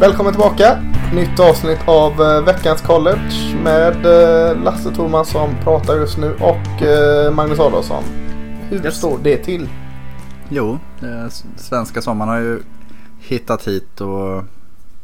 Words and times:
Välkommen 0.00 0.32
tillbaka! 0.32 0.82
Nytt 1.14 1.40
avsnitt 1.40 1.78
av 1.86 2.12
eh, 2.22 2.42
veckans 2.44 2.82
college 2.82 3.56
med 3.64 4.06
eh, 4.06 4.62
Lasse 4.62 4.90
Thorman 4.94 5.24
som 5.24 5.50
pratar 5.64 5.94
just 5.96 6.18
nu 6.18 6.34
och 6.40 6.82
eh, 6.82 7.32
Magnus 7.32 7.60
Adolfsson. 7.60 8.02
Hur 8.68 8.84
Yes. 8.84 8.96
står 8.98 9.18
det 9.22 9.36
till? 9.36 9.68
Jo, 10.48 10.78
svenska 11.56 12.02
sommaren 12.02 12.28
har 12.28 12.38
ju 12.38 12.62
hittat 13.18 13.68
hit 13.68 14.00
och 14.00 14.42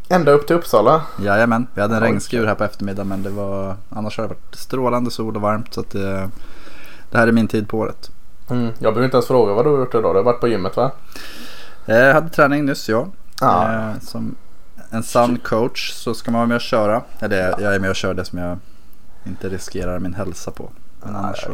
Ända 0.08 0.32
upp 0.32 0.46
till 0.46 0.56
Uppsala. 0.56 1.02
jajamän, 1.22 1.66
vi 1.74 1.80
hade 1.80 1.96
en 1.96 2.02
Oj. 2.02 2.08
regnskur 2.08 2.46
här 2.46 2.54
på 2.54 2.64
eftermiddagen 2.64 3.08
men 3.08 3.22
det 3.22 3.30
var 3.30 3.76
annars 3.90 4.16
har 4.18 4.24
det 4.24 4.28
varit 4.28 4.54
strålande 4.54 5.10
sol 5.10 5.36
och 5.36 5.42
varmt 5.42 5.74
så 5.74 5.80
att 5.80 5.90
det, 5.90 6.30
det 7.10 7.18
här 7.18 7.28
är 7.28 7.32
min 7.32 7.48
tid 7.48 7.68
på 7.68 7.78
året. 7.78 8.10
Mm. 8.50 8.64
Jag 8.64 8.74
behöver 8.94 9.04
inte 9.04 9.16
ens 9.16 9.26
fråga 9.26 9.52
vad 9.54 9.64
du 9.64 9.70
har 9.70 9.78
gjort 9.78 9.94
idag. 9.94 10.14
Du 10.14 10.18
har 10.18 10.24
varit 10.24 10.40
på 10.40 10.48
gymmet 10.48 10.76
va? 10.76 10.90
Jag 11.86 12.14
hade 12.14 12.28
träning 12.28 12.64
nyss 12.64 12.88
ja. 12.88 13.06
Eh, 13.42 14.00
Som 14.00 14.34
en 14.94 15.02
sann 15.02 15.38
coach 15.38 15.92
så 15.92 16.14
ska 16.14 16.30
man 16.30 16.38
vara 16.38 16.48
med 16.48 16.54
och 16.54 16.60
köra. 16.60 17.02
Eller 17.20 17.60
jag 17.60 17.74
är 17.74 17.78
med 17.78 17.90
och 17.90 17.96
kör 17.96 18.14
det 18.14 18.24
som 18.24 18.38
jag 18.38 18.58
inte 19.26 19.48
riskerar 19.48 19.98
min 19.98 20.14
hälsa 20.14 20.50
på. 20.50 20.70
Men 21.02 21.16
annars 21.16 21.40
så. 21.40 21.50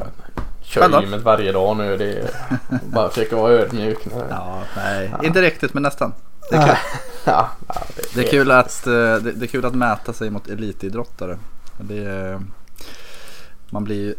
Kör 0.61 1.01
gymmet 1.01 1.23
varje 1.23 1.53
dag 1.53 1.77
nu. 1.77 1.97
Det 1.97 2.19
är 2.19 2.31
bara 2.85 3.09
försöka 3.09 3.37
vara 3.37 3.53
ödmjuk. 3.53 3.99
Ja, 4.31 4.63
nej, 4.77 5.13
inte 5.23 5.43
riktigt 5.43 5.75
men 5.75 5.83
nästan. 5.83 6.13
Det 6.51 6.57
är 6.57 6.67
kul, 6.67 6.77
Ja, 7.25 7.49
ja, 7.69 7.75
det 8.15 8.21
är 8.21 8.31
kul, 8.31 8.51
att, 8.51 8.85
det 8.85 9.43
är 9.43 9.47
kul 9.47 9.65
att 9.65 9.75
mäta 9.75 10.13
sig 10.13 10.31
mot 10.31 10.49
elitidrottare. 10.49 11.39
Det 11.81 12.05
är, 12.05 12.41
man 13.71 13.85
blir 13.85 13.97
ju 13.97 14.15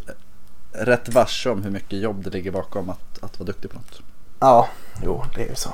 rätt 0.72 1.13
varse 1.13 1.50
om 1.50 1.63
hur 1.63 1.72
mycket 1.72 2.00
jobb 2.00 2.23
det 2.23 2.30
ligger 2.30 2.52
bakom 2.52 2.89
att, 2.89 3.23
att 3.23 3.39
vara 3.39 3.47
duktig 3.47 3.72
på 3.72 3.78
något. 3.78 4.02
Ja, 4.39 4.69
jo 5.03 5.25
det 5.35 5.44
är 5.44 5.50
ju 5.50 5.56
så. 5.56 5.69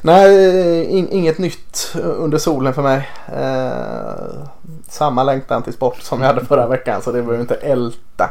Nej, 0.00 0.84
in, 0.84 1.08
inget 1.10 1.38
nytt 1.38 1.94
under 1.94 2.38
solen 2.38 2.74
för 2.74 2.82
mig. 2.82 3.10
Eh, 3.26 4.46
samma 4.88 5.22
längtan 5.22 5.62
till 5.62 5.72
sport 5.72 6.02
som 6.02 6.20
jag 6.20 6.26
hade 6.26 6.44
förra 6.44 6.66
veckan 6.66 7.02
så 7.02 7.12
det 7.12 7.22
behöver 7.22 7.40
inte 7.40 7.54
älta. 7.54 8.30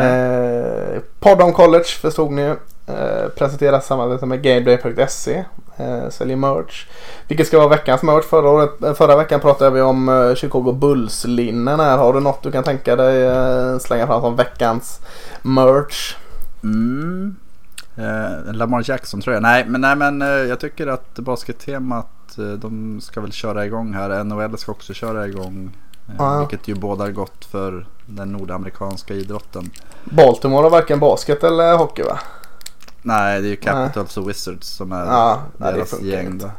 Eh, 0.00 1.00
podd 1.20 1.42
om 1.42 1.52
college 1.52 1.84
förstod 1.84 2.32
ni 2.32 2.42
ju. 2.42 2.56
Eh, 2.86 3.28
presenteras 3.36 3.86
samarbete 3.86 4.26
med 4.26 4.42
Gameday.se. 4.42 5.44
Eh, 5.76 6.08
säljer 6.10 6.36
merch. 6.36 6.86
Vilket 7.28 7.46
ska 7.46 7.58
vara 7.58 7.68
veckans 7.68 8.02
merch. 8.02 8.24
Förra, 8.24 8.50
året, 8.50 8.82
eh, 8.82 8.94
förra 8.94 9.16
veckan 9.16 9.40
pratade 9.40 9.70
vi 9.70 9.80
om 9.80 10.08
eh, 10.08 10.34
Chicago 10.34 10.72
Bulls-linnen 10.72 11.80
här. 11.80 11.96
Har 11.96 12.12
du 12.12 12.20
något 12.20 12.42
du 12.42 12.52
kan 12.52 12.64
tänka 12.64 12.96
dig 12.96 13.22
eh, 13.22 13.78
slänga 13.78 14.06
fram 14.06 14.20
som 14.20 14.36
veckans 14.36 15.00
merch? 15.42 16.16
Mm. 16.62 17.36
Eh, 17.96 18.52
Lamar 18.52 18.82
Jackson 18.90 19.20
tror 19.20 19.34
jag. 19.34 19.42
Nej 19.42 19.64
men, 19.68 19.80
nej, 19.80 19.96
men 19.96 20.22
eh, 20.22 20.28
jag 20.28 20.60
tycker 20.60 20.86
att 20.86 21.14
baskettemat 21.14 22.38
eh, 22.38 22.44
de 22.44 23.00
ska 23.00 23.20
väl 23.20 23.32
köra 23.32 23.66
igång 23.66 23.94
här. 23.94 24.24
NHL 24.24 24.58
ska 24.58 24.72
också 24.72 24.94
köra 24.94 25.26
igång. 25.26 25.70
Eh, 26.08 26.14
Ja. 26.18 26.38
Vilket 26.38 26.68
ju 26.68 26.74
bådar 26.74 27.10
gott 27.10 27.44
för 27.44 27.86
den 28.06 28.32
nordamerikanska 28.32 29.14
idrotten. 29.14 29.70
Baltimore 30.04 30.62
har 30.62 30.70
varken 30.70 31.00
basket 31.00 31.44
eller 31.44 31.76
hockey 31.76 32.02
va? 32.02 32.18
Nej 33.02 33.40
det 33.42 33.46
är 33.48 33.50
ju 33.50 33.56
Capitals 33.56 34.16
och 34.16 34.28
Wizards 34.28 34.68
som 34.68 34.92
är 34.92 35.04
Ja, 35.04 35.38
nej, 35.56 35.72
det 35.72 35.76
deras 35.78 35.90
funkar 35.90 36.06
gäng. 36.06 36.26
inte. 36.26 36.50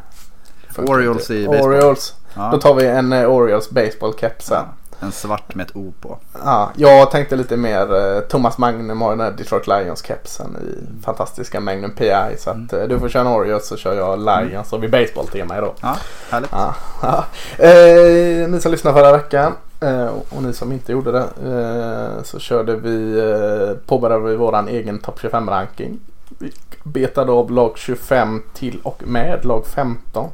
Orioles 0.77 1.31
i 1.31 1.45
baseball. 1.47 1.67
Orioles. 1.71 2.15
Ja. 2.35 2.49
Då 2.51 2.59
tar 2.59 2.73
vi 2.75 2.85
en 2.87 3.13
eh, 3.13 3.25
Orioles 3.29 3.69
baseball 3.69 4.13
cap 4.13 4.41
sen. 4.41 4.57
Ja, 4.57 4.65
en 4.99 5.11
svart 5.11 5.55
med 5.55 5.65
ett 5.65 5.75
O 5.75 5.93
på. 6.01 6.17
Ja, 6.43 6.71
jag 6.75 7.11
tänkte 7.11 7.35
lite 7.35 7.57
mer 7.57 7.95
eh, 7.95 8.19
Thomas 8.19 8.57
Magnum 8.57 9.01
har 9.01 9.09
den 9.09 9.19
här 9.19 9.31
Detroit 9.31 9.67
Lions 9.67 10.05
kepsen 10.05 10.55
i 10.55 11.03
fantastiska 11.05 11.59
Magnum 11.59 11.91
PI. 11.91 12.35
Så 12.37 12.49
att 12.49 12.73
eh, 12.73 12.83
du 12.83 12.99
får 12.99 13.09
köra 13.09 13.21
en 13.21 13.27
Orioles 13.35 13.67
så 13.67 13.77
kör 13.77 13.93
jag 13.93 14.19
Lions 14.19 14.73
och 14.73 14.83
vi 14.83 14.87
baseball-tema 14.87 15.57
idag. 15.57 15.73
Ja, 15.81 15.97
härligt. 16.29 16.51
Ja, 16.51 16.75
ja. 17.01 17.25
Eh, 17.65 18.49
ni 18.49 18.59
som 18.61 18.71
lyssnade 18.71 18.99
förra 18.99 19.17
veckan 19.17 19.53
eh, 19.81 20.09
och 20.29 20.43
ni 20.43 20.53
som 20.53 20.71
inte 20.71 20.91
gjorde 20.91 21.11
det 21.11 21.27
eh, 21.51 22.23
så 22.23 22.39
körde 22.39 22.75
vi, 22.75 23.19
eh, 23.19 23.77
påbörjade 23.85 24.23
vi 24.23 24.35
våran 24.35 24.67
egen 24.67 24.99
topp 24.99 25.19
25 25.21 25.49
ranking. 25.49 25.99
Vi 26.39 26.51
betade 26.83 27.31
av 27.31 27.51
lag 27.51 27.77
25 27.77 28.43
till 28.53 28.79
och 28.83 29.03
med 29.05 29.45
lag 29.45 29.65
15. 29.67 30.29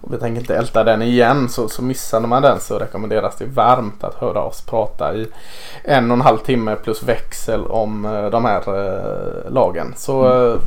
Och 0.00 0.14
vi 0.14 0.18
tänker 0.18 0.40
inte 0.40 0.56
älta 0.56 0.84
den 0.84 1.02
igen 1.02 1.48
så, 1.48 1.68
så 1.68 1.82
missade 1.82 2.26
man 2.26 2.42
den 2.42 2.60
så 2.60 2.78
rekommenderas 2.78 3.36
det 3.36 3.44
varmt 3.44 4.04
att 4.04 4.14
höra 4.14 4.42
oss 4.42 4.62
prata 4.62 5.14
i 5.14 5.26
en 5.84 6.10
och 6.10 6.16
en 6.16 6.20
halv 6.20 6.38
timme 6.38 6.76
plus 6.76 7.02
växel 7.02 7.66
om 7.66 8.04
eh, 8.04 8.30
de 8.30 8.44
här 8.44 8.62
eh, 8.68 9.52
lagen. 9.52 9.94
Så 9.96 10.44
eh, 10.52 10.60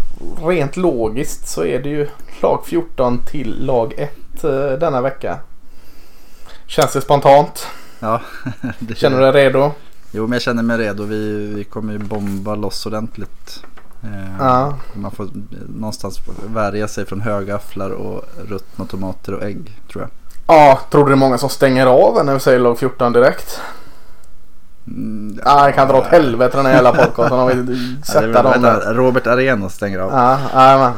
rent 0.48 0.78
logiskt 0.78 1.48
så 1.48 1.66
är 1.66 1.80
det 1.80 1.90
ju 1.90 2.08
lag 2.42 2.66
14 2.66 3.20
till 3.26 3.66
lag 3.66 3.94
1 3.98 4.44
eh, 4.44 4.50
denna 4.80 5.02
vecka. 5.02 5.40
Känns 6.66 6.94
det 6.94 7.02
spontant? 7.02 7.68
Ja, 8.00 8.22
det 8.80 8.96
Känner 8.96 9.20
du 9.20 9.32
dig 9.32 9.46
redo? 9.46 9.72
Jo 10.12 10.24
men 10.24 10.32
jag 10.32 10.42
känner 10.42 10.64
mig 10.64 10.78
redo. 10.78 11.04
Vi, 11.04 11.48
vi 11.56 11.64
kommer 11.64 11.94
ju 11.94 12.00
bomba 12.00 12.56
loss 12.56 12.86
ordentligt. 12.86 13.64
Eh, 14.04 14.10
Ja. 14.40 14.74
Man 14.94 15.12
får 15.12 15.28
någonstans 15.76 16.20
värja 16.54 16.88
sig 16.88 17.06
från 17.06 17.22
högafflar 17.22 17.90
och 17.90 18.24
ruttna 18.50 18.86
tomater 18.86 19.34
och 19.34 19.44
ägg 19.44 19.80
tror 19.92 20.02
jag. 20.04 20.10
Ja, 20.48 20.80
tror 20.90 21.04
du 21.04 21.10
det 21.10 21.16
är 21.16 21.18
många 21.18 21.38
som 21.38 21.50
stänger 21.50 21.86
av 21.86 22.26
när 22.26 22.34
vi 22.34 22.40
säger 22.40 22.60
lag 22.60 22.80
14 22.80 23.14
direkt? 23.14 23.60
Mm, 24.88 25.40
Ja, 25.46 25.66
jag 25.66 25.76
kan 25.76 25.88
dra 25.88 25.98
åt 25.98 26.08
helvete 26.08 26.58
den 26.58 26.66
här 26.66 26.74
jävla 26.74 26.92
podcasten 26.92 27.40
om 27.40 27.48
vi 27.48 27.78
sätter 28.06 28.44
dem 28.44 28.52
vänta, 28.62 28.94
Robert 28.94 29.28
Arena 29.28 29.70
stänger 29.70 30.00
av. 30.00 30.12
Ja, 30.12 30.40
ja. 30.54 30.94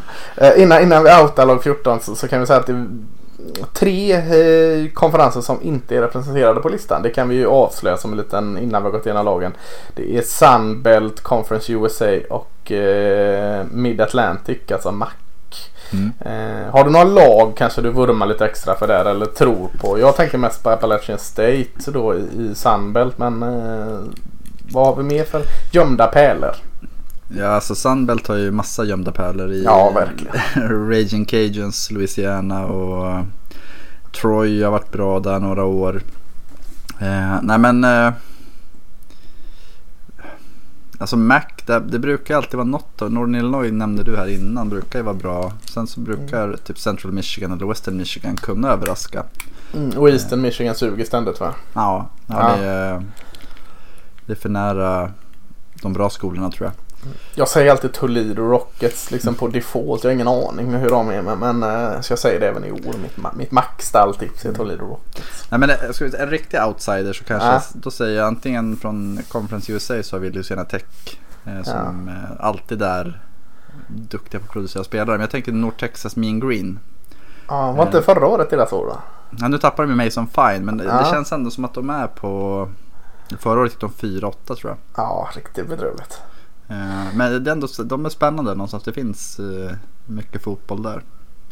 Eh, 0.46 0.62
innan, 0.64 0.82
innan 0.82 1.04
vi 1.04 1.10
outar 1.24 1.46
lag 1.46 1.64
14 1.64 2.00
så, 2.02 2.16
så 2.16 2.28
kan 2.28 2.40
vi 2.40 2.46
säga 2.48 2.60
att 2.60 2.66
det 2.68 2.74
är 2.74 2.88
tre 3.74 4.14
eh, 4.14 4.90
konferenser 4.94 5.42
som 5.42 5.62
inte 5.62 5.96
är 5.98 6.02
representerade 6.02 6.60
på 6.60 6.70
listan. 6.70 7.02
Det 7.02 7.10
kan 7.10 7.30
vi 7.30 7.36
ju 7.36 7.48
avslöja 7.48 7.98
som 7.98 8.12
en 8.12 8.18
liten 8.18 8.58
innan 8.58 8.82
vi 8.84 8.86
har 8.90 8.98
gått 8.98 9.06
igenom 9.06 9.26
lagen. 9.26 9.52
Det 9.96 10.18
är 10.18 10.22
Sunbelt, 10.22 11.22
Conference 11.22 11.72
USA 11.74 12.18
och 12.30 12.52
eh, 12.72 13.66
Mid 13.72 14.02
Atlantic, 14.02 14.58
alltså 14.72 14.92
MAC. 14.92 15.10
Mm. 15.94 16.12
Eh, 16.20 16.72
har 16.72 16.84
du 16.84 16.90
några 16.92 17.06
lag 17.06 17.54
kanske 17.58 17.82
du 17.82 17.90
vurmar 17.90 18.26
lite 18.26 18.46
extra 18.46 18.76
för 18.76 18.88
där 18.88 19.06
eller 19.06 19.26
tror 19.26 19.70
på? 19.80 20.00
Jag 20.00 20.16
tänker 20.16 20.38
mest 20.38 20.64
på 20.64 20.70
Appalachian 20.70 21.20
State 21.20 21.92
då 21.92 22.16
i, 22.16 22.20
i 22.20 22.56
Sunbelt 22.56 23.18
men 23.18 23.44
eh, 23.44 24.00
vad 24.72 24.86
har 24.86 24.96
vi 24.96 25.04
mer 25.04 25.24
för 25.24 25.42
gömda 25.72 26.08
pärlor? 26.08 26.56
Ja 27.38 27.48
alltså 27.48 27.76
Sunbelt 27.76 28.28
har 28.28 28.36
ju 28.36 28.52
massa 28.52 28.84
gömda 28.84 29.12
pärlor 29.12 29.52
i 29.52 29.64
Ja, 29.64 29.92
verkligen. 29.96 30.90
Raging 30.90 31.26
Cajuns, 31.26 31.92
Louisiana 31.92 32.66
och 32.66 33.26
Troy 34.22 34.64
har 34.64 34.72
varit 34.72 34.92
bra 34.92 35.20
där 35.20 35.40
några 35.40 35.64
år. 35.64 36.02
Eh, 37.02 37.40
nej 37.42 37.58
men 37.58 37.84
eh, 37.84 38.14
Alltså 40.98 41.18
Mac, 41.18 41.42
det, 41.66 41.80
det 41.80 42.00
brukar 42.00 42.36
alltid 42.38 42.54
vara 42.54 42.68
något 42.68 43.02
av, 43.02 43.12
Northern 43.12 43.36
Illinois 43.36 43.72
nämnde 43.72 44.04
du 44.04 44.18
här 44.18 44.28
innan, 44.28 44.70
brukar 44.70 45.00
ju 45.00 45.04
vara 45.06 45.16
bra. 45.16 45.54
Sen 45.74 45.88
så 45.88 46.00
brukar 46.00 46.44
Mm. 46.44 46.58
typ 46.58 46.80
Central 46.80 47.12
Michigan 47.14 47.52
eller 47.52 47.66
Western 47.66 47.98
Michigan 47.98 48.38
kunna 48.38 48.72
överraska. 48.72 49.24
Mm, 49.74 49.98
och 49.98 50.10
Eastern 50.10 50.42
Michigan 50.42 50.76
suger 50.76 51.06
ständigt 51.06 51.40
va? 51.40 51.54
Ja, 51.74 52.10
ja, 52.28 52.36
Ja. 52.52 52.58
Det, 52.58 52.66
är, 52.68 53.04
det 54.26 54.34
är 54.34 54.38
för 54.38 54.50
nära 54.50 55.12
de 55.82 55.94
bra 55.94 56.10
skolorna 56.10 56.52
tror 56.52 56.66
jag. 56.66 56.74
Jag 57.36 57.48
säger 57.48 57.72
alltid 57.72 57.94
Toledo 57.94 58.42
Rockets 58.44 59.12
liksom 59.12 59.36
på 59.36 59.48
default. 59.48 60.04
Jag 60.04 60.10
har 60.12 60.14
ingen 60.14 60.28
aning 60.28 60.72
med 60.72 60.82
hur 60.82 60.90
de 60.90 61.10
är 61.10 61.22
men, 61.22 61.40
men 61.40 61.64
eh, 61.64 62.02
så 62.02 62.12
jag 62.12 62.20
säger 62.20 62.40
det 62.40 62.48
även 62.48 62.66
i 62.66 62.72
år. 62.72 62.96
Mitt, 63.02 63.18
mitt 63.38 63.52
max-stalltips 63.52 64.46
är 64.46 64.54
Toledo 64.54 64.86
Rockets. 64.86 65.46
Nej 65.50 65.60
men 65.60 65.94
säga, 65.94 66.24
en 66.24 66.30
riktig 66.30 66.60
outsider 66.68 67.14
så 67.14 67.24
kanske, 67.24 67.48
Ja. 67.48 67.62
då 67.74 67.92
säger 67.92 68.18
jag 68.18 68.28
antingen 68.28 68.78
från 68.78 69.20
Conference 69.28 69.72
USA 69.72 70.04
så 70.04 70.16
har 70.16 70.22
vi 70.22 70.30
Louisiana 70.30 70.66
Tech. 70.66 70.84
Eh, 71.46 71.64
som 71.64 72.08
eh, 72.08 72.46
alltid 72.46 72.82
är 72.82 73.22
duktiga 73.88 74.40
på 74.40 74.46
att 74.46 74.52
producera 74.52 74.84
spelare. 74.84 75.12
Men 75.18 75.22
jag 75.22 75.30
tänker 75.30 75.52
North 75.52 75.78
Texas 75.78 76.16
Mean 76.16 76.40
Green. 76.40 76.80
Ja, 77.48 77.72
var 77.72 77.86
inte 77.86 78.02
förra 78.02 78.28
året 78.28 78.50
deras 78.50 78.74
år 78.74 78.86
va? 78.86 78.98
Ja, 79.40 79.48
nu 79.48 79.58
tappar 79.58 79.84
de 79.84 79.90
ju 79.90 79.96
Mason 80.06 80.28
Fine 80.28 80.66
men 80.66 80.78
det, 80.78 80.84
Ja. 80.84 80.98
det 80.98 81.06
känns 81.06 81.32
ändå 81.32 81.52
som 81.52 81.66
att 81.66 81.74
de 81.74 81.90
är 81.90 82.08
på 82.08 82.70
Förra 83.40 83.60
året 83.60 83.72
gick 83.72 83.82
de 83.82 83.90
4-8 83.90 84.56
tror 84.56 84.72
jag. 84.72 84.78
Ja, 84.96 85.30
riktigt 85.36 85.70
bedrövligt. 85.70 86.22
Eh, 86.68 87.16
Men 87.16 87.44
det 87.44 87.50
är 87.50 87.54
ändå, 87.54 87.68
de 87.86 88.06
är 88.06 88.10
spännande 88.10 88.52
någonstans. 88.52 88.84
Det 88.84 88.94
finns 88.94 89.40
eh, 89.40 89.76
mycket 90.06 90.44
fotboll 90.44 90.84
där. 90.84 91.02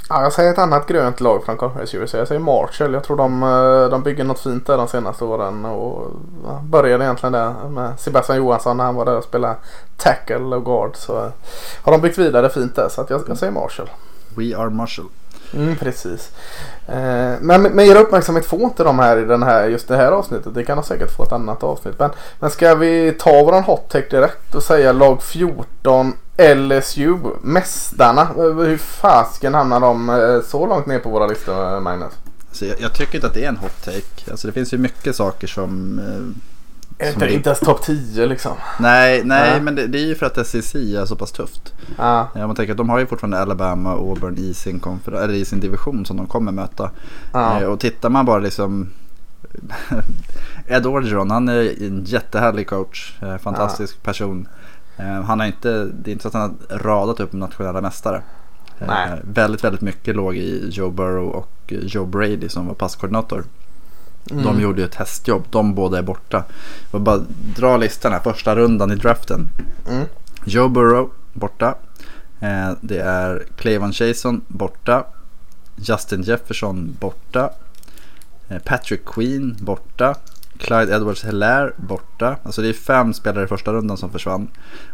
Ja, 0.09 0.23
jag 0.23 0.33
säger 0.33 0.51
ett 0.51 0.57
annat 0.57 0.87
grönt 0.87 1.19
lag 1.21 1.45
från 1.45 1.57
Conference 1.57 1.97
USA. 1.97 2.17
Jag 2.17 2.27
säger 2.27 2.41
Marshall. 2.41 2.93
Jag 2.93 3.03
tror 3.03 3.17
de, 3.17 3.43
eh, 3.43 3.89
de 3.89 4.03
bygger 4.03 4.23
något 4.23 4.39
fint 4.39 4.67
där 4.67 4.77
de 4.77 4.87
senaste 4.87 5.23
åren. 5.23 5.65
Och 5.65 6.11
ja, 6.45 6.61
började 6.63 7.03
egentligen 7.03 7.33
där 7.33 7.53
med 7.69 7.99
Sebastian 7.99 8.37
Johansson 8.37 8.77
när 8.77 8.83
han 8.83 8.95
var 8.95 9.05
där 9.05 9.17
och 9.17 9.23
spelade 9.23 9.55
tackle 9.97 10.55
och 10.55 10.65
guard. 10.65 10.95
Så 10.95 11.17
eh, 11.17 11.31
har 11.81 11.91
de 11.91 12.01
byggt 12.01 12.17
vidare 12.17 12.49
fint 12.49 12.75
där. 12.75 12.89
Så 12.89 13.05
jag, 13.09 13.21
jag 13.27 13.37
säger 13.37 13.53
Marshall. 13.53 13.89
We 14.35 14.57
are 14.57 14.69
Marshall. 14.69 15.05
Mm, 15.53 15.75
precis. 15.75 16.31
Eh, 16.87 17.33
men 17.41 17.61
med 17.61 17.87
er 17.87 17.95
uppmärksamhet 17.95 18.45
får 18.45 18.61
inte 18.61 18.83
de 18.83 18.99
här 18.99 19.17
i 19.17 19.25
den 19.25 19.43
här, 19.43 19.67
just 19.67 19.87
det 19.87 19.95
här 19.95 20.11
avsnittet. 20.11 20.53
Det 20.53 20.63
kan 20.63 20.77
de 20.77 20.83
säkert 20.83 21.11
få 21.11 21.23
ett 21.23 21.31
annat 21.31 21.63
avsnitt. 21.63 21.99
Men, 21.99 22.09
men 22.39 22.49
ska 22.49 22.75
vi 22.75 23.11
ta 23.19 23.43
våran 23.43 23.63
hot 23.63 23.89
take 23.89 24.09
direkt 24.09 24.55
och 24.55 24.63
säga 24.63 24.91
lag 24.91 25.23
14 25.23 26.13
LSU, 26.37 27.17
mästarna. 27.41 28.21
Eh, 28.21 28.53
Hur 28.65 28.77
fasken 28.77 29.53
hamnar 29.53 29.79
de 29.79 30.09
eh, 30.09 30.41
så 30.49 30.67
långt 30.67 30.85
ner 30.85 30.99
på 30.99 31.09
våra 31.09 31.27
listor 31.27 31.79
Magnus? 31.79 32.13
Så 32.51 32.65
jag, 32.65 32.81
jag 32.81 32.93
tycker 32.93 33.15
inte 33.15 33.27
att 33.27 33.33
det 33.33 33.43
är 33.45 33.49
en 33.49 33.57
hot 33.57 33.83
take. 33.85 34.31
Alltså 34.31 34.47
det 34.47 34.53
finns 34.53 34.73
ju 34.73 34.77
mycket 34.77 35.15
saker 35.15 35.47
som... 35.47 35.99
Eh, 35.99 37.09
Inte, 37.09 37.33
inte 37.33 37.49
ens 37.49 37.59
topp 37.59 37.81
10 37.81 38.25
liksom. 38.25 38.51
nej, 38.79 39.21
nej 39.23 39.51
Ja. 39.55 39.61
men 39.61 39.75
det, 39.75 39.87
det 39.87 39.97
är 39.99 40.05
ju 40.05 40.15
för 40.15 40.25
att 40.25 40.47
SEC 40.47 40.75
är 40.75 41.05
så 41.05 41.15
pass 41.15 41.31
tufft. 41.31 41.73
Ja. 41.97 42.27
Ja, 42.35 42.47
man 42.47 42.55
tänker 42.55 42.71
att 42.73 42.77
de 42.77 42.89
har 42.89 42.99
ju 42.99 43.05
fortfarande 43.05 43.39
Alabama 43.41 43.93
och 43.93 44.09
Auburn 44.09 44.37
i 44.37 44.53
sin, 44.53 44.79
konfer- 44.79 45.23
eller 45.23 45.33
i 45.33 45.45
sin 45.45 45.59
division 45.59 46.05
som 46.05 46.17
de 46.17 46.27
kommer 46.27 46.51
möta. 46.51 46.91
Ja. 47.33 47.61
Eh, 47.61 47.67
och 47.67 47.79
tittar 47.79 48.09
man 48.09 48.25
bara 48.25 48.39
liksom 48.39 48.89
Ed 50.67 50.85
Orgeron, 50.85 51.31
han 51.31 51.47
är 51.49 51.83
en 51.83 52.03
jättehärlig 52.05 52.67
coach. 52.69 53.13
Eh, 53.21 53.37
fantastisk 53.37 54.03
person. 54.03 54.47
Eh, 54.97 55.21
han 55.21 55.39
har 55.39 55.47
inte, 55.47 55.85
det 55.85 56.11
är 56.11 56.11
inte 56.11 56.21
så 56.21 56.27
att 56.27 56.33
han 56.33 56.57
har 56.69 56.77
radat 56.77 57.19
upp 57.19 57.33
nationella 57.33 57.81
mästare. 57.81 58.21
Eh, 58.79 58.87
Nej. 58.87 59.19
väldigt, 59.23 59.63
väldigt 59.63 59.81
mycket 59.81 60.15
låg 60.15 60.37
i 60.37 60.69
Joe 60.69 60.91
Burrow 60.91 61.29
och 61.29 61.49
Joe 61.67 62.05
Brady 62.05 62.49
som 62.49 62.67
var 62.67 62.73
passkoordinator. 62.73 63.43
Mm. 64.31 64.43
De 64.43 64.61
gjorde 64.61 64.81
ju 64.81 64.87
ett 64.87 64.95
hästjobb. 64.95 65.43
De 65.49 65.75
båda 65.75 65.97
är 65.97 66.01
borta. 66.01 66.43
Jag 66.91 67.01
bara 67.01 67.21
dra 67.55 67.77
listan 67.77 68.11
här. 68.11 68.19
Första 68.19 68.55
rundan 68.55 68.91
i 68.91 68.95
draften. 68.95 69.49
Mm. 69.89 70.05
Joe 70.45 70.69
Burrow 70.69 71.11
borta. 71.33 71.75
Eh, 72.39 72.71
det 72.81 72.97
är 72.97 73.45
Clavon 73.57 73.93
Chason 73.93 74.41
borta. 74.47 75.05
Justin 75.75 76.21
Jefferson 76.21 76.97
borta. 76.99 77.49
Patrick 78.65 79.05
Queen 79.05 79.57
borta. 79.59 80.15
Clyde 80.57 80.95
Edwards 80.95 81.25
Hilaire 81.25 81.71
borta. 81.75 82.35
Alltså 82.43 82.61
det 82.61 82.69
är 82.69 82.73
fem 82.73 83.13
spelare 83.13 83.43
i 83.43 83.47
första 83.47 83.73
rundan 83.73 83.97
som 83.97 84.11
försvann. 84.11 84.47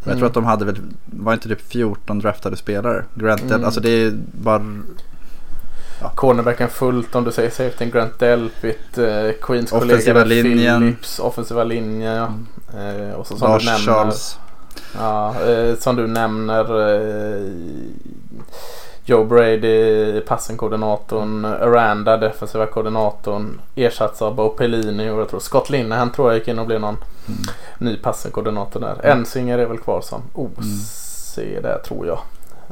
Och 0.03 0.07
jag 0.07 0.17
tror 0.17 0.27
att 0.27 0.33
de 0.33 0.45
hade 0.45 0.65
väl, 0.65 0.77
var 1.05 1.33
inte 1.33 1.49
typ 1.49 1.71
14 1.71 2.19
draftade 2.19 2.55
spelare? 2.57 3.05
Grant 3.15 3.41
Mm. 3.41 3.63
alltså 3.63 3.79
det 3.79 3.89
är 3.89 4.11
bara... 4.31 4.61
Cornerbacken 6.15 6.69
fullt 6.69 7.15
om 7.15 7.23
du 7.23 7.31
säger 7.31 7.49
safety. 7.49 7.85
Grant 7.85 8.19
Delpit. 8.19 8.97
Eh, 8.97 9.31
Queens 9.41 9.71
Offensiva 9.71 10.21
kollega 10.21 10.23
linjen. 10.23 10.81
Phillips. 10.81 11.19
Offensiva 11.19 11.63
linjen. 11.63 12.15
Ja. 12.15 12.29
Eh, 12.79 13.13
och 13.13 13.27
så 13.27 13.37
som 13.37 13.49
Lars 13.49 13.63
du 13.63 13.71
nämner. 13.71 13.93
Charles. 13.93 14.37
Ja, 14.97 15.41
eh, 15.41 15.75
som 15.77 15.95
du 15.95 16.07
nämner. 16.07 16.65
Eh, 19.09 19.15
Joe 19.15 19.25
Brady, 19.25 20.21
passenkoordinatorn. 20.21 21.45
Aranda, 21.45 22.17
defensiva 22.17 22.65
koordinatorn. 22.65 23.61
Ersatts 23.75 24.21
av 24.21 24.35
Bo 24.35 24.49
Pelini 24.49 25.09
och 25.09 25.19
jag 25.19 25.29
tror 25.29 25.39
Scott 25.39 25.69
Linehan 25.69 26.11
tror 26.11 26.29
jag 26.31 26.37
gick 26.39 26.47
in 26.47 26.59
och 26.59 26.65
blev 26.67 26.81
någon 26.81 26.97
Mm. 27.27 27.41
ny 27.77 27.97
passenkoordinator 27.97 28.79
där. 28.79 29.05
Ensinger 29.05 29.57
är 29.59 29.65
väl 29.65 29.77
kvar 29.77 30.01
som 30.01 30.21
OC 30.33 31.35
där 31.61 31.77
tror 31.85 32.07
jag. 32.07 32.19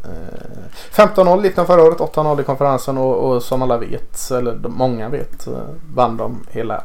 Eh, 0.04 0.72
15-0 0.92 1.44
gick 1.44 1.56
de 1.56 1.66
förra 1.66 1.84
året, 1.84 2.00
8-0 2.00 2.40
i 2.42 2.44
konferensen 2.44 2.98
och, 2.98 3.16
och 3.16 3.44
som 3.44 3.62
alla 3.62 3.78
vet, 3.78 4.32
eller 4.32 4.58
många 4.68 5.10
vet, 5.10 5.48
eh, 5.48 5.54
vann 5.96 6.18
de 6.18 6.46
hela 6.52 6.84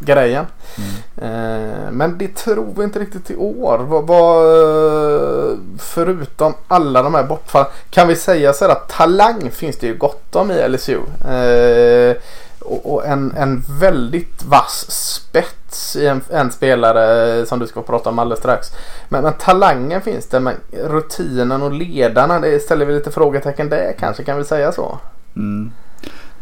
grejen. 0.00 0.46
Mm. 0.76 0.90
Eh, 1.16 1.90
men 1.90 2.18
det 2.18 2.36
tror 2.36 2.74
vi 2.76 2.84
inte 2.84 2.98
riktigt 2.98 3.30
i 3.30 3.36
år. 3.36 3.78
Vad, 3.78 4.10
eh, 4.10 5.58
förutom 5.78 6.54
alla 6.68 7.02
de 7.02 7.14
här 7.14 7.24
bortfall. 7.24 7.66
Kan 7.90 8.08
vi 8.08 8.16
säga 8.16 8.52
så 8.52 8.64
här 8.64 8.72
att 8.72 8.88
talang 8.88 9.50
finns 9.50 9.76
det 9.76 9.86
ju 9.86 9.94
gott 9.94 10.36
om 10.36 10.50
i 10.50 10.68
LSU. 10.68 10.98
Eh, 11.28 12.16
och, 12.62 13.06
en, 13.06 13.32
en 13.36 13.64
väldigt 13.80 14.44
vass 14.44 14.86
spets 14.90 15.96
i 15.96 16.06
en, 16.06 16.20
en 16.30 16.50
spelare 16.50 17.46
som 17.46 17.58
du 17.58 17.66
ska 17.66 17.82
prata 17.82 18.10
om 18.10 18.18
alldeles 18.18 18.38
strax. 18.38 18.68
Men, 19.08 19.22
men 19.22 19.32
talangen 19.32 20.00
finns 20.00 20.26
det. 20.26 20.40
Men 20.40 20.54
rutinen 20.70 21.62
och 21.62 21.72
ledarna, 21.72 22.40
det 22.40 22.60
ställer 22.60 22.86
vi 22.86 22.94
lite 22.94 23.10
frågetecken 23.10 23.68
där 23.68 23.94
kanske. 23.98 24.24
Kan 24.24 24.38
vi 24.38 24.44
säga 24.44 24.72
så? 24.72 24.98
Mm. 25.36 25.72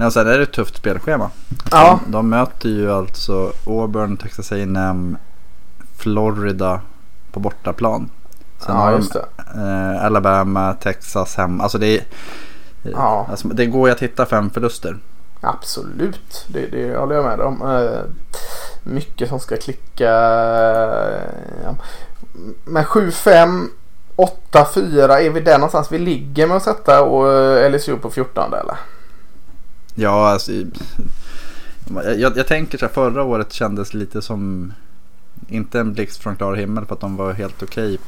Nej, 0.00 0.12
sen 0.12 0.26
är 0.28 0.36
det 0.38 0.42
ett 0.42 0.52
tufft 0.52 0.76
spelschema. 0.76 1.30
Ja. 1.70 2.00
De, 2.06 2.12
de 2.12 2.28
möter 2.28 2.68
ju 2.68 2.92
alltså 2.92 3.52
Auburn, 3.66 4.16
Texas 4.16 4.52
A&M, 4.52 5.16
Florida 5.96 6.80
på 7.32 7.40
bortaplan. 7.40 8.10
Sen 8.58 8.74
Ja, 8.74 8.80
har 8.80 8.92
just 8.92 9.12
de 9.12 9.18
det. 9.18 9.60
eh, 9.96 10.04
Alabama, 10.04 10.74
Texas 10.74 11.36
hem. 11.36 11.60
Alltså 11.60 11.78
det, 11.78 11.86
är, 11.98 12.04
Ja. 12.82 13.26
alltså 13.30 13.48
det 13.48 13.66
går 13.66 13.88
ju 13.88 13.92
att 13.94 14.02
hitta 14.02 14.26
fem 14.26 14.50
förluster. 14.50 14.96
Absolut, 15.40 16.44
det, 16.48 16.66
det 16.66 16.96
håller 16.96 17.14
jag 17.14 17.24
med 17.24 17.40
om. 17.40 17.62
Eh, 17.76 18.00
mycket 18.82 19.28
som 19.28 19.40
ska 19.40 19.56
klicka. 19.56 20.10
Ja. 21.64 21.74
Men 22.64 22.84
7-5, 22.84 23.66
8-4, 24.16 25.18
är 25.20 25.30
vi 25.30 25.40
där 25.40 25.58
någonstans 25.58 25.92
vi 25.92 25.98
ligger 25.98 26.46
med 26.46 26.56
att 26.56 26.62
sätta 26.62 27.02
och 27.02 27.32
eh, 27.32 27.70
LSU 27.72 27.96
på 27.96 28.10
14 28.10 28.54
eller? 28.54 28.76
Ja, 29.98 30.28
alltså, 30.28 30.52
jag, 32.16 32.36
jag 32.36 32.46
tänker 32.46 32.78
så 32.78 32.84
här, 32.84 32.92
förra 32.92 33.22
året 33.22 33.52
kändes 33.52 33.94
lite 33.94 34.22
som 34.22 34.72
inte 35.48 35.80
en 35.80 35.92
blixt 35.92 36.22
från 36.22 36.36
klar 36.36 36.54
himmel 36.54 36.86
för 36.86 36.94
att 36.94 37.00
de 37.00 37.16
var 37.16 37.32
helt 37.32 37.62
okej. 37.62 37.98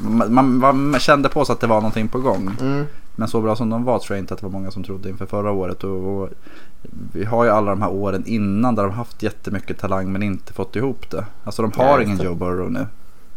Man, 0.00 0.58
man, 0.58 0.90
man 0.90 1.00
kände 1.00 1.28
på 1.28 1.44
sig 1.44 1.52
att 1.52 1.60
det 1.60 1.66
var 1.66 1.76
någonting 1.76 2.08
på 2.08 2.18
gång. 2.18 2.56
Mm. 2.60 2.86
Men 3.16 3.28
så 3.28 3.40
bra 3.40 3.56
som 3.56 3.70
de 3.70 3.84
var 3.84 3.98
tror 3.98 4.16
jag 4.16 4.22
inte 4.22 4.34
att 4.34 4.40
det 4.40 4.46
var 4.46 4.52
många 4.52 4.70
som 4.70 4.84
trodde 4.84 5.08
inför 5.08 5.26
förra 5.26 5.50
året. 5.50 5.84
Och, 5.84 6.22
och 6.22 6.28
vi 7.12 7.24
har 7.24 7.44
ju 7.44 7.50
alla 7.50 7.70
de 7.70 7.82
här 7.82 7.90
åren 7.90 8.22
innan 8.26 8.74
där 8.74 8.82
de 8.82 8.92
haft 8.92 9.22
jättemycket 9.22 9.78
talang 9.78 10.12
men 10.12 10.22
inte 10.22 10.52
fått 10.52 10.76
ihop 10.76 11.10
det. 11.10 11.24
Alltså 11.44 11.62
de 11.62 11.72
har 11.72 11.98
just 11.98 12.12
ingen. 12.12 12.24
Joe 12.24 12.34
Burrow 12.34 12.70
nu. 12.70 12.86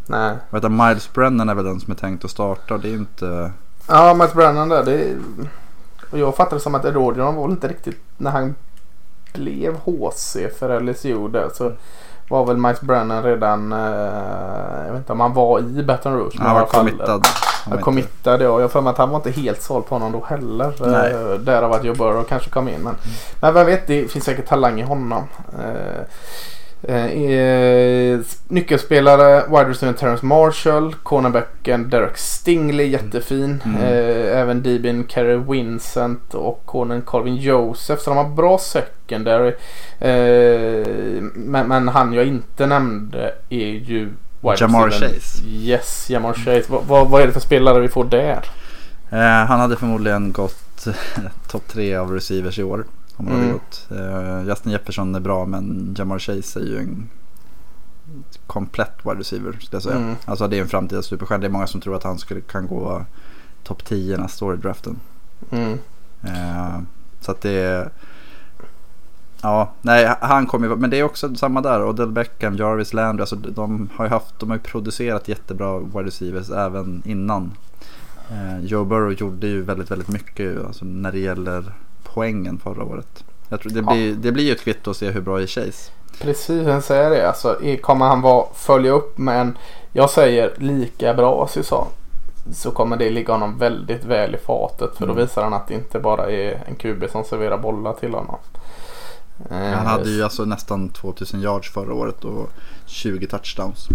Nej. 0.08 0.36
Vet, 0.50 0.72
Miles 0.72 1.14
Brennan 1.14 1.50
är 1.50 1.56
väl 1.56 1.66
den 1.66 1.80
som 1.80 1.92
är 1.92 1.96
tänkt 1.96 2.26
att 2.26 2.32
starta. 2.32 2.78
Det 2.78 2.90
är 2.90 2.94
inte... 2.94 3.52
Ja, 3.88 4.14
Matt 4.14 4.34
Brennan 4.34 4.70
där. 4.70 4.84
Det, 4.86 5.16
och 6.12 6.18
jag 6.20 6.36
fattade 6.36 6.56
det 6.56 6.60
som 6.60 6.76
att 6.76 6.86
Erodion 6.86 7.36
var 7.36 7.46
inte 7.50 7.68
riktigt 7.68 8.02
när 8.18 8.32
han 8.32 8.56
blev 9.34 9.76
HC 9.76 10.38
för 10.60 10.80
LSU 10.80 11.28
där 11.28 11.50
så 11.54 11.72
var 12.30 12.46
väl 12.46 12.58
Miles 12.58 12.82
Brennan 12.82 13.24
redan, 13.24 13.72
eh, 13.74 14.86
jag 14.86 14.92
vet 14.92 14.98
inte 14.98 15.12
om 15.14 15.20
han 15.20 15.34
var 15.34 15.60
i 15.60 15.84
Baton 15.84 16.14
Rouge. 16.18 16.36
men 16.38 16.48
Han 16.48 16.56
var 16.56 16.66
fall- 16.66 16.80
committad. 16.80 17.26
Han 17.64 17.72
var 17.72 17.82
ja. 18.44 18.62
Jag 18.62 18.72
för 18.72 18.82
mig 18.82 18.92
att 18.92 18.98
han 18.98 19.10
var 19.10 19.16
inte 19.16 19.32
helt 19.32 19.62
såld 19.62 19.86
på 19.86 19.96
honom 19.96 20.12
då 20.12 20.24
heller. 20.28 20.74
Nej. 20.80 21.12
Eh, 21.34 21.39
Därav 21.39 21.74
att 21.74 21.84
Joe 21.84 21.96
Burrow 21.96 22.24
kanske 22.24 22.50
kom 22.50 22.68
in. 22.68 22.82
Men, 22.82 22.96
men 23.42 23.54
vem 23.54 23.66
vet, 23.66 23.88
det 23.88 24.12
finns 24.12 24.25
säkert 24.25 24.48
talang 24.48 24.80
i 24.80 24.84
honom. 24.84 25.24
Eh, 25.60 26.01
eh, 26.81 27.05
eh, 27.05 28.19
nyckelspelare, 28.48 29.43
wide 29.48 29.69
receiver 29.69 29.93
Terrence 29.93 30.25
Marshall. 30.25 30.95
Cornerbacken 31.03 31.89
Derek 31.89 32.17
Stingley, 32.17 32.88
jättefin. 32.88 33.62
Mm. 33.65 33.81
Eh, 33.81 34.39
även 34.39 34.62
Dibin 34.62 35.07
Kerry 35.07 35.36
Vincent 35.36 36.33
och 36.33 36.62
cornern 36.65 37.01
Calvin 37.01 37.36
Joseph. 37.36 38.01
Så 38.01 38.09
de 38.09 38.17
har 38.17 38.29
bra 38.29 38.57
secondary. 38.57 39.53
Eh, 40.00 41.21
men, 41.33 41.67
men 41.67 41.88
han 41.88 42.13
jag 42.13 42.25
inte 42.25 42.65
nämnde 42.65 43.33
är 43.50 43.67
ju 43.67 44.09
wide 44.41 44.57
Jamar. 44.59 44.89
Chase. 44.89 45.43
Yes, 45.48 46.09
Jamar 46.09 46.33
Chase. 46.33 46.63
Vad, 46.67 46.86
vad, 46.86 47.09
vad 47.09 47.21
är 47.21 47.27
det 47.27 47.33
för 47.33 47.39
spelare 47.39 47.79
vi 47.79 47.88
får 47.88 48.05
där? 48.05 48.45
Eh, 49.09 49.48
han 49.48 49.59
hade 49.59 49.75
förmodligen 49.75 50.31
gått 50.31 50.88
topp 51.48 51.63
tre 51.67 51.95
av 51.95 52.13
receivers 52.13 52.59
i 52.59 52.63
år. 52.63 52.86
Om 53.20 53.28
hade 53.28 53.40
Mm. 53.40 53.54
gått. 53.54 53.88
Eh, 53.92 54.48
Justin 54.48 54.72
Jefferson 54.72 55.16
är 55.16 55.20
bra 55.20 55.46
men 55.46 55.96
Jamar 55.98 56.20
Chase 56.20 56.60
är 56.60 56.64
ju 56.64 56.78
en 56.78 57.10
komplett 58.48 58.94
wide 59.06 59.20
receiver 59.20 59.52
skulle 59.52 59.68
jag 59.72 59.84
säga. 59.84 59.96
Mm. 59.96 60.16
Alltså 60.26 60.48
det 60.48 60.58
är 60.58 60.62
en 60.62 60.68
framtida 60.68 61.02
superstjärna. 61.02 61.42
Det 61.42 61.48
är 61.48 61.52
många 61.52 61.68
som 61.68 61.82
tror 61.82 61.96
att 61.96 62.04
han 62.04 62.18
skulle, 62.18 62.42
kan 62.42 62.68
gå 62.68 63.06
topp 63.64 63.86
10 63.86 64.18
nästa 64.18 64.46
år 64.46 64.54
i 64.54 64.58
draften. 64.58 65.00
Mm. 65.52 65.78
Eh, 66.24 66.80
så 67.22 67.32
att 67.32 67.42
det 67.42 67.52
är... 67.52 67.90
Ja, 69.42 69.72
nej 69.82 70.16
han 70.22 70.46
kommer 70.48 70.68
ju... 70.68 70.76
Men 70.76 70.90
det 70.90 71.00
är 71.00 71.04
också 71.04 71.36
samma 71.36 71.62
där. 71.62 71.84
Odell 71.88 72.12
Beckham, 72.12 72.56
Jarvis 72.58 72.94
Landry. 72.94 73.22
Alltså 73.22 73.36
de 73.36 73.90
har 73.96 74.06
ju 74.06 74.10
haft... 74.12 74.40
De 74.40 74.50
har 74.50 74.58
ju 74.58 74.64
producerat 74.64 75.28
jättebra 75.28 75.80
wide 75.80 76.04
receivers 76.04 76.50
även 76.50 77.02
innan. 77.06 77.52
Eh, 78.32 78.60
Joe 78.66 78.86
Burrow 78.86 79.14
gjorde 79.14 79.48
ju 79.48 79.62
väldigt, 79.62 79.92
väldigt 79.92 80.08
mycket 80.08 80.66
alltså, 80.66 80.86
när 80.86 81.12
det 81.12 81.20
gäller 81.20 81.74
poängen 82.13 82.60
förra 82.63 82.84
året. 82.84 83.24
Jag 83.50 83.62
tror 83.62 83.72
det, 83.72 83.80
Ja. 83.80 83.92
blir, 83.94 84.13
det 84.13 84.32
blir 84.32 84.44
ju 84.44 84.51
ett 84.51 84.62
kvitto 84.62 84.92
att 84.92 84.98
se 84.98 85.10
hur 85.10 85.22
bra 85.22 85.42
är 85.42 85.48
Chase. 85.48 85.92
Precis, 86.22 86.68
jag 86.68 86.84
säger 86.84 87.10
det. 87.10 87.28
Alltså, 87.28 87.62
i- 87.62 87.78
kommer 87.78 88.06
han 88.06 88.22
vara, 88.22 88.46
följa 88.56 88.92
upp 88.92 89.18
med 89.18 89.42
en, 89.42 89.58
jag 89.94 90.10
säger 90.10 90.54
lika 90.58 91.13
bra 91.13 91.48
säsong. 91.48 91.88
Så 92.54 92.72
kommer 92.72 92.98
det 92.98 93.10
ligga 93.10 93.34
honom 93.34 93.58
väldigt 93.58 94.04
väl 94.06 94.36
i 94.36 94.38
fatet. 94.38 94.96
För 94.98 95.06
då 95.08 95.12
Mm. 95.13 95.24
visar 95.25 95.44
han 95.44 95.54
att 95.54 95.68
det 95.68 95.74
inte 95.74 96.00
bara 96.00 96.32
är 96.32 96.63
en 96.68 96.75
QB 96.75 97.12
som 97.12 97.24
serverar 97.24 97.58
bollar 97.58 97.94
till 97.94 98.13
honom. 98.13 98.38
Eh, 99.51 99.58
Han 99.58 99.86
hade 99.86 100.10
ju 100.10 100.24
alltså 100.24 100.46
nästan 100.46 100.89
2000 100.89 101.42
yards 101.42 101.74
förra 101.74 101.94
året 101.94 102.24
och 102.25 102.50
20 102.86 103.28
touchdowns. 103.28 103.88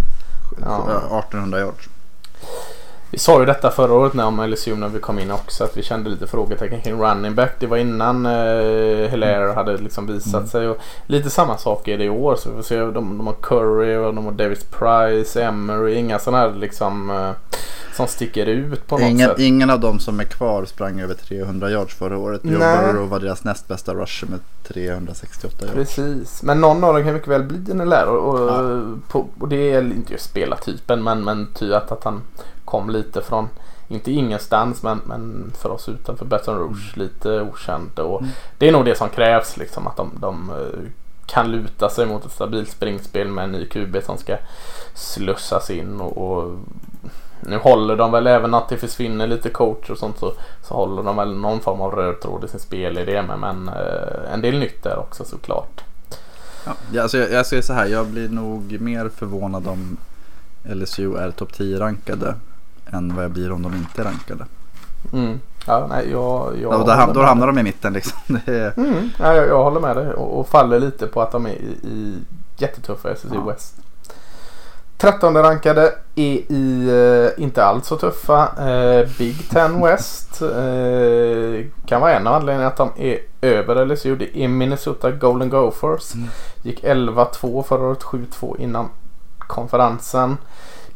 Ja. 0.61 0.85
Ja. 0.89 1.19
1800 1.19 1.59
yards. 1.61 1.89
Vi 3.15 3.19
sa 3.19 3.41
ju 3.41 3.47
detta 3.47 3.71
förra 3.71 3.93
året 3.93 4.15
när 4.15 4.27
om 4.27 4.47
LSU 4.51 4.77
när 4.77 4.89
vi 4.89 4.99
kom 5.01 5.19
in 5.19 5.31
också 5.31 5.65
att 5.65 5.77
vi 5.77 5.83
kände 5.83 6.11
lite 6.11 6.27
frågetecken 6.27 6.81
kring 6.81 7.03
running 7.03 7.35
back. 7.35 7.51
Det 7.59 7.67
var 7.67 7.77
innan 7.77 8.27
eh, 8.27 9.11
Hilaire 9.11 9.53
hade 9.53 9.77
liksom 9.77 10.07
visat 10.07 10.35
Mm. 10.35 10.47
sig. 10.47 10.69
Och 10.69 10.77
lite 11.07 11.31
samma 11.31 11.57
sak 11.59 11.89
är 11.89 11.99
det 11.99 12.05
i 12.05 12.09
år. 12.09 12.37
Så 12.37 12.51
vi 12.51 12.57
får 12.57 12.63
se. 12.63 12.79
De, 12.79 12.93
de 12.93 13.27
har 13.27 13.35
Curry 13.35 13.97
och 13.97 14.15
de 14.15 14.25
har 14.25 14.33
Davis 14.33 14.65
Price, 14.65 15.43
Emery. 15.43 15.95
Inga 15.95 16.19
sådana 16.19 16.39
här 16.39 16.55
liksom 16.55 17.11
eh, 17.11 17.31
som 17.97 18.07
sticker 18.07 18.47
ut 18.47 18.87
på 18.87 18.99
något 18.99 19.07
ingen, 19.11 19.29
sätt. 19.29 19.39
ingen 19.39 19.71
av 19.71 19.81
dem 19.81 19.99
som 19.99 20.21
är 20.21 20.25
kvar 20.25 20.65
sprang 20.65 21.01
över 21.01 21.15
300 21.15 21.71
yards 21.71 21.95
förra 21.95 22.19
året. 22.19 22.41
Joe. 22.45 22.59
Burrow 22.59 23.09
var 23.09 23.21
deras 23.21 23.45
näst 23.45 23.69
bästa 23.69 23.95
rusher 23.95 24.29
med 24.29 24.41
368 24.69 25.57
yards. 25.67 25.73
Precis, 25.75 26.43
men 26.43 26.61
någon 26.61 26.85
av 26.85 26.95
dem 26.95 27.05
kan 27.05 27.13
mycket 27.15 27.29
väl 27.29 27.43
bli 27.43 27.71
en 27.73 27.89
lärare 27.89 28.11
och, 28.11 28.41
och, 28.41 28.51
Ja. 29.13 29.27
och 29.41 29.49
det 29.49 29.73
är 29.73 29.83
inte 29.83 30.13
just 30.13 30.25
spelartypen 30.25 31.03
men, 31.03 31.25
men 31.25 31.47
ty 31.55 31.75
att, 31.75 31.93
att 31.93 32.05
han 32.05 32.23
kom 32.65 32.91
lite 32.91 33.23
från, 33.23 33.49
inte 33.89 34.13
ingenstans 34.13 34.83
men, 34.83 35.01
men 35.05 35.53
för 35.59 35.71
oss 35.71 35.89
utanför 35.89 36.25
Baton 36.25 36.59
Rouge 36.59 36.97
lite 36.97 37.41
okänd 37.41 37.99
och 37.99 38.21
Mm. 38.21 38.33
det 38.59 38.69
är 38.69 38.73
nog 38.73 38.85
det 38.85 38.99
som 38.99 39.09
krävs 39.09 39.57
liksom 39.57 39.87
att 39.87 39.97
de, 39.97 40.11
de 40.21 40.51
eh, 40.51 40.91
kan 41.27 41.51
luta 41.51 41.91
sig 41.91 42.07
mot 42.07 42.25
ett 42.25 42.33
stabilt 42.33 42.71
springspel 42.71 43.29
med 43.29 43.45
en 43.45 43.53
ny 43.53 43.67
QB 43.67 43.97
som 44.05 44.19
ska 44.19 44.37
slussas 44.95 45.71
in. 45.71 46.01
Och, 46.01 46.19
och 46.19 46.59
nu 47.41 47.57
håller 47.57 47.97
de 47.97 48.13
väl 48.13 48.27
även 48.27 48.55
att 48.55 48.69
det 48.69 48.77
försvinner 48.77 49.27
lite 49.27 49.51
coach 49.51 49.91
och 49.91 49.99
sånt 49.99 50.19
så, 50.19 50.33
så 50.63 50.75
håller 50.75 51.03
de 51.03 51.17
väl 51.17 51.35
någon 51.35 51.61
form 51.61 51.81
av 51.81 51.95
röd 51.95 52.21
tråd 52.21 52.45
i 52.45 52.49
sin 52.49 52.61
spelidé 52.61 53.23
men, 53.23 53.41
men 53.41 53.69
eh, 53.69 54.33
en 54.33 54.41
del 54.41 54.59
nytt 54.59 54.83
där 54.83 54.99
också 54.99 55.25
såklart. 55.25 55.85
Ja, 56.93 57.03
alltså 57.03 57.19
jag, 57.19 57.33
jag 57.33 57.47
säger 57.47 57.63
så 57.63 57.73
här, 57.73 57.87
jag 57.87 58.07
blir 58.07 58.29
nog 58.29 58.81
mer 58.81 59.09
förvånad 59.09 59.67
om 59.67 59.97
LSU 60.65 61.17
är 61.17 61.31
topp 61.31 61.53
10 61.53 61.81
rankade 61.81 62.35
än 62.95 63.15
vad 63.17 63.25
jag 63.25 63.31
blir 63.31 63.53
om 63.53 63.63
de 63.63 63.75
inte 63.75 64.01
är 64.01 64.05
rankade. 64.05 64.47
Mm. 65.13 65.41
Ja, 65.67 65.87
nej, 65.91 66.11
jag, 66.11 66.53
jag 66.63 66.73
Ja, 66.73 66.79
då, 66.79 67.13
då 67.13 67.21
med 67.21 67.29
hamnar 67.29 67.47
de 67.47 67.59
i 67.59 67.63
mitten 67.63 67.93
liksom. 67.93 68.19
Är, 68.47 68.73
Mm, 68.77 69.11
ja, 69.19 69.35
jag, 69.35 69.49
jag 69.49 69.65
håller 69.65 69.81
med 69.81 69.97
dig 69.97 70.13
och, 70.13 70.41
och 70.41 70.49
faller 70.49 70.81
lite 70.81 71.07
på 71.07 71.23
att 71.23 71.33
de 71.33 71.47
är 71.47 71.51
i, 71.51 71.77
i 71.83 72.19
jättetuffa 72.57 73.11
SSC 73.11 73.33
Ja. 73.35 73.41
West. 73.41 73.75
13 74.99 75.35
rankade 75.35 75.93
är 76.15 76.53
i 76.53 76.89
eh, 77.37 77.43
inte 77.43 77.65
alls 77.65 77.87
så 77.87 77.97
tuffa. 77.97 78.69
Eh, 78.71 79.09
Big 79.19 79.49
Ten 79.51 79.81
West 79.85 80.43
eh, 80.43 81.67
kan 81.87 82.01
vara 82.01 82.15
en 82.15 82.27
av 82.27 82.35
anledningarna 82.35 82.67
att 82.67 82.77
de 82.77 82.91
är 82.97 83.19
över 83.41 83.87
LSU. 83.87 84.17
Det 84.17 84.39
är 84.39 84.49
Minnesota 84.49 85.11
Golden 85.11 85.51
Gophers. 85.51 86.15
Mm. 86.15 86.29
Gick 86.63 86.85
11-2 86.85 87.63
förra 87.63 87.87
året, 87.87 88.03
7-2 88.03 88.61
innan 88.61 88.89
konferensen. 89.39 90.37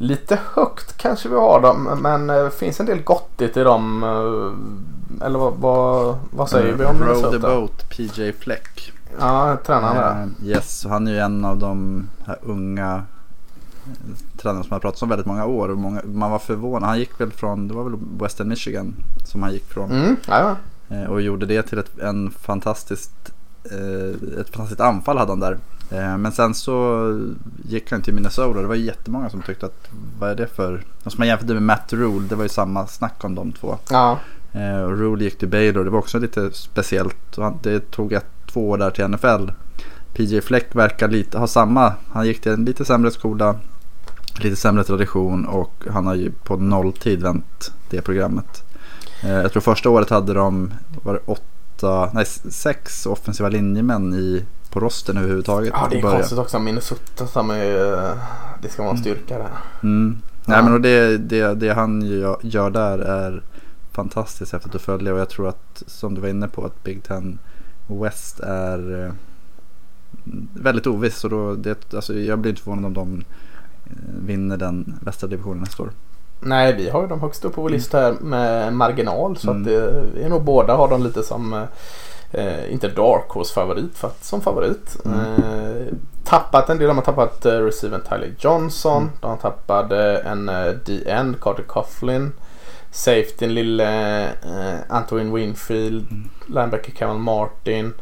Lite 0.01 0.39
högt 0.53 0.97
kanske 0.97 1.29
vi 1.29 1.35
har 1.35 1.61
dem 1.61 1.99
men 2.01 2.29
eh, 2.29 2.49
finns 2.49 2.79
en 2.79 2.85
del 2.85 3.01
gottigt 3.03 3.57
i 3.57 3.63
dem. 3.63 4.03
Eh, 4.03 5.25
eller 5.25 5.39
vad, 5.39 5.53
vad, 5.53 6.17
vad 6.31 6.49
säger 6.49 6.73
vi 6.73 6.85
om 6.85 6.97
Row 6.99 7.15
the 7.15 7.21
Minnesota? 7.21 7.55
boat, 7.59 7.89
PJ 7.89 8.31
Fleck. 8.33 8.93
Ja, 9.19 9.57
tränaren 9.65 9.95
där. 9.95 10.23
Eh, 10.43 10.49
yes, 10.49 10.85
han 10.89 11.07
är 11.07 11.11
ju 11.11 11.19
en 11.19 11.45
av 11.45 11.57
de 11.57 12.07
här 12.25 12.37
unga 12.41 13.03
tränarna 14.37 14.63
som 14.63 14.71
har 14.71 14.79
pratat 14.79 15.01
om 15.01 15.09
väldigt 15.09 15.25
många 15.27 15.45
år. 15.45 15.69
Och 15.69 15.77
många, 15.77 16.01
man 16.05 16.31
var 16.31 16.39
förvånad. 16.39 16.89
Han 16.89 16.99
gick 16.99 17.21
väl 17.21 17.31
från, 17.31 17.67
det 17.67 17.73
var 17.73 17.83
väl 17.83 17.99
Western 18.19 18.47
Michigan 18.49 18.93
som 19.25 19.43
han 19.43 19.53
gick 19.53 19.65
från. 19.65 19.91
Mm, 19.91 20.15
Och 21.09 21.21
gjorde 21.21 21.45
det 21.45 21.63
till 21.63 21.77
ett, 21.77 21.99
en 21.99 22.31
fantastiskt, 22.31 23.33
ett 24.41 24.49
fantastiskt 24.49 24.81
anfall 24.81 25.17
hade 25.17 25.31
han 25.31 25.39
där. 25.39 25.57
Eh, 25.91 26.17
Men 26.17 26.31
sen 26.31 26.53
så 26.53 27.05
gick 27.65 27.91
han 27.91 28.01
till 28.01 28.13
Minnesota. 28.13 28.61
Det 28.61 28.67
var 28.67 28.75
jättemånga 28.75 29.29
som 29.29 29.41
tyckte 29.41 29.65
att 29.65 29.89
vad 30.19 30.29
är 30.29 30.35
det 30.35 30.47
för... 30.47 30.83
Som 31.03 31.13
man 31.17 31.27
jämförde 31.27 31.53
med 31.53 31.63
Matt 31.63 31.93
Rule. 31.93 32.27
Det 32.29 32.35
var 32.35 32.43
ju 32.43 32.49
samma 32.49 32.87
snack 32.87 33.23
om 33.23 33.35
de 33.35 33.51
två. 33.51 33.77
ja. 33.89 34.19
Eh, 34.53 34.81
Och 34.81 34.97
Rule 34.97 35.23
gick 35.23 35.37
till 35.37 35.47
Baylor. 35.47 35.83
Det 35.83 35.89
var 35.89 35.99
också 35.99 36.19
lite 36.19 36.51
speciellt. 36.53 37.37
Det 37.61 37.91
tog 37.91 38.13
ett, 38.13 38.25
två 38.51 38.69
år 38.69 38.77
där 38.77 38.91
till 38.91 39.07
NFL. 39.07 39.51
PJ 40.13 40.41
Fleck 40.41 40.75
verkar 40.75 41.07
lite, 41.07 41.37
ha 41.37 41.47
samma. 41.47 41.93
Han 42.11 42.25
gick 42.27 42.41
till 42.41 42.51
en 42.51 42.65
lite 42.65 42.85
sämre 42.85 43.11
skola. 43.11 43.55
Lite 44.41 44.55
sämre 44.55 44.83
tradition 44.83 45.45
och 45.45 45.73
han 45.89 46.07
har 46.07 46.15
ju 46.15 46.31
på 46.31 46.55
nolltid 46.57 47.21
vänt 47.21 47.71
det 47.89 48.01
programmet. 48.01 48.63
Eh, 49.23 49.29
Jag 49.33 49.51
tror 49.51 49.61
första 49.61 49.89
året 49.89 50.09
hade 50.09 50.33
de 50.33 50.73
var 51.03 51.13
det 51.13 51.19
åtta, 51.25 51.43
nej 52.13 52.25
sex 52.25 53.05
offensiva 53.05 53.49
linjemän 53.49 54.13
i, 54.13 54.45
på 54.71 54.79
rosten 54.79 55.17
överhuvudtaget. 55.17 55.73
ja, 55.73 55.87
det 55.91 55.97
är 55.97 56.01
konstigt 56.01 56.37
också. 56.39 56.59
Minnesota 56.59 57.27
som 57.27 57.49
är... 57.49 57.93
eh, 58.09 58.13
Det 58.61 58.69
ska 58.69 58.83
vara 58.83 58.91
en 58.91 58.97
styrka 58.99 59.37
där. 59.37 59.49
Mm. 59.83 60.17
Nej 60.45 60.57
Ja. 60.57 60.63
men 60.63 60.73
och 60.73 60.81
det, 60.81 61.17
det, 61.17 61.53
det 61.55 61.73
han 61.73 62.01
gör, 62.01 62.37
gör 62.41 62.69
där 62.69 62.99
är 62.99 63.43
fantastiskt 63.91 64.51
häftigt 64.53 64.75
att 64.75 64.81
följa 64.81 65.13
och 65.13 65.19
jag 65.19 65.29
tror 65.29 65.47
att 65.49 65.83
som 65.87 66.13
du 66.15 66.21
var 66.21 66.27
inne 66.27 66.47
på 66.47 66.65
att 66.65 66.83
Big 66.83 67.03
Ten 67.03 67.39
West 67.87 68.39
är 68.39 69.05
eh, 69.05 69.11
väldigt 70.53 70.87
oviss 70.87 71.23
och 71.23 71.29
då 71.29 71.55
det, 71.55 71.93
alltså, 71.93 72.13
jag 72.13 72.39
blir 72.39 72.49
inte 72.51 72.61
förvånad 72.63 72.85
om 72.85 72.93
de 72.93 73.23
eh, 73.85 73.95
vinner 74.25 74.57
den 74.57 74.95
västra 75.01 75.27
divisionen 75.27 75.59
nästa 75.59 75.83
år. 75.83 75.89
Nej, 76.39 76.73
vi 76.73 76.89
har 76.89 77.01
ju 77.01 77.07
dem 77.07 77.21
högst 77.21 77.45
upp 77.45 77.55
på 77.55 77.61
vår 77.61 77.69
lista 77.69 77.99
här 77.99 78.11
med 78.11 78.73
marginal. 78.73 79.37
Så 79.37 79.49
Mm. 79.51 79.61
att 79.61 79.67
det 80.15 80.23
är 80.25 80.29
nog 80.29 80.41
båda 80.43 80.75
har 80.75 80.87
dem 80.87 81.03
lite 81.03 81.23
som, 81.23 81.53
eh, 82.31 82.73
inte 82.73 82.87
dark 82.87 83.29
horse 83.29 83.53
favorit, 83.53 83.97
för 83.97 84.07
att, 84.07 84.23
som 84.23 84.41
favorit. 84.41 84.97
Mm. 85.05 85.19
Eh, 85.19 85.87
tappat 86.23 86.69
en 86.69 86.77
del, 86.77 86.87
de 86.87 86.97
har 86.97 87.03
tappat 87.05 87.45
eh, 87.45 87.51
receiven 87.51 88.01
Tyler 88.09 88.33
Johnson. 88.39 89.01
Mm. 89.03 89.13
De 89.21 89.37
tappat 89.37 89.91
eh, 89.91 90.31
en 90.31 90.49
eh, 90.49 90.65
DN, 90.85 91.35
Carter 91.41 91.63
Coughlin. 91.63 92.31
Safetyn 92.91 93.53
lille 93.53 94.23
eh, 94.27 94.79
Antoine 94.89 95.33
Winfield. 95.35 96.07
Mm. 96.11 96.29
Linebacker 96.47 96.91
Cameron 96.91 97.21
Martin. 97.21 97.93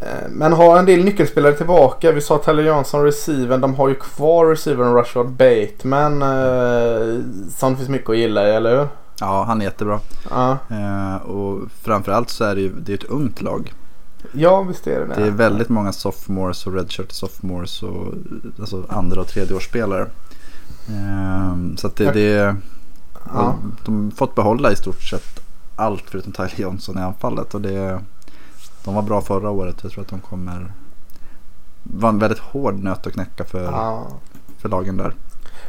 Eh, 0.00 0.28
Men 0.30 0.52
har 0.52 0.78
en 0.78 0.86
del 0.86 1.04
nyckelspelare 1.04 1.52
tillbaka. 1.52 2.12
Vi 2.12 2.20
sa 2.20 2.38
Tyler 2.38 2.62
Johnson 2.62 3.02
receiven. 3.04 3.60
De 3.60 3.74
har 3.74 3.88
ju 3.88 3.94
kvar 3.94 4.46
receiven 4.46 4.94
Rashard 4.94 5.28
Bateman. 5.30 6.22
Eh, 6.22 7.20
som 7.56 7.70
det 7.72 7.76
finns 7.76 7.88
mycket 7.88 8.10
att 8.10 8.16
gilla 8.18 8.48
i, 8.48 8.54
eller 8.54 8.78
hur? 8.78 8.88
Ja, 9.20 9.44
han 9.46 9.60
är 9.60 9.64
jättebra. 9.64 10.00
Ja, 10.30 10.58
Eh, 10.70 11.16
och 11.16 11.60
framförallt 11.82 12.30
så 12.30 12.44
är 12.44 12.54
det 12.54 12.60
ju 12.60 12.72
det 12.80 12.92
är 12.92 12.96
ett 12.96 13.04
ungt 13.04 13.42
lag. 13.42 13.72
ja 14.32 14.62
visst 14.62 14.86
är 14.86 15.00
det 15.00 15.14
Det 15.14 15.26
är 15.26 15.30
väldigt 15.30 15.68
många 15.68 15.92
sophomores 15.92 16.66
och 16.66 16.74
redshirt 16.74 17.12
sophomores 17.12 17.82
och 17.82 18.14
alltså 18.60 18.84
andra 18.88 19.20
och 19.20 19.28
tredjeårsspelare. 19.28 20.06
Eh, 20.88 21.56
så 21.76 21.86
att 21.86 21.96
det, 21.96 22.10
det 22.12 22.56
Ja. 23.34 23.54
de 23.84 24.04
har 24.04 24.10
fått 24.10 24.34
behålla 24.34 24.72
i 24.72 24.76
stort 24.76 25.02
sett 25.02 25.40
allt 25.76 26.02
förutom 26.06 26.32
Tyler 26.32 26.52
Johnson 26.60 26.98
i 26.98 27.00
anfallet. 27.00 27.54
Och 27.54 27.60
det, 27.60 28.00
de 28.86 28.94
var 28.94 29.02
bra 29.02 29.20
förra 29.20 29.50
året. 29.50 29.76
Jag 29.82 29.92
tror 29.92 30.02
att 30.04 30.08
de 30.10 30.20
kommer 30.20 30.72
vara 31.82 32.08
en 32.12 32.18
väldigt 32.18 32.38
hård 32.38 32.74
nöt 32.74 33.06
att 33.06 33.12
knäcka 33.12 33.44
för, 33.44 33.62
Ja. 33.64 34.06
för 34.58 34.68
lagen 34.68 34.96
där. 34.96 35.14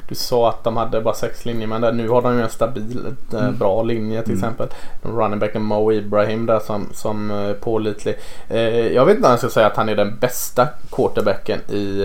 Du 0.10 0.16
sa 0.16 0.50
att 0.50 0.64
de 0.64 0.78
hade 0.78 1.02
bara 1.02 1.14
sex 1.14 1.46
linjer 1.46 1.68
men 1.68 1.82
där, 1.82 1.92
nu 1.92 2.10
har 2.10 2.22
de 2.22 2.36
ju 2.36 2.42
en 2.44 2.50
stabil, 2.50 3.06
eh, 3.34 3.40
Mm. 3.40 3.58
bra 3.58 3.84
linje 3.84 4.22
till 4.22 4.34
Mm. 4.34 4.44
exempel. 4.44 4.68
Running 5.02 5.40
backen 5.40 5.62
Mo 5.62 5.92
Ibrahim 5.92 6.46
där 6.46 6.60
som, 6.60 6.88
som 6.94 7.32
eh, 7.32 7.54
pålitlig. 7.54 8.18
Eh, 8.50 8.60
jag 8.88 9.06
vet 9.06 9.16
inte 9.16 9.28
om 9.28 9.32
jag 9.32 9.40
ska 9.40 9.50
säga 9.50 9.68
att 9.68 9.78
han 9.78 9.90
är 9.90 9.96
den 9.96 10.18
bästa 10.20 10.68
quarterbacken 10.92 11.60
i 11.70 12.00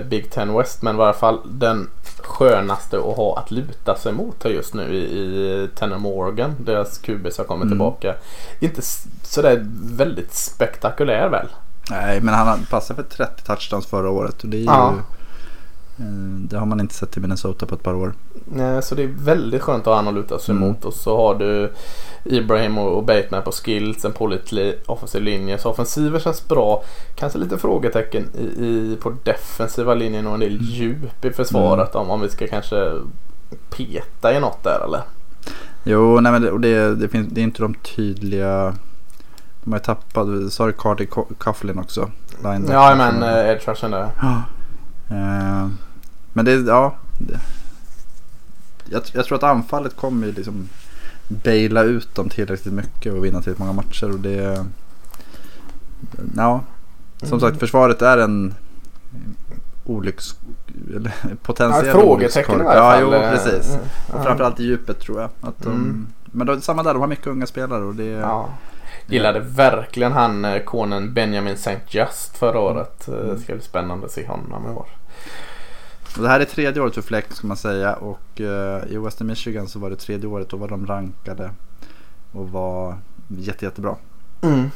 eh, 0.00 0.08
Big 0.08 0.30
Ten 0.30 0.54
West 0.56 0.82
men 0.82 0.94
i 0.94 0.98
varje 0.98 1.14
fall 1.14 1.38
den 1.44 1.90
skönaste 2.22 2.96
att 2.98 3.16
ha 3.16 3.38
att 3.38 3.50
luta 3.50 3.94
sig 3.96 4.12
mot 4.12 4.44
här 4.44 4.50
just 4.50 4.74
nu 4.74 4.94
i, 4.94 4.98
i 4.98 5.68
Tanner 5.74 5.98
Morgan. 5.98 6.54
Deras 6.60 6.98
QB 6.98 7.32
som 7.32 7.44
kommer 7.44 7.62
Mm. 7.64 7.72
tillbaka. 7.72 8.14
Inte 8.60 8.82
sådär 9.22 9.64
väldigt 9.96 10.34
spektakulär 10.34 11.28
väl? 11.28 11.46
Nej, 11.90 12.20
men 12.20 12.34
han 12.34 12.66
passade 12.70 13.02
för 13.02 13.08
30 13.16 13.42
touchdowns 13.44 13.86
förra 13.86 14.10
året. 14.10 14.42
Och 14.42 14.48
det, 14.48 14.56
är 14.56 14.60
ju, 14.60 14.64
Ja. 14.66 14.94
Eh, 15.98 16.04
det 16.48 16.58
har 16.58 16.66
man 16.66 16.80
inte 16.80 16.94
sett 16.94 17.16
i 17.16 17.20
Minnesota 17.20 17.66
på 17.66 17.74
ett 17.74 17.82
par 17.82 17.94
år. 17.94 18.12
Nej, 18.44 18.82
Så 18.82 18.94
det 18.94 19.02
är 19.02 19.06
väldigt 19.18 19.62
skönt 19.62 19.80
att 19.80 19.86
ha 19.86 19.96
han 19.96 20.08
att 20.08 20.14
luta 20.14 20.38
sig 20.38 20.54
Mm. 20.54 20.68
mot. 20.68 20.84
Och 20.84 20.94
så 20.94 21.16
har 21.16 21.34
du 21.34 21.72
Ibrahim 22.24 22.78
och 22.78 23.04
Bateman 23.04 23.42
på 23.42 23.52
skills, 23.52 24.04
en 24.04 24.12
pålitlig 24.12 24.74
offensiv 24.86 25.22
linje. 25.22 25.58
Så 25.58 25.70
offensiven 25.70 26.20
känns 26.20 26.48
bra. 26.48 26.82
Kanske 27.14 27.38
lite 27.38 27.58
frågetecken 27.58 28.28
i, 28.38 28.42
i, 28.64 28.98
på 29.02 29.12
defensiva 29.24 29.94
linjen 29.94 30.26
och 30.26 30.34
en 30.34 30.40
del 30.40 30.58
djup 30.62 31.24
i 31.24 31.30
försvaret. 31.30 31.94
Om, 31.94 32.10
om 32.10 32.20
vi 32.20 32.28
ska 32.28 32.46
kanske 32.46 32.92
peta 33.70 34.36
i 34.36 34.40
något 34.40 34.62
där 34.64 34.84
eller? 34.84 35.00
Jo, 35.84 36.20
nej 36.20 36.32
men 36.32 36.42
det, 36.42 36.50
och 36.50 36.60
det, 36.60 36.94
det, 36.94 37.08
finns, 37.08 37.28
det 37.32 37.40
är 37.40 37.42
inte 37.42 37.62
de 37.62 37.74
tydliga... 37.74 38.74
De 39.64 39.72
har 39.72 39.78
ju 39.78 39.84
tappat, 39.84 40.52
sa 40.52 40.66
du 40.66 40.72
Co- 40.72 41.28
Coughlin 41.38 41.78
också? 41.78 42.10
Linebacker. 42.42 42.72
Ja 42.74 42.94
men 42.94 43.22
edge 43.22 43.68
rushen 43.68 43.90
där. 43.90 44.08
Ja. 44.20 44.42
Men 46.36 46.44
det, 46.44 46.52
ja. 46.54 46.94
Det, 47.18 47.38
jag, 48.90 49.02
jag 49.12 49.24
tror 49.24 49.36
att 49.38 49.42
anfallet 49.42 49.96
kommer 49.96 50.26
ju 50.26 50.32
liksom 50.32 50.68
baila 51.28 51.82
ut 51.82 52.14
dem 52.14 52.28
tillräckligt 52.28 52.74
mycket 52.74 53.12
och 53.12 53.24
vinna 53.24 53.42
tillräckligt 53.42 53.58
många 53.58 53.72
matcher. 53.72 54.10
Och 54.12 54.20
det, 54.20 54.64
ja, 56.36 56.60
som 57.18 57.28
Mm. 57.28 57.40
sagt 57.40 57.58
försvaret 57.60 58.02
är 58.02 58.18
en 58.18 58.54
olycks... 59.84 60.34
Eller 60.96 61.14
Ja, 61.22 61.28
potentiell 61.42 61.86
ett 61.86 61.92
frågetecken 61.92 62.54
i 62.54 62.54
olyckskorp. 62.54 62.64
varje 62.64 62.78
Ja, 62.78 62.90
fall. 62.90 63.02
jo 63.02 63.10
precis. 63.10 63.68
mm, 63.74 63.80
Och 64.08 64.18
ja. 64.18 64.22
framförallt 64.24 64.60
i 64.60 64.64
djupet 64.64 65.00
tror 65.00 65.20
jag. 65.20 65.30
Att 65.40 65.58
de, 65.62 65.68
Mm. 65.72 66.06
Men 66.24 66.46
då, 66.46 66.60
samma 66.60 66.82
där, 66.82 66.92
de 66.92 67.00
har 67.00 67.08
mycket 67.08 67.26
unga 67.26 67.46
spelare 67.46 67.84
och 67.84 67.94
det... 67.94 68.04
Ja. 68.04 68.48
Gillade 69.06 69.40
verkligen 69.40 70.12
han 70.12 70.44
eh, 70.44 70.58
konen 70.62 71.14
Benjamin 71.14 71.54
St. 71.54 71.80
Just 71.88 72.36
förra 72.36 72.58
året. 72.60 73.08
Eh, 73.08 73.14
Det 73.14 73.38
ska 73.38 73.52
bli 73.52 73.62
spännande 73.62 74.06
att 74.06 74.12
se 74.12 74.26
honom 74.26 74.66
i 74.66 74.70
år. 74.70 74.86
Det 76.18 76.28
här 76.28 76.40
är 76.40 76.44
tredje 76.44 76.82
året 76.82 76.94
för 76.94 77.02
Flex 77.02 77.36
ska 77.36 77.46
man 77.46 77.56
säga 77.56 77.94
och 77.94 78.40
eh, 78.40 78.82
i 78.88 78.98
Western 78.98 79.26
Michigan 79.26 79.68
så 79.68 79.78
var 79.78 79.90
det 79.90 79.96
tredje 79.96 80.28
året 80.28 80.48
då 80.48 80.56
var 80.56 80.68
de 80.68 80.86
rankade 80.86 81.50
och 82.32 82.50
var 82.50 82.98
jätte, 83.28 83.64
jättebra. 83.64 83.96
Mm. 84.42 84.70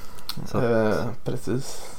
Eh, 0.55 0.97
precis. 1.25 1.95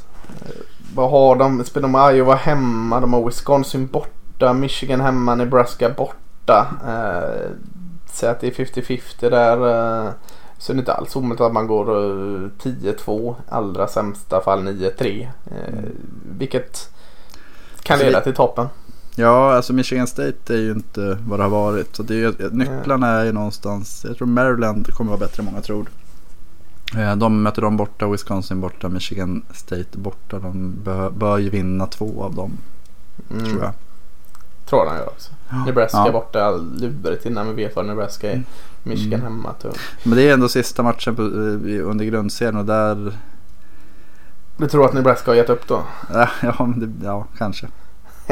Eh, 0.45 0.61
vad 0.95 1.11
har 1.11 1.35
de? 1.35 1.63
Spelar 1.63 1.89
de 1.89 2.15
Iowa 2.15 2.35
hemma? 2.35 2.99
De 2.99 3.13
har 3.13 3.25
Wisconsin 3.25 3.87
borta. 3.87 4.53
Michigan 4.53 5.01
hemma. 5.01 5.35
Nebraska 5.35 5.89
borta. 5.89 6.67
Eh, 6.87 7.51
Säg 8.13 8.29
att 8.29 8.39
det 8.39 8.47
är 8.47 8.65
50-50 8.65 9.29
där. 9.29 9.57
Eh, 10.05 10.11
så 10.57 10.71
är 10.71 10.75
det 10.75 10.79
inte 10.79 10.93
alls 10.93 11.15
omöjligt 11.15 11.41
att 11.41 11.53
man 11.53 11.67
går 11.67 11.89
eh, 11.89 12.49
10-2. 12.63 13.35
Allra 13.49 13.87
sämsta 13.87 14.41
fall 14.41 14.67
9-3. 14.67 15.27
Eh, 15.45 15.83
vilket 16.37 16.89
kan 17.83 17.99
leda 17.99 18.21
till 18.21 18.33
toppen. 18.33 18.67
Ja, 19.15 19.53
alltså 19.55 19.73
Michigan 19.73 20.07
State 20.07 20.53
är 20.53 20.57
ju 20.57 20.71
inte 20.71 21.17
vad 21.27 21.39
det 21.39 21.43
har 21.43 21.49
varit. 21.49 21.95
Så 21.95 22.03
det 22.03 22.13
är 22.13 22.17
ju, 22.17 22.33
nycklarna 22.51 23.07
är 23.07 23.25
ju 23.25 23.31
någonstans, 23.31 24.05
jag 24.07 24.17
tror 24.17 24.27
Maryland 24.27 24.93
kommer 24.93 25.09
vara 25.11 25.19
bättre 25.19 25.41
än 25.41 25.45
många 25.45 25.61
tror. 25.61 25.85
Eh, 26.97 27.15
De 27.15 27.43
möter 27.43 27.61
dem 27.61 27.77
borta, 27.77 28.07
Wisconsin 28.07 28.61
borta, 28.61 28.89
Michigan 28.89 29.41
State 29.53 29.97
borta. 29.97 30.39
De 30.39 30.73
bör, 30.83 31.09
bör 31.09 31.37
ju 31.37 31.49
vinna 31.49 31.85
två 31.87 32.23
av 32.23 32.35
dem 32.35 32.51
Mm. 33.31 33.45
tror 33.45 33.61
jag. 33.63 33.71
Tror 34.65 34.85
han 34.87 34.97
gör 34.97 35.07
också. 35.07 35.31
Nebraska 35.65 35.97
Ja. 36.05 36.11
borta. 36.11 36.51
Lurigt 36.51 37.25
innan 37.25 37.47
vi 37.47 37.53
vet 37.63 37.75
vad 37.75 37.85
Nebraska 37.85 38.31
är. 38.31 38.43
Michigan 38.83 39.19
Mm. 39.19 39.33
hemma. 39.33 39.53
Tung. 39.53 39.71
Men 40.03 40.15
det 40.17 40.29
är 40.29 40.33
ändå 40.33 40.47
sista 40.49 40.83
matchen 40.83 41.15
på, 41.15 41.21
eh, 41.21 41.89
under 41.89 42.05
grundserien 42.05 42.55
och 42.57 42.65
där, 42.65 43.13
Du 44.57 44.67
tror 44.67 44.85
att 44.85 44.93
Nebraska 44.93 45.31
har 45.31 45.35
gett 45.35 45.49
upp 45.49 45.67
då? 45.67 45.83
ja, 46.13 46.29
ja, 46.41 46.65
men 46.65 46.79
det, 46.79 47.05
ja 47.05 47.25
kanske. 47.37 47.67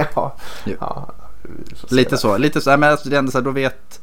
ja. 0.79 1.09
Lite 1.89 2.17
så, 2.17 2.37
lite 2.37 2.61
så. 2.61 2.69
Nej, 2.69 2.77
Men 2.77 2.91
alltså, 2.91 3.09
det 3.09 3.15
är 3.15 3.19
ändå 3.19 3.31
så 3.31 3.37
här, 3.37 3.45
då 3.45 3.51
vet, 3.51 4.01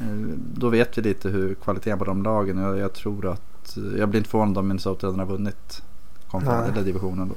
eh, 0.00 0.06
då 0.54 0.68
vet 0.68 0.98
vi 0.98 1.02
lite 1.02 1.28
hur 1.28 1.54
kvaliteten 1.54 1.98
på 1.98 2.04
de 2.04 2.22
lagen. 2.22 2.58
Jag, 2.58 2.78
jag 2.78 2.92
tror 2.92 3.26
att, 3.26 3.76
eh, 3.76 3.98
jag 3.98 4.08
blir 4.08 4.18
inte 4.18 4.30
förvånad 4.30 4.58
om 4.58 4.68
Minnesota 4.68 5.06
redan 5.06 5.18
har 5.18 5.26
vunnit 5.26 5.82
konferens, 6.30 6.68
eller 6.72 6.82
divisionen 6.82 7.28
då. 7.28 7.34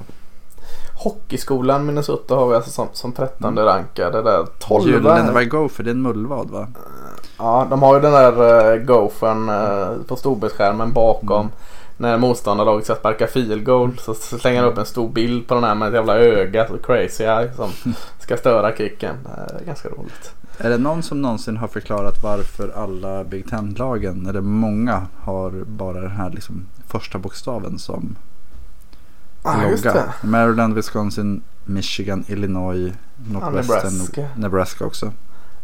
Hockeyskolan 0.94 1.86
Minnesota 1.86 2.34
har 2.34 2.48
vi 2.48 2.54
alltså 2.54 2.70
som, 2.70 2.88
som 2.92 3.12
13 3.12 3.52
Mm. 3.52 3.64
rankade 3.64 4.22
där. 4.22 4.46
12 4.58 4.88
Gyllene, 4.90 5.32
vad 5.32 5.42
är 5.42 5.46
Gopher? 5.46 5.84
Det 5.84 5.90
är 5.90 5.94
en 5.94 6.02
mullvad 6.02 6.50
va? 6.50 6.66
Ja, 7.38 7.66
de 7.70 7.82
har 7.82 7.94
ju 7.94 8.00
den 8.00 8.12
där 8.12 8.72
uh, 8.74 8.84
gophern 8.84 9.48
uh, 9.48 10.02
på 10.02 10.16
storbildsskärmen 10.16 10.92
bakom. 10.92 11.40
Mm. 11.40 11.52
När 12.00 12.18
motståndarlaget 12.18 12.84
ska 12.84 12.94
sparka 12.94 13.26
field 13.26 13.64
goal 13.64 13.98
så 13.98 14.14
slänger 14.14 14.62
de 14.62 14.68
upp 14.68 14.78
en 14.78 14.86
stor 14.86 15.08
bild 15.08 15.48
på 15.48 15.54
den 15.54 15.64
här 15.64 15.74
med 15.74 15.88
ett 15.88 15.94
jävla 15.94 16.18
öga. 16.18 16.68
Så 16.68 16.78
crazy 16.78 17.24
eye 17.24 17.52
som 17.56 17.70
ska 18.18 18.36
störa 18.36 18.76
kicken. 18.76 19.16
Det 19.24 19.60
är 19.60 19.64
ganska 19.66 19.88
roligt. 19.88 20.34
Är 20.58 20.70
det 20.70 20.78
någon 20.78 21.02
som 21.02 21.22
någonsin 21.22 21.56
har 21.56 21.68
förklarat 21.68 22.22
varför 22.22 22.72
alla 22.76 23.24
Big 23.24 23.50
Ten-lagen, 23.50 24.26
eller 24.26 24.40
många, 24.40 25.06
har 25.20 25.50
bara 25.50 26.00
den 26.00 26.10
här 26.10 26.30
liksom 26.30 26.66
första 26.86 27.18
bokstaven 27.18 27.78
som 27.78 28.16
just 29.70 29.84
det. 29.84 30.14
Maryland, 30.22 30.74
Wisconsin, 30.74 31.42
Michigan, 31.64 32.24
Illinois, 32.28 32.92
Northwestern, 33.32 33.76
Nebraska. 33.76 33.90
Nebraska. 33.90 34.28
Nebraska 34.36 34.84
också. 34.84 35.12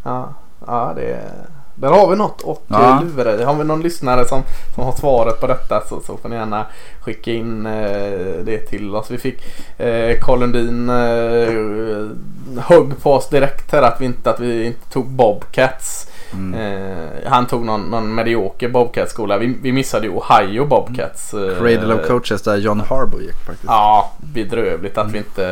Ja, 0.03 0.33
ja 0.67 0.93
det 0.95 1.13
är... 1.13 1.47
Där 1.75 1.89
har 1.89 2.07
vi 2.09 2.15
något 2.15 2.41
och 2.41 2.63
Ja. 2.67 2.81
ja. 2.81 3.01
lura 3.17 3.35
i. 3.35 3.43
Har 3.43 3.55
vi 3.55 3.63
någon 3.63 3.81
lyssnare 3.81 4.25
som, 4.25 4.41
som 4.75 4.83
har 4.83 4.91
svaret 4.91 5.39
på 5.41 5.47
detta 5.47 5.81
så, 5.89 6.01
så 6.01 6.17
får 6.17 6.29
ni 6.29 6.35
gärna 6.35 6.65
skicka 7.01 7.31
in 7.31 7.65
eh, 7.65 8.43
det 8.43 8.57
till 8.69 8.95
oss. 8.95 9.11
Vi 9.11 9.17
fick 9.17 9.41
eh, 9.79 10.17
Carl 10.21 10.39
Lundin 10.39 10.89
eh, 10.89 12.61
högg 12.63 13.01
på 13.03 13.13
oss 13.13 13.29
direkt 13.29 13.71
här 13.71 13.81
att 13.81 14.01
vi 14.01 14.05
inte, 14.05 14.29
att 14.29 14.39
vi 14.39 14.65
inte 14.65 14.89
tog 14.89 15.05
Bobcats. 15.05 16.11
Mm. 16.33 16.53
Eh, 16.53 17.29
han 17.31 17.45
tog 17.47 17.65
någon, 17.65 17.81
någon 17.81 18.15
medioker 18.15 18.69
Bobcats-skola. 18.69 19.37
Vi, 19.37 19.57
vi 19.61 19.71
missade 19.71 20.07
ju 20.07 20.13
Ohio 20.13 20.65
Bobcats. 20.65 21.33
eh, 21.33 21.57
Cradle 21.57 21.93
of 21.93 22.07
Coaches 22.07 22.41
där 22.41 22.55
John 22.57 22.79
Harbaugh 22.89 23.23
gick 23.23 23.35
faktiskt. 23.45 23.63
Ja, 23.67 24.11
bedrövligt 24.33 24.97
att 24.97 25.11
vi 25.11 25.17
inte 25.17 25.45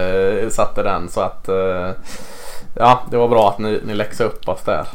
eh, 0.43 0.49
satte 0.49 0.83
den 0.83 1.09
så 1.09 1.21
att 1.21 1.49
eh, 1.49 1.89
Ja, 2.75 3.01
det 3.12 3.17
var 3.17 3.27
bra 3.27 3.49
att 3.49 3.59
ni, 3.59 3.81
ni 3.86 3.93
läxade 3.93 4.29
upp 4.29 4.47
oss 4.49 4.62
där. 4.65 4.88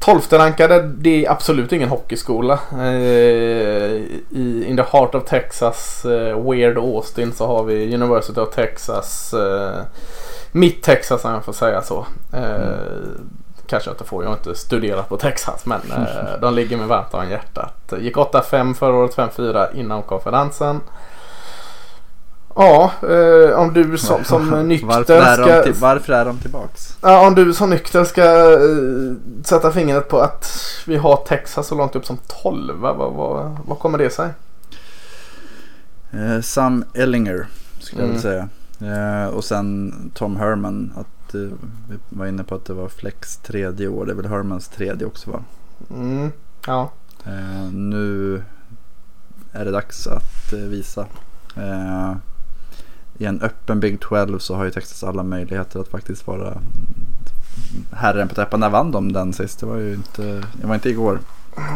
Eh, 0.00 0.04
Tolfte 0.12 0.38
rankade, 0.38 0.82
det 0.82 1.26
är 1.26 1.30
absolut 1.30 1.72
ingen 1.72 1.88
hockeyskola. 1.88 2.58
Eh, 2.72 2.82
I 4.30 4.64
In 4.68 4.76
the 4.76 4.82
Heart 4.92 5.14
of 5.14 5.24
Texas, 5.24 6.04
eh, 6.04 6.50
Weird 6.50 6.78
Austin 6.78 7.32
så 7.32 7.46
har 7.46 7.64
vi 7.64 7.94
University 7.94 8.40
of 8.40 8.54
Texas. 8.54 9.34
Eh, 9.34 9.80
mitt 10.52 10.82
Texas 10.82 11.24
om 11.24 11.32
jag 11.32 11.44
får 11.44 11.52
säga 11.52 11.82
så. 11.82 12.06
Eh, 12.32 12.40
Kanske 13.68 13.90
jag 13.90 13.94
inte 13.94 14.04
får, 14.04 14.22
jag 14.24 14.30
har 14.30 14.36
inte 14.36 14.54
studerat 14.54 15.08
på 15.08 15.16
Texas 15.16 15.66
men 15.66 15.80
eh, 15.96 16.40
de 16.40 16.54
ligger 16.54 16.76
mig 16.76 16.86
varmt 16.86 17.14
om 17.14 17.28
hjärtat. 17.30 17.92
Gick 17.98 18.16
8-5 18.16 18.74
förra 18.74 18.94
året, 18.96 19.16
5-4 19.16 19.74
inom 19.76 20.02
konferensen. 20.02 20.80
Ja, 22.56 22.90
eh, 23.02 23.58
om 23.58 23.72
du 23.74 23.98
som, 23.98 24.24
som 24.24 24.68
nykter 24.68 24.86
varför, 24.86 25.14
är 25.22 25.34
ska... 25.34 25.62
till, 25.62 25.72
varför 25.72 26.12
är 26.12 26.24
de 26.24 26.38
tillbaks? 26.38 26.96
Ja, 27.02 27.26
om 27.26 27.34
du 27.34 27.54
som 27.54 27.70
nykter 27.70 28.04
ska 28.04 28.52
eh, 28.52 29.14
sätta 29.44 29.72
fingret 29.72 30.08
på 30.08 30.18
att 30.20 30.52
vi 30.86 30.96
har 30.96 31.16
Texas 31.16 31.66
så 31.66 31.74
långt 31.74 31.96
upp 31.96 32.06
som 32.06 32.18
12. 32.42 32.74
Vad, 32.80 32.96
vad, 32.96 33.56
vad 33.66 33.78
kommer 33.78 33.98
det 33.98 34.10
sig? 34.10 34.28
Eh, 36.10 36.40
Sam 36.40 36.84
Ellinger 36.94 37.46
skulle 37.80 38.02
jag 38.02 38.10
Mm. 38.10 38.22
vilja 38.22 38.48
säga. 38.78 39.24
Eh, 39.24 39.26
och 39.28 39.44
sen 39.44 39.94
Tom 40.14 40.36
Herman. 40.36 40.92
Att, 40.96 41.34
eh, 41.34 41.40
vi 41.88 41.98
var 42.08 42.26
inne 42.26 42.44
på 42.44 42.54
att 42.54 42.64
det 42.64 42.72
var 42.72 42.88
Flex 42.88 43.36
tredje 43.36 43.88
år. 43.88 44.06
Det 44.06 44.12
är 44.12 44.16
väl 44.16 44.26
Hermans 44.26 44.68
tredje 44.68 45.06
också 45.06 45.30
va? 45.30 45.40
Mm, 45.90 46.32
ja. 46.66 46.90
Eh, 47.24 47.72
nu 47.72 48.42
är 49.52 49.64
det 49.64 49.70
dags 49.70 50.06
att 50.06 50.52
visa. 50.52 51.06
Eh, 53.18 53.22
I 53.22 53.26
en 53.26 53.42
öppen 53.42 53.80
Big 53.80 54.00
12 54.00 54.38
så 54.38 54.54
har 54.54 54.64
ju 54.64 54.70
Texas 54.70 55.04
alla 55.04 55.22
möjligheter 55.22 55.80
att 55.80 55.88
faktiskt 55.88 56.26
vara 56.26 56.58
herren 57.92 58.28
på 58.28 58.34
täppan. 58.34 58.60
När 58.60 58.70
vann 58.70 58.92
de 58.92 59.12
den 59.12 59.32
sist? 59.32 59.60
Det 59.60 59.66
var 59.66 59.76
ju 59.76 59.94
inte, 59.94 60.22
det 60.52 60.66
var 60.66 60.74
inte 60.74 60.88
igår. 60.88 61.18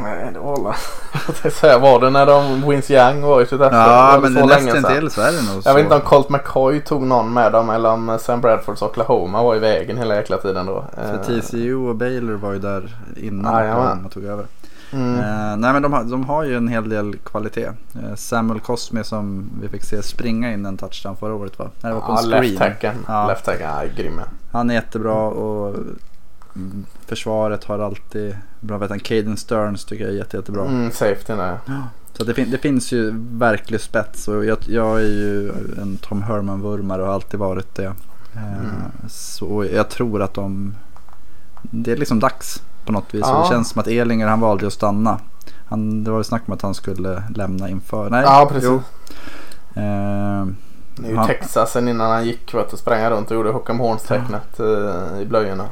Nej, 0.03 0.31
det 0.33 0.39
var 0.39 0.55
alla. 0.55 0.77
Jag 1.43 1.53
säga, 1.53 1.79
var 1.79 2.01
det 2.01 2.11
när 2.11 2.27
de 2.27 2.69
Wins 2.69 2.91
Young 2.91 3.21
var 3.23 3.43
i 3.43 3.47
sitt? 3.47 3.61
Ja, 3.61 4.19
men 4.23 4.35
så 4.35 4.47
länge 4.47 4.65
nästan 4.65 4.83
sedan. 4.83 5.01
till 5.01 5.11
så 5.11 5.21
är 5.21 5.33
det 5.33 5.53
nog 5.55 5.63
så. 5.63 5.69
Jag 5.69 5.75
vet 5.75 5.83
inte 5.83 5.95
om 5.95 6.01
Colt 6.01 6.29
McCoy 6.29 6.81
tog 6.81 7.03
någon 7.03 7.33
med 7.33 7.53
dem 7.53 7.71
eller 7.71 7.91
om 7.91 8.19
Sam 8.21 8.41
Bradfords 8.41 8.83
Oklahoma 8.83 9.43
var 9.43 9.57
i 9.57 9.59
vägen 9.59 9.97
hela 9.97 10.15
jäkla 10.17 10.37
tiden 10.37 10.67
då. 10.67 10.85
För 10.95 11.35
Eh, 11.35 11.41
TCU 11.41 11.75
och 11.75 11.97
Baylor 11.97 12.35
var 12.35 12.53
ju 12.53 12.59
där 12.59 12.97
innan. 13.17 13.55
Oklahoma 13.55 14.09
tog 14.09 14.25
över. 14.25 14.45
Mm. 14.93 15.19
Eh, 15.21 15.57
nej 15.57 15.73
men 15.73 15.83
de 15.83 15.93
har, 15.93 16.05
de 16.05 16.25
har 16.25 16.45
ju 16.45 16.57
en 16.57 16.69
hel 16.69 16.89
del 16.89 17.17
kvalitet. 17.17 17.67
Eh, 17.95 18.15
Samuel 18.17 18.61
Cosme 18.61 19.05
som 19.05 19.51
vi 19.63 19.69
fick 19.69 19.85
se 19.85 20.03
springa 20.03 20.53
in 20.53 20.67
en 20.67 20.77
touchdown 20.77 21.17
förra 21.17 21.35
året 21.35 21.59
va? 21.59 21.71
Nej, 21.83 21.93
det 21.93 21.95
var 22.01 22.07
på 22.07 22.13
Ja, 22.13 22.23
en 22.23 22.29
left 22.29 22.43
screen. 22.43 22.57
tacken. 22.59 22.95
Ja. 23.09 23.27
Left 23.29 23.49
ja, 23.61 23.83
grym. 23.97 24.21
Han 24.53 24.71
är 24.71 24.75
jättebra 24.75 25.15
och 25.15 25.75
mm, 26.57 26.85
försvaret 27.07 27.65
har 27.65 27.79
alltid 27.79 28.37
bra. 28.61 28.79
Vet 28.79 28.91
han, 28.91 29.01
Caden 29.01 29.37
Stearns 29.37 29.85
tycker 29.85 30.05
jag 30.05 30.13
är 30.13 30.17
jätte, 30.19 30.37
jättebra. 30.37 30.65
Mm, 30.65 30.91
safety 30.91 31.33
där. 31.35 31.59
Så 32.13 32.25
det, 32.25 32.35
fin- 32.35 32.51
det 32.51 32.59
finns 32.59 32.93
ju 32.93 33.13
verklig 33.33 33.81
spets 33.81 34.29
och 34.29 34.45
jag, 34.45 34.59
jag 34.67 34.97
är 35.01 35.07
ju 35.07 35.49
en 35.83 35.97
Tom 35.97 36.23
Herman-vurmare 36.23 37.01
och 37.03 37.07
har 37.07 37.15
alltid 37.15 37.41
varit 37.41 37.75
det. 37.75 37.85
Eh, 37.85 37.93
Mm. 38.59 38.71
Så 39.09 39.67
jag 39.75 39.89
tror 39.89 40.23
att 40.23 40.35
de, 40.35 40.75
det 41.63 41.93
är 41.93 41.97
liksom 41.97 42.21
dags 42.21 42.63
på 42.85 42.93
något 42.93 43.15
vis. 43.15 43.21
Ja. 43.25 43.43
Det 43.43 43.49
känns 43.55 43.69
som 43.71 43.81
att 43.81 43.87
Elinger 43.87 44.27
han 44.27 44.41
valde 44.41 44.67
att 44.67 44.73
stanna. 44.73 45.19
Han, 45.69 46.05
det 46.05 46.11
var 46.11 46.19
ju 46.19 46.25
snack 46.25 46.43
om 46.47 46.55
att 46.55 46.63
han 46.63 46.75
skulle 46.75 47.23
lämna 47.35 47.69
inför. 47.69 48.11
Nej, 48.11 48.23
Ja, 48.25 48.47
precis. 48.53 48.65
jo. 48.71 48.75
Eh, 49.75 50.47
Det 50.97 51.07
är 51.07 51.11
ju 51.11 51.17
han- 51.17 51.27
Texas 51.27 51.73
sen 51.73 51.89
innan 51.89 52.11
han 52.11 52.25
gick 52.25 52.55
vet, 52.55 52.73
och 52.73 52.79
sprang 52.79 53.11
runt 53.11 53.31
och 53.31 53.37
gjorde 53.37 53.51
Håkan 53.51 53.79
Horns 53.79 54.03
tecknet 54.03 54.61
eh, 54.61 55.21
i 55.23 55.27
blöjorna. 55.29 55.65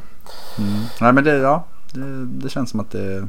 mm. 0.59 0.81
Nej 1.01 1.13
men 1.13 1.25
det, 1.25 1.37
ja, 1.39 1.65
det, 1.93 2.25
det 2.25 2.49
känns 2.49 2.71
som 2.71 2.81
att 2.81 2.91
det, 2.91 3.29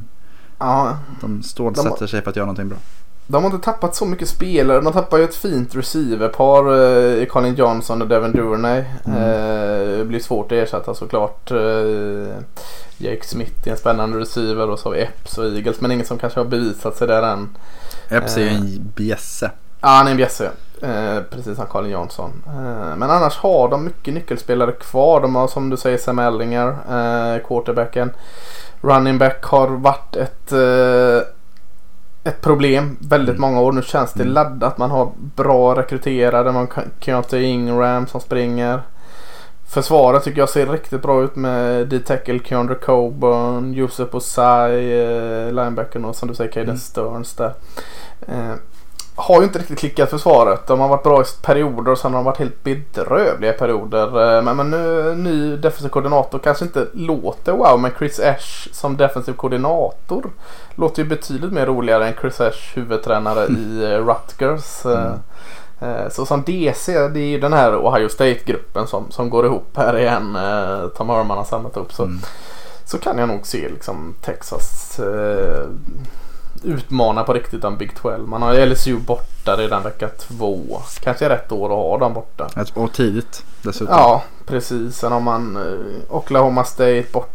Ja, 0.58 0.96
de 1.20 1.42
stålsätter 1.42 2.06
sig 2.06 2.22
för 2.22 2.30
att 2.30 2.36
göra 2.36 2.46
någonting 2.46 2.68
bra. 2.68 2.78
De 3.30 3.44
har 3.44 3.50
inte 3.50 3.64
tappat 3.64 3.94
så 3.94 4.06
mycket 4.06 4.28
spelare. 4.28 4.80
De 4.80 4.92
tappar 4.92 5.18
ju 5.18 5.24
ett 5.24 5.34
fint 5.34 5.74
receiverpar 5.76 6.72
eh, 6.72 7.22
i 7.22 7.26
Colin 7.26 7.54
Johnson 7.54 8.02
och 8.02 8.08
Devin 8.08 8.32
Durnay. 8.32 8.84
Mm. 9.04 9.18
Eh, 9.18 9.98
det 9.98 10.04
blir 10.04 10.20
svårt 10.20 10.46
att 10.46 10.58
ersätta 10.58 10.94
såklart. 10.94 11.50
Eh, 11.50 12.36
Jake 12.98 13.24
Smith 13.26 13.68
är 13.68 13.70
en 13.70 13.76
spännande 13.76 14.18
receiver 14.18 14.70
och 14.70 14.78
så 14.78 14.88
har 14.88 14.94
vi 14.94 15.02
Epps 15.02 15.38
och 15.38 15.44
Eagles. 15.44 15.80
Men 15.80 15.90
ingen 15.92 16.06
som 16.06 16.18
kanske 16.18 16.40
har 16.40 16.44
bevisat 16.44 16.96
sig 16.96 17.08
där 17.08 17.22
än. 17.22 17.48
Epps 18.08 18.36
är 18.36 18.40
ju 18.40 18.48
Eh. 18.48 18.56
en 18.56 18.92
bjässe. 18.96 19.50
Ja, 19.80 19.88
han 19.88 20.06
är 20.06 20.10
en 20.10 20.16
bjässe. 20.16 20.50
Eh, 20.82 21.22
precis 21.30 21.56
som 21.56 21.66
Colin 21.66 21.90
Johnson. 21.90 22.30
Eh, 22.46 22.96
men 22.96 23.10
annars 23.10 23.36
har 23.38 23.68
de 23.68 23.84
mycket 23.84 24.14
nyckelspelare 24.14 24.72
kvar. 24.72 25.20
De 25.20 25.34
har 25.36 25.48
som 25.48 25.70
du 25.70 25.76
säger 25.76 25.98
Sam 25.98 26.18
Ellinger, 26.18 26.68
eh, 26.68 27.46
quarterbacken. 27.46 28.12
Running 28.80 29.18
back 29.18 29.44
har 29.44 29.68
varit 29.68 30.16
ett, 30.16 30.52
eh, 30.52 31.28
ett 32.24 32.40
problem 32.40 32.96
väldigt 33.00 33.36
Mm. 33.36 33.40
många 33.40 33.60
år. 33.60 33.72
Nu 33.72 33.82
känns 33.82 34.12
det 34.12 34.22
Mm. 34.22 34.34
laddat. 34.34 34.78
Man 34.78 34.90
har 34.90 35.10
bra 35.36 35.74
rekryterade. 35.76 36.52
Man 36.52 36.66
kan 36.66 36.84
Keontae 37.00 37.42
Ingram 37.42 38.06
som 38.06 38.20
springer. 38.20 38.80
Försvaret 39.68 40.24
tycker 40.24 40.38
jag 40.38 40.48
ser 40.48 40.66
riktigt 40.66 41.02
bra 41.02 41.22
ut 41.22 41.36
med 41.36 41.88
D-Tackle, 41.88 42.38
Keandre 42.44 42.74
Coburn, 42.74 43.72
Josef 43.72 44.14
Osai, 44.14 45.00
eh, 45.02 45.52
linebacken 45.52 46.04
och 46.04 46.16
som 46.16 46.28
du 46.28 46.34
säger 46.34 46.50
Caden 46.52 46.64
Mm. 46.68 46.78
Stearns 46.78 47.34
där. 47.34 47.52
Har 49.20 49.38
ju 49.40 49.44
inte 49.44 49.58
riktigt 49.58 49.78
klickat 49.78 50.10
försvaret. 50.10 50.66
De 50.66 50.80
har 50.80 50.88
varit 50.88 51.02
bra 51.02 51.20
i 51.20 51.24
perioder 51.42 51.92
och 51.92 51.98
sen 51.98 52.12
har 52.12 52.18
de 52.18 52.24
varit 52.24 52.38
helt 52.38 52.62
bedrövliga 52.64 53.52
perioder. 53.52 54.36
Eh, 54.36 54.42
Men, 54.42 54.56
men 54.56 54.70
nu 54.70 55.14
ny 55.14 55.56
defensiv 55.56 55.88
koordinator 55.88 56.38
kanske 56.38 56.64
inte 56.64 56.86
låter 56.94 57.52
wow 57.52 57.80
men 57.80 57.90
Chris 57.98 58.20
Ash 58.20 58.68
som 58.72 58.96
defensiv 58.96 59.32
koordinator 59.32 60.30
låter 60.74 61.02
ju 61.02 61.08
betydligt 61.08 61.52
mer 61.52 61.66
roligare 61.66 62.06
än 62.08 62.14
Chris 62.20 62.40
Ash 62.40 62.74
huvudtränare 62.76 63.46
i 63.46 63.82
eh, 63.84 64.06
Rutgers. 64.06 64.86
Eh, 64.86 65.12
Mm. 65.82 66.10
Så 66.10 66.26
som 66.26 66.42
DC, 66.42 67.08
det 67.08 67.20
är 67.20 67.26
ju 67.28 67.40
den 67.40 67.52
här 67.52 67.76
Ohio 67.88 68.08
State-gruppen 68.08 68.86
som, 68.86 69.10
som 69.10 69.30
går 69.30 69.46
ihop 69.46 69.76
här 69.76 69.98
igen. 69.98 70.38
Tom 70.96 71.08
Herman 71.10 71.38
har 71.38 71.44
samlat 71.44 71.76
upp. 71.76 71.92
Så, 71.92 72.02
Mm. 72.02 72.18
så 72.84 72.98
kan 72.98 73.18
jag 73.18 73.28
nog 73.28 73.46
se 73.46 73.68
liksom 73.68 74.14
Texas 74.22 74.98
eh, 75.00 75.66
utmana 76.62 77.22
på 77.24 77.32
riktigt 77.32 77.64
om 77.64 77.76
Big 77.76 77.94
12. 77.96 78.28
Man 78.28 78.42
har 78.42 78.66
LSU 78.66 78.96
borta 78.98 79.56
redan 79.56 79.82
vecka 79.82 80.08
två. 80.08 80.80
Kanske 81.00 81.28
rätt 81.28 81.52
år 81.52 81.64
att 81.66 81.70
ha 81.76 81.98
dem 81.98 82.14
borta. 82.14 82.48
Och 82.74 82.92
tidigt 82.92 83.44
dessutom. 83.62 83.94
Ja, 83.94 84.22
precis. 84.46 84.96
Sen 84.96 85.12
har 85.12 85.20
man 85.20 85.56
eh, 85.56 86.14
Oklahoma 86.16 86.64
State 86.64 87.04
borta. 87.12 87.30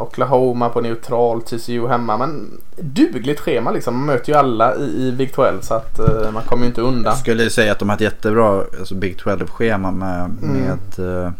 Oklahoma 0.00 0.68
på 0.68 0.80
neutral. 0.80 1.42
TCU 1.42 1.86
hemma. 1.88 2.16
Men 2.16 2.60
dugligt 2.76 3.40
schema 3.40 3.70
liksom. 3.70 3.96
Man 3.96 4.06
möter 4.06 4.32
ju 4.32 4.38
alla 4.38 4.76
i, 4.76 5.08
i 5.08 5.12
Big 5.12 5.34
12 5.34 5.60
så 5.60 5.74
att 5.74 5.98
eh, 5.98 6.30
man 6.32 6.42
kommer 6.42 6.62
ju 6.62 6.68
inte 6.68 6.80
undan. 6.80 7.04
Jag 7.12 7.16
skulle 7.18 7.50
säga 7.50 7.72
att 7.72 7.78
de 7.78 7.88
har 7.88 7.96
ett 7.96 8.00
jättebra 8.02 8.64
alltså 8.78 8.94
Big 8.94 9.16
12-schema 9.16 9.90
med, 9.90 10.24
Mm. 10.42 10.56
med 10.98 11.24
eh, 11.24 11.32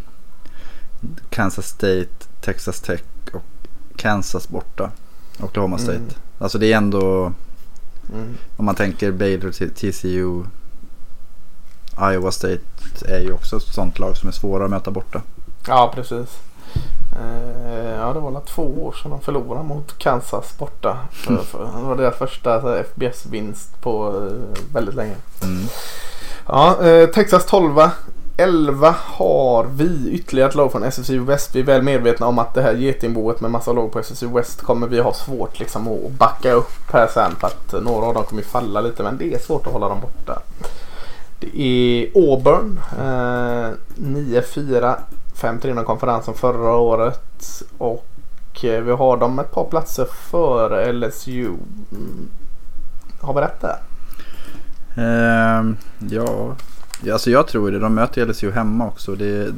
Kansas 1.31 1.67
State, 1.69 2.09
Texas 2.41 2.81
Tech 2.81 3.01
och 3.33 3.43
Kansas 3.97 4.49
borta. 4.49 4.91
Oklahoma 5.43 5.79
State. 5.79 5.97
Mm. 5.99 6.09
Alltså 6.39 6.59
det 6.59 6.73
är 6.73 6.77
ändå, 6.77 7.33
Mm. 8.13 8.35
om 8.57 8.65
man 8.65 8.75
tänker 8.75 9.13
Baylor, 9.13 9.51
TCU, 9.51 10.43
Iowa 12.13 12.31
State 12.31 12.61
är 13.05 13.21
ju 13.21 13.33
också 13.33 13.57
ett 13.57 13.63
sånt 13.63 13.99
lag 13.99 14.17
som 14.17 14.29
är 14.29 14.33
svåra 14.33 14.65
att 14.65 14.71
möta 14.71 14.91
borta. 14.91 15.23
Ja, 15.67 15.93
precis. 15.95 16.39
Eh, 17.13 17.91
ja, 18.01 18.13
det 18.13 18.21
var 18.21 18.31
väl 18.31 18.43
två 18.43 18.63
år 18.85 18.93
sedan 18.93 19.11
de 19.11 19.21
förlorade 19.21 19.65
mot 19.65 19.99
Kansas 19.99 20.59
borta. 20.59 20.99
För, 21.11 21.37
för, 21.37 21.59
det 21.65 21.87
var 21.87 21.97
deras 21.97 22.17
första 22.17 22.79
FBS-vinst 22.81 23.81
på 23.81 24.09
eh, 24.09 24.63
väldigt 24.75 24.95
länge. 24.95 25.15
Mm. 25.43 25.67
Ja, 26.47 26.83
eh, 26.87 27.09
Texas 27.09 27.47
12. 27.47 27.81
11 28.37 28.95
har 28.99 29.65
vi 29.65 30.11
ytterligare 30.11 30.49
ett 30.49 30.55
lag 30.55 30.73
från 30.73 30.83
SSU 30.83 31.19
West. 31.25 31.55
Vi 31.55 31.61
är 31.61 31.65
väl 31.65 31.83
medvetna 31.83 32.27
om 32.27 32.39
att 32.39 32.55
det 32.55 32.63
här 32.63 32.75
getingboet 32.75 33.41
med 33.41 33.51
massa 33.51 33.73
lag 33.73 33.93
på 33.93 33.99
SSU 33.99 34.29
West 34.29 34.63
kommer 34.63 34.87
vi 34.87 35.01
ha 35.01 35.15
svårt 35.15 35.59
liksom 35.59 35.89
att 35.89 36.11
backa 36.11 36.53
upp 36.53 36.93
här 36.93 37.07
sen. 37.15 37.33
För 37.41 37.47
att 37.47 37.83
några 37.83 38.07
av 38.07 38.15
dem 38.15 38.25
kommer 38.25 38.43
ju 38.43 38.49
falla 38.49 38.81
lite 38.81 39.03
men 39.03 39.19
det 39.19 39.35
är 39.35 39.39
svårt 39.39 39.67
att 39.67 39.73
hålla 39.73 39.89
dem 39.89 40.01
borta. 40.01 40.43
Det 41.41 41.61
är 41.61 42.11
Auburn. 42.15 42.81
Eh, 42.99 43.71
9-4. 43.97 44.97
5-3 45.35 45.71
inom 45.71 45.85
konferensen 45.85 46.35
förra 46.35 46.77
året. 46.77 47.63
Och 47.79 48.65
eh, 48.65 48.83
vi 48.83 48.93
har 48.93 49.17
dem 49.17 49.39
ett 49.39 49.53
par 49.53 49.65
platser 49.65 50.05
före 50.05 50.93
LSU. 50.93 51.47
Mm. 51.47 52.29
Har 53.21 53.35
vi 53.35 53.41
rätt 53.41 53.61
där? 53.61 53.79
Ehm, 54.97 55.77
Ja, 55.99 56.55
alltså 57.13 57.31
jag 57.31 57.47
tror 57.47 57.71
det. 57.71 57.79
De 57.79 57.95
möter 57.95 58.21
ju 58.21 58.27
LSU 58.27 58.51
hemma 58.51 58.87
också. 58.87 59.15
Det, 59.15 59.55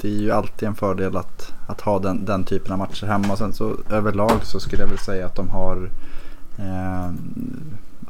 det 0.00 0.08
är 0.08 0.20
ju 0.20 0.30
alltid 0.30 0.68
en 0.68 0.74
fördel 0.74 1.16
att, 1.16 1.52
att 1.66 1.80
ha 1.80 1.98
den, 1.98 2.24
den 2.24 2.44
typen 2.44 2.72
av 2.72 2.78
matcher 2.78 3.06
hemma. 3.06 3.32
Och 3.32 3.38
sen 3.38 3.52
så 3.52 3.76
överlag 3.90 4.40
så 4.42 4.60
skulle 4.60 4.82
jag 4.82 4.88
väl 4.88 4.98
säga 4.98 5.26
att 5.26 5.34
de 5.34 5.48
har 5.48 5.90
eh, 6.58 7.10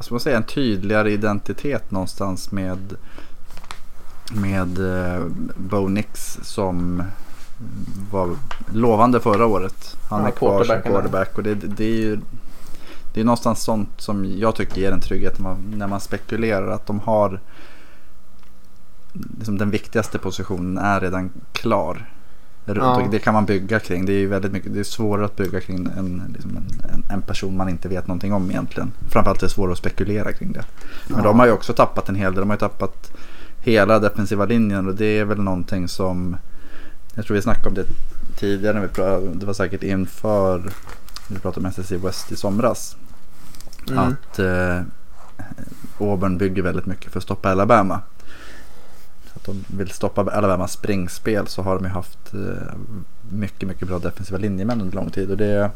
vad 0.01 0.05
ska 0.05 0.15
man 0.15 0.21
säga, 0.21 0.37
en 0.37 0.43
tydligare 0.43 1.13
identitet 1.13 1.91
någonstans 1.91 2.53
med, 2.53 2.97
med 4.35 4.79
eh, 4.79 5.23
Bo 5.57 5.89
Nix 5.89 6.39
som 6.43 7.03
var 8.11 8.31
lovande 8.73 9.21
förra 9.21 9.47
året. 9.47 9.97
Han 10.11 10.23
Ja, 10.23 10.29
är 10.29 10.33
kvar 10.33 10.65
som 10.65 10.83
quarterback 10.83 11.39
och 11.39 11.43
det, 11.43 11.55
det 11.55 11.85
är 11.85 11.97
ju 12.01 12.19
det 13.13 13.21
är 13.21 13.25
någonstans 13.25 13.63
sånt 13.63 13.89
som 13.97 14.39
jag 14.39 14.55
tycker 14.55 14.81
ger 14.81 14.93
en 14.93 15.01
trygghet 15.01 15.39
när 15.39 15.43
man, 15.43 15.57
när 15.77 15.87
man 15.87 16.01
spekulerar 16.01 16.71
att 16.71 16.87
de 16.87 17.01
har 17.01 17.41
liksom 19.39 19.59
den 19.59 19.71
viktigaste 19.71 20.19
positionen 20.19 20.79
är 20.79 21.01
redan 21.01 21.31
klar. 21.53 22.11
Ja. 22.65 23.09
det 23.11 23.19
kan 23.19 23.35
man 23.35 23.47
bygga 23.47 23.79
kring. 23.79 24.07
Det 24.07 24.13
är 24.13 24.19
ju 24.19 24.27
väldigt 24.27 24.53
mycket, 24.53 24.75
det 24.75 24.81
är 24.81 24.85
svårare 24.85 25.25
att 25.25 25.37
bygga 25.37 25.61
kring 25.61 25.89
en, 25.97 26.23
liksom 26.35 26.57
en, 26.57 27.05
en, 27.11 27.23
person 27.23 27.57
man 27.57 27.69
inte 27.69 27.89
vet 27.89 28.07
någonting 28.07 28.33
om 28.33 28.51
egentligen. 28.51 28.93
Framförallt 29.09 29.43
är 29.43 29.47
det 29.47 29.53
svårare 29.53 29.73
att 29.73 29.79
spekulera 29.79 30.33
kring 30.33 30.53
det. 30.53 30.65
Men 31.09 31.19
Ja. 31.19 31.25
de 31.25 31.39
har 31.39 31.47
ju 31.47 31.53
också 31.53 31.73
tappat 31.73 32.09
en 32.09 32.15
hel 32.15 32.33
del. 32.33 32.41
De 32.41 32.51
har 32.51 32.57
ju 32.57 32.61
tappat 32.61 33.13
hela 33.61 33.99
defensiva 33.99 34.45
linjen 34.45 34.89
och 34.89 34.95
det 34.95 35.19
är 35.19 35.25
väl 35.25 35.41
någonting 35.41 35.89
som 35.89 36.37
jag 37.15 37.27
tror 37.27 37.35
vi 37.35 37.43
snackade 37.43 37.69
om 37.69 37.75
det 37.75 37.85
tidigare. 38.37 38.75
När 38.75 38.81
vi 38.81 38.89
pratade, 38.89 39.35
det 39.35 39.47
var 39.47 39.53
säkert 39.53 39.83
inför 39.83 40.73
vi 41.35 41.39
pratade 41.39 41.67
om 41.67 41.73
SSC 41.79 41.93
West 41.93 42.33
i 42.33 42.37
somras. 42.37 42.97
Mm. 43.89 43.99
Att 43.99 44.39
eh, 44.39 44.81
Auburn 45.99 46.39
bygger 46.39 46.63
väldigt 46.63 46.87
mycket 46.87 47.13
för 47.13 47.19
att 47.19 47.25
stoppa 47.25 47.51
Alabama. 47.51 48.01
Så 49.25 49.37
att 49.37 49.45
de 49.45 49.65
vill 49.77 49.91
stoppa 49.91 50.23
Alabamas 50.23 50.73
springspel 50.73 51.47
så 51.47 51.63
har 51.63 51.75
de 51.75 51.85
ju 51.85 51.91
haft 51.91 52.35
eh, 52.35 52.73
mycket, 53.31 53.69
mycket 53.69 53.89
bra 53.89 53.99
defensiva 53.99 54.39
linjemän 54.39 54.81
under 54.81 54.97
lång 54.97 55.11
tid. 55.11 55.31
Och 55.31 55.37
det, 55.37 55.71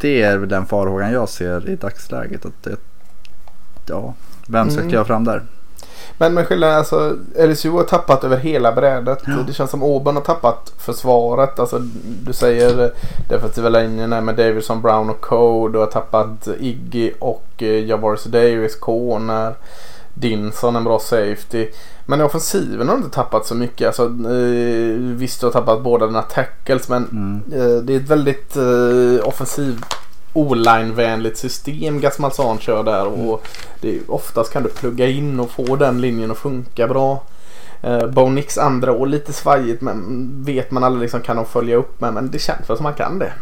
det 0.00 0.22
är 0.22 0.38
den 0.38 0.66
farhågan 0.66 1.12
jag 1.12 1.28
ser 1.28 1.68
i 1.68 1.76
dagsläget. 1.76 2.46
Att 2.46 2.62
det, 2.62 2.76
ja, 3.86 4.14
vem 4.46 4.70
ska 4.70 4.78
Mm. 4.78 4.88
kliva 4.90 5.04
fram 5.04 5.24
där? 5.24 5.42
Men 6.18 6.34
med 6.34 6.46
skillnaden 6.46 6.76
alltså 6.78 7.16
LSU 7.38 7.70
har 7.70 7.82
tappat 7.82 8.24
över 8.24 8.36
hela 8.36 8.72
brädet. 8.72 9.18
Ja. 9.26 9.32
Det 9.46 9.52
känns 9.52 9.70
som 9.70 9.82
Auburn 9.82 10.16
har 10.16 10.22
tappat 10.22 10.72
försvaret. 10.78 11.58
Alltså 11.58 11.78
du 12.22 12.32
säger 12.32 12.92
defensiva 13.28 13.68
linjen 13.68 14.10
där 14.10 14.20
med 14.20 14.36
Davidson, 14.36 14.82
Brown 14.82 15.10
och 15.10 15.20
Cole. 15.20 15.72
Du 15.72 15.78
har 15.78 15.86
tappat 15.86 16.48
Iggy 16.60 17.12
och 17.18 17.46
eh, 17.58 17.86
Javaris 17.86 18.24
Davis, 18.24 18.76
corner. 18.76 19.54
Dinson 20.14 20.76
en 20.76 20.84
bra 20.84 20.98
safety. 20.98 21.68
Men 22.06 22.20
i 22.20 22.24
offensiven 22.24 22.88
har 22.88 22.96
du 22.96 23.02
inte 23.02 23.14
tappat 23.14 23.46
så 23.46 23.54
mycket. 23.54 23.86
Alltså, 23.86 24.04
eh, 24.04 24.94
visst 24.98 25.40
du 25.40 25.46
har 25.46 25.52
tappat 25.52 25.82
båda 25.82 26.06
dina 26.06 26.22
tackles 26.22 26.88
men 26.88 27.04
Mm. 27.12 27.42
Eh, 27.52 27.82
Det 27.82 27.92
är 27.94 27.96
ett 28.00 28.10
väldigt 28.10 28.56
eh, 28.56 29.28
offensiv 29.28 29.80
o-line-vänligt 30.32 31.38
system 31.38 32.00
Gasmalsan 32.00 32.58
kör 32.58 32.84
där 32.84 33.06
och 33.06 33.46
det 33.80 33.96
är, 33.96 34.00
oftast 34.08 34.52
kan 34.52 34.62
du 34.62 34.68
plugga 34.68 35.06
in 35.06 35.40
och 35.40 35.50
få 35.50 35.76
den 35.76 36.00
linjen 36.00 36.30
att 36.30 36.38
funka 36.38 36.88
bra. 36.88 37.22
Eh, 37.82 38.06
Bo 38.06 38.28
Nix 38.28 38.58
andra 38.58 38.92
år 38.92 39.06
lite 39.06 39.32
svajigt 39.32 39.80
men 39.80 40.28
vet 40.44 40.70
man 40.70 40.84
aldrig 40.84 41.02
liksom 41.02 41.20
kan 41.20 41.36
de 41.36 41.46
följa 41.46 41.76
upp 41.76 42.00
med 42.00 42.12
men 42.12 42.30
det 42.30 42.38
känns 42.38 42.70
väl 42.70 42.76
som 42.76 42.84
man 42.84 42.94
kan 42.94 43.18
det. 43.18 43.32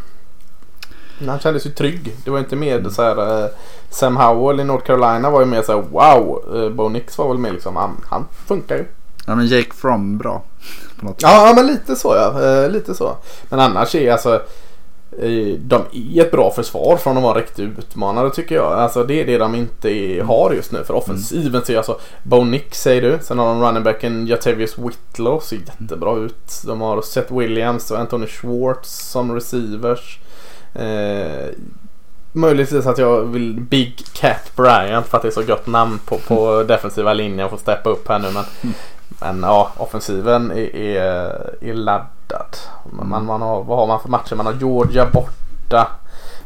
Men 1.19 1.29
Han 1.29 1.39
kändes 1.39 1.67
ju 1.67 1.71
trygg. 1.71 2.17
Det 2.25 2.31
var 2.31 2.39
inte 2.39 2.57
mer 2.57 2.89
så 2.89 3.03
här 3.03 3.45
eh, 3.45 3.51
Sam 3.91 4.17
Howell 4.17 4.61
i 4.61 4.65
North 4.65 4.87
Carolina 4.87 5.31
var 5.31 5.41
ju 5.41 5.47
mer 5.47 5.63
så 5.63 5.73
här 5.73 5.83
wow. 5.91 6.45
Eh, 6.57 6.71
Bo 6.71 6.89
Nix 6.89 7.19
var 7.19 7.29
väl 7.29 7.39
mer 7.39 7.53
liksom 7.53 7.77
han, 7.77 8.05
han 8.07 8.25
funkar 8.47 8.77
ju. 8.77 8.85
Ja 9.27 9.35
men 9.35 9.47
Jake 9.47 9.73
From 9.75 10.19
bra. 10.19 10.43
På 11.01 11.07
något 11.07 11.21
sätt. 11.21 11.31
Ja, 11.31 11.53
men 11.57 11.67
lite 11.67 11.97
så 11.97 12.15
ja. 12.15 12.43
Eh, 12.45 12.71
lite 12.71 12.95
så. 12.95 13.17
Men 13.49 13.61
annars 13.61 13.95
är 13.95 14.13
alltså 14.13 14.43
de 15.59 15.83
är 15.93 16.23
ett 16.23 16.31
bra 16.31 16.51
försvar 16.51 16.97
från 16.97 17.17
att 17.17 17.23
vara 17.23 17.39
riktigt 17.39 17.79
utmanare 17.79 18.31
tycker 18.31 18.55
jag. 18.55 18.73
Alltså 18.73 19.05
det 19.05 19.21
är 19.21 19.27
det 19.27 19.39
de 19.39 19.55
inte 19.55 19.89
är, 19.91 20.23
har 20.23 20.53
just 20.53 20.73
nu. 20.73 20.85
För 20.85 20.95
offensiven 20.95 21.65
ser 21.65 21.77
alltså 21.77 21.99
Bo 22.23 22.45
Nick 22.45 22.75
säger 22.75 23.03
du. 23.03 23.19
Sen 23.23 23.39
har 23.39 23.47
de 23.47 23.63
runningbacken 23.63 24.27
Jatavius 24.27 24.79
Whitlow. 24.79 25.41
Ser 25.41 25.57
jättebra 25.57 26.17
ut. 26.17 26.63
De 26.65 26.81
har 26.81 27.03
Seth 27.03 27.39
Williams 27.39 27.91
och 27.91 27.99
Anthony 27.99 28.27
Schwartz 28.27 29.11
som 29.11 29.35
receivers. 29.35 30.19
Eh, 30.75 31.49
möjligtvis 32.33 32.87
att 32.87 32.99
jag 32.99 33.21
vill 33.21 33.61
Big 33.61 34.05
Cat 34.13 34.57
Bryant 34.57 35.07
för 35.07 35.17
att 35.17 35.23
det 35.23 35.29
är 35.29 35.33
så 35.33 35.43
gott 35.43 35.67
namn 35.67 35.99
på, 36.05 36.19
på 36.19 36.63
defensiva 36.63 37.13
linjen. 37.13 37.51
Får 37.51 37.57
steppa 37.57 37.91
upp 37.91 38.09
här 38.09 38.19
nu 38.19 38.29
men 38.31 38.73
men 39.09 39.43
ja, 39.43 39.71
offensiven 39.77 40.51
är, 40.51 40.77
är, 40.77 41.55
är 41.61 41.75
laddad. 41.75 42.57
Man, 42.93 43.25
man 43.25 43.43
har, 43.43 43.63
vad 43.65 43.79
har 43.79 43.87
man 43.87 44.01
för 44.01 44.09
matcher? 44.09 44.35
Man 44.37 44.47
har 44.47 44.53
Georgia 44.53 45.07
borta 45.13 45.89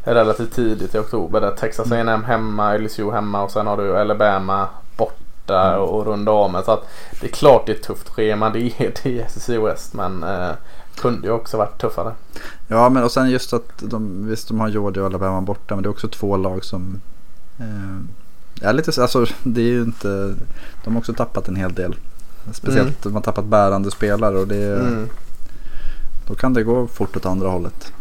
relativt 0.04 0.52
tidigt 0.54 0.94
i 0.94 0.98
oktober. 0.98 1.40
Där 1.40 1.50
Texas 1.50 1.92
A&M 1.92 2.24
hemma, 2.24 2.76
LSU 2.76 3.10
hemma 3.10 3.42
och 3.42 3.50
sen 3.50 3.66
har 3.66 3.76
du 3.76 3.96
Alabama 3.98 4.68
borta 4.96 5.78
och, 5.78 5.98
och 5.98 6.06
runda 6.06 6.32
av 6.32 6.52
med. 6.52 6.64
Så 6.64 6.72
att 6.72 6.88
det 7.20 7.26
är 7.26 7.30
klart 7.30 7.66
det 7.66 7.72
är 7.72 7.76
ett 7.76 7.82
tufft 7.82 8.08
schema. 8.08 8.50
Det 8.50 8.58
är, 8.60 8.92
det 9.02 9.20
är 9.20 9.28
SEC 9.28 9.48
West 9.48 9.94
men 9.94 10.22
eh, 10.22 10.50
kunde 10.96 11.26
ju 11.26 11.32
också 11.32 11.56
varit 11.56 11.78
tuffare. 11.80 12.12
Ja 12.68 12.88
men 12.88 13.04
och 13.04 13.12
sen 13.12 13.30
just 13.30 13.52
att 13.52 13.68
de, 13.78 14.26
visst 14.28 14.48
de 14.48 14.60
har 14.60 14.68
Georgia 14.68 15.02
och 15.02 15.06
Alabama 15.08 15.40
borta 15.40 15.74
men 15.74 15.82
det 15.82 15.86
är 15.86 15.90
också 15.90 16.08
två 16.08 16.36
lag 16.36 16.64
som 16.64 17.00
eh, 17.58 18.68
är 18.68 18.72
lite 18.72 18.92
så- 18.92 19.02
alltså 19.02 19.26
det 19.42 19.60
är 19.60 19.64
ju 19.64 19.82
inte, 19.82 20.34
de 20.84 20.94
har 20.94 20.98
också 20.98 21.12
tappat 21.14 21.48
en 21.48 21.56
hel 21.56 21.72
del. 21.74 21.96
Speciellt 22.52 23.06
om 23.06 23.12
man 23.12 23.22
tappat 23.22 23.44
bärande 23.44 23.90
spelare 23.90 24.38
och 24.38 24.48
det, 24.48 24.72
Mm. 24.80 25.08
då 26.26 26.34
kan 26.34 26.54
det 26.54 26.62
gå 26.62 26.86
fort 26.86 27.16
åt 27.16 27.26
andra 27.26 27.48
hållet. 27.48 27.92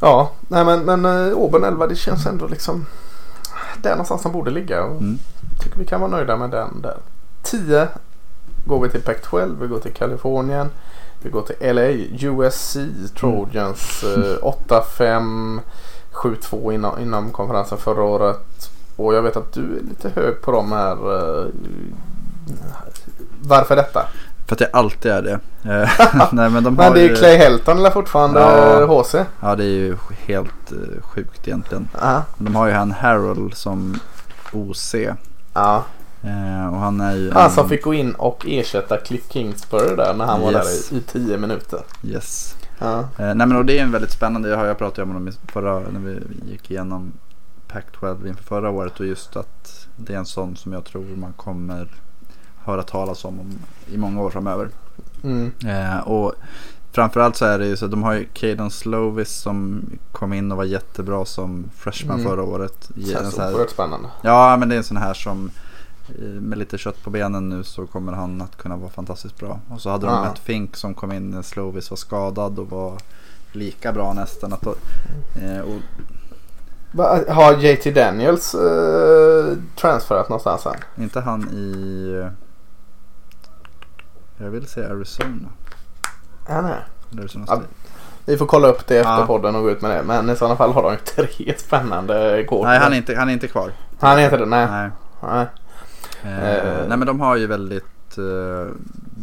Ja, 0.00 0.30
nej 0.48 0.64
men, 0.64 0.80
men 0.80 1.04
uh, 1.04 1.32
Auburn 1.42 1.64
11 1.64 1.86
det 1.86 1.96
känns 1.96 2.26
ändå 2.26 2.46
liksom 2.46 2.86
där 3.82 3.90
någonstans 3.90 4.22
de 4.22 4.32
borde 4.32 4.50
ligga. 4.50 4.84
Och 4.84 5.00
Mm. 5.00 5.18
tycker 5.60 5.78
vi 5.78 5.86
kan 5.86 6.00
vara 6.00 6.10
nöjda 6.10 6.36
med 6.36 6.50
den 6.50 6.80
där. 6.82 6.96
10 7.42 7.88
går 8.66 8.80
vi 8.82 8.88
till 8.90 9.00
Pac-12, 9.02 9.60
vi 9.60 9.66
går 9.66 9.78
till 9.78 9.92
Kalifornien. 9.92 10.70
Vi 11.22 11.30
går 11.30 11.42
till 11.42 11.56
LA, 11.74 11.88
USC, 12.20 12.76
Trojans 13.20 14.04
eh, 14.04 14.42
8-5, 14.42 15.60
7-2 16.12 16.72
inom, 16.72 16.98
inom 16.98 17.30
konferensen 17.30 17.78
förra 17.78 18.02
året. 18.02 18.70
Och 18.96 19.14
jag 19.14 19.22
vet 19.22 19.36
att 19.36 19.52
du 19.52 19.60
är 19.60 19.82
lite 19.88 20.08
hög 20.08 20.40
på 20.42 20.52
de 20.52 20.72
här. 20.72 20.96
Eh, 23.42 23.48
varför 23.48 23.76
detta? 23.76 24.06
För 24.46 24.54
att 24.54 24.60
jag 24.60 24.70
alltid 24.72 25.12
är 25.12 25.22
det. 25.22 25.32
Eh, 25.64 25.90
Nej, 26.32 26.50
men 26.50 26.64
de 26.64 26.78
har 26.78 26.84
Men 26.84 26.92
det 26.94 27.00
är 27.00 27.08
ju, 27.08 27.16
Clay 27.16 27.36
Helton 27.36 27.78
eller 27.78 27.90
fortfarande 27.90 28.40
Ja. 28.40 28.80
eh, 28.80 28.88
HC. 29.02 29.14
Ja 29.40 29.56
det 29.56 29.64
är 29.64 29.68
ju 29.68 29.96
helt 30.26 30.72
eh, 30.72 31.02
sjukt 31.02 31.48
egentligen. 31.48 31.88
Ja. 32.00 32.22
De 32.38 32.54
har 32.56 32.66
ju 32.66 32.72
han 32.72 32.90
Harold 32.92 33.54
som 33.54 33.98
OC. 34.52 34.94
ja. 35.54 35.84
Eh, 36.22 36.72
och 36.74 36.80
han 36.80 37.00
är 37.00 37.16
ju 37.16 37.30
Han 37.32 37.44
en- 37.44 37.50
som 37.50 37.68
fick 37.68 37.82
gå 37.84 37.94
in 37.94 38.12
och 38.14 38.44
ersätta 38.48 38.96
Cliff 38.96 39.24
Kingsbury 39.32 39.96
där 39.96 40.14
när 40.14 40.24
han 40.24 40.40
var 40.40 40.52
Yes. 40.52 40.88
där 40.88 40.96
i, 40.96 41.00
10 41.00 41.36
minuter. 41.38 41.80
Yes. 42.04 42.56
Eh, 42.80 43.00
nej 43.16 43.34
men 43.34 43.56
och 43.56 43.64
det 43.64 43.78
är 43.78 43.82
en 43.82 43.92
väldigt 43.92 44.10
spännande, 44.12 44.48
jag 44.48 44.56
har 44.56 44.66
jag 44.66 44.78
pratat 44.78 44.98
om 45.04 45.28
i 45.28 45.32
förra, 45.52 45.78
när 45.78 46.00
vi 46.00 46.20
gick 46.50 46.70
igenom 46.70 47.12
Pac-12 47.72 48.28
inför 48.28 48.42
förra 48.44 48.70
året 48.70 49.00
och 49.00 49.06
just 49.06 49.36
att 49.36 49.86
det 49.96 50.12
är 50.14 50.18
en 50.18 50.26
sån 50.26 50.56
som 50.56 50.72
jag 50.72 50.84
tror 50.84 51.16
man 51.16 51.32
kommer 51.32 51.88
höra 52.64 52.82
talas 52.82 53.24
om, 53.24 53.40
om 53.40 53.58
i 53.92 53.96
många 53.96 54.22
år 54.22 54.30
framöver. 54.30 54.68
Mm. 55.24 55.52
Eh, 55.66 55.98
och 55.98 56.34
framförallt 56.92 57.36
så 57.36 57.44
är 57.44 57.58
det 57.58 57.66
ju 57.66 57.76
så 57.76 57.84
att 57.84 57.90
de 57.90 58.02
har 58.02 58.12
ju 58.12 58.24
Caden 58.32 58.70
Slovis 58.70 59.30
som 59.30 59.82
kom 60.12 60.32
in 60.32 60.50
och 60.52 60.56
var 60.58 60.64
jättebra 60.64 61.24
som 61.24 61.70
freshman 61.76 62.20
Mm. 62.20 62.30
förra 62.30 62.42
året. 62.42 62.90
Känns 63.12 63.38
oerhört 63.38 63.70
spännande. 63.70 64.08
Ja, 64.22 64.56
men 64.56 64.68
det 64.68 64.74
är 64.74 64.76
en 64.76 64.84
sån 64.84 64.96
här 64.96 65.14
som 65.14 65.50
eh, 66.08 66.24
med 66.24 66.58
lite 66.58 66.78
kött 66.78 67.02
på 67.04 67.10
benen 67.10 67.48
nu 67.48 67.64
så 67.64 67.86
kommer 67.86 68.12
han 68.12 68.42
att 68.42 68.56
kunna 68.56 68.76
vara 68.76 68.90
fantastiskt 68.90 69.36
bra. 69.38 69.60
Och 69.68 69.80
så 69.80 69.90
hade 69.90 70.06
de 70.06 70.14
Ja. 70.14 70.32
ett 70.32 70.38
Fink 70.38 70.76
som 70.76 70.94
kom 70.94 71.12
in 71.12 71.30
när 71.30 71.42
Slovis 71.42 71.90
var 71.90 71.96
skadad 71.96 72.58
och 72.58 72.70
var 72.70 72.98
lika 73.52 73.92
bra 73.92 74.12
nästan. 74.12 74.52
Att, 74.52 74.66
eh, 74.66 75.60
och, 75.60 75.80
har 77.34 77.52
JT 77.58 77.90
Daniels 77.94 78.54
eh, 78.54 79.56
transferat 79.76 80.28
någonstans 80.28 80.66
än? 80.66 81.02
inte 81.02 81.20
han 81.20 81.48
i, 81.48 82.24
jag 84.40 84.50
vill 84.50 84.66
säga 84.66 84.90
Arizona. 84.90 85.48
Ja, 86.48 86.60
nej. 86.62 86.74
Eller 87.12 87.20
Arizona 87.22 87.44
Ja, 87.48 87.54
State. 87.56 87.68
Vi 88.24 88.36
får 88.36 88.46
kolla 88.46 88.68
upp 88.68 88.86
det 88.86 88.98
efter 88.98 89.12
Ja. 89.18 89.26
podden 89.26 89.54
och 89.56 89.62
gå 89.62 89.70
ut 89.70 89.82
med 89.82 89.90
det. 89.90 90.02
Men 90.02 90.30
i 90.30 90.36
sådana 90.36 90.56
fall 90.56 90.72
har 90.72 90.82
de 90.82 90.96
tre 91.26 91.54
spännande 91.58 92.44
kort. 92.48 92.64
Nej, 92.66 92.78
han 92.78 92.92
är, 92.92 92.96
inte, 92.96 93.16
han 93.16 93.28
är 93.28 93.32
inte 93.32 93.48
kvar. 93.48 93.72
Han 94.00 94.18
är 94.18 94.24
inte 94.24 94.36
det? 94.36 94.46
Nej. 94.46 94.66
Nej. 94.70 94.90
nej. 95.22 95.46
Eh, 96.22 96.54
Eh. 96.54 96.88
nej 96.88 96.98
men 96.98 97.06
de 97.06 97.20
har 97.20 97.36
ju 97.36 97.46
väldigt, 97.46 98.18
eh, 98.18 98.72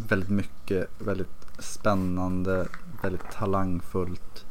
väldigt 0.08 0.30
mycket, 0.30 0.88
väldigt 0.98 1.46
spännande, 1.58 2.66
väldigt 3.02 3.30
talangfullt. 3.32 4.44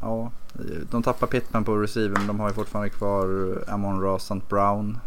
Ja, 0.00 0.30
de 0.90 1.02
tappar 1.02 1.26
Pittman 1.26 1.64
på 1.64 1.76
receiver 1.76 2.16
men 2.18 2.26
de 2.26 2.40
har 2.40 2.48
ju 2.48 2.54
fortfarande 2.54 2.90
kvar 2.90 3.54
Amon 3.68 4.00
Ross. 4.00 4.32
Brown. 4.48 4.98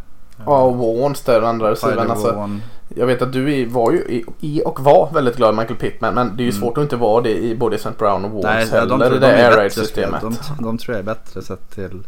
Ja, 0.46 0.62
och 0.62 0.78
Warns 0.78 1.22
där, 1.22 1.42
andra 1.42 1.72
receivern. 1.72 2.12
Alltså, 2.12 2.50
jag 2.96 3.06
vet 3.08 3.22
att 3.22 3.34
du 3.34 3.66
var 3.66 3.92
ju 3.92 4.24
i- 4.40 4.62
och 4.66 4.80
var 4.84 5.10
väldigt 5.14 5.36
glad 5.38 5.54
i 5.54 5.58
Michael 5.58 5.80
Pittman. 5.80 6.14
Men 6.14 6.28
det 6.38 6.44
är 6.44 6.46
ju 6.46 6.50
Mm. 6.50 6.62
svårt 6.62 6.78
att 6.78 6.82
inte 6.82 6.96
vara 6.96 7.22
det 7.22 7.38
i 7.38 7.56
både 7.56 7.76
St. 7.76 7.90
Brown 7.98 8.26
och 8.26 8.32
Warns 8.32 8.44
Nej, 8.44 8.68
heller. 8.80 8.90
de, 8.90 9.00
det 9.00 9.20
de, 9.20 9.26
är 9.28 9.50
air 9.52 9.58
raid 9.58 9.72
systemet. 9.72 10.22
De, 10.22 10.36
de 10.60 10.78
tror 10.78 10.96
jag 10.96 11.00
är 11.00 11.06
bättre 11.06 11.42
sett 11.42 11.70
till... 11.76 12.00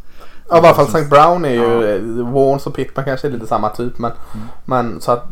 Ja, 0.49 0.55
i 0.55 0.59
alla 0.59 0.73
fall 0.73 0.85
St. 0.85 1.03
Brown 1.09 1.45
är 1.45 1.49
ju, 1.49 2.21
Warns 2.23 2.67
och 2.67 2.75
Pittman 2.75 3.05
kanske 3.05 3.27
är 3.27 3.31
lite 3.31 3.47
samma 3.47 3.69
typ. 3.69 3.97
Men, 3.97 4.11
Mm. 4.33 4.47
men 4.65 5.01
så 5.01 5.11
att 5.11 5.25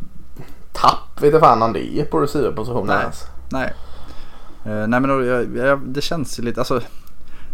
tapp 0.74 1.22
vet 1.22 1.32
jag 1.34 1.42
fan 1.42 1.62
om 1.62 1.74
det 1.74 2.00
är 2.00 2.06
på 2.06 2.20
receiverpositionen 2.20 2.88
Nej. 2.88 3.00
ens. 3.02 3.24
Nej. 3.50 3.74
Eh, 4.66 4.88
nej 4.88 5.00
men 5.00 5.08
då, 5.10 5.26
jag, 5.26 5.58
jag, 5.58 5.80
det 5.80 6.02
känns 6.02 6.40
ju 6.40 6.44
lite, 6.44 6.62
alltså 6.62 6.82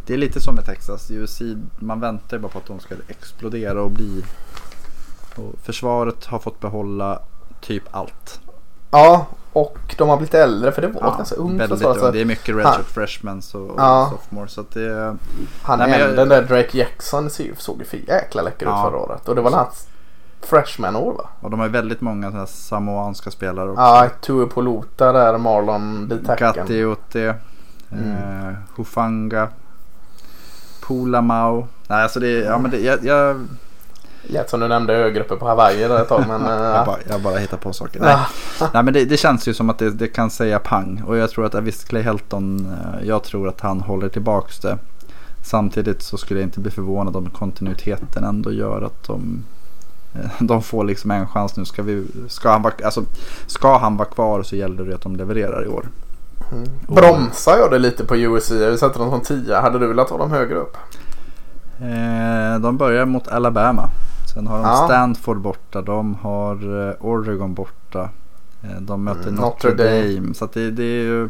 det 0.05 0.13
är 0.13 0.17
lite 0.17 0.39
som 0.41 0.55
med 0.55 0.65
Texas. 0.65 1.11
USC, 1.11 1.41
man 1.79 1.99
väntar 1.99 2.37
ju 2.37 2.41
bara 2.41 2.51
på 2.51 2.57
att 2.57 2.65
de 2.67 2.79
ska 2.79 2.95
explodera 3.07 3.81
och 3.81 3.91
bli. 3.91 4.23
Och 5.37 5.53
försvaret 5.63 6.25
har 6.25 6.39
fått 6.39 6.59
behålla 6.59 7.19
typ 7.61 7.83
allt. 7.91 8.39
Ja, 8.91 9.25
och 9.53 9.95
de 9.97 10.09
har 10.09 10.17
blivit 10.17 10.33
äldre 10.33 10.71
för 10.71 10.81
det 10.81 10.87
var 10.87 11.11
ett 11.11 11.17
ganska 11.17 11.35
ungt 11.35 11.61
väldigt 11.61 11.69
försvar. 11.79 11.91
ung. 11.93 11.99
Så 11.99 12.11
Det 12.11 12.21
är 12.21 12.25
mycket 12.25 12.55
redshirt 12.55 12.85
freshmen 12.85 13.41
och, 13.53 13.75
Ja. 13.77 14.07
sophomore. 14.11 14.47
Så 14.47 14.63
det, 14.73 15.15
han 15.61 15.79
Nej, 15.79 15.89
men 15.89 15.99
jag- 15.99 16.15
den 16.15 16.29
där 16.29 16.41
Drake 16.41 16.77
Jackson 16.77 17.29
såg 17.57 17.77
ju 17.79 17.85
för 17.85 17.97
jäkla 17.97 18.41
läcker 18.41 18.65
ut 18.65 18.71
Ja. 18.75 18.83
förra 18.89 18.97
året. 18.99 19.27
Och 19.29 19.35
det 19.35 19.41
var 19.41 19.51
hans 19.51 19.87
freshman-år 20.41 21.13
va? 21.13 21.29
och 21.41 21.49
de 21.51 21.59
har 21.59 21.67
ju 21.67 21.71
väldigt 21.71 22.01
många 22.01 22.27
sådana 22.31 22.45
samoanska 22.47 23.31
spelare 23.31 23.69
också. 23.69 23.81
Ja, 23.81 24.09
Tue 24.21 24.45
Polota 24.47 25.11
där, 25.11 25.37
Marlon 25.37 26.07
Ditacken. 26.09 26.53
Gatti 26.55 26.83
Ote, 26.85 27.35
Mm. 27.91 28.11
eh, 28.47 28.53
Hufanga, 28.75 29.47
Pulamau. 30.87 31.65
Nej 31.87 32.03
alltså 32.03 32.19
det, 32.19 32.29
ja 32.31 32.57
men 32.57 32.71
det, 32.71 32.79
jag, 32.79 33.03
jag, 33.05 33.47
Lät 34.29 34.49
som 34.49 34.59
du 34.59 34.67
nämnde 34.67 34.93
ögrupper 34.93 35.35
på 35.35 35.47
Hawaii 35.47 35.87
där 35.87 36.01
ett 36.01 36.09
tag 36.09 36.23
men... 36.27 36.41
jag, 36.45 36.75
äh, 36.75 36.85
bara, 36.85 36.97
jag 37.09 37.21
bara 37.21 37.37
hittar 37.37 37.57
på 37.57 37.73
saker. 37.73 37.99
Nej. 37.99 38.17
Nej 38.73 38.83
men 38.83 38.93
det, 38.93 39.05
det 39.05 39.17
känns 39.17 39.47
ju 39.47 39.53
som 39.53 39.69
att 39.69 39.79
det, 39.79 39.89
det 39.89 40.07
kan 40.07 40.29
säga 40.29 40.59
pang. 40.59 41.03
Och 41.07 41.17
jag 41.17 41.29
tror 41.29 41.45
att 41.45 41.55
visst 41.55 41.87
Clay 41.87 42.01
Helton, 42.01 42.65
eh, 42.65 43.07
jag 43.07 43.23
tror 43.23 43.47
att 43.47 43.61
han 43.61 43.81
håller 43.81 44.09
tillbaks 44.09 44.59
det. 44.59 44.77
Samtidigt 45.43 46.01
så 46.01 46.17
skulle 46.17 46.39
jag 46.39 46.47
inte 46.47 46.59
bli 46.59 46.71
förvånad 46.71 47.15
om 47.15 47.29
kontinuiteten 47.29 48.23
ändå 48.23 48.51
gör 48.51 48.81
att 48.81 49.07
de, 49.07 49.43
eh, 50.15 50.29
de 50.39 50.61
får 50.61 50.83
liksom 50.83 51.11
en 51.11 51.27
chans 51.27 51.57
nu. 51.57 51.65
Ska, 51.65 51.83
vi, 51.83 52.07
ska, 52.27 52.49
han 52.49 52.61
vara, 52.61 52.73
alltså, 52.83 53.03
ska 53.47 53.77
han 53.77 53.97
vara 53.97 54.09
kvar 54.09 54.43
så 54.43 54.55
gäller 54.55 54.83
det 54.83 54.95
att 54.95 55.01
de 55.01 55.15
levererar 55.15 55.65
i 55.65 55.67
år. 55.67 55.85
Mm. 56.51 56.69
Bromsar 56.87 57.57
jag 57.57 57.71
det 57.71 57.79
lite 57.79 58.05
på 58.05 58.15
USC? 58.15 58.51
Vi 58.51 58.77
sätter 58.77 58.99
dem 58.99 59.09
som 59.09 59.21
10. 59.21 59.55
Hade 59.55 59.79
du 59.79 59.87
velat 59.87 60.09
ha 60.09 60.17
dem 60.17 60.31
högre 60.31 60.55
upp? 60.55 60.77
Eh, 61.81 62.59
de 62.59 62.77
börjar 62.77 63.05
mot 63.05 63.27
Alabama. 63.27 63.89
Sen 64.37 64.47
har 64.47 64.57
de 64.57 64.63
Ja. 64.65 64.85
Stanford 64.85 65.41
borta. 65.41 65.81
De 65.81 66.15
har 66.15 66.87
eh, 66.89 66.95
Oregon 66.99 67.53
borta. 67.53 68.09
Eh, 68.63 68.81
de 68.81 69.03
möter 69.03 69.21
Mm, 69.27 69.35
Notre, 69.35 69.73
Dame. 69.73 70.13
Dame. 70.15 70.33
Så 70.33 70.45
att 70.45 70.53
det, 70.53 70.71
det 70.71 70.83
är 70.83 71.03
ju... 71.03 71.29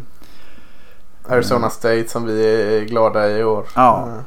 Arizona 1.29 1.69
State 1.69 2.07
som 2.07 2.25
vi 2.25 2.45
är 2.45 2.85
glada 2.85 3.29
i 3.37 3.43
år. 3.43 3.65
Ja. 3.75 4.03
Mm. 4.07 4.21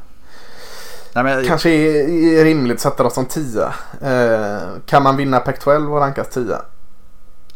Nej, 1.14 1.24
men, 1.24 1.44
Kanske 1.44 1.70
är 1.70 2.44
rimligt 2.44 2.74
att 2.74 2.80
sätta 2.80 3.02
dem 3.02 3.12
som 3.12 3.26
10. 3.26 3.62
Eh, 4.00 4.68
kan 4.86 5.02
man 5.02 5.16
vinna 5.16 5.38
Pac-12 5.40 5.92
och 5.92 5.98
rankas 6.00 6.28
10? 6.28 6.56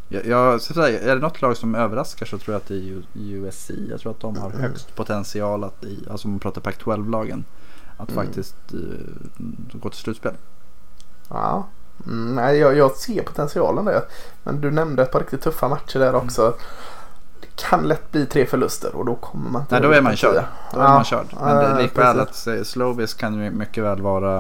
Jag, 0.09 0.27
jag, 0.27 0.61
säga, 0.61 1.01
är 1.01 1.15
det 1.15 1.21
något 1.23 1.43
lag 1.43 1.57
som 1.57 1.75
överraskar 1.75 2.27
så 2.27 2.39
tror 2.39 2.53
jag 2.55 2.61
att 2.61 2.69
det 2.69 2.75
är 2.75 3.03
USC. 3.17 3.71
Jag 3.91 4.01
tror 4.01 4.13
att 4.13 4.21
de 4.21 4.37
har 4.37 4.51
Mm. 4.51 4.61
högst 4.61 4.95
potential 4.97 5.65
att, 5.65 5.85
i, 5.85 6.07
alltså 6.11 6.29
om 6.29 6.33
man 6.33 6.41
pratar 6.41 6.61
Pac-12-lagen, 6.61 7.45
att 7.97 8.11
Mm. 8.11 8.25
faktiskt 8.25 8.57
eh, 8.73 8.79
gå 9.73 9.89
till 9.91 9.99
slutspel. 9.99 10.33
Ja. 11.29 11.67
Mm, 12.07 12.35
nej, 12.35 12.59
jag, 12.59 12.77
jag 12.77 12.91
ser 12.93 13.23
potentialen 13.23 13.85
där. 13.85 14.03
Men 14.43 14.61
du 14.61 14.71
nämnde 14.71 15.03
ett 15.03 15.13
par 15.13 15.21
riktigt 15.21 15.43
tuffa 15.43 15.69
matcher 15.69 15.99
där 15.99 16.15
också. 16.15 16.55
Det 17.41 17.47
kan 17.69 17.83
lätt 17.83 18.13
bli 18.13 18.27
tre 18.27 18.47
förluster 18.47 18.97
och 18.97 19.05
då 19.05 19.15
kommer 19.15 19.51
man 19.51 19.63
inte 19.63 19.75
Nej, 19.75 19.83
då 19.83 19.91
är 19.97 20.01
man 20.03 20.17
körd. 20.17 20.33
10. 20.33 20.45
Då 20.73 20.81
är 20.81 20.85
Ja, 20.85 20.89
man 20.95 21.05
körd. 21.05 21.27
Men 21.41 21.57
det, 21.57 21.83
likväl 21.83 22.21
att 22.21 22.47
eh, 22.47 22.63
Slovis 22.63 23.15
kan 23.15 23.35
ju 23.45 23.51
mycket 23.51 23.85
väl 23.85 24.01
vara 24.01 24.37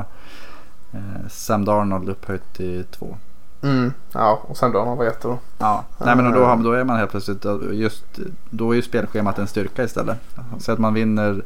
eh, 0.92 1.28
Sam 1.30 1.64
Darnold 1.64 2.08
upphöjt 2.08 2.54
till 2.54 2.84
två. 2.84 3.16
Mm, 3.62 3.92
ja, 4.12 4.40
och 4.42 4.56
sen 4.56 4.72
då, 4.72 4.84
vad 4.84 5.06
heter 5.06 5.28
då? 5.28 5.38
Ja, 5.58 5.84
nej 5.98 6.16
men 6.16 6.32
då, 6.32 6.44
har- 6.44 6.56
då 6.56 6.72
är 6.72 6.84
man 6.84 6.96
helt 6.96 7.10
plötsligt 7.10 7.44
just 7.72 8.04
då 8.50 8.70
är 8.70 8.74
ju 8.74 8.82
spelschemat 8.82 9.38
en 9.38 9.46
styrka 9.46 9.84
istället. 9.84 10.16
Så 10.58 10.72
att 10.72 10.78
man 10.78 10.94
vinner 10.94 11.42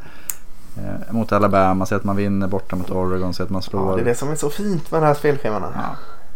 eh, 0.84 1.12
mot 1.14 1.32
Alabama, 1.32 1.86
så 1.86 1.94
att 1.94 2.04
man 2.04 2.16
vinner 2.16 2.46
borta 2.46 2.76
mot 2.76 2.90
Oregon, 2.90 3.34
så 3.34 3.42
att 3.42 3.50
man 3.50 3.62
Ja, 3.64 3.70
slår. 3.70 3.96
det 3.96 4.02
är 4.02 4.04
det 4.04 4.14
som 4.14 4.30
är 4.30 4.34
så 4.36 4.50
fint 4.50 4.90
med 4.90 5.02
de 5.02 5.06
här 5.06 5.14
spelschemana. 5.14 5.72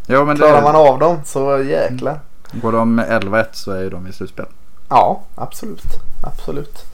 Ja. 0.07 0.24
Men 0.24 0.37
Klarar 0.37 0.62
man 0.62 0.74
det, 0.74 0.81
av 0.90 0.98
dem 0.98 1.16
så 1.24 1.62
jäklar. 1.62 2.20
går 2.52 2.72
de 2.72 3.00
11-1 3.00 3.44
så 3.52 3.72
är 3.72 3.83
ju 3.83 3.90
de 3.90 4.07
i 4.07 4.12
slutspel. 4.12 4.46
Ja, 4.88 5.20
absolut. 5.35 5.83
Absolut. 6.22 6.85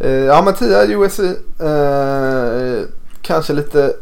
Eh, 0.00 0.10
ja, 0.10 0.42
men 0.44 0.54
10 0.54 0.84
USC. 0.96 1.18
Eh, 1.60 2.80
kanske 3.22 3.52
lite 3.52 3.92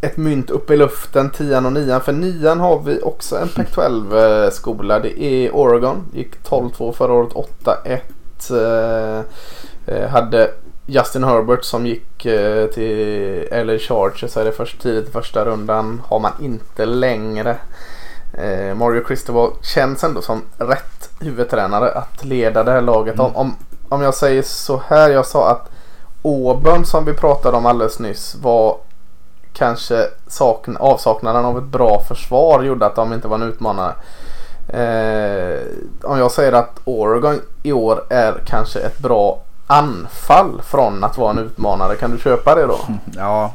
ett 0.00 0.16
mynt 0.16 0.50
upp 0.50 0.70
i 0.70 0.76
luften, 0.76 1.30
10 1.30 1.56
och 1.58 1.72
9. 1.72 2.00
För 2.00 2.12
9 2.12 2.48
har 2.54 2.80
vi 2.82 3.00
också 3.02 3.36
en 3.38 3.48
Pac-12 3.48 4.50
skola. 4.50 4.98
Det 5.00 5.22
är 5.22 5.50
Oregon. 5.56 5.96
Gick 6.12 6.42
12-2 6.44 6.92
förra 6.92 7.12
året, 7.12 7.32
8-1. 7.32 8.00
Eh, 8.50 9.94
eh, 9.94 10.08
hade 10.08 10.50
Justin 10.90 11.24
Herbert 11.24 11.64
som 11.64 11.86
gick 11.86 12.26
eh, 12.26 12.66
till 12.66 13.48
LA 13.50 13.78
Chargers. 13.78 14.36
Är 14.36 14.44
det 14.44 14.52
först 14.52 14.80
tidigt 14.82 15.08
i 15.08 15.12
första 15.12 15.44
rundan. 15.44 16.02
Har 16.06 16.18
man 16.18 16.32
inte 16.40 16.86
längre. 16.86 17.56
eh, 18.34 18.74
Mario 18.74 19.04
Cristobal 19.04 19.50
känns 19.62 20.04
ändå 20.04 20.22
som 20.22 20.42
rätt 20.58 21.10
huvudtränare 21.20 21.90
att 21.90 22.24
leda 22.24 22.64
det 22.64 22.70
här 22.70 22.80
laget. 22.80 23.14
Mm. 23.14 23.26
Om, 23.26 23.36
om, 23.36 23.56
om 23.88 24.02
jag 24.02 24.14
säger 24.14 24.42
så 24.42 24.82
här, 24.88 25.10
jag 25.10 25.26
sa 25.26 25.50
att 25.50 25.70
Auburn 26.24 26.84
som 26.84 27.04
vi 27.04 27.12
pratade 27.14 27.56
om 27.56 27.66
alldeles 27.66 27.98
nyss 27.98 28.36
var 28.42 28.76
kanske 29.52 30.06
sakn 30.28 30.76
avsaknaden 30.76 31.44
av 31.44 31.58
ett 31.58 31.64
bra 31.64 32.02
försvar 32.08 32.62
gjorde 32.62 32.86
att 32.86 32.96
de 32.96 33.12
inte 33.12 33.28
var 33.28 33.36
en 33.36 33.42
utmanare. 33.42 33.92
Eh, 34.68 35.60
om 36.02 36.18
jag 36.18 36.32
säger 36.32 36.52
att 36.52 36.80
Oregon 36.84 37.40
i 37.62 37.72
år 37.72 38.04
är 38.08 38.42
kanske 38.46 38.80
ett 38.80 38.98
bra 38.98 39.42
anfall 39.68 40.62
från 40.62 41.04
att 41.04 41.18
vara 41.18 41.30
en 41.30 41.38
utmanare. 41.38 41.96
Kan 41.96 42.10
du 42.10 42.18
köpa 42.18 42.54
det 42.54 42.66
då? 42.66 42.78
Ja, 43.16 43.52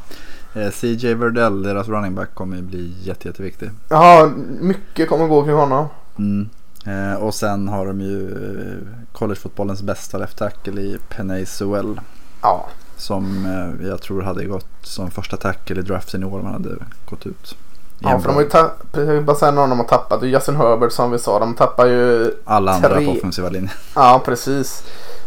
eh, 0.54 0.70
CJ 0.72 1.14
Verdell, 1.14 1.64
deras 1.64 1.88
running 1.88 2.16
back, 2.16 2.36
kommer 2.36 2.62
bli 2.62 2.94
jätte, 3.02 3.28
jätteviktig. 3.28 3.70
Ja, 3.90 4.30
mycket 4.60 5.10
kommer 5.10 5.28
gå 5.28 5.44
kring 5.44 5.56
honom. 5.56 5.88
Mm. 6.18 6.50
Eh, 6.86 7.16
och 7.24 7.34
sen 7.34 7.68
har 7.68 7.86
de 7.86 8.02
ju 8.02 8.32
eh, 8.32 9.04
collegefotbollens 9.18 9.82
bästa 9.82 10.18
left 10.18 10.38
tackle 10.38 10.82
i 10.82 10.98
Penay 11.10 11.46
Sewell. 11.46 12.02
Ja, 12.42 12.66
Som 12.98 13.46
jag 13.90 14.02
tror 14.02 14.22
hade 14.22 14.46
gått 14.46 14.68
som 14.82 15.12
första 15.12 15.38
tackle 15.38 15.80
i 15.80 15.84
draften 15.84 16.24
i 16.24 16.26
år 16.26 16.40
om 16.40 16.46
han 16.46 16.54
hade 16.54 16.76
gått 17.10 17.26
ut. 17.26 17.56
ja 18.00 18.20
för 18.20 18.28
de 18.28 18.34
har 18.36 18.42
ju 18.42 18.50
tappat, 18.50 19.24
bara 19.26 19.36
säga 19.36 19.52
någon 19.52 19.70
de 19.70 19.80
har 19.80 19.86
tappat. 19.86 20.24
Justin 20.24 20.56
Herbert 20.56 20.92
som 20.92 21.12
vi 21.12 21.20
sa. 21.20 21.40
De 21.40 21.54
tappar 21.56 21.86
ju, 21.86 22.32
Alla 22.46 22.72
andra 22.74 22.90
tre- 22.90 23.06
på 23.06 23.12
offensiva 23.12 23.50
linjen. 23.50 23.74
ja 23.96 24.22
precis. 24.26 24.84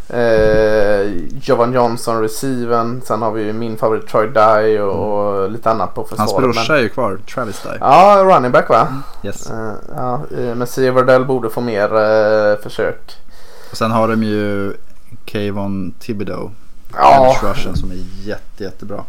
Eh, 0.08 1.10
Jovan 1.42 1.72
Johnson, 1.72 2.22
receiven. 2.22 3.02
Sen 3.04 3.22
har 3.22 3.30
vi 3.32 3.42
ju 3.42 3.52
min 3.52 3.76
favorit 3.76 4.08
Troy 4.08 4.26
Dye 4.28 4.80
och, 4.82 5.42
och 5.42 5.50
lite 5.50 5.70
annat 5.70 5.94
på 5.94 6.04
försvaret. 6.04 6.30
Hans 6.30 6.42
brorsa 6.42 6.72
men- 6.72 6.78
är 6.78 6.82
ju 6.82 6.88
kvar, 6.88 7.18
Travis 7.34 7.62
Dye. 7.62 7.76
Ja, 7.80 8.22
running 8.24 8.52
back 8.52 8.68
va? 8.68 8.88
Yes. 9.22 9.50
Eh, 9.50 9.72
ja, 9.96 10.20
eh, 10.38 10.54
men 10.54 10.66
Severdell 10.66 11.24
borde 11.24 11.50
få 11.50 11.60
mer 11.60 11.94
eh, 11.94 12.58
försök. 12.62 13.16
Och 13.70 13.76
sen 13.76 13.90
har 13.90 14.08
de 14.08 14.22
ju 14.22 14.72
Kayvon 15.24 15.94
Thibodeau. 16.00 16.50
Ja, 16.94 17.36
rushen 17.42 17.76
som 17.76 17.90
är 17.90 17.98
jätte, 18.28 18.64
jättebra. 18.64 19.04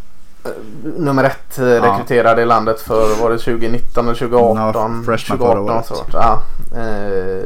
nummer 0.98 1.24
ett 1.24 1.60
eh, 1.60 1.64
rekryterade 1.64 2.42
i 2.42 2.46
landet 2.46 2.82
för 2.82 3.22
var 3.22 3.30
det 3.32 3.38
2019 3.38 4.06
eller 4.06 4.18
2018? 4.18 4.58
Ja, 4.98 5.06
freshman 5.06 5.38
2018 5.38 5.84
förra 5.84 5.98
året. 5.98 6.12
så 6.12 6.18
ja, 6.18 6.42
eh, 6.82 7.44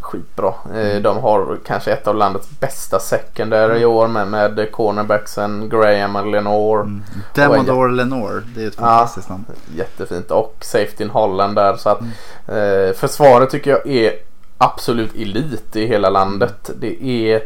Skitbra. 0.00 0.54
Eh, 0.74 0.80
Mm. 0.90 1.02
de 1.02 1.16
har 1.18 1.58
kanske 1.66 1.92
ett 1.92 2.06
av 2.06 2.16
landets 2.16 2.48
bästa 2.60 2.98
secondary 3.00 3.78
i 3.80 3.84
år 3.84 4.08
med, 4.08 4.28
med 4.28 4.72
cornerbacksen 4.72 5.68
Graham 5.68 6.16
och 6.16 6.26
Lenore. 6.26 6.80
Mm. 6.82 7.02
Demodore 7.34 7.92
Lenore, 7.92 8.42
det 8.54 8.62
är 8.62 8.68
ett 8.68 8.74
Ja. 8.76 8.82
fantastiskt 8.82 9.28
namn. 9.28 9.44
Jättefint. 9.76 10.30
Och 10.30 10.56
safety 10.60 11.04
in 11.04 11.10
Holland 11.10 11.54
där. 11.54 11.76
Så 11.76 11.88
att, 11.88 12.00
Mm. 12.00 12.88
eh, 12.88 12.94
försvaret 12.94 13.50
tycker 13.50 13.70
jag 13.70 13.86
är 13.86 14.12
absolut 14.58 15.14
elit 15.14 15.76
i 15.76 15.86
hela 15.86 16.10
landet. 16.10 16.70
Det 16.80 17.04
är 17.04 17.42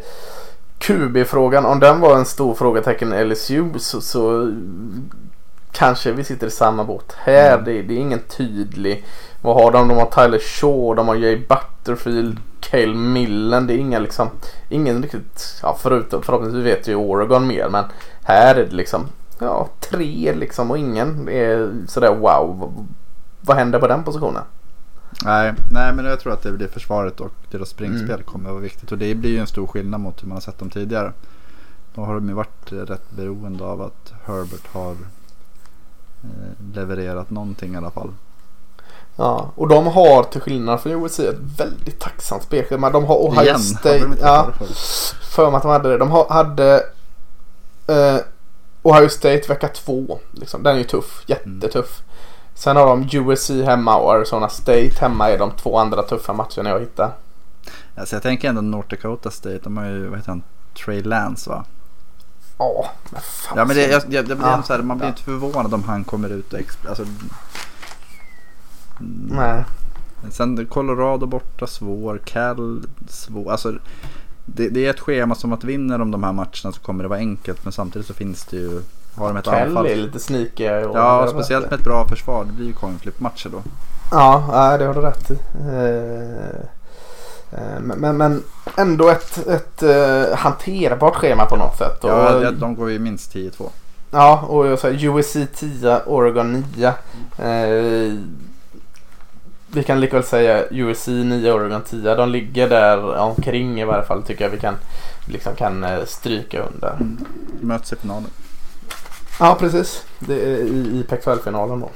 QB-frågan. 0.79 1.67
Om 1.67 1.81
den 1.81 2.01
var 2.01 2.17
en 2.17 2.25
stor 2.25 2.55
frågetecken 2.55 3.13
i 3.15 3.25
LSU 3.25 3.65
så, 3.79 4.01
så 4.01 4.53
kanske 5.79 6.13
vi 6.13 6.25
sitter 6.25 6.47
i 6.47 6.51
samma 6.51 6.85
båt 6.85 7.15
här. 7.19 7.53
Mm. 7.53 7.65
Det, 7.65 7.83
det 7.83 7.95
är 7.95 7.99
ingen 7.99 8.21
tydlig. 8.21 9.05
Vad 9.41 9.57
har 9.57 9.73
de? 9.73 9.89
De 9.89 9.97
har 9.99 10.07
Tyler 10.07 10.39
Shaw, 10.39 10.95
de 10.97 11.09
har 11.09 11.15
Jay 11.15 11.37
Butterfield, 11.49 12.39
Cale 12.61 12.95
Millen. 12.95 13.67
Det 13.67 13.75
är 13.75 13.79
inga 13.79 13.99
liksom, 13.99 14.29
ingen 14.69 15.03
riktigt, 15.03 15.61
ja 15.63 15.77
förutom 15.81 16.23
förhoppningsvis 16.23 16.67
vet 16.67 16.89
ju 16.89 16.95
Oregon 16.95 17.47
mer 17.47 17.69
men 17.69 17.85
här 18.23 18.55
är 18.55 18.65
det 18.65 18.73
liksom, 18.73 19.07
ja 19.39 19.69
tre 19.81 20.35
liksom 20.35 20.71
och 20.71 20.79
ingen 20.79 21.29
är 21.29 21.73
sådär 21.87 22.15
wow. 22.15 22.87
Vad, 23.41 23.57
händer 23.57 23.79
på 23.79 23.89
den 23.89 24.05
positionen? 24.05 24.43
Nej, 25.25 25.55
nej, 25.71 25.93
men 25.93 26.05
jag 26.05 26.21
tror 26.21 26.33
att 26.33 26.43
det 26.43 26.53
blir 26.53 26.69
försvaret 26.69 27.21
och 27.21 27.33
deras 27.51 27.69
springspel 27.69 28.11
Mm. 28.11 28.23
kommer 28.23 28.49
att 28.49 28.53
vara 28.55 28.63
viktigt. 28.63 28.93
Och 28.93 28.99
det 28.99 29.15
blir 29.15 29.31
ju 29.31 29.39
en 29.39 29.47
stor 29.47 29.67
skillnad 29.67 30.01
mot 30.01 30.23
hur 30.23 30.29
man 30.29 30.37
har 30.37 30.41
sett 30.41 30.59
dem 30.59 30.71
tidigare. 30.71 31.13
Då 31.95 32.01
har 32.05 32.15
de 32.15 32.29
ju 32.29 32.35
varit 32.35 32.73
rätt 32.73 33.11
beroende 33.11 33.65
av 33.65 33.83
att 33.83 34.13
Herbert 34.27 34.67
har 34.73 34.97
levererat 36.75 37.31
någonting 37.31 37.75
i 37.75 37.77
alla 37.77 37.91
fall. 37.91 38.11
Ja, 39.17 39.51
och 39.55 39.69
de 39.69 39.87
har 39.87 40.23
till 40.23 40.41
skillnad 40.41 40.81
från 40.81 41.05
USC 41.05 41.21
ett 41.21 41.39
väldigt 41.59 42.01
tacksamt 42.01 42.43
spelschema. 42.43 42.91
De 42.91 43.05
har 43.05 43.17
Ohio 43.17 43.43
Igen, 43.43 43.55
har 43.55 43.61
State. 43.61 43.99
inte 43.99 44.19
Ja, 44.21 44.51
för 45.23 45.51
mig 45.51 45.57
att 45.57 45.63
de 45.63 45.71
hade 45.71 45.89
det. 45.89 45.99
De 45.99 46.11
har, 46.11 46.29
hade 46.29 46.75
eh, 47.87 48.17
Ohio 48.83 49.09
State 49.09 49.43
vecka 49.49 49.69
två. 49.69 50.19
Liksom. 50.33 50.63
Den 50.63 50.75
är 50.75 50.79
ju 50.79 50.85
tuff. 50.85 51.25
Jättetuff. 51.27 52.03
Sen 52.55 52.77
har 52.77 52.87
de 52.87 53.09
USC 53.13 53.51
hemma 53.51 53.97
och 53.97 54.13
Arizona 54.15 54.49
State 54.49 54.91
hemma 55.01 55.31
är 55.31 55.39
de 55.39 55.51
två 55.51 55.79
andra 55.79 56.03
tuffa 56.03 56.33
matcherna 56.33 56.71
jag 56.71 56.81
hittar. 56.81 57.11
Alltså 57.97 58.17
jag 58.17 58.23
tänker 58.23 58.49
ändå 58.49 58.61
North 58.61 58.89
Dakota 58.89 59.31
State, 59.31 59.61
de 59.63 59.77
har 59.77 59.85
ju, 59.85 60.07
vad 60.07 60.19
heter 60.19 60.31
han, 60.31 60.43
Trey 60.85 61.03
Lance 61.03 61.51
va? 61.51 61.65
Ja, 62.59 62.91
men 63.11 63.21
fan. 63.21 63.59
Ja 63.59 63.65
men 63.65 63.77
det, 63.77 63.87
jag, 63.87 64.03
jag, 64.09 64.29
det 64.29 64.35
blir 64.37 64.47
Ja. 64.49 64.63
så 64.63 64.73
här, 64.73 64.83
man 64.83 64.99
blir 64.99 65.09
inte 65.09 65.23
förvånad 65.23 65.75
om 65.75 65.83
han 65.85 66.05
kommer 66.05 66.29
ut 66.31 66.53
och 66.53 66.59
exp- 66.59 66.89
alltså, 66.89 67.05
Mm. 69.01 69.37
Nej. 69.37 69.65
Sen 70.31 70.67
Colorado 70.67 71.27
borta 71.27 71.67
svår, 71.67 72.21
Cal 72.25 72.83
svår. 73.09 73.51
Alltså, 73.53 73.75
det, 74.45 74.69
det 74.69 74.87
är 74.87 74.91
ett 74.91 75.01
schema 75.01 75.35
som 75.35 75.53
att 75.53 75.65
vinner 75.65 75.99
de 75.99 76.11
de 76.11 76.23
här 76.25 76.33
matcherna 76.33 76.73
så 76.73 76.81
kommer 76.81 77.05
det 77.05 77.09
vara 77.09 77.19
enkelt. 77.19 77.65
Men 77.65 77.73
samtidigt 77.73 78.07
så 78.09 78.15
finns 78.15 78.45
det 78.45 78.57
ju, 78.57 78.81
har 79.15 79.29
de 79.29 79.37
ett 79.37 79.45
Cal 79.45 79.55
anfall. 79.69 79.87
är 79.87 79.97
lite 79.97 80.19
sneaky. 80.21 80.69
och- 80.69 80.97
Ja, 80.99 81.27
speciellt 81.31 81.71
med 81.71 81.79
ett 81.79 81.85
bra 81.85 82.09
försvar. 82.09 82.45
Det 82.45 82.53
blir 82.53 82.67
ju 82.67 82.73
coin 82.73 82.99
flip 82.99 83.21
matcher 83.21 83.49
då. 83.53 83.63
Ja, 84.11 84.77
det 84.79 84.85
har 84.85 84.95
du 84.95 85.01
rätt 85.01 85.31
i. 85.31 85.35
Eh, 85.35 86.65
Men, 87.51 87.99
men, 88.01 88.17
men 88.17 88.43
ändå 88.77 89.09
ett, 89.09 89.47
ett 89.49 89.83
eh, 89.83 90.37
hanterbart 90.37 91.17
schema 91.17 91.47
på 91.47 91.57
något 91.57 91.79
sätt. 91.79 92.05
Och, 92.05 92.11
Ja, 92.11 92.51
de- 92.51 92.75
går 92.75 92.91
ju 92.91 92.99
minst 92.99 93.35
10-2. 93.35 93.69
ja, 94.11 94.45
och 94.49 94.67
jag 94.67 94.79
säger 94.79 95.19
USC 95.19 95.37
10, 95.57 96.01
Oregon 96.07 96.65
9. 96.77 96.87
Eh, 97.39 98.15
vi 99.71 99.83
kan 99.83 100.01
likväl 100.01 100.23
säga 100.25 100.65
USC 100.71 101.07
9, 101.09 101.53
Oregon 101.53 101.83
10. 101.83 102.15
De 102.15 102.29
ligger 102.29 102.69
där 102.69 103.17
omkring 103.19 103.81
i 103.81 103.85
varje 103.85 104.05
fall 104.05 104.23
tycker 104.23 104.45
jag 104.45 104.51
vi 104.51 104.59
kan, 104.61 104.75
liksom 105.27 105.55
kan 105.55 105.85
eh, 105.85 106.05
stryka 106.05 106.63
under. 106.63 106.97
Möts 107.61 107.93
i 107.93 107.97
finalen. 107.97 108.31
Ja, 109.41 109.57
precis. 109.61 110.05
Det 110.19 110.35
är 110.35 110.57
i, 110.57 110.69
i 111.01 111.05
Pac-12-finalen 111.09 111.81
då. 111.81 111.91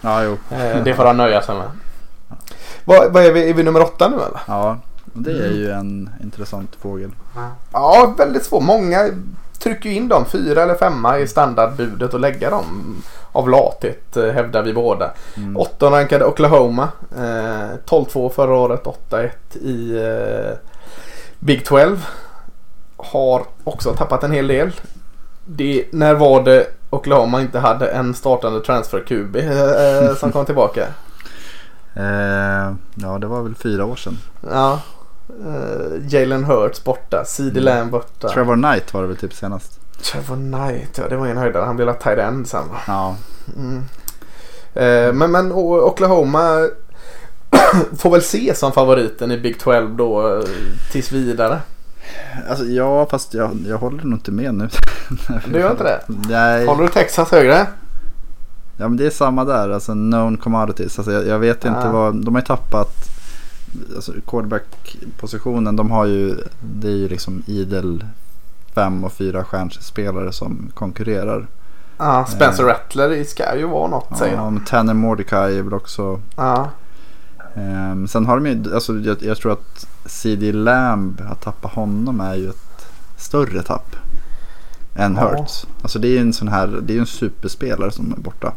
Ja, 0.00 0.22
jo. 0.24 0.38
Eh, 0.56 0.84
det 0.84 0.94
får 0.94 1.04
de 1.04 1.16
nöja 1.16 1.42
sig 1.42 1.54
med. 1.54 1.68
Vad, 2.84 3.12
vad 3.12 3.24
är, 3.24 3.32
vi, 3.32 3.50
är 3.50 3.54
vi 3.54 3.62
nummer 3.62 3.82
åtta 3.82 4.08
nu 4.08 4.16
eller? 4.16 4.40
Ja, 4.46 4.78
det 5.04 5.30
är 5.30 5.52
ju 5.52 5.70
en 5.70 6.10
intressant 6.22 6.76
fågel. 6.80 7.10
Ja, 7.72 8.14
väldigt 8.18 8.44
svårt. 8.44 8.62
Många 8.62 9.10
trycker 9.58 9.90
ju 9.90 9.96
in 9.96 10.08
dem 10.08 10.24
fyra 10.24 10.62
eller 10.62 10.74
femma 10.74 11.18
i 11.18 11.26
standardbudet 11.26 12.14
och 12.14 12.20
lägga 12.20 12.50
dem 12.50 13.02
av 13.32 13.48
lathet 13.48 14.16
eh, 14.16 14.30
hävdar 14.30 14.62
vi 14.62 14.72
båda. 14.72 15.10
Mm. 15.36 15.56
8 15.56 15.90
rankade 15.90 16.24
Oklahoma. 16.24 16.88
Eh, 17.16 17.78
12-2 17.86 18.28
förra 18.28 18.54
året, 18.56 18.84
8-1 19.10 19.30
i 19.60 19.96
eh, 19.96 20.58
Big 21.38 21.64
12. 21.64 22.06
Har 22.96 23.42
också 23.64 23.92
tappat 23.92 24.24
en 24.24 24.32
hel 24.32 24.46
del. 24.46 24.72
Det, 25.44 25.84
när 25.92 26.14
var 26.14 26.42
det 26.42 26.66
Oklahoma 26.90 27.40
inte 27.40 27.58
hade 27.58 27.88
en 27.88 28.14
startande 28.14 28.60
transfer 28.60 29.04
QB 29.06 29.36
eh, 29.36 30.16
som 30.16 30.32
kom 30.32 30.44
tillbaka? 30.44 30.86
Eh, 31.94 32.74
ja, 32.94 33.18
det 33.20 33.26
var 33.26 33.42
väl 33.42 33.54
fyra 33.54 33.84
år 33.84 33.96
sedan. 33.96 34.18
Ja. 34.50 34.80
Eh, 35.46 36.06
Jalen 36.14 36.44
Hurts 36.44 36.84
borta, 36.84 37.24
CD 37.24 37.60
Mm. 37.60 37.64
Lamb 37.64 37.90
borta. 37.90 38.28
Trevor 38.28 38.54
Knight 38.54 38.94
var 38.94 39.02
det 39.02 39.08
väl 39.08 39.16
typ 39.16 39.34
senast. 39.34 39.80
Trevor 40.02 40.36
Knight, 40.36 40.98
ja 40.98 41.08
det 41.08 41.16
var 41.16 41.26
en 41.26 41.36
höjdare. 41.36 41.64
Han 41.64 41.76
blev 41.76 41.86
la 41.88 41.94
tight 41.94 42.18
end 42.18 42.48
sen 42.48 42.68
va? 42.68 42.76
Ja, 42.86 43.16
Mm. 43.56 43.84
Eh, 44.74 45.12
men, 45.12 45.30
men 45.30 45.52
Oklahoma 45.52 46.68
får 47.98 48.10
väl 48.10 48.22
se 48.22 48.54
som 48.54 48.72
favoriten 48.72 49.30
i 49.30 49.38
Big 49.38 49.60
12 49.60 49.96
då 49.96 50.36
eh, 50.38 50.44
tills 50.92 51.12
vidare. 51.12 51.58
alltså, 52.48 52.64
ja 52.64 53.06
fast 53.10 53.34
jag, 53.34 53.50
jag 53.68 53.78
håller 53.78 54.04
nog 54.04 54.12
inte 54.18 54.30
med 54.32 54.54
nu. 54.54 54.68
Du 55.52 55.58
gör 55.58 55.70
inte 55.70 55.84
det? 55.84 56.00
Nej. 56.28 56.66
Håller 56.66 56.82
du 56.82 56.88
Texas 56.88 57.30
högre? 57.30 57.66
Ja 58.76 58.88
men 58.88 58.96
det 58.96 59.06
är 59.06 59.10
samma 59.10 59.44
där, 59.44 59.70
alltså 59.70 59.92
known 59.92 60.36
commodities. 60.36 60.98
Alltså, 60.98 61.12
jag, 61.12 61.26
jag 61.26 61.38
vet 61.38 61.64
inte 61.64 61.80
Ja. 61.84 61.92
vad, 61.92 62.24
de 62.24 62.34
har 62.34 62.42
ju 62.42 62.46
tappat 62.46 63.08
alltså, 63.94 64.12
quarterback-positionen. 64.26 65.76
De 65.76 65.90
har 65.90 66.06
ju, 66.06 66.36
det 66.60 66.88
är 66.88 66.96
ju 66.96 67.08
liksom 67.08 67.42
idel 67.46 68.04
fem 68.74 69.04
och 69.04 69.12
fyra 69.12 69.44
stjärnspelare 69.44 70.32
som 70.32 70.70
konkurrerar. 70.74 71.46
Ja, 71.98 72.26
Spencer 72.28 72.62
Eh. 72.62 72.66
Rattler 72.66 73.24
ska 73.24 73.56
ju 73.56 73.66
vara 73.66 73.88
något 73.90 74.18
säger 74.18 74.34
Ja, 74.34 74.40
han. 74.42 74.54
men 74.54 74.64
Tanner 74.64 74.94
Mordecai 74.94 75.58
är 75.58 75.62
väl 75.62 75.74
också. 75.74 76.20
Ja. 76.36 76.70
ehm, 77.54 78.08
sen 78.08 78.26
har 78.26 78.40
de 78.40 78.46
ju, 78.50 78.74
alltså, 78.74 78.94
jag, 78.98 79.22
jag 79.22 79.36
tror 79.36 79.52
att 79.52 79.86
CD 80.06 80.52
Lamb, 80.52 81.22
att 81.30 81.40
tappa 81.40 81.68
honom 81.68 82.20
är 82.20 82.34
ju 82.34 82.48
ett 82.48 82.86
större 83.16 83.62
tapp. 83.62 83.96
Än 84.96 85.14
Ja. 85.20 85.28
Hurts. 85.36 85.66
Alltså 85.82 85.98
det 85.98 86.08
är 86.08 86.12
ju 86.12 86.18
en 86.18 86.32
sån 86.32 86.48
här, 86.48 86.66
det 86.82 86.92
är 86.92 86.94
ju 86.94 87.00
en 87.00 87.06
superspelare 87.06 87.90
som 87.90 88.12
är 88.12 88.20
borta. 88.20 88.52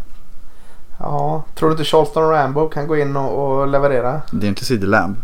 Ja, 1.00 1.44
tror 1.56 1.70
du 1.70 1.74
inte 1.74 1.84
Charleston 1.84 2.30
Rambo 2.30 2.70
kan 2.70 2.88
gå 2.88 2.98
in 2.98 3.16
och, 3.16 3.60
och 3.60 3.68
leverera? 3.68 4.22
Det 4.32 4.46
är 4.46 4.50
inte 4.50 4.66
CD 4.66 4.88
Lamb. 4.88 5.18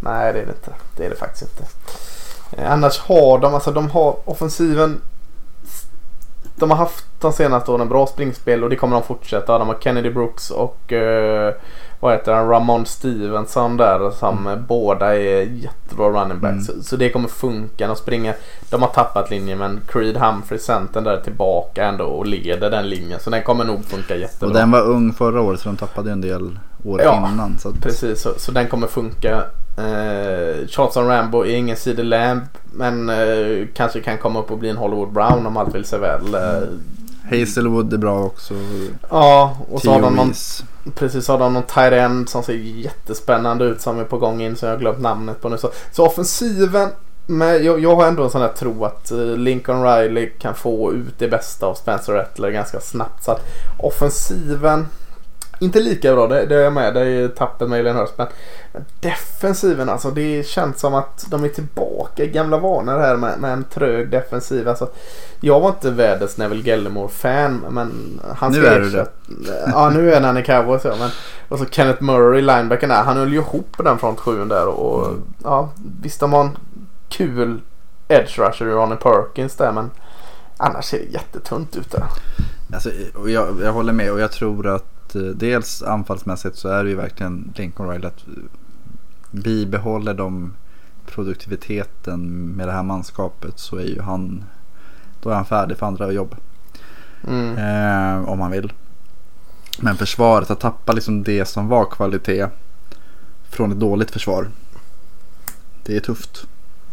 Nej, 0.00 0.32
det 0.32 0.40
är 0.40 0.46
det 0.46 0.52
inte. 0.52 0.72
Det 0.96 1.06
är 1.06 1.10
det 1.10 1.16
faktiskt 1.16 1.42
inte. 1.42 1.64
Eh, 2.52 2.72
annars 2.72 2.98
har 2.98 3.38
de, 3.38 3.54
alltså 3.54 3.70
de 3.72 3.90
har 3.90 4.16
offensiven. 4.24 5.00
De 6.56 6.70
har 6.70 6.76
haft 6.76 7.04
de 7.20 7.32
senaste 7.32 7.70
åren 7.70 7.88
bra 7.88 8.06
springspel 8.06 8.64
och 8.64 8.70
det 8.70 8.76
kommer 8.76 8.96
de 8.96 9.02
fortsätta. 9.02 9.58
De 9.58 9.68
har 9.68 9.76
Kennedy 9.80 10.10
Brooks 10.10 10.50
och 10.50 10.92
eh, 10.92 11.54
vad 12.00 12.12
heter 12.12 12.32
han, 12.32 12.48
Ramon 12.48 12.86
Stevenson 12.86 13.76
där 13.76 14.10
som 14.10 14.46
mm. 14.46 14.64
båda 14.68 15.16
är 15.16 15.42
jättebra 15.42 16.08
running 16.08 16.40
backs. 16.40 16.68
Mm. 16.68 16.82
Så, 16.82 16.82
så, 16.82 16.96
det 16.96 17.10
kommer 17.10 17.28
funka. 17.28 17.86
De 17.86 17.96
springer, 17.96 18.36
de 18.70 18.82
har 18.82 18.88
tappat 18.88 19.30
linjen 19.30 19.58
men 19.58 19.80
Creed 19.88 20.16
Humphrey 20.16 20.58
centern 20.58 21.04
där 21.04 21.20
tillbaka 21.20 21.84
ändå 21.84 22.04
och 22.04 22.26
leder 22.26 22.70
den 22.70 22.88
linjen. 22.88 23.20
Så 23.20 23.30
den 23.30 23.42
kommer 23.42 23.64
nog 23.64 23.84
funka 23.84 24.16
jättebra. 24.16 24.48
Och 24.48 24.54
den 24.54 24.70
var 24.70 24.82
ung 24.82 25.12
förra 25.12 25.40
året 25.40 25.60
så 25.60 25.68
de 25.68 25.76
tappade 25.76 26.12
en 26.12 26.20
del 26.20 26.58
år 26.84 27.00
ja, 27.02 27.28
innan. 27.32 27.58
Så 27.58 27.68
att... 27.68 27.82
precis. 27.82 28.22
Så, 28.22 28.30
så 28.36 28.52
den 28.52 28.68
kommer 28.68 28.86
funka. 28.86 29.36
Eh, 29.76 30.66
Charleston 30.68 31.06
Rambo 31.06 31.44
är 31.44 31.56
ingen 31.56 31.76
CD 31.76 32.02
Lamb 32.02 32.42
men 32.72 33.08
eh, 33.08 33.66
kanske 33.74 34.00
kan 34.00 34.18
komma 34.18 34.40
upp 34.40 34.50
och 34.50 34.58
bli 34.58 34.68
en 34.68 34.76
Hollywood 34.76 35.12
Brown 35.12 35.46
om 35.46 35.56
allt 35.56 35.74
vill 35.74 35.84
sig 35.84 35.98
väl. 35.98 36.34
Eh, 36.34 36.68
Hazelwood 37.30 37.92
är 37.92 37.98
bra 37.98 38.24
också. 38.24 38.54
Ja, 39.10 39.56
och 39.70 39.80
så 39.80 39.92
har 39.92 40.00
de 40.00 40.14
någon, 40.16 40.34
precis 40.94 41.28
har 41.28 41.38
de 41.38 41.52
någon 41.52 41.62
tight 41.62 41.92
end 41.92 42.28
som 42.28 42.42
ser 42.42 42.52
jättespännande 42.54 43.64
ut 43.64 43.80
som 43.80 43.98
är 43.98 44.04
på 44.04 44.18
gång 44.18 44.42
in 44.42 44.56
som 44.56 44.68
jag 44.68 44.76
har 44.76 44.80
glömt 44.80 45.00
namnet 45.00 45.40
på 45.40 45.48
nu. 45.48 45.58
Så, 45.58 45.70
så 45.92 46.06
offensiven, 46.06 46.88
med, 47.26 47.64
jag, 47.64 47.80
jag 47.80 47.96
har 47.96 48.06
ändå 48.06 48.24
en 48.24 48.30
sån 48.30 48.40
här 48.40 48.48
tro 48.48 48.84
att 48.84 49.10
eh, 49.10 49.18
Lincoln 49.18 49.82
Riley 49.82 50.30
kan 50.38 50.54
få 50.54 50.92
ut 50.92 51.18
det 51.18 51.28
bästa 51.28 51.66
av 51.66 51.74
Spencer 51.74 52.12
Rattler 52.12 52.50
ganska 52.50 52.80
snabbt. 52.80 53.24
Så 53.24 53.30
att 53.30 53.40
offensiven 53.78 54.86
inte 55.60 55.80
lika 55.80 56.14
bra, 56.14 56.26
det, 56.26 56.46
det 56.46 56.56
är 56.56 56.60
jag 56.60 56.72
med. 56.72 56.94
Det 56.94 57.00
är 57.00 57.28
tappet 57.28 57.68
med 57.68 57.80
Ellen 57.80 57.96
Hurst. 57.96 58.12
Men, 58.16 58.26
men 58.72 58.84
defensiven 59.00 59.88
alltså. 59.88 60.10
Det 60.10 60.46
känns 60.46 60.80
som 60.80 60.94
att 60.94 61.26
de 61.30 61.44
är 61.44 61.48
tillbaka 61.48 62.24
i 62.24 62.28
gamla 62.28 62.58
vanor 62.58 62.98
här 62.98 63.16
med, 63.16 63.38
med 63.38 63.52
en 63.52 63.64
trög 63.64 64.10
defensiv. 64.10 64.68
Alltså, 64.68 64.88
jag 65.40 65.60
var 65.60 65.68
inte 65.68 65.90
världens 65.90 66.36
Neville 66.36 66.62
Gellemore-fan. 66.62 67.64
Men 67.70 68.20
han 68.34 68.52
nu 68.52 68.66
är 68.66 68.80
du 68.80 68.90
det. 68.90 69.06
Ja, 69.66 69.90
nu 69.90 70.12
är 70.12 70.20
han 70.20 70.38
i 70.38 70.42
Cowboys. 70.42 70.84
Ja, 70.84 70.94
men, 70.98 71.10
och 71.48 71.58
så 71.58 71.64
Kenneth 71.64 72.02
Murray, 72.02 72.40
linebacken 72.40 72.88
där. 72.88 73.02
Han 73.02 73.16
höll 73.16 73.32
ju 73.32 73.38
ihop 73.38 73.76
den 73.78 73.98
front 73.98 74.20
sjuan 74.20 74.48
där. 74.48 74.66
Och, 74.66 75.06
mm. 75.06 75.22
ja, 75.44 75.70
visst, 76.02 76.20
de 76.20 76.32
har 76.32 76.40
en 76.40 76.56
kul 77.08 77.60
edge 78.08 78.38
rusher 78.38 78.66
i 78.66 78.70
Ronnie 78.70 78.96
Perkins 78.96 79.56
där. 79.56 79.72
Men 79.72 79.90
annars 80.56 80.84
ser 80.84 80.98
det 80.98 81.12
jättetunt 81.12 81.76
ut 81.76 81.90
där. 81.90 82.04
Alltså, 82.72 82.90
jag, 83.26 83.62
jag 83.62 83.72
håller 83.72 83.92
med 83.92 84.12
och 84.12 84.20
jag 84.20 84.32
tror 84.32 84.66
att 84.66 84.99
Eh, 85.16 85.22
dels 85.22 85.82
anfallsmässigt 85.82 86.56
så 86.56 86.68
är 86.68 86.84
det 86.84 86.90
ju 86.90 86.96
verkligen 86.96 87.52
Lincoln 87.56 87.90
Riley 87.90 88.06
att 88.06 88.24
bibehåller 89.30 90.14
de 90.14 90.52
produktiviteten 91.06 92.48
med 92.56 92.68
det 92.68 92.72
här 92.72 92.82
manskapet 92.82 93.58
så 93.58 93.76
är 93.76 93.84
ju 93.84 94.00
han 94.00 94.44
då 95.22 95.30
är 95.30 95.34
han 95.34 95.44
färdig 95.44 95.76
för 95.76 95.86
andra 95.86 96.12
jobb. 96.12 96.36
Mm. 97.28 97.58
Eh, 97.58 98.28
om 98.28 98.40
han 98.40 98.50
vill. 98.50 98.72
Men 99.80 99.96
försvaret, 99.96 100.50
att 100.50 100.60
tappa 100.60 100.92
liksom 100.92 101.22
det 101.22 101.44
som 101.44 101.68
var 101.68 101.84
kvalitet 101.84 102.46
från 103.50 103.72
ett 103.72 103.80
dåligt 103.80 104.10
försvar. 104.10 104.48
Det 105.82 105.96
är 105.96 106.00
tufft. 106.00 106.46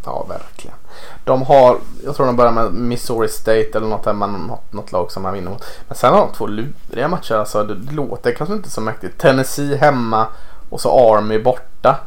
Ja, 0.08 0.26
verkligen. 0.30 0.78
De 1.24 1.42
har, 1.42 1.78
jag 2.06 2.16
tror 2.16 2.26
de 2.26 2.36
börjar 2.36 2.52
med 2.52 2.74
Missouri 2.74 3.28
State 3.28 3.70
eller 3.74 3.88
något, 3.88 4.04
där 4.04 4.14
man, 4.14 4.48
något, 4.48 4.74
något 4.74 4.92
lag 4.92 5.12
som 5.12 5.24
man 5.24 5.34
vinner 5.34 5.52
mot. 5.52 5.64
Men 5.88 5.98
sen 5.98 6.14
har 6.14 6.20
de 6.20 6.34
två 6.34 6.48
luriga 6.48 7.08
matcher. 7.08 7.36
Alltså, 7.36 7.64
det, 7.64 7.92
låter 7.92 8.32
kanske 8.32 8.56
inte 8.56 8.70
så 8.70 8.82
mäktigt. 8.82 9.18
Tennessee 9.18 9.76
hemma 9.76 10.28
och 10.70 10.82
så 10.82 11.16
Army 11.16 11.40
borta. 11.44 12.00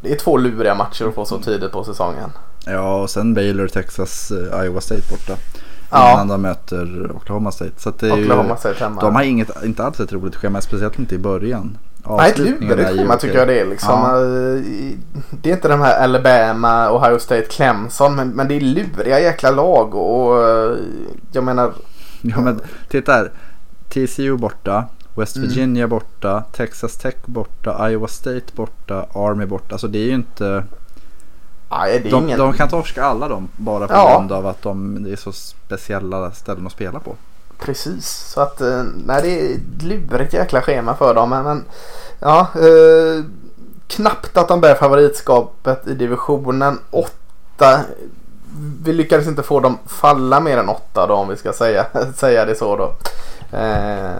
Det 0.00 0.12
är 0.12 0.16
två 0.16 0.36
luriga 0.36 0.74
matcher 0.74 1.08
att 1.08 1.14
få 1.14 1.24
så 1.24 1.38
tidigt 1.38 1.72
på 1.72 1.84
säsongen. 1.84 2.32
Ja, 2.66 3.02
och 3.02 3.10
sen 3.10 3.34
Baylor, 3.34 3.68
Texas, 3.68 4.30
uh, 4.30 4.64
Iowa 4.64 4.80
State 4.80 5.02
borta. 5.10 5.36
Ja. 5.90 6.12
Innan 6.12 6.28
de 6.28 6.42
möter 6.42 7.12
Oklahoma 7.16 7.52
State. 7.52 7.72
Så 7.76 7.92
det 7.98 8.08
är 8.08 8.24
Oklahoma 8.24 8.54
ju, 8.54 8.56
State 8.56 8.84
hemma. 8.84 9.00
De 9.00 9.14
har 9.14 9.22
inget, 9.22 9.64
inte 9.64 9.84
alls 9.84 10.00
ett 10.00 10.12
roligt 10.12 10.36
schema, 10.36 10.60
speciellt 10.60 10.98
inte 10.98 11.14
i 11.14 11.18
början. 11.18 11.78
Nej, 12.08 12.30
ett 12.30 12.38
lurigt 12.38 12.88
schema 12.88 13.16
tycker 13.16 13.38
jag 13.38 13.48
det 13.48 13.60
är. 13.60 13.66
Liksom. 13.66 13.90
Ja. 13.90 14.18
Eh, 14.18 14.96
det 15.30 15.50
är 15.50 15.54
inte 15.54 15.68
de 15.68 15.80
här 15.80 16.04
Alabama, 16.04 16.90
Ohio 16.90 17.18
State, 17.18 17.46
Clemson. 17.46 18.16
Men, 18.16 18.28
men 18.28 18.48
det 18.48 18.54
är 18.54 18.60
luriga 18.60 19.20
jäkla 19.20 19.50
lag. 19.50 19.94
Och 19.94 20.48
eh, 20.48 20.76
jag 21.32 21.44
menar. 21.44 21.72
Ja 22.22 22.40
men 22.40 22.60
titta 22.88 23.12
här. 23.12 23.30
TCU 23.88 24.36
borta. 24.36 24.84
West 25.14 25.36
mm. 25.36 25.48
Virginia 25.48 25.84
mm. 25.84 25.90
borta. 25.90 26.44
Texas 26.52 26.96
Tech 26.96 27.14
borta. 27.24 27.90
Iowa 27.90 28.08
State 28.08 28.52
borta. 28.54 29.06
Army 29.14 29.46
borta. 29.46 29.74
Alltså 29.74 29.88
det 29.88 29.98
är 29.98 30.06
ju 30.06 30.14
inte. 30.14 30.64
Nej, 31.70 32.00
det 32.00 32.08
är 32.08 32.10
de, 32.10 32.24
ingen... 32.24 32.38
de 32.38 32.52
kan 32.52 32.68
torska 32.68 33.04
alla 33.04 33.28
dem 33.28 33.48
bara 33.56 33.86
på 33.88 33.94
ja. 33.94 34.16
grund 34.18 34.32
av 34.32 34.46
att 34.46 34.62
de, 34.62 35.02
det 35.04 35.12
är 35.12 35.16
så 35.16 35.32
speciella 35.32 36.30
ställen 36.30 36.66
att 36.66 36.72
spela 36.72 37.00
på. 37.00 37.16
Precis, 37.58 38.08
så 38.08 38.40
att 38.40 38.60
eh, 38.60 38.82
nej, 39.06 39.22
det 39.22 39.28
är 39.28 39.54
ett 39.54 39.82
lurigt 39.82 40.32
jäkla 40.32 40.62
schema 40.62 40.94
för 40.94 41.14
dem. 41.14 41.30
Men, 41.30 41.64
ja, 42.18 42.48
eh, 42.54 43.24
knappt 43.86 44.36
att 44.36 44.48
de 44.48 44.60
bär 44.60 44.74
favoritskapet 44.74 45.86
i 45.86 45.94
divisionen. 45.94 46.78
8. 46.90 47.80
Vi 48.84 48.92
lyckades 48.92 49.26
inte 49.26 49.42
få 49.42 49.60
dem 49.60 49.78
falla 49.86 50.40
mer 50.40 50.58
än 50.58 50.68
8 50.68 51.06
då 51.06 51.14
om 51.14 51.28
vi 51.28 51.36
ska 51.36 51.52
säga, 51.52 51.86
säga 52.16 52.44
det 52.44 52.54
så 52.54 52.76
då. 52.76 52.94
Eh, 53.58 54.16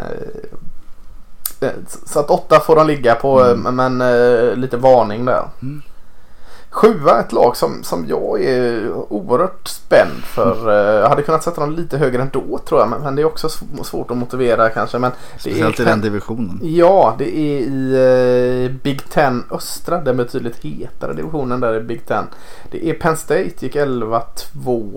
eh 1.61 1.73
så 2.07 2.21
att 2.21 2.31
8 2.31 2.61
får 2.61 2.77
de 2.77 2.87
ligga 2.87 3.15
på 3.15 3.41
mm. 3.41 3.77
men 3.77 4.01
eh, 4.01 4.57
lite 4.57 4.77
varning 4.77 5.25
där. 5.25 5.45
Mm. 5.63 5.83
Sjua 6.75 7.21
ett 7.21 7.33
lag 7.33 7.57
som, 7.57 7.83
som 7.83 8.07
jag 8.09 8.45
är 8.45 8.91
oerhört 9.13 9.69
spänd 9.69 10.25
för. 10.25 10.63
Mm. 10.63 11.03
Jag 11.03 11.09
hade 11.09 11.23
kunnat 11.23 11.43
sätta 11.43 11.61
dem 11.61 11.73
lite 11.73 11.99
högre 11.99 12.23
ändå 12.23 12.59
tror 12.59 12.81
jag. 12.81 12.89
Men, 12.89 13.01
men 13.01 13.15
det 13.17 13.23
är 13.23 13.27
också 13.27 13.49
svårt 13.83 14.11
att 14.11 14.17
motivera 14.17 14.71
kanske. 14.71 14.99
Men 14.99 15.11
Speciellt 15.39 15.79
är, 15.79 15.83
i 15.83 15.87
den 15.87 16.01
divisionen. 16.01 16.61
Ja, 16.63 17.15
det 17.19 17.39
är 17.39 17.61
i 17.61 18.69
uh, 18.69 18.83
Big 18.83 19.11
Ten 19.11 19.45
Östra. 19.51 20.01
Den 20.01 20.17
betydligt 20.17 20.65
hetare 20.65 21.13
divisionen 21.13 21.61
där 21.61 21.75
i 21.75 21.81
Big 21.81 22.07
Ten. 22.07 22.25
Det 22.71 22.91
är 22.91 22.95
Penn 22.95 23.17
State. 23.17 23.53
Gick 23.59 23.77
11-2, 23.77 24.23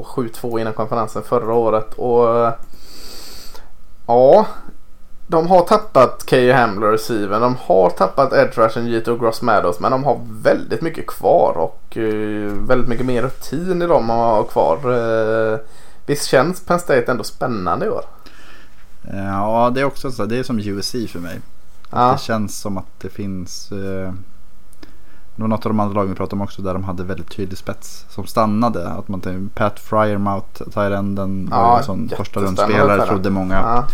7-2 0.04 0.60
innan 0.60 0.74
konferensen 0.74 1.24
förra 1.24 1.54
året. 1.54 1.94
Och 1.94 2.54
Ja, 4.08 4.46
de 5.28 5.48
har 5.48 5.62
tappat 5.62 6.26
K.J. 6.30 6.52
Hamler 6.52 6.88
receiver. 6.88 7.40
De 7.40 7.56
har 7.56 7.90
tappat 7.90 8.34
Edge 8.34 8.58
Rushen, 8.58 8.88
Gito 8.88 9.18
Gross 9.18 9.42
Meadows. 9.42 9.80
Men 9.80 9.92
de 9.92 10.04
har 10.04 10.20
väldigt 10.30 10.82
mycket 10.82 11.08
kvar 11.08 11.58
och 11.58 11.98
uh, 11.98 12.52
väldigt 12.52 12.88
mycket 12.88 13.06
mer 13.06 13.22
rutin 13.22 13.82
i 13.82 13.88
de 13.88 14.10
har 14.10 14.44
kvar. 14.44 14.92
Uh, 14.92 15.60
visst 16.06 16.28
känns 16.28 16.66
Penn 16.66 16.80
State 16.80 17.12
ändå 17.12 17.24
spännande 17.24 17.86
i 17.86 17.90
år? 17.90 18.04
Ja, 19.14 19.72
det 19.76 19.82
är 19.82 19.86
också 19.86 20.12
så. 20.12 20.26
Det 20.26 20.38
är 20.38 20.44
som 20.44 20.60
USC 20.60 20.92
för 20.92 21.20
mig. 21.20 21.40
Ja. 21.92 22.12
Det 22.12 22.20
känns 22.20 22.60
som 22.60 22.78
att 22.78 23.00
det 23.02 23.10
finns. 23.10 23.72
Uh, 23.72 24.12
något 25.36 25.66
av 25.66 25.72
de 25.72 25.80
andra 25.80 25.94
lagen 25.94 26.10
vi 26.10 26.16
pratade 26.16 26.36
om 26.36 26.42
också 26.42 26.62
där 26.62 26.74
de 26.74 26.84
hade 26.84 27.04
väldigt 27.04 27.30
tydlig 27.30 27.58
spets 27.58 28.06
som 28.10 28.28
stannade. 28.28 28.90
Att 28.90 29.08
man 29.08 29.50
Pat 29.56 29.80
Fryermouth, 29.80 30.64
Tyrenden 30.74 31.48
ja, 31.52 31.62
var 31.62 31.78
en 31.78 31.84
sån 31.84 32.10
första 32.18 32.40
rundspelare 32.40 33.06
trodde 33.06 33.30
många. 33.30 33.56
Ja. 33.56 33.88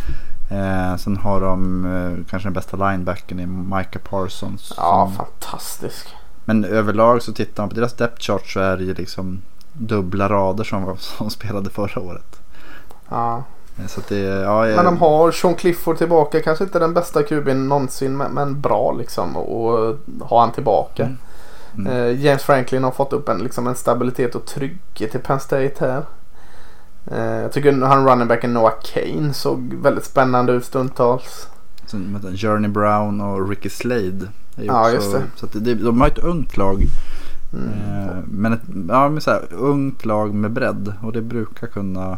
Eh, 0.49 0.95
sen 0.97 1.17
har 1.17 1.41
de 1.41 1.85
eh, 1.85 2.25
kanske 2.29 2.47
den 2.47 2.53
bästa 2.53 2.77
linebacken 2.77 3.39
i 3.39 3.45
Micah 3.45 4.01
Parsons. 4.09 4.73
Ja, 4.77 5.11
som... 5.15 5.25
fantastisk. 5.25 6.07
Men 6.45 6.65
överlag 6.65 7.21
så 7.21 7.33
tittar 7.33 7.63
man 7.63 7.69
på 7.69 7.75
deras 7.75 7.93
depth 7.93 8.21
chart 8.21 8.47
så 8.47 8.59
är 8.59 8.77
det 8.77 8.83
ju 8.83 8.93
liksom 8.93 9.41
dubbla 9.73 10.29
rader 10.29 10.63
som, 10.63 10.97
som 10.97 11.29
spelade 11.29 11.69
förra 11.69 12.01
året. 12.01 12.41
Ja. 13.09 13.43
Eh, 13.79 13.87
så 13.87 14.01
det, 14.07 14.19
ja, 14.19 14.67
jag... 14.67 14.75
Men 14.75 14.85
de 14.85 14.97
har 14.97 15.31
Sean 15.31 15.55
Clifford 15.55 15.97
tillbaka. 15.97 16.41
Kanske 16.41 16.63
inte 16.63 16.79
den 16.79 16.93
bästa 16.93 17.23
kuben 17.23 17.67
någonsin 17.67 18.17
men, 18.17 18.31
men 18.31 18.61
bra 18.61 18.91
liksom. 18.91 19.37
Och 19.37 19.97
ha 20.21 20.39
han 20.39 20.51
tillbaka. 20.51 21.03
Mm. 21.03 21.17
Mm. 21.77 21.93
Eh, 21.93 22.25
James 22.25 22.43
Franklin 22.43 22.83
har 22.83 22.91
fått 22.91 23.13
upp 23.13 23.29
en, 23.29 23.37
liksom 23.37 23.67
en 23.67 23.75
stabilitet 23.75 24.35
och 24.35 24.45
trygghet 24.45 25.11
till 25.11 25.19
Penn 25.19 25.39
State 25.39 25.73
här. 25.79 26.03
Eh, 27.05 27.17
jag 27.17 27.51
tycker 27.51 27.81
han 27.81 28.07
running 28.07 28.27
backen 28.27 28.53
Noah 28.53 28.73
Kane 28.93 29.33
såg 29.33 29.73
väldigt 29.73 30.05
spännande 30.05 30.53
ut 30.53 30.65
stundtals. 30.65 31.47
Sen, 31.85 32.37
Journey 32.37 32.71
Brown 32.71 33.21
och 33.21 33.49
Ricky 33.49 33.69
Slade. 33.69 34.27
Är 34.57 34.63
ja, 34.63 34.81
också, 34.81 34.95
just 34.95 35.11
det. 35.11 35.23
Så 35.35 35.59
det, 35.59 35.75
de 35.75 36.01
har 36.01 36.07
ett 36.07 36.19
ungt 36.19 36.57
lag. 36.57 36.85
Mm. 37.53 37.69
Eh, 37.69 38.15
men 38.25 38.53
ett 38.53 38.61
ja, 38.87 39.09
men 39.09 39.21
så 39.21 39.31
här, 39.31 39.53
ungt 39.53 40.05
lag 40.05 40.33
med 40.33 40.51
bredd. 40.51 40.93
Och 41.01 41.13
det 41.13 41.21
brukar 41.21 41.67
kunna... 41.67 42.17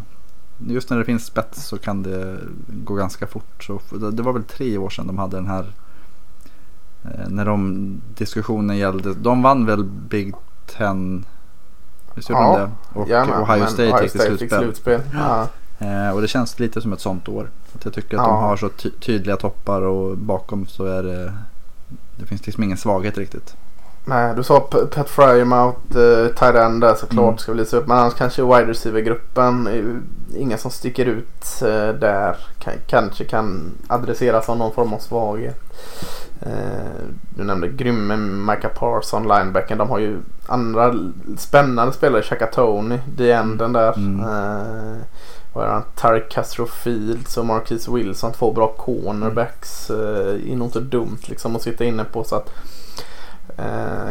Just 0.68 0.90
när 0.90 0.98
det 0.98 1.06
finns 1.06 1.26
spets 1.26 1.66
så 1.66 1.78
kan 1.78 2.04
det 2.04 2.38
gå 2.68 2.96
ganska 2.96 3.28
fort. 3.28 3.64
Så 3.64 3.80
det 4.12 4.24
var 4.24 4.34
väl 4.34 4.44
tre 4.44 4.78
år 4.78 4.90
sedan 4.90 5.08
de 5.08 5.18
hade 5.18 5.38
den 5.38 5.48
här... 5.48 5.74
Eh, 7.04 7.30
när 7.30 7.46
de 7.46 8.02
diskussionen 8.18 8.78
gällde. 8.78 9.14
De 9.14 9.42
vann 9.42 9.66
väl 9.66 9.84
Big 9.84 10.36
Ten 10.66 11.26
Visst 12.16 12.30
gjorde 12.30 12.42
ja, 12.42 12.58
de 12.58 12.62
det? 12.94 13.00
Och 13.00 13.10
gärna, 13.10 13.42
Ohio 13.44 13.66
State 13.68 13.84
Ohio 13.84 14.02
gick 14.04 14.12
till 14.12 14.22
slutspel. 14.22 14.60
slutspel. 14.60 15.02
Ja. 15.14 15.48
Eh, 15.80 16.10
och 16.10 16.22
det 16.22 16.28
känns 16.28 16.60
lite 16.60 16.82
som 16.82 16.94
ett 16.94 17.02
sånt 17.02 17.28
år. 17.28 17.50
Att 17.76 17.86
jag 17.86 17.94
tycker 17.94 18.18
att 18.18 18.24
Ja. 18.24 18.32
de 18.32 18.44
har 18.44 18.58
så 18.58 18.70
ty- 18.70 18.90
tydliga 18.92 19.38
toppar 19.38 19.82
och 19.82 20.18
bakom 20.18 20.66
så 20.68 20.86
är 20.86 21.04
det 21.04 21.34
det 22.18 22.26
finns 22.26 22.46
liksom 22.46 22.64
ingen 22.64 22.78
svaghet 22.78 23.18
riktigt. 23.18 23.56
Nej, 24.08 24.36
du 24.36 24.44
sa 24.44 24.60
Pat 24.60 25.10
Frymouth, 25.10 25.98
uh, 25.98 26.28
tight 26.28 26.56
end 26.56 26.82
där 26.82 26.96
såklart 26.96 27.26
Mm. 27.28 27.38
ska 27.38 27.52
vi 27.52 27.60
visa 27.60 27.78
upp. 27.78 27.88
Men 27.88 27.98
annars 27.98 28.14
kanske 28.14 28.42
wide 28.44 28.66
receiver-gruppen, 28.66 29.70
ju 29.74 30.02
ingen 30.40 30.58
som 30.58 30.72
sticker 30.72 31.06
ut 31.06 31.62
eh, 31.62 31.88
där. 32.00 32.36
Kan, 32.60 32.74
kanske 32.88 33.24
kan 33.24 33.72
adresseras 33.88 34.50
av 34.50 34.58
någon 34.58 34.74
form 34.74 34.94
av 34.94 34.98
svaghet. 35.00 35.60
Eh, 36.42 37.06
du 37.30 37.44
nämnde 37.44 37.68
grymme 37.68 38.16
Micah 38.18 38.72
Parson, 38.72 39.24
linebacken. 39.28 39.78
De 39.78 39.90
har 39.90 40.00
ju 40.00 40.18
andra 40.48 40.96
spännande 41.38 41.94
spelare. 41.94 42.22
Chaka 42.24 42.46
Tony, 42.48 43.00
the 43.18 43.32
enden 43.32 43.74
där. 43.74 43.94
Mm. 43.98 44.20
Eh, 44.20 44.98
vad 45.54 45.66
är 45.66 45.70
han? 45.70 45.84
Tarek 45.96 46.32
Castro 46.32 46.66
Fields 46.66 47.38
och 47.38 47.46
Marquise 47.46 47.92
Wilson. 47.92 48.32
Två 48.32 48.52
bra 48.52 48.68
cornerbacks. 48.68 49.90
Eh, 49.90 50.52
är 50.52 50.56
nog 50.56 50.68
inte 50.68 50.80
dumt 50.80 51.20
liksom 51.26 51.56
att 51.56 51.62
sitta 51.62 51.84
inne 51.86 52.04
på. 52.04 52.24
så 52.24 52.36
att 52.36 52.50
Eh, 52.50 52.85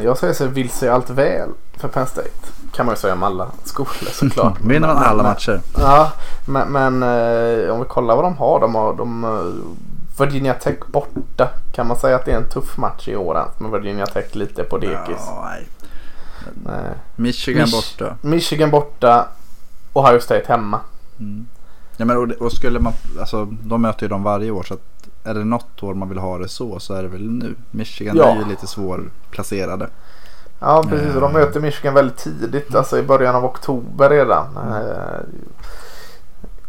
jag 0.02 0.18
säger 0.18 0.34
så 0.34 0.46
vill 0.46 0.70
sig 0.70 0.88
allt 0.88 1.10
väl 1.10 1.48
för 1.76 1.88
Penn 1.88 2.06
State. 2.06 2.28
Kan 2.72 2.86
man 2.86 2.94
ju 2.94 3.00
säga 3.00 3.12
om 3.12 3.22
alla 3.22 3.48
skolor 3.64 4.10
såklart. 4.12 4.60
Vinner 4.64 4.86
man 4.86 4.96
Men- 4.96 5.04
alla 5.04 5.22
men- 5.22 5.32
matcher. 5.32 5.60
Ja, 5.78 6.12
men, 6.46 6.68
men 6.68 7.02
eh, 7.02 7.70
om 7.70 7.80
vi 7.80 7.86
kollar 7.88 8.16
vad 8.16 8.24
de 8.24 8.36
har. 8.36 8.60
De 8.60 8.74
har 8.74 8.94
de, 8.94 9.24
eh, 9.24 10.24
Virginia 10.26 10.54
Tech 10.54 10.78
borta. 10.86 11.48
Kan 11.72 11.86
man 11.86 11.96
säga 11.96 12.16
att 12.16 12.24
det 12.24 12.32
är 12.32 12.36
en 12.36 12.48
tuff 12.48 12.76
match 12.78 13.08
i 13.08 13.16
år 13.16 13.36
ens 13.38 13.60
med 13.60 13.70
Virginia 13.70 14.06
Tech 14.06 14.34
lite 14.34 14.64
på 14.64 14.78
dekis? 14.78 15.16
Ja, 15.26 15.44
nej. 15.50 15.68
Nej. 16.64 16.90
Michigan 17.16 17.66
Mich- 17.66 17.98
borta. 17.98 18.14
Michigan 18.20 18.70
borta. 18.70 19.26
Ohio 19.92 20.20
State 20.20 20.44
hemma. 20.48 20.80
Mm. 21.20 21.46
Ja, 21.96 22.04
men 22.04 22.16
och, 22.16 22.30
och 22.30 22.52
skulle 22.52 22.78
man, 22.80 22.92
alltså, 23.20 23.44
de 23.44 23.82
möter 23.82 24.02
ju 24.02 24.08
dem 24.08 24.22
varje 24.22 24.50
år 24.50 24.62
så 24.62 24.74
att 24.74 24.80
är 25.24 25.34
det 25.34 25.44
något 25.44 25.82
år 25.82 25.94
man 25.94 26.08
vill 26.08 26.18
ha 26.18 26.38
det 26.38 26.48
så 26.48 26.78
så 26.78 26.94
är 26.94 27.02
det 27.02 27.08
väl 27.08 27.30
nu. 27.30 27.54
Michigan 27.70 28.16
Ja. 28.16 28.24
är 28.28 28.36
ju 28.36 28.44
lite 28.44 28.66
svårplacerade. 28.66 29.88
Ja 30.60 30.84
precis. 30.88 31.14
Eh. 31.14 31.20
De 31.20 31.32
möter 31.32 31.60
Michigan 31.60 31.94
väldigt 31.94 32.16
tidigt. 32.16 32.74
Alltså 32.74 32.98
i 32.98 33.02
början 33.02 33.34
av 33.34 33.44
oktober 33.44 34.10
redan. 34.10 34.46
Eh, 34.56 35.20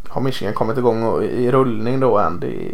har 0.08 0.22
Michigan 0.22 0.53
kommit 0.53 0.78
igång 0.78 1.24
i 1.24 1.51
rullning 1.51 1.99
då 1.99 2.18
än? 2.18 2.39
Det 2.39 2.72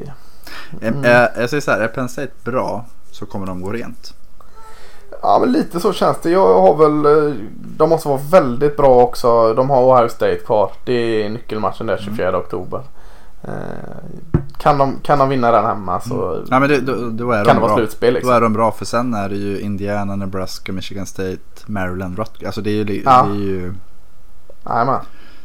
Mm. 0.82 1.04
Jag 1.38 1.50
säger 1.50 1.62
så 1.62 1.72
här, 1.72 1.80
är 1.80 1.88
Penn 1.88 2.10
State 2.10 2.32
bra 2.44 2.86
så 3.12 3.26
kommer 3.26 3.46
de 3.48 3.62
gå 3.62 3.72
rent. 3.72 4.14
Ja 5.22 5.38
men 5.42 5.52
lite 5.52 5.80
så 5.80 5.94
känns 5.94 6.18
det. 6.22 6.30
Jag 6.30 6.62
har 6.62 6.76
väl, 6.76 7.06
eh, 7.28 7.36
de 7.78 7.90
måste 7.90 8.08
vara 8.08 8.22
väldigt 8.32 8.78
bra 8.78 9.02
också. 9.02 9.54
De 9.54 9.70
har 9.70 9.82
Ohio 9.84 10.10
State 10.10 10.36
kvar. 10.38 10.72
Det 10.86 10.94
är 11.26 11.30
nyckelmatchen 11.30 11.86
där 11.88 11.98
24 11.98 12.38
oktober. 12.38 12.82
Eh, 13.44 13.52
kan, 14.62 14.78
de, 14.78 15.00
kan 15.04 15.20
de 15.20 15.30
vinna 15.30 15.52
den 15.52 15.66
hemma 15.66 16.00
så 16.02 16.46
Ja, 16.50 16.60
men 16.60 16.70
det, 16.70 16.82
då, 16.82 17.10
då 17.10 17.32
är 17.32 17.46
kan 17.46 17.56
de 17.56 17.62
det 17.62 17.68
vara 17.68 17.76
slutspel 17.78 18.14
Då 18.14 18.18
liksom. 18.18 18.34
är 18.36 18.42
de 18.42 18.54
bra 18.54 18.72
för 18.72 18.86
sen 18.86 19.14
är 19.14 19.30
det 19.30 19.36
ju 19.36 19.60
Indiana, 19.60 20.16
Nebraska, 20.16 20.72
Michigan 20.72 21.06
State, 21.06 21.40
Maryland, 21.66 22.18
Rutgers. 22.18 22.46
Alltså 22.46 22.62
det 22.62 22.70
är 22.70 22.86
ju, 22.86 23.02
Ja. 23.06 23.24
det 23.24 23.32
är 23.32 23.36
ju 23.40 23.74
Jajamän. 24.66 25.00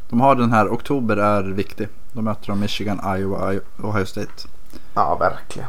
De 0.08 0.20
har 0.20 0.34
den 0.34 0.52
här, 0.52 0.68
oktober 0.68 1.16
är 1.16 1.42
viktig. 1.42 1.88
Då 2.12 2.22
möter 2.22 2.46
de 2.48 2.60
Michigan, 2.60 3.00
Iowa, 3.18 3.52
I- 3.54 3.60
Ohio 3.82 4.04
State. 4.06 4.32
Ja 4.94 5.16
verkligen. 5.20 5.68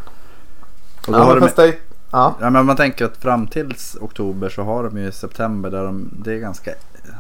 Och 1.07 1.13
då 1.13 1.19
Ja, 1.19 1.23
har 1.23 1.39
de, 1.39 1.47
State, 1.49 1.77
ja. 2.11 2.35
ja, 2.39 2.49
men 2.49 2.65
man 2.65 2.75
tänker 2.75 3.05
att 3.05 3.17
fram 3.17 3.47
tills 3.47 3.97
oktober 4.01 4.49
så 4.49 4.63
har 4.63 4.83
de 4.83 4.97
ju 4.97 5.11
september 5.11 5.69
där 5.69 5.83
de, 5.83 6.09
det 6.23 6.33
är 6.33 6.37
ganska 6.39 6.71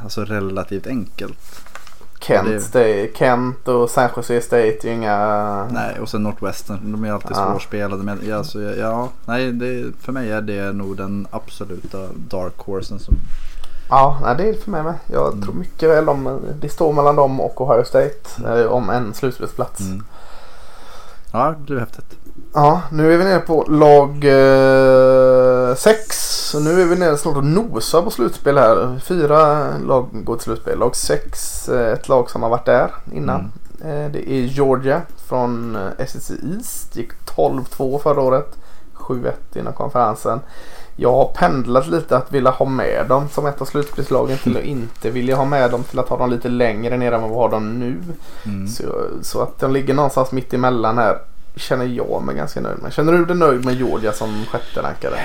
alltså 0.03 0.25
relativt 0.25 0.87
enkelt. 0.87 1.61
Kent, 2.19 2.47
det- 2.47 2.61
State, 2.61 3.07
Kent 3.15 3.67
och 3.67 3.89
San 3.89 4.09
Jose 4.15 4.41
State 4.41 4.65
är 4.65 4.85
ju 4.87 4.93
inga... 4.93 5.67
Nej, 5.71 5.99
och 5.99 6.09
sen 6.09 6.23
Northwestern, 6.23 6.91
de 6.91 7.03
är 7.03 7.11
alltid 7.11 7.31
Ja. 7.37 7.51
svårspelade. 7.51 8.03
Men 8.03 8.33
alltså, 8.33 8.61
ja, 8.61 9.09
nej, 9.25 9.51
det, 9.51 9.91
för 10.01 10.11
mig 10.11 10.31
är 10.31 10.41
det 10.41 10.71
nog 10.73 10.97
den 10.97 11.27
absoluta 11.31 11.97
dark 12.15 12.57
horsen 12.57 12.99
som 12.99 13.15
Ja, 13.89 14.19
nej, 14.23 14.35
det 14.37 14.49
är 14.49 14.53
för 14.53 14.71
mig 14.71 14.83
med. 14.83 14.93
Jag 15.11 15.27
Mm. 15.33 15.41
tror 15.45 15.53
mycket 15.53 15.89
väl 15.89 16.09
om 16.09 16.39
det 16.61 16.69
står 16.69 16.93
mellan 16.93 17.15
dem 17.15 17.41
och 17.41 17.61
Ohio 17.61 17.83
State 17.83 18.59
eh, 18.61 18.65
om 18.65 18.89
en 18.89 19.13
slutspelsplats. 19.13 19.79
Mm. 19.79 20.03
Ja, 21.31 21.55
det 21.57 21.63
blir 21.63 21.79
häftigt. 21.79 22.15
Ja, 22.53 22.81
nu 22.91 23.13
är 23.13 23.17
vi 23.17 23.23
nere 23.23 23.39
på 23.39 23.63
lag 23.63 24.25
6. 25.77 26.27
Så 26.49 26.59
nu 26.59 26.81
är 26.81 26.85
vi 26.85 26.95
nere 26.95 27.17
snart 27.17 27.37
och 27.37 27.43
nosar 27.43 28.01
på 28.01 28.09
slutspel 28.09 28.57
här. 28.57 28.99
Fyra 29.03 29.67
lag 29.77 30.07
går 30.11 30.35
till 30.35 30.43
slutspel. 30.43 30.79
Lag 30.79 30.95
6, 30.95 31.69
ett 31.69 32.07
lag 32.09 32.29
som 32.29 32.43
har 32.43 32.49
varit 32.49 32.65
där 32.65 32.91
innan. 33.13 33.51
Eh, 33.81 34.11
Det 34.11 34.31
är 34.31 34.41
Georgia 34.41 35.01
från 35.27 35.75
eh, 35.75 36.05
SEC 36.05 36.31
East. 36.31 36.95
Gick 36.95 37.11
12-2 37.35 37.99
förra 37.99 38.21
året. 38.21 38.57
7-1 38.93 39.31
inom 39.55 39.73
konferensen. 39.73 40.39
Jag 40.95 41.11
har 41.11 41.25
pendlat 41.25 41.87
lite 41.87 42.17
att 42.17 42.31
vilja 42.31 42.51
ha 42.51 42.65
med 42.65 43.05
dem 43.09 43.29
som 43.29 43.45
ett 43.45 43.61
av 43.61 43.65
slutspelslagen 43.65 44.37
till 44.37 44.57
att 44.57 44.63
inte 44.75 45.09
vilja 45.09 45.35
ha 45.35 45.45
med 45.45 45.71
dem 45.71 45.83
till 45.83 45.99
att 45.99 46.09
ha 46.09 46.17
dem 46.17 46.29
lite 46.29 46.49
längre 46.49 46.97
ner 46.97 47.11
än 47.11 47.21
vad 47.21 47.29
vi 47.29 47.35
har 47.35 47.49
dem 47.49 47.79
nu. 47.79 47.97
Mm. 48.45 48.67
Så, 48.67 48.83
så 49.21 49.41
att 49.41 49.59
de 49.59 49.71
ligger 49.71 49.93
någonstans 49.93 50.31
mitt 50.31 50.53
emellan 50.53 50.97
här 50.97 51.19
känner 51.57 51.85
jag 51.85 52.23
mig 52.23 52.35
ganska 52.35 52.61
nöjd 52.61 52.81
med. 52.81 52.93
Känner 52.93 53.13
du 53.13 53.25
dig 53.25 53.35
nöjd 53.35 53.65
med 53.65 53.75
Georgia 53.75 54.13
som 54.13 54.45
sjätte 54.45 54.81
rankade? 54.81 55.17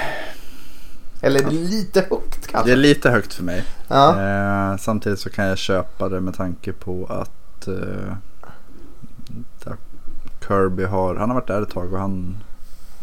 Eller 1.21 1.41
är 1.41 1.45
det 1.45 1.51
lite 1.51 2.01
högt 2.11 2.47
kanske? 2.47 2.69
Det 2.71 2.73
är 2.73 2.77
lite 2.77 3.11
högt 3.11 3.35
för 3.35 3.45
mig. 3.45 3.65
Ja. 3.89 4.21
Eh, 4.73 4.77
samtidigt 4.77 5.21
så 5.21 5.31
kan 5.31 5.45
jag 5.47 5.59
köpa 5.59 6.09
det 6.09 6.21
med 6.21 6.35
tanke 6.37 6.73
på 6.73 7.07
att 7.11 7.69
eh, 7.69 8.15
Kirby 10.49 10.85
har, 10.85 11.15
han 11.15 11.31
har 11.31 11.35
varit 11.35 11.47
där 11.47 11.63
ett 11.63 11.71
tag 11.71 11.93
och 11.93 11.99
han, 11.99 12.37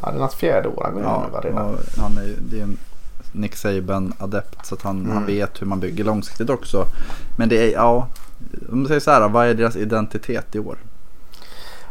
ja, 0.01 0.09
det 0.11 0.17
är 0.17 0.19
hans 0.19 0.35
fjärde 0.35 0.67
år 0.69 0.83
han 0.83 0.93
går 0.93 1.03
ja, 1.03 1.41
redan. 1.43 1.65
och 1.73 1.79
han 1.97 2.17
är, 2.17 2.33
det 2.49 2.59
är 2.59 2.63
en 2.63 2.77
Nick 3.31 3.55
Saban 3.55 4.13
adept 4.19 4.65
så 4.65 4.75
att 4.75 4.81
han, 4.81 4.99
Mm. 4.99 5.11
han 5.11 5.25
vet 5.25 5.61
hur 5.61 5.67
man 5.67 5.79
bygger 5.79 6.03
långsiktigt 6.03 6.49
också. 6.49 6.85
Men 7.37 7.49
det 7.49 7.57
är, 7.67 7.71
ja, 7.73 8.07
om 8.71 8.77
man 8.79 8.87
säger 8.87 8.99
så 8.99 9.11
här, 9.11 9.29
vad 9.29 9.47
är 9.47 9.53
deras 9.53 9.75
identitet 9.75 10.55
i 10.55 10.59
år? 10.59 10.77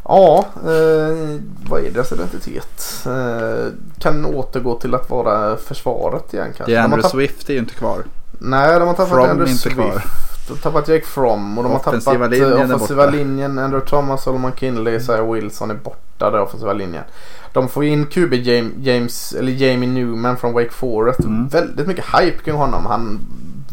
Ja, 0.09 0.45
eh, 0.57 1.41
vad 1.69 1.85
är 1.85 1.91
deras 1.91 2.13
identitet? 2.13 3.07
Eh, 3.07 3.73
kan 3.99 4.25
återgå 4.25 4.75
till 4.75 4.95
att 4.95 5.11
vara 5.11 5.57
försvaret 5.57 6.35
igen 6.35 6.53
kanske. 6.57 6.77
Har 6.77 6.85
Andrew 6.85 7.09
Swift 7.09 7.49
är 7.51 7.53
ju 7.53 7.59
inte 7.59 7.75
kvar. 7.75 8.05
Nej, 8.39 8.79
de 8.79 8.89
har 8.89 8.95
tappat 8.95 9.09
From 9.09 9.31
Andrew 9.31 9.51
inte 9.51 9.63
Swift. 9.63 9.77
kvar. 9.77 10.03
De 10.49 10.53
har 10.55 10.61
tappat 10.61 10.89
Jake 10.89 11.07
From 11.07 11.59
och 11.59 11.65
de 11.65 11.73
har 11.73 11.79
Offensiva 11.79 12.13
tappat 12.13 12.31
linjen 12.31 12.51
linjen 12.51 12.75
offensiva 12.75 13.07
linjen. 13.07 13.59
Andrew 13.59 13.89
Thomas, 13.91 14.23
Solomon 14.23 14.53
Kinley, 14.57 14.95
Isaiah 14.95 15.33
Wilson 15.33 15.71
är 15.71 15.75
borta 15.75 16.31
där 16.31 16.41
offensiva 16.41 16.73
linjen. 16.73 17.05
De 17.53 17.69
får 17.69 17.85
in 17.85 18.07
QB 18.07 18.35
James, 18.35 18.73
James 18.81 19.33
eller 19.33 19.53
Jamie 19.53 19.89
Newman 19.89 20.37
från 20.37 20.53
Wake 20.53 20.71
Forest. 20.73 21.21
Mm. 21.21 21.49
Väldigt 21.49 21.87
mycket 21.87 22.05
hype 22.05 22.39
kring 22.45 22.55
honom. 22.55 22.87
Han 22.87 23.21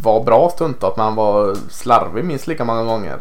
var 0.03 0.23
bra 0.23 0.49
stundtals 0.55 0.97
men 0.97 1.05
han 1.05 1.15
var 1.15 1.55
slarvig 1.69 2.25
minst 2.25 2.47
lika 2.47 2.65
många 2.65 2.83
gånger. 2.83 3.17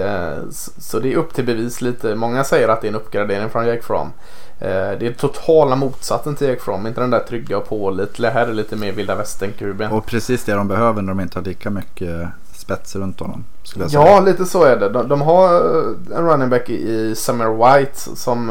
Eh, 0.00 0.38
Så 0.78 0.98
det 0.98 1.12
är 1.12 1.16
upp 1.16 1.34
till 1.34 1.44
bevis 1.44 1.80
lite. 1.80 2.14
Många 2.14 2.44
säger 2.44 2.68
att 2.68 2.80
det 2.80 2.86
är 2.86 2.88
en 2.88 2.94
uppgradering 2.96 3.48
från 3.50 3.66
Jake 3.66 3.82
From. 3.82 4.12
Eh, 4.60 4.68
Det 4.70 5.06
är 5.06 5.12
totala 5.12 5.76
motsatsen 5.76 6.34
till 6.36 6.48
Jake 6.48 6.60
From. 6.60 6.86
Inte 6.86 7.00
den 7.00 7.10
där 7.10 7.20
trygga 7.28 7.58
och 7.58 7.68
pålitliga. 7.68 8.30
Här 8.30 8.46
är 8.48 8.52
lite 8.52 8.76
mer 8.76 8.92
vilda 8.92 9.14
västern-QB. 9.16 9.90
Och 9.92 10.06
precis 10.06 10.44
det 10.44 10.52
de 10.54 10.68
behöver 10.68 11.02
när 11.02 11.08
de 11.14 11.20
inte 11.20 11.38
har 11.38 11.44
lika 11.44 11.70
mycket 11.70 12.28
spets 12.52 12.96
runt 12.96 13.20
honom. 13.20 13.44
Ja, 13.90 14.20
lite 14.20 14.44
så 14.44 14.64
är 14.64 14.76
det. 14.76 14.88
De, 14.88 15.08
de 15.08 15.20
har 15.20 15.54
eh, 15.54 16.16
en 16.18 16.26
running 16.26 16.50
back 16.50 16.70
i, 16.70 17.14
Summer 17.16 17.76
White 17.78 17.98
som 18.16 18.46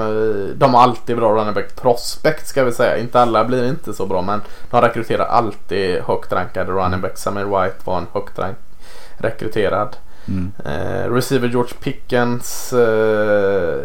de 0.58 0.74
har 0.74 0.82
alltid 0.84 1.18
bra 1.18 1.32
running 1.36 1.54
back 1.54 1.76
prospect 1.76 2.48
ska 2.48 2.64
vi 2.64 2.72
säga. 2.72 2.98
Inte 2.98 3.20
alla 3.22 3.46
blir 3.46 3.70
inte 3.70 3.94
så 3.94 4.06
bra 4.06 4.22
men 4.22 4.42
de 4.70 4.82
rekryterar 4.82 5.26
alltid 5.26 6.02
högt 6.02 6.32
rankade 6.34 6.72
running 6.72 7.02
back. 7.02 7.18
Summer 7.18 7.44
White 7.46 7.78
var 7.84 7.98
en 7.98 8.08
högt 8.14 8.40
rank 8.40 8.58
rekryterad. 9.18 9.98
Mm. 10.28 10.52
Eh, 10.66 11.12
receiver 11.14 11.48
George 11.48 11.74
Pickens 11.80 12.74
eh, 12.74 13.80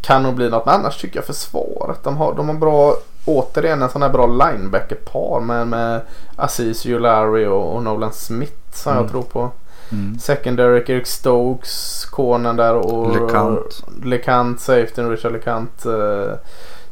kan 0.00 0.22
nog 0.22 0.34
bli 0.34 0.50
något. 0.50 0.66
Men 0.66 0.74
annars 0.74 1.00
tycker 1.00 1.16
jag 1.16 1.24
försvaret. 1.24 2.02
De 2.02 2.16
har, 2.16 2.34
de 2.34 2.48
har 2.48 2.54
bra, 2.54 2.96
återigen 3.24 3.82
en 3.82 3.90
sån 3.90 4.02
här 4.02 4.08
bra 4.08 4.26
linebacker-par 4.26 5.40
med, 5.40 5.66
med 5.66 6.00
Aziz 6.36 6.86
Ujulari 6.86 7.46
och, 7.46 7.74
och 7.76 7.82
Nolan 7.82 8.12
Smith 8.12 8.52
som 8.72 8.92
Mm. 8.92 9.04
jag 9.04 9.10
tror 9.10 9.22
på. 9.22 9.50
Mm. 9.92 10.18
Secondary 10.18 10.78
Eric 10.86 11.06
Stokes, 11.06 12.04
cornern 12.10 12.56
där 12.56 12.74
och 12.74 13.12
LeCount. 13.12 13.82
LeCount, 14.04 14.60
safety 14.60 15.02
Richard 15.02 15.32
LeCount. 15.32 15.86
eh, 15.86 16.32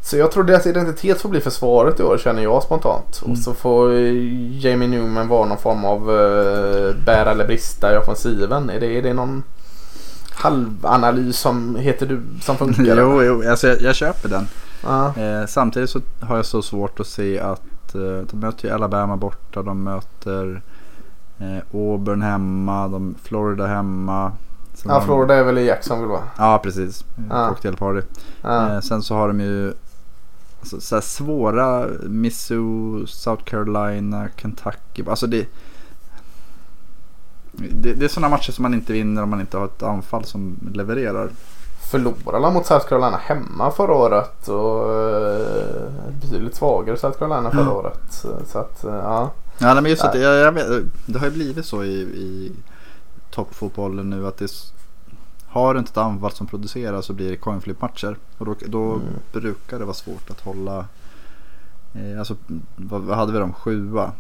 Så 0.09 0.16
jag 0.16 0.32
tror 0.32 0.44
deras 0.44 0.66
identitet 0.66 1.20
får 1.20 1.28
bli 1.28 1.40
försvaret 1.40 2.00
i 2.00 2.02
år 2.02 2.18
känner 2.18 2.42
jag 2.42 2.62
spontant. 2.62 3.20
Mm. 3.22 3.32
Och 3.32 3.38
så 3.38 3.54
får 3.54 3.92
eh, 3.92 4.64
Jamie 4.64 4.88
Newman 4.88 5.28
vara 5.28 5.48
någon 5.48 5.59
form 5.59 5.84
av 5.84 6.11
uh, 6.11 6.94
bära 7.04 7.30
eller 7.30 7.46
brista 7.46 7.94
i 7.94 7.96
offensiven. 7.96 8.70
Är 8.70 8.80
det, 8.80 8.98
är 8.98 9.02
det 9.02 9.14
någon 9.14 9.42
halvanalys 10.30 11.38
som 11.38 11.76
heter 11.76 12.06
du 12.06 12.22
som 12.40 12.56
funkar? 12.56 12.84
Jo, 12.98 13.22
jo 13.22 13.50
alltså 13.50 13.68
jag, 13.68 13.80
jag 13.80 13.94
köper 13.94 14.28
den. 14.28 14.48
Ja. 14.82 15.22
Eh, 15.22 15.46
samtidigt 15.46 15.90
så 15.90 16.00
har 16.20 16.36
jag 16.36 16.46
så 16.46 16.62
svårt 16.62 17.00
att 17.00 17.06
se 17.06 17.40
att 17.40 17.94
eh, 17.94 18.00
de 18.30 18.40
möter 18.40 18.68
ju 18.68 18.74
Alabama 18.74 19.16
borta, 19.16 19.62
de 19.62 19.82
möter 19.82 20.62
eh, 21.38 21.80
Auburn 21.80 22.22
hemma, 22.22 22.88
de, 22.88 23.14
Florida 23.22 23.66
hemma, 23.66 24.32
Sen 24.74 24.90
Ja, 24.90 25.00
Florida 25.00 25.34
är 25.34 25.44
väl 25.44 25.59
i 25.59 25.66
Jacksonville 25.66 26.12
va? 26.12 26.22
Ja, 26.38 26.61
precis. 26.62 27.04
Ja. 27.30 27.48
Cocktailparty. 27.48 28.02
Ja. 28.42 28.74
Eh, 28.74 28.80
sen 28.80 29.02
så 29.02 29.14
har 29.14 29.28
de 29.28 29.40
ju 29.40 29.72
alltså, 30.74 30.80
så 30.80 31.00
svåra 31.00 31.86
Missouri, 32.02 33.06
South 33.06 33.44
Carolina, 33.44 34.28
Kentucky. 34.36 35.04
Alltså 35.06 35.26
det, 35.26 35.46
det, 37.52 37.94
det 37.94 38.04
är 38.04 38.08
sådana 38.08 38.28
matcher 38.28 38.52
som 38.52 38.62
man 38.62 38.74
inte 38.74 38.92
vinner 38.92 39.22
om 39.22 39.30
man 39.30 39.40
inte 39.40 39.56
har 39.56 39.64
ett 39.64 39.82
anfall 39.82 40.24
som 40.24 40.56
levererar. 40.74 41.30
Förlorade 41.90 42.50
mot 42.54 42.66
South 42.66 42.88
Carolina 42.88 43.16
hemma 43.16 43.70
förra 43.70 43.94
året 43.94 44.48
och 44.48 44.92
eh, 44.92 45.90
betydligt 46.20 46.54
svagare 46.54 46.96
South 46.96 47.18
Carolina 47.18 47.50
förra 47.50 47.72
året. 47.72 48.24
Så 48.46 48.58
att 48.58 48.84
eh, 48.84 48.94
ja. 48.94 49.30
Ja, 49.58 49.74
men 49.74 49.90
just 49.90 50.04
att 50.04 50.20
jag, 50.20 50.36
jag 50.36 50.52
vet, 50.52 50.66
det 51.06 51.18
har 51.18 51.26
ju 51.26 51.32
blivit 51.32 51.66
så 51.66 51.84
i, 51.84 52.00
i 52.00 52.52
toppfotbollen 53.30 54.10
nu 54.10 54.26
att 54.26 54.36
det 54.36 54.44
är, 54.44 54.77
har 55.59 55.74
du 55.74 55.80
inte 55.80 55.90
ett 55.90 55.96
anfall 55.96 56.32
som 56.32 56.46
producerar 56.46 57.00
så 57.02 57.12
blir 57.12 57.30
det 57.30 57.36
coin 57.36 57.61
flip 57.61 57.80
matcher. 57.80 58.16
Och 58.38 58.46
då, 58.46 58.54
då 58.66 58.92
Mm. 58.92 59.02
brukar 59.32 59.78
det 59.78 59.84
vara 59.84 59.94
svårt 59.94 60.30
att 60.30 60.40
hålla. 60.40 60.86
Eh, 61.94 62.18
alltså 62.18 62.36
vad, 62.76 63.00
vad 63.00 63.16
hade 63.16 63.32
vi 63.32 63.38
dem? 63.38 63.52
Sjua? 63.52 64.12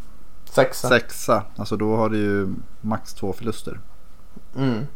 Sexa. 0.44 0.88
Sexa. 0.88 1.42
Alltså 1.56 1.76
då 1.76 1.96
har 1.96 2.08
du 2.08 2.16
ju 2.18 2.54
max 2.80 3.14
två 3.14 3.32
förluster. 3.32 3.80
Mm. 4.56 4.86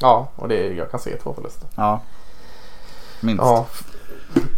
Ja, 0.00 0.28
och 0.36 0.48
det 0.48 0.66
jag 0.74 0.90
kan 0.90 1.00
se 1.00 1.16
två 1.16 1.34
förluster. 1.34 1.68
Ja. 1.74 2.00
Minst. 3.20 3.42
Ja. 3.42 3.66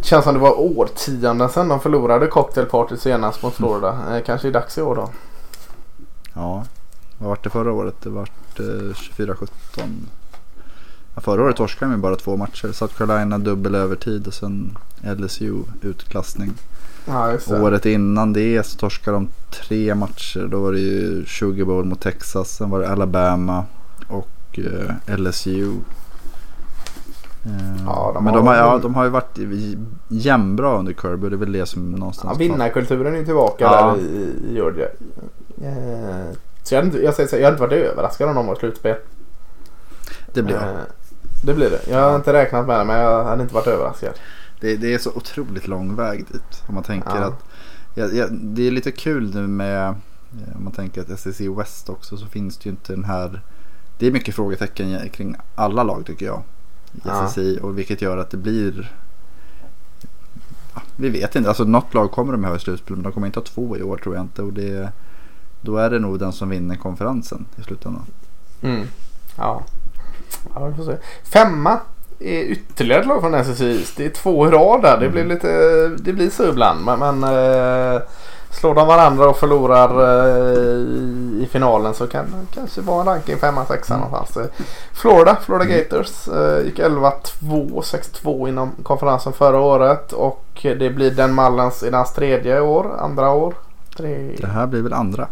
Känns 0.03 0.23
som 0.23 0.33
det 0.33 0.39
var 0.39 0.59
årtionden 0.59 1.49
sedan 1.49 1.67
de 1.67 1.79
förlorade 1.79 2.27
Cocktail 2.27 2.65
Party 2.67 2.97
senast 2.97 3.43
mot 3.43 3.53
Florida. 3.53 4.15
Eh, 4.17 4.23
kanske 4.23 4.47
är 4.47 4.51
dags 4.51 4.77
i 4.77 4.81
år 4.81 4.95
då. 4.95 5.09
Ja. 6.33 6.65
Vad 7.17 7.29
var 7.29 7.37
det 7.43 7.49
förra 7.49 7.71
året? 7.73 7.95
Det 8.01 8.09
var 8.09 8.29
eh, 8.59 8.63
24-17. 8.63 9.47
Ja, 11.15 11.21
förra 11.21 11.43
året 11.43 11.55
torskade 11.55 11.91
de 11.91 11.95
ju 11.95 12.01
bara 12.01 12.15
två 12.15 12.37
matcher. 12.37 12.71
South 12.71 12.95
Carolina 12.97 13.37
dubbel 13.37 13.75
övertid 13.75 14.27
och 14.27 14.33
sen 14.33 14.77
LSU 15.17 15.53
utklassning. 15.81 16.53
Ja. 17.07 17.33
Året 17.49 17.85
innan 17.85 18.33
det 18.33 18.65
så 18.65 18.77
torskade 18.77 19.17
de 19.17 19.27
tre 19.51 19.95
matcher. 19.95 20.47
Då 20.51 20.59
var 20.59 20.71
det 20.71 20.79
ju 20.79 21.25
Sugar 21.25 21.65
Bowl 21.65 21.85
mot 21.85 22.01
Texas. 22.01 22.49
Sen 22.55 22.69
var 22.69 22.79
det 22.79 22.89
Alabama 22.89 23.65
och 24.07 24.59
eh, 25.07 25.17
LSU. 25.17 25.71
Eh, 27.45 27.83
Ja, 27.85 28.11
de 28.15 28.23
men 28.23 28.33
har- 28.33 28.39
de 28.39 28.47
har, 28.47 28.55
ja, 28.55 28.79
de 28.81 28.95
har 28.95 29.03
ju 29.03 29.09
varit 29.09 29.39
jämnbra 30.07 30.77
under 30.79 30.93
Kirby. 30.93 31.29
Det 31.29 31.35
är 31.35 31.37
väl 31.37 31.51
det 31.51 31.65
som 31.65 31.91
Ja, 31.91 31.97
någonstans... 31.97 32.39
vinnarkulturen 32.39 33.15
är 33.15 33.25
tillbaka 33.25 33.63
Ja. 33.63 33.95
där 33.95 34.01
i, 34.01 34.05
i 34.49 34.53
Georgia. 34.53 34.87
Eh, 35.61 36.35
så 36.63 36.75
jag, 36.75 36.95
jag, 37.03 37.13
säger 37.13 37.29
så 37.29 37.35
jag 37.35 37.43
hade 37.43 37.53
inte 37.55 37.61
varit 37.61 37.91
överraskad 37.91 38.29
om 38.29 38.35
de 38.35 38.47
var 38.47 38.55
slutspel. 38.55 38.95
det 40.33 40.43
blir 40.43 40.55
jag. 40.55 40.63
Det 41.41 41.53
blir 41.53 41.69
det. 41.69 41.81
Jag 41.91 42.09
har 42.09 42.15
inte 42.15 42.33
räknat 42.33 42.67
med 42.67 42.79
det 42.79 42.85
men 42.85 42.99
jag 42.99 43.23
hade 43.23 43.41
inte 43.41 43.53
varit 43.53 43.67
överraskad. 43.67 44.13
Det, 44.59 44.75
det 44.77 44.93
är 44.93 44.97
så 44.97 45.09
otroligt 45.15 45.67
lång 45.67 45.95
väg 45.95 46.25
dit. 46.31 46.63
Om 46.67 46.75
man 46.75 46.83
tänker 46.83 47.15
Ja. 47.15 47.25
att 47.25 47.43
ja, 47.95 48.05
ja, 48.05 48.27
det 48.31 48.67
är 48.67 48.71
lite 48.71 48.91
kul 48.91 49.33
nu 49.35 49.47
med 49.47 49.87
eh, 49.89 50.57
om 50.57 50.63
man 50.63 50.73
tänker 50.73 51.01
att 51.01 51.19
SEC 51.19 51.39
West 51.41 51.89
också 51.89 52.17
så 52.17 52.25
finns 52.25 52.57
det 52.57 52.65
ju 52.65 52.71
inte 52.71 52.93
den 52.93 53.03
här. 53.03 53.41
Det 53.97 54.07
är 54.07 54.11
mycket 54.11 54.35
frågetecken 54.35 55.09
kring 55.09 55.35
alla 55.55 55.83
lag 55.83 56.05
tycker 56.05 56.25
jag. 56.25 56.41
I 56.93 56.99
Ja. 57.03 57.27
SEC 57.27 57.57
och 57.61 57.77
vilket 57.77 58.01
gör 58.01 58.17
att 58.17 58.29
det 58.29 58.37
blir. 58.37 58.91
Vi 60.95 61.09
vet 61.09 61.35
inte. 61.35 61.49
Alltså 61.49 61.63
något 61.63 61.93
lag 61.93 62.11
kommer 62.11 62.31
de 62.31 62.43
ha 62.43 62.55
i 62.55 62.59
slutspel 62.59 62.95
men 62.95 63.03
de 63.03 63.11
kommer 63.11 63.27
inte 63.27 63.39
ha 63.39 63.45
två 63.45 63.77
i 63.77 63.81
år 63.83 63.97
tror 63.97 64.15
jag 64.15 64.23
inte. 64.23 64.41
Och 64.41 64.53
det, 64.53 64.89
då 65.61 65.77
är 65.77 65.89
det 65.89 65.99
nog 65.99 66.19
den 66.19 66.33
som 66.33 66.49
vinner 66.49 66.75
konferensen 66.75 67.45
i 67.59 67.63
slutändan. 67.63 68.03
Mm. 68.61 68.87
Ja. 69.37 69.63
Ja, 70.55 70.65
vi 70.65 70.75
får 70.75 70.83
se. 70.91 70.97
Femma 71.23 71.79
är 72.19 72.41
ytterligare 72.41 73.01
ett 73.01 73.07
lag 73.07 73.21
från 73.21 73.33
SSI. 73.33 73.85
Det 73.97 74.05
är 74.05 74.09
två 74.09 74.47
i 74.47 74.51
rad 74.51 74.81
där. 74.81 74.97
Det 74.97 75.09
blir 75.09 75.21
Mm. 75.21 75.33
lite, 75.35 75.47
det 75.87 76.13
blir 76.13 76.29
så 76.29 76.43
ibland. 76.49 76.85
Men, 76.85 76.99
men 76.99 77.23
eh, 77.23 78.01
slår 78.51 78.75
de 78.75 78.87
varandra 78.87 79.29
och 79.29 79.37
förlorar 79.37 79.89
eh, 80.03 80.77
i, 80.77 81.39
i 81.43 81.47
finalen 81.51 81.93
så 81.93 82.07
kan 82.07 82.25
det 82.25 82.55
kanske 82.59 82.81
vara 82.81 83.01
en 83.01 83.07
ranking 83.07 83.37
femma, 83.37 83.65
sexa 83.65 83.93
Mm. 83.93 84.07
någonstans. 84.09 84.47
Florida, 84.93 85.37
Florida 85.45 85.65
Mm. 85.65 85.77
Gators 85.77 86.27
eh, 86.27 86.65
gick 86.65 86.79
11-2, 86.79 87.81
6-2 87.81 88.47
inom 88.49 88.71
konferensen 88.83 89.33
förra 89.33 89.59
året. 89.59 90.11
Och 90.13 90.45
det 90.61 90.89
blir 90.89 91.11
den 91.11 91.33
mallens 91.33 91.83
i 91.83 91.89
deras 91.89 92.13
tredje 92.13 92.59
år, 92.61 92.91
andra 92.99 93.29
år. 93.31 93.53
Tre, 93.97 94.35
Det 94.41 94.47
här 94.47 94.67
blir 94.67 94.81
väl 94.81 94.93
andra. 94.93 95.27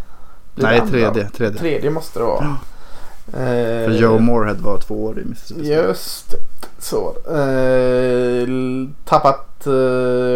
blir 0.56 0.66
Nej 0.66 0.80
andra? 0.80 0.92
tredje. 0.92 1.30
tredje. 1.30 1.60
Tredje 1.60 1.90
måste 1.90 2.20
det 2.20 2.26
vara. 2.26 2.56
Eh, 3.28 3.86
För 3.86 3.92
Joe 3.92 4.20
Moorhead 4.20 4.54
var 4.62 4.78
två 4.78 5.04
år 5.06 5.20
i 5.20 5.26
Mississippi. 5.26 5.68
Just. 5.74 6.36
Så. 6.80 7.16
Eh, 7.28 8.48
tappat 9.06 9.68
eh, 9.68 9.72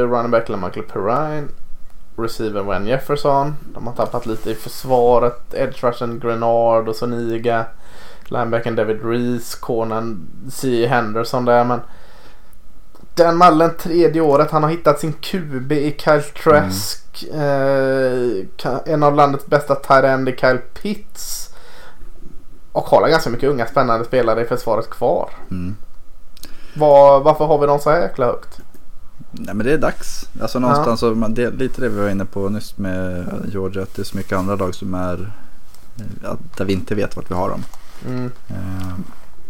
running 0.09 0.31
back 0.31 0.49
LaMichael 0.49 0.85
Perrine. 0.85 1.47
Receiver 2.17 2.61
Van 2.61 2.87
Jefferson. 2.87 3.55
De 3.73 3.87
har 3.87 3.93
tappat 3.93 4.25
lite 4.25 4.51
i 4.51 4.55
försvaret. 4.55 5.53
Edge 5.53 5.83
rushen 5.83 6.19
Grenard 6.19 6.87
och 6.89 6.95
Soniga. 6.95 7.65
Linebacken 8.25 8.75
David 8.75 8.99
Reese. 9.05 9.55
Cornen 9.55 10.27
C. 10.51 10.87
Henderson 10.87 11.45
där. 11.45 11.63
Men 11.63 11.79
den 13.15 13.37
mallen 13.37 13.71
tredje 13.79 14.21
året. 14.21 14.51
Han 14.51 14.63
har 14.63 14.69
hittat 14.69 14.99
sin 14.99 15.13
QB 15.13 15.71
i 15.71 15.95
Kyle 15.99 16.21
Trask. 16.43 17.23
Eh, 17.33 18.45
ka- 18.57 18.81
en 18.85 19.03
av 19.03 19.15
landets 19.15 19.45
bästa 19.45 19.75
tight 19.75 20.03
end 20.03 20.29
i 20.29 20.35
Kyle 20.35 20.59
Pitts. 20.81 21.46
Och 22.71 22.83
har 22.85 23.09
ganska 23.09 23.29
mycket 23.29 23.49
unga 23.49 23.65
spännande 23.65 24.05
spelare 24.05 24.41
i 24.41 24.45
försvaret 24.45 24.89
kvar. 24.89 25.29
Mm. 25.51 25.75
Var, 26.73 27.19
varför 27.19 27.45
har 27.45 27.59
vi 27.59 27.67
dem 27.67 27.79
så 27.79 27.89
här 27.89 28.01
jäkla 28.01 28.25
högt? 28.25 28.59
Nej 29.31 29.55
men 29.55 29.65
det 29.65 29.73
är 29.73 29.77
dags. 29.77 30.29
Alltså 30.41 30.59
någonstans 30.59 30.99
så, 30.99 31.15
man, 31.15 31.33
det, 31.33 31.51
lite 31.51 31.81
det 31.81 31.89
vi 31.89 32.01
var 32.01 32.09
inne 32.09 32.25
på 32.25 32.49
nyss 32.49 32.77
med 32.77 33.25
Georgia. 33.51 33.83
Att 33.83 33.95
det 33.95 34.01
är 34.01 34.03
så 34.03 34.17
mycket 34.17 34.37
andra 34.37 34.55
lag 34.55 34.75
som 34.75 34.93
är 34.93 35.31
ja, 36.23 36.37
där 36.57 36.65
vi 36.65 36.73
inte 36.73 36.95
vet 36.95 37.15
vart 37.15 37.31
vi 37.31 37.35
har 37.35 37.49
dem. 37.49 37.63
Mm. 38.07 38.31
Eh, 38.47 38.93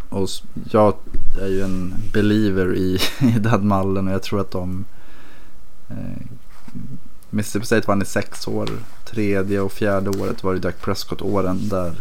och 0.10 0.30
jag 0.72 0.94
är 1.42 1.48
ju 1.48 1.62
en 1.62 1.94
believer 2.14 2.76
i, 2.76 3.00
i 3.20 3.40
den 3.40 3.68
mallen 3.68 4.08
och 4.08 4.14
jag 4.14 4.24
tror 4.24 4.42
att 4.42 4.52
de 4.52 4.86
eh, 5.90 6.28
Mississippi 7.30 7.66
State 7.66 7.88
vann 7.88 8.02
i 8.02 8.06
sex 8.06 8.48
år. 8.48 8.70
Tredje 9.06 9.62
och 9.62 9.72
fjärde 9.72 10.10
året 10.10 10.44
var 10.44 10.54
det 10.54 10.60
Dak 10.60 10.82
Prescott-åren 10.82 11.70
där 11.70 11.96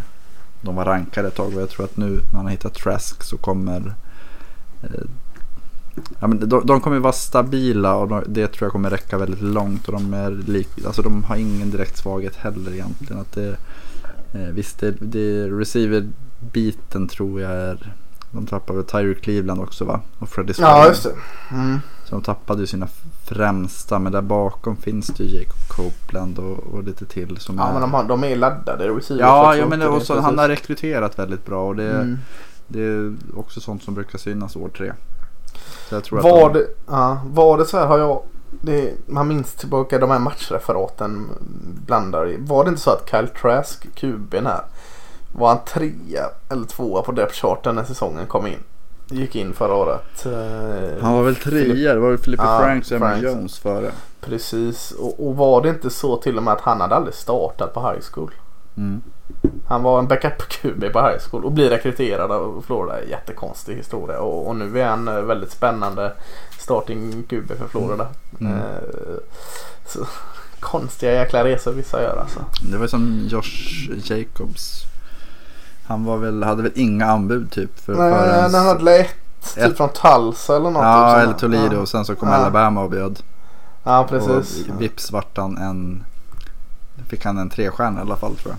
de 0.66 0.74
var 0.76 0.84
rankade 0.84 1.28
ett 1.28 1.34
tag. 1.34 1.54
Och 1.54 1.60
jag 1.62 1.70
tror 1.70 1.84
att 1.84 1.96
nu 1.96 2.10
när 2.10 2.36
han 2.36 2.44
har 2.44 2.50
hittat 2.50 2.74
Trask 2.74 3.22
så 3.22 3.36
kommer 3.36 3.94
eh, 4.82 4.90
ja, 6.20 6.26
men 6.26 6.48
de, 6.48 6.66
de 6.66 6.80
kommer 6.80 6.98
vara 6.98 7.12
stabila 7.12 7.94
och 7.94 8.08
de, 8.08 8.22
det 8.26 8.46
tror 8.46 8.66
jag 8.66 8.72
kommer 8.72 8.90
räcka 8.90 9.18
väldigt 9.18 9.42
långt. 9.42 9.88
Och 9.88 9.92
de, 9.92 10.14
är 10.14 10.30
lik, 10.30 10.68
alltså 10.86 11.02
de 11.02 11.24
har 11.24 11.36
ingen 11.36 11.70
direkt 11.70 11.96
svaghet 11.96 12.36
heller 12.36 12.72
egentligen. 12.72 13.20
Att 13.22 13.32
det, 13.32 13.56
eh, 14.32 14.48
visst, 14.52 14.78
det, 14.80 14.90
det 15.00 15.48
receiver-biten 15.48 17.08
tror 17.08 17.40
jag 17.40 17.52
är 17.52 17.92
de 18.30 18.46
tappade 18.46 18.82
Tyre 18.82 19.14
Cleveland 19.14 19.60
också 19.60 19.84
va? 19.84 20.00
Och 20.18 20.28
Freddie 20.28 20.54
Ja, 20.58 20.74
Swain. 20.74 20.88
just 20.88 21.02
det. 21.02 21.14
Mm. 21.54 21.80
Så 22.04 22.14
de 22.14 22.22
tappade 22.22 22.60
ju 22.60 22.66
sina 22.66 22.88
främsta. 23.26 23.98
Men 23.98 24.12
där 24.12 24.22
bakom 24.22 24.76
finns 24.76 25.06
det 25.06 25.24
ju 25.24 25.38
Jacob 25.38 25.68
Copeland 25.68 26.38
och, 26.38 26.58
och 26.58 26.84
lite 26.84 27.06
till. 27.06 27.36
Som 27.36 27.58
Ja, 27.58 27.68
är... 27.68 27.72
men 27.72 27.80
de, 27.82 27.94
har, 27.94 28.04
de 28.04 28.24
är 28.24 28.36
laddade 28.36 28.88
receivers 28.88 29.20
Ja, 29.20 29.56
ja 29.56 29.66
men 29.66 29.78
det 29.78 29.84
är 29.84 29.96
också, 29.96 30.20
han 30.20 30.38
har 30.38 30.48
rekryterat 30.48 31.18
väldigt 31.18 31.46
bra. 31.46 31.68
Och 31.68 31.76
det, 31.76 31.90
Mm. 31.90 32.18
det 32.68 32.82
är 32.82 33.14
också 33.36 33.60
sånt 33.60 33.82
som 33.82 33.94
brukar 33.94 34.18
synas 34.18 34.56
år 34.56 34.68
tre. 34.68 34.92
Så 35.90 36.00
Var 36.16 36.52
de, 36.52 36.58
det, 36.58 36.66
ja, 36.86 37.20
var 37.26 37.58
det 37.58 37.64
så 37.64 37.78
här 37.78 37.86
har 37.86 37.98
jag... 37.98 38.22
Det, 38.60 38.94
man 39.06 39.28
minns 39.28 39.54
tillbaka 39.54 39.98
de 39.98 40.10
här 40.10 40.18
matchreferaten 40.18 41.26
blandar. 41.86 42.36
Var 42.38 42.64
det 42.64 42.68
inte 42.68 42.80
så 42.80 42.90
att 42.90 43.10
Kyle 43.10 43.28
Trask, 43.28 43.86
QB'n 43.94 44.44
här, 44.44 44.60
var 45.32 45.48
han 45.48 45.58
trea 45.64 46.26
eller 46.48 46.64
tvåa 46.66 47.02
på 47.02 47.12
depth 47.12 47.34
charten 47.34 47.74
när 47.74 47.84
säsongen 47.84 48.26
kom 48.26 48.46
in? 48.46 48.58
Gick 49.08 49.36
in 49.36 49.52
förra 49.52 49.74
året. 49.74 50.26
Eh, 50.26 51.02
han 51.02 51.14
var 51.14 51.22
väl 51.22 51.36
trea. 51.36 51.94
Det 51.94 52.00
var 52.00 52.08
väl 52.08 52.18
Philipper 52.18 52.44
Ja, 52.44 52.58
Franks 52.58 52.92
och 52.92 52.98
Franks. 52.98 53.22
Jones 53.22 53.58
före. 53.58 53.90
Precis. 54.20 54.90
Och, 54.90 55.26
och 55.26 55.36
var 55.36 55.62
det 55.62 55.68
inte 55.68 55.90
så 55.90 56.16
till 56.16 56.36
och 56.36 56.42
med 56.42 56.54
att 56.54 56.60
han 56.60 56.80
hade 56.80 56.94
aldrig 56.94 57.14
startat 57.14 57.74
på 57.74 57.80
high 57.80 58.02
school? 58.12 58.30
Mm. 58.76 59.02
Han 59.68 59.82
var 59.82 59.98
en 59.98 60.08
backup-QB 60.08 60.92
på 60.92 61.00
high 61.00 61.18
school 61.30 61.44
och 61.44 61.52
blir 61.52 61.70
rekryterad 61.70 62.32
av 62.32 62.64
Florida. 62.66 63.04
Jättekonstig 63.04 63.76
historia. 63.76 64.20
Och, 64.20 64.48
och 64.48 64.56
nu 64.56 64.80
är 64.80 64.86
han 64.86 65.08
eh, 65.08 65.20
väldigt 65.20 65.50
spännande 65.50 66.12
starting 66.58 67.22
QB 67.28 67.48
för 67.58 67.68
Florida. 67.68 68.08
Mm. 68.40 68.52
Eh, 68.52 68.60
så, 69.86 70.06
konstiga 70.60 71.12
jäkla 71.12 71.44
resor 71.44 71.72
vissa 71.72 72.02
gör 72.02 72.16
alltså. 72.16 72.40
Det 72.72 72.78
var 72.78 72.86
som 72.86 73.28
Josh 73.28 73.90
Jacobs. 74.04 74.82
Han 75.86 76.04
var 76.04 76.16
väl, 76.16 76.42
hade 76.42 76.62
väl 76.62 76.72
inga 76.74 77.06
anbud 77.06 77.50
typ. 77.50 77.80
För, 77.80 77.94
Nej, 77.94 78.12
förrän- 78.12 78.52
när 78.52 78.58
han 78.58 78.66
hade 78.66 78.94
ett, 78.98 79.08
typ 79.54 79.64
Ett- 79.64 79.76
från 79.76 79.88
Tulsa 79.88 80.56
eller 80.56 80.70
något. 80.70 80.82
Ja, 80.82 81.08
typ 81.10 81.16
eller 81.16 81.26
sånt. 81.26 81.38
Toledo. 81.38 81.74
Ja. 81.74 81.80
Och 81.80 81.88
sen 81.88 82.04
så 82.04 82.14
kom 82.14 82.28
Ja. 82.28 82.34
Alabama 82.34 82.82
och 82.82 82.90
bjöd. 82.90 83.22
Ja, 83.84 84.06
precis. 84.08 84.68
Och 84.68 84.80
vips 84.80 85.12
vart 85.12 85.36
han 85.36 85.58
en... 85.58 86.04
Fick 87.08 87.24
han 87.24 87.38
en 87.38 87.50
trestjärna 87.50 87.98
i 87.98 88.02
alla 88.02 88.16
fall 88.16 88.36
tror 88.36 88.54
jag. 88.54 88.58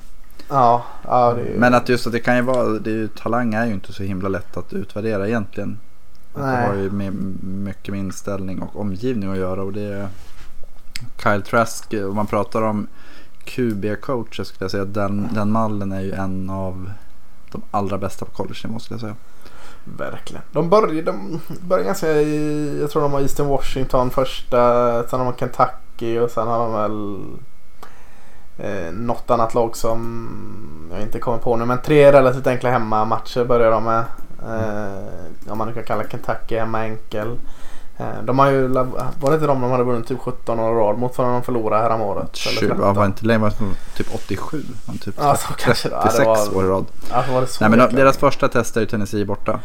Ja, 0.57 0.83
ja 1.07 1.33
det 1.33 1.41
är... 1.41 1.59
Men 1.59 1.73
att 1.73 1.89
just 1.89 2.07
att 2.07 2.13
det 2.13 2.19
kan 2.19 2.35
ju 2.35 2.41
vara, 2.41 2.67
det 2.67 2.89
är 2.89 2.93
ju, 2.93 3.07
talang 3.07 3.53
är 3.53 3.65
ju 3.65 3.73
inte 3.73 3.93
så 3.93 4.03
himla 4.03 4.29
lätt 4.29 4.57
att 4.57 4.73
utvärdera 4.73 5.27
egentligen. 5.27 5.79
Att 6.33 6.41
det 6.41 6.47
Nej. 6.47 6.67
har 6.67 6.75
ju 6.75 6.91
med, 6.91 7.13
mycket 7.43 7.91
med 7.91 7.99
inställning 7.99 8.61
och 8.61 8.81
omgivning 8.81 9.31
att 9.31 9.37
göra. 9.37 9.63
Och 9.63 9.73
det 9.73 9.81
är 9.93 10.07
Kyle 11.23 11.41
Trask, 11.41 11.93
om 11.93 12.15
man 12.15 12.27
pratar 12.27 12.61
om 12.61 12.87
QB-coacher 13.45 14.43
skulle 14.43 14.63
jag 14.63 14.71
säga 14.71 14.85
den, 14.85 15.29
den 15.33 15.51
mallen 15.51 15.91
är 15.91 16.01
ju 16.01 16.11
en 16.11 16.49
av 16.49 16.91
de 17.51 17.61
allra 17.71 17.97
bästa 17.97 18.25
på 18.25 18.31
college-nivå 18.31 18.79
skulle 18.79 18.95
jag 18.95 19.01
säga. 19.01 19.15
Verkligen. 19.83 20.43
De 20.51 20.69
började, 20.69 21.01
de 21.01 21.41
började 21.61 21.87
ganska 21.87 22.11
i, 22.11 22.77
jag 22.81 22.91
tror 22.91 23.01
de 23.01 23.13
har 23.13 23.21
Eastern 23.21 23.47
Washington 23.47 24.09
första, 24.09 24.57
sen 25.07 25.19
har 25.19 25.25
de 25.25 25.37
Kentucky 25.37 26.19
och 26.19 26.31
sen 26.31 26.47
har 26.47 26.59
de 26.59 26.73
väl 26.73 27.25
eh, 28.57 28.91
något 28.93 29.29
annat 29.29 29.53
lag 29.53 29.77
som 29.77 30.89
jag 30.91 31.01
inte 31.01 31.19
kommer 31.19 31.37
på 31.37 31.57
nu. 31.57 31.65
Men 31.65 31.81
tre 31.81 32.11
relativt 32.11 32.47
enkla 32.47 32.69
hemmamatcher 32.71 33.45
börjar 33.45 33.71
de 33.71 33.83
med. 33.83 34.03
Eh, 34.43 35.51
om 35.51 35.57
man 35.57 35.67
nu 35.67 35.73
kan 35.73 35.83
kalla 35.83 36.09
Kentucky 36.09 36.57
hemma 36.57 36.83
enkel. 36.83 37.37
Eh, 37.99 38.05
de 38.23 38.39
har 38.39 38.51
ju, 38.51 38.67
var 38.67 39.29
det 39.29 39.33
inte 39.33 39.47
de 39.47 39.61
de 39.61 39.71
hade 39.71 39.83
vunnit 39.83 40.07
typ 40.07 40.19
17 40.19 40.59
år 40.59 40.75
rad 40.75 40.97
mot 40.97 41.15
förrän 41.15 41.31
de 41.33 41.43
förlorade 41.43 41.83
häromåret? 41.83 42.23
Eller 42.47 42.55
20, 42.59 42.67
13? 42.67 42.79
ja, 42.81 42.93
var 42.93 43.05
inte 43.05 43.25
längre, 43.25 43.49
det 43.49 43.95
typ 43.97 44.07
87? 44.15 44.63
var 44.85 44.93
det 44.93 44.99
Typ 44.99 45.15
Ja, 45.17 45.35
så 45.35 45.53
kanske 45.53 45.89
det 45.89 45.95
var. 45.95 46.01
Ja, 46.01 46.11
det 46.11 46.17
36 46.17 46.51
var- 46.53 46.57
år 46.57 46.65
i 46.65 46.67
rad. 46.67 46.85
Alltså 47.11 47.33
var 47.33 47.41
det 47.41 47.47
så 47.47 47.67
Nej 47.67 47.77
men 47.79 47.95
deras 47.95 48.17
första 48.17 48.47
test 48.47 48.77
är 48.77 48.81
ju 48.81 48.87
Tennessee 48.87 49.25
borta. 49.25 49.59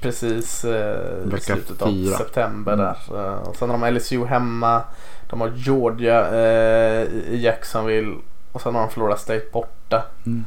Precis 0.00 0.64
eh, 0.64 1.36
i 1.36 1.40
slutet 1.40 1.82
av 1.82 1.86
fyra. 1.86 2.16
september 2.16 2.72
Mm. 2.72 2.84
där. 2.86 2.96
Eh, 3.26 3.38
och 3.48 3.56
sen 3.56 3.70
har 3.70 3.78
de 3.78 3.90
LSU 3.94 4.24
hemma. 4.24 4.82
De 5.30 5.40
har 5.40 5.48
Georgia 5.56 6.28
eh, 6.28 7.02
i 7.04 7.40
Jacksonville. 7.44 8.14
Och 8.52 8.60
sen 8.60 8.74
har 8.74 8.82
de 8.82 8.90
Florida 8.90 9.16
State 9.16 9.44
borta. 9.52 10.02
Mm. 10.26 10.44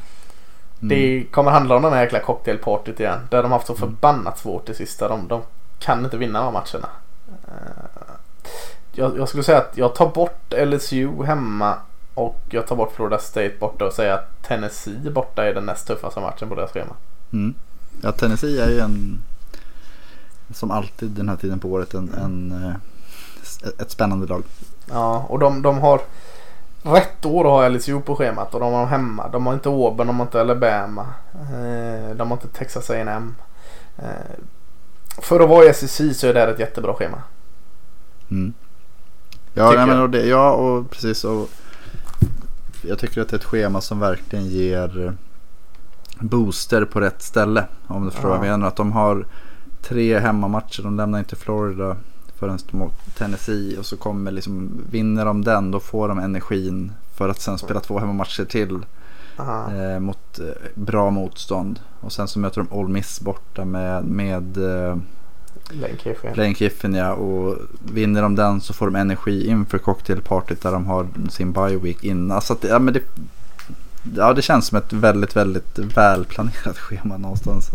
Det 0.80 1.24
kommer 1.32 1.52
handla 1.52 1.76
om 1.76 1.82
den 1.82 1.94
här 1.94 2.02
jäkla 2.02 2.20
cocktailpartyt 2.20 3.00
igen. 3.00 3.20
Där 3.30 3.42
de 3.44 3.52
har 3.52 3.58
haft 3.58 3.68
så 3.68 3.74
Mm. 3.76 3.90
förbannat 3.90 4.38
svårt 4.40 4.70
i 4.70 4.74
sista. 4.74 5.08
De, 5.08 5.28
de 5.28 5.42
kan 5.80 6.04
inte 6.06 6.18
vinna 6.18 6.44
de 6.44 6.54
matcherna. 6.54 6.90
Eh, 7.48 8.14
jag, 8.92 9.18
jag 9.18 9.28
skulle 9.30 9.44
säga 9.44 9.58
att 9.58 9.78
jag 9.78 9.96
tar 9.96 10.10
bort 10.10 10.54
LSU 10.66 11.24
hemma. 11.24 11.76
Och 12.14 12.40
jag 12.50 12.68
tar 12.68 12.76
bort 12.76 12.92
Florida 12.96 13.20
State 13.20 13.54
borta 13.60 13.86
och 13.86 13.94
säger 13.94 14.14
att 14.14 14.44
Tennessee 14.44 15.12
borta 15.12 15.46
är 15.46 15.54
den 15.54 15.66
näst 15.66 15.88
tuffaste 15.88 16.20
matchen 16.20 16.50
på 16.50 16.56
deras 16.56 16.72
schema. 16.72 16.96
Mm. 17.34 17.54
Ja, 18.02 18.12
Tennessee 18.12 18.62
är 18.62 18.70
ju 18.70 18.80
en, 18.80 19.24
som 20.54 20.72
alltid 20.72 21.12
den 21.12 21.30
här 21.30 21.36
tiden 21.36 21.60
på 21.60 21.68
året, 21.68 21.94
en, 21.94 22.14
en, 22.14 22.64
eh, 22.66 22.76
ett 23.82 23.92
spännande 23.92 24.28
lag. 24.28 24.44
Ja, 24.90 25.26
och 25.30 25.40
de, 25.40 25.62
de 25.62 25.80
har 25.80 26.02
rätt 26.84 27.26
år 27.26 27.46
att 27.46 27.52
ha 27.52 27.70
LSU 27.70 28.02
på 28.02 28.16
schemat 28.16 28.54
och 28.54 28.60
de 28.60 28.74
har 28.74 28.80
dem 28.80 28.90
hemma. 28.90 29.28
De 29.28 29.46
har 29.46 29.54
inte 29.54 29.70
Auburn, 29.70 30.08
de 30.08 30.20
har 30.20 30.26
inte 30.26 30.42
Alabama. 30.42 31.08
Eh, 31.34 32.16
de 32.16 32.32
har 32.32 32.38
inte 32.38 32.48
Texas 32.48 32.90
A&M. 32.90 33.36
Eh, 35.20 35.24
för 35.24 35.40
att 35.40 35.50
vara 35.50 35.66
i 35.66 35.74
SEC 35.74 36.20
så 36.20 36.28
är 36.28 36.34
det 36.34 36.40
här 36.40 36.48
ett 36.48 36.60
jättebra 36.60 36.94
schema. 36.94 37.22
Mm. 38.32 38.54
Ja, 39.54 39.72
nej, 39.72 39.88
men 39.88 40.02
och 40.02 40.10
det, 40.10 40.26
ja, 40.26 40.52
och 40.52 40.90
precis. 40.92 41.24
Och 41.24 41.50
jag 42.82 43.00
tycker 43.00 43.22
att 43.22 43.30
det 43.30 43.36
är 43.36 43.40
ett 43.40 43.46
schema 43.46 43.82
som 43.82 44.00
verkligen 44.00 44.46
ger 44.46 45.14
booster 46.20 46.86
på 46.86 47.02
rätt 47.02 47.22
ställe. 47.22 47.66
Om 47.88 48.06
du 48.06 48.12
förstår 48.12 48.32
Ja. 48.32 48.38
vad 48.38 48.48
jag 48.48 48.52
menar. 48.52 48.68
Att 48.68 48.76
de 48.76 48.92
har 48.92 49.26
tre 49.82 50.20
hemmamatcher. 50.20 50.84
De 50.84 50.98
lämnar 50.98 51.20
inte 51.20 51.36
Florida 51.36 51.98
förrän 52.36 52.60
de 52.72 52.78
mot 52.78 53.16
Tennessee. 53.18 53.78
Och 53.78 53.86
så 53.86 53.98
kommer 53.98 54.32
liksom, 54.32 54.82
vinner 54.92 55.26
de 55.26 55.44
den 55.44 55.72
då 55.72 55.80
får 55.80 56.08
de 56.08 56.20
energin 56.20 56.92
för 57.18 57.30
att 57.30 57.42
sen 57.42 57.58
spela 57.58 57.80
två 57.80 58.00
hemmamatcher 58.00 58.46
till. 58.46 58.80
Eh, 59.40 60.00
mot 60.00 60.40
eh, 60.40 60.46
bra 60.74 61.10
motstånd. 61.10 61.80
Och 62.02 62.12
sen 62.12 62.28
så 62.28 62.40
möter 62.40 62.62
de 62.62 62.80
All 62.80 62.88
Miss 62.88 63.22
borta 63.22 63.66
med, 63.66 64.04
med 64.04 64.58
eh, 64.58 64.98
Lane 65.70 65.98
Kiffin. 66.04 66.34
Lane 66.34 66.54
Kiffin 66.54 66.94
ja. 66.94 67.14
Och 67.14 67.58
vinner 67.94 68.22
de 68.22 68.36
den 68.36 68.62
så 68.62 68.74
får 68.74 68.86
de 68.86 68.96
energi 68.96 69.48
inför 69.48 69.78
cocktailpartyt 69.78 70.62
där 70.62 70.72
de 70.72 70.86
har 70.86 71.08
sin 71.30 71.52
bye 71.52 71.78
week 71.78 72.04
innan. 72.04 72.42
Så 72.42 72.54
att, 72.54 72.64
ja, 72.64 72.80
men 72.80 72.94
det, 72.94 73.02
ja, 74.16 74.34
det 74.34 74.42
känns 74.42 74.68
som 74.68 74.78
ett 74.78 74.94
väldigt, 74.94 75.36
väldigt 75.36 75.80
välplanerat 75.80 76.78
schema 76.78 77.18
någonstans. 77.18 77.72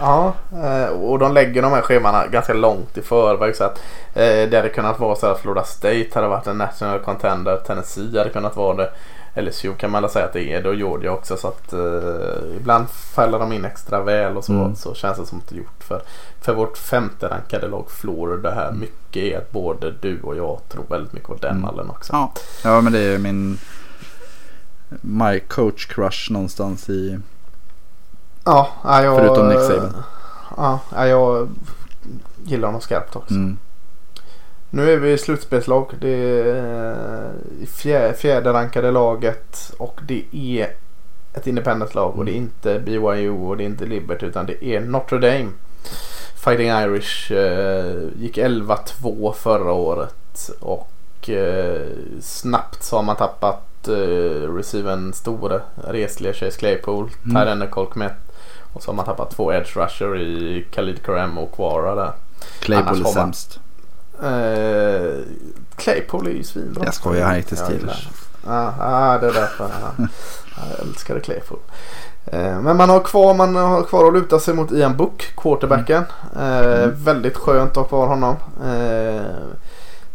Ja, 0.00 0.34
eh, 0.52 0.88
och 0.88 1.18
de 1.18 1.32
lägger 1.32 1.62
de 1.62 1.72
här 1.72 1.82
schemana 1.82 2.26
ganska 2.26 2.52
långt 2.54 2.98
i 2.98 3.02
förväg. 3.02 3.56
Så 3.56 3.64
att 3.64 3.78
eh, 4.14 4.48
det 4.50 4.56
hade 4.56 4.68
kunnat 4.68 5.00
vara 5.00 5.16
så 5.16 5.26
att 5.26 5.40
Florida 5.40 5.64
State 5.64 6.08
hade 6.14 6.28
varit 6.28 6.46
en 6.46 6.58
national 6.58 6.98
contender. 6.98 7.56
Tennessee 7.56 8.18
hade 8.18 8.30
kunnat 8.30 8.56
vara 8.56 8.76
det. 8.76 8.90
LSU 9.34 9.74
kan 9.74 9.90
man 9.90 10.02
väl 10.02 10.10
säga 10.10 10.24
att 10.26 10.32
det 10.32 10.52
är 10.52 10.62
det 10.62 10.68
och 10.68 10.74
Georgia 10.74 11.12
också. 11.12 11.36
Så 11.36 11.48
att 11.48 11.72
eh, 11.72 12.56
ibland 12.56 12.88
faller 12.90 13.38
de 13.38 13.52
in 13.52 13.64
extra 13.64 14.02
väl 14.02 14.36
och 14.36 14.44
så, 14.44 14.52
Mm. 14.52 14.76
så 14.76 14.94
känns 14.94 15.18
det 15.18 15.26
som 15.26 15.38
att 15.38 15.48
det 15.48 15.54
är 15.54 15.58
gjort. 15.58 15.84
För, 15.84 16.02
för 16.40 16.54
vårt 16.54 16.78
femte 16.78 17.28
rankade 17.28 17.68
lag 17.68 17.90
Florida 17.90 18.50
här. 18.54 18.72
Mycket 18.72 19.22
är 19.22 19.38
att 19.38 19.50
både 19.52 19.90
du 19.90 20.20
och 20.22 20.36
jag 20.36 20.60
tror 20.68 20.84
väldigt 20.88 21.12
mycket 21.12 21.28
på 21.28 21.34
den 21.34 21.50
Mm. 21.50 21.62
mallen 21.62 21.90
också. 21.90 22.12
ja. 22.12 22.32
ja, 22.64 22.80
men 22.80 22.92
det 22.92 22.98
är 23.00 23.18
min 23.18 23.58
My 25.00 25.40
coach 25.40 25.86
crush 25.86 26.32
någonstans 26.32 26.88
i 26.88 27.18
Ja, 28.44 28.68
ja, 28.84 29.02
jag, 29.02 29.16
Förutom 29.18 29.48
Nick 29.48 29.60
Saban. 29.60 30.02
Ja, 30.56 30.80
ja, 30.94 31.06
jag 31.06 31.48
gillar 32.44 32.68
honom 32.68 32.80
skarpt 32.80 33.16
också. 33.16 33.34
mm, 33.34 33.58
Nu 34.70 34.92
är 34.92 34.96
vi 34.96 35.12
i 35.12 35.18
slutspelslag. 35.18 35.90
Det 36.00 36.08
är 36.08 37.24
eh, 37.60 37.66
fjär, 37.66 38.12
fjärde 38.12 38.52
rankade 38.52 38.90
laget 38.90 39.72
och 39.78 40.00
det 40.08 40.24
är 40.32 40.68
ett 41.34 41.46
independent 41.46 41.94
lag 41.94 42.18
och 42.18 42.24
det 42.24 42.32
är 42.32 42.36
inte 42.36 42.78
BYU 42.78 43.30
och 43.30 43.56
det 43.56 43.62
är 43.62 43.66
inte 43.66 43.86
Liberty 43.86 44.26
utan 44.26 44.46
det 44.46 44.64
är 44.64 44.80
Notre 44.80 45.18
Dame. 45.18 45.48
Fighting 46.34 46.68
Irish 46.68 47.32
eh, 47.32 47.94
gick 48.16 48.38
11-2 48.38 49.32
förra 49.32 49.72
året 49.72 50.50
och 50.60 51.30
eh, 51.30 51.86
snabbt 52.20 52.82
så 52.82 52.96
har 52.96 53.02
man 53.02 53.16
tappat 53.16 53.88
eh, 53.88 54.54
receiven 54.54 55.12
store 55.12 55.60
resliga 55.74 56.32
Chase 56.32 56.58
Claypool, 56.58 57.04
Mm. 57.04 57.36
mm. 57.36 57.42
Tyrene 57.42 57.66
Colkmet 57.66 58.12
och 58.72 58.82
så 58.82 58.90
har 58.90 58.96
man 58.96 59.04
tappat 59.04 59.30
två 59.30 59.52
edge 59.52 59.76
rusher 59.76 60.16
i 60.18 60.66
Khalid 60.70 61.02
Karem 61.02 61.38
och 61.38 61.52
Quara 61.52 61.94
där. 61.94 62.12
Claypool 62.60 63.00
är 63.00 63.04
sämst. 63.04 63.60
Eh, 64.22 65.18
Claypool 65.76 66.26
är 66.26 66.30
ju 66.30 66.44
svinbra. 66.44 66.84
Jag 66.84 66.94
skojar, 66.94 67.26
han 67.26 67.36
gick 67.36 67.46
till 67.46 67.56
Steelers. 67.56 68.08
Ja, 68.46 68.74
ah, 68.80 69.18
det 69.18 69.26
är 69.26 69.32
därför. 69.32 69.64
Ja. 69.80 70.06
Ja, 70.56 70.62
Jag 70.78 70.86
älskade 70.88 71.20
Claypool. 71.20 71.58
Eh, 72.26 72.60
Men 72.60 72.76
man 72.76 72.90
har 72.90 73.00
kvar, 73.00 73.34
man 73.34 73.56
har 73.56 73.82
kvar 73.82 74.06
att 74.08 74.14
luta 74.14 74.38
sig 74.38 74.54
mot 74.54 74.72
Ian 74.72 74.96
Book, 74.96 75.32
quarterbacken. 75.36 76.04
Eh, 76.36 76.58
Mm. 76.82 77.04
Väldigt 77.04 77.36
skönt 77.36 77.70
att 77.70 77.76
ha 77.76 77.84
kvar 77.84 78.06
honom. 78.06 78.36
Eh, 78.64 79.22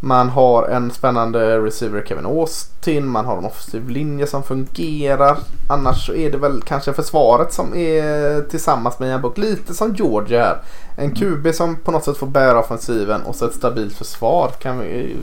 Man 0.06 0.30
har 0.30 0.68
en 0.68 0.92
spännande 0.92 1.60
receiver 1.60 2.04
Kevin 2.08 2.26
Austin. 2.26 3.08
Man 3.08 3.26
har 3.26 3.38
en 3.38 3.46
offensiv 3.46 3.90
linje 3.90 4.28
som 4.28 4.44
fungerar. 4.44 5.38
Annars 5.70 6.06
så 6.06 6.14
är 6.14 6.32
det 6.32 6.38
väl 6.38 6.62
kanske 6.62 6.94
försvaret 6.94 7.54
som 7.54 7.76
är 7.76 8.42
tillsammans 8.42 9.00
med 9.00 9.22
Book. 9.22 9.38
Lite 9.38 9.74
som 9.74 9.94
Georgia 9.94 10.44
här. 10.44 10.58
En 10.96 11.16
QB 11.16 11.54
som 11.54 11.76
på 11.76 11.92
något 11.92 12.04
sätt 12.04 12.18
får 12.18 12.28
bära 12.28 12.60
offensiven 12.60 13.22
och 13.22 13.36
så 13.36 13.46
ett 13.46 13.54
stabilt 13.54 13.94
försvar. 13.94 14.50
Kan, 14.60 14.80
vi, 14.80 15.18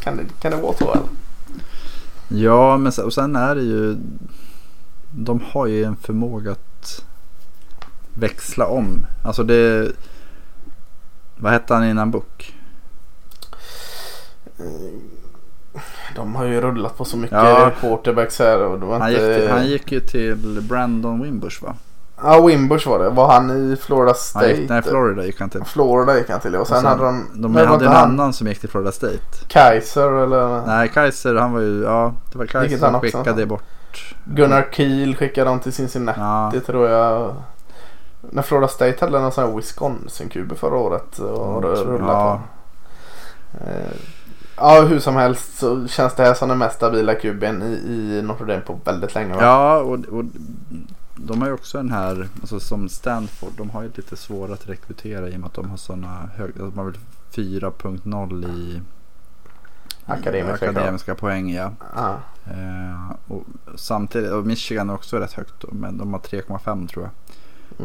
kan, 0.00 0.16
det, 0.16 0.22
kan 0.40 0.50
det 0.50 0.56
vara 0.56 0.74
så 0.74 0.92
eller? 0.92 1.06
Ja, 2.28 2.76
men 2.76 2.92
sen, 2.92 3.04
och 3.04 3.12
sen 3.12 3.36
är 3.36 3.54
det 3.54 3.62
ju... 3.62 3.96
De 5.12 5.40
har 5.50 5.66
ju 5.66 5.84
en 5.84 5.96
förmåga 5.96 6.52
att 6.52 7.04
växla 8.14 8.66
om. 8.66 9.06
Alltså 9.24 9.42
det... 9.42 9.92
Vad 11.36 11.52
hette 11.52 11.74
han 11.74 11.84
innan 11.84 12.10
Book? 12.10 12.59
De 16.16 16.34
har 16.36 16.44
ju 16.44 16.60
rullat 16.60 16.96
på 16.98 17.04
så 17.04 17.16
mycket 17.16 17.36
Ja. 17.38 17.70
quarterbacks 17.80 18.38
här. 18.38 18.62
Och 18.62 18.80
det 18.80 18.86
var 18.86 18.98
Han 19.00 19.10
inte... 19.10 19.22
gick, 19.22 19.36
till, 19.40 19.50
han 19.50 19.66
gick 19.66 19.92
ju 19.92 20.00
till 20.00 20.60
Brandon 20.68 21.22
Wimbush 21.22 21.62
va? 21.62 21.74
Ja, 22.22 22.40
Wimbush 22.46 22.88
var 22.88 22.98
det. 22.98 23.10
Var 23.10 23.32
han 23.32 23.50
i 23.72 23.76
Florida 23.76 24.06
Han 24.06 24.14
State? 24.14 24.52
gick, 24.52 24.68
nej, 24.70 24.82
Florida 24.82 25.24
gick 25.26 25.40
han 25.40 25.50
till. 25.50 25.64
Florida 25.64 26.18
gick 26.18 26.30
han 26.30 26.40
till 26.40 26.56
och 26.56 26.66
sen, 26.66 26.76
Och 26.76 26.82
sen- 26.82 26.90
hade 26.90 27.04
de... 27.04 27.26
De 27.34 27.52
var 27.52 27.64
hade 27.64 27.84
en 27.86 27.92
han 27.92 28.10
annan 28.10 28.32
som 28.32 28.46
gick 28.46 28.60
till 28.60 28.68
Florida 28.68 28.92
State. 28.92 29.18
Kaiser 29.48 30.12
eller? 30.12 30.66
Nej, 30.66 30.88
Kaiser 30.88 31.34
han 31.34 31.52
var 31.52 31.60
ju, 31.60 31.82
ja 31.82 32.12
det 32.32 32.38
var 32.38 32.46
Kaiser 32.46 32.60
Vilket 32.60 32.80
som 32.80 32.94
också 32.94 33.06
skickade 33.18 33.42
sa. 33.42 33.46
bort. 33.46 34.14
Gunnar 34.24 34.68
Kiel 34.72 35.16
skickade 35.16 35.50
dem 35.50 35.60
till 35.60 35.72
Cincinnati 35.72 36.20
Ja, 36.20 36.52
tror 36.66 36.88
jag. 36.88 37.34
När 38.30 38.42
Florida 38.42 38.68
State 38.68 38.96
hade 39.00 39.20
någon 39.20 39.32
sån 39.32 39.44
här 39.44 39.52
Wisconsin-QB 39.56 40.54
förra 40.54 40.76
året. 40.76 41.18
Och 41.18 41.64
Mm, 41.64 41.74
rullade 41.74 42.12
ja. 42.12 42.40
på. 43.52 43.64
Eh, 43.70 43.90
Ja, 44.60 44.82
hur 44.82 44.98
som 44.98 45.16
helst 45.16 45.58
så 45.58 45.88
känns 45.88 46.14
det 46.14 46.22
här 46.22 46.34
som 46.34 46.48
den 46.48 46.58
mest 46.58 46.76
stabila 46.76 47.14
kuben 47.14 47.62
i, 47.62 47.66
i 47.66 48.22
Notre 48.22 48.46
Dame 48.46 48.60
på 48.60 48.80
väldigt 48.84 49.14
länge. 49.14 49.34
Va? 49.34 49.42
ja 49.42 49.78
och, 49.78 49.98
och 49.98 50.24
de 51.16 51.40
har 51.40 51.48
ju 51.48 51.54
också 51.54 51.78
den 51.78 51.90
här, 51.90 52.28
alltså 52.40 52.60
som 52.60 52.88
Stanford, 52.88 53.52
de 53.56 53.70
har 53.70 53.82
ju 53.82 53.90
lite 53.94 54.16
svårare 54.16 54.52
att 54.52 54.68
rekrytera 54.68 55.28
i 55.28 55.36
och 55.36 55.40
med 55.40 55.46
att 55.46 55.54
de 55.54 55.70
har 55.70 55.76
sådana 55.76 56.30
höga, 56.36 56.52
de 56.56 56.78
har 56.78 56.84
väl 56.84 56.98
4.0 57.32 58.56
i 58.56 58.80
Akademiska 60.06 60.70
akademiska 60.70 61.14
poäng 61.14 61.52
ja. 61.52 61.72
Ja. 61.96 62.18
Eh, 62.46 63.16
och 63.28 63.44
samtidigt, 63.74 64.30
och 64.30 64.46
Michigan 64.46 64.90
är 64.90 64.94
också 64.94 65.18
rätt 65.18 65.32
högt 65.32 65.64
men 65.72 65.98
de 65.98 66.12
har 66.12 66.20
3,5 66.20 66.88
tror 66.88 67.04
jag. 67.04 67.12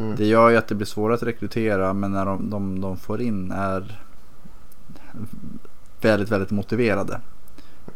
Mm. 0.01 0.15
Det 0.15 0.26
gör 0.26 0.49
ju 0.49 0.57
att 0.57 0.67
det 0.67 0.76
blir 0.76 0.88
svårare 0.88 1.15
att 1.15 1.23
rekrytera 1.23 1.93
men 1.93 2.11
när 2.11 2.26
de, 2.26 2.49
de, 2.49 2.82
de 2.82 2.97
får 2.97 3.21
in 3.21 3.51
är 3.51 4.01
väldigt, 6.06 6.32
väldigt 6.32 6.51
motiverade. 6.51 7.20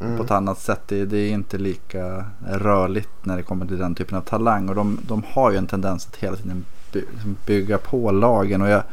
Mm. 0.01 0.18
På 0.18 0.24
ett 0.24 0.32
annat 0.32 0.60
sätt. 0.60 0.82
Det, 0.88 1.05
det 1.05 1.18
är 1.18 1.30
inte 1.30 1.57
lika 1.57 2.26
rörligt 2.49 3.10
när 3.22 3.38
det 3.38 3.43
kommer 3.43 3.66
till 3.66 3.78
den 3.78 3.95
typen 3.95 4.18
av 4.18 4.22
talang. 4.22 4.70
Och 4.70 4.76
de, 4.76 4.99
de 5.07 5.24
har 5.28 5.51
ju 5.51 5.57
en 5.57 5.68
tendens 5.68 6.07
att 6.07 6.16
hela 6.16 6.36
tiden 6.36 6.66
by, 6.93 6.99
liksom 7.14 7.36
bygga 7.45 7.78
på 7.78 8.12
lagen. 8.12 8.62
Och 8.62 8.70
jag, 8.70 8.84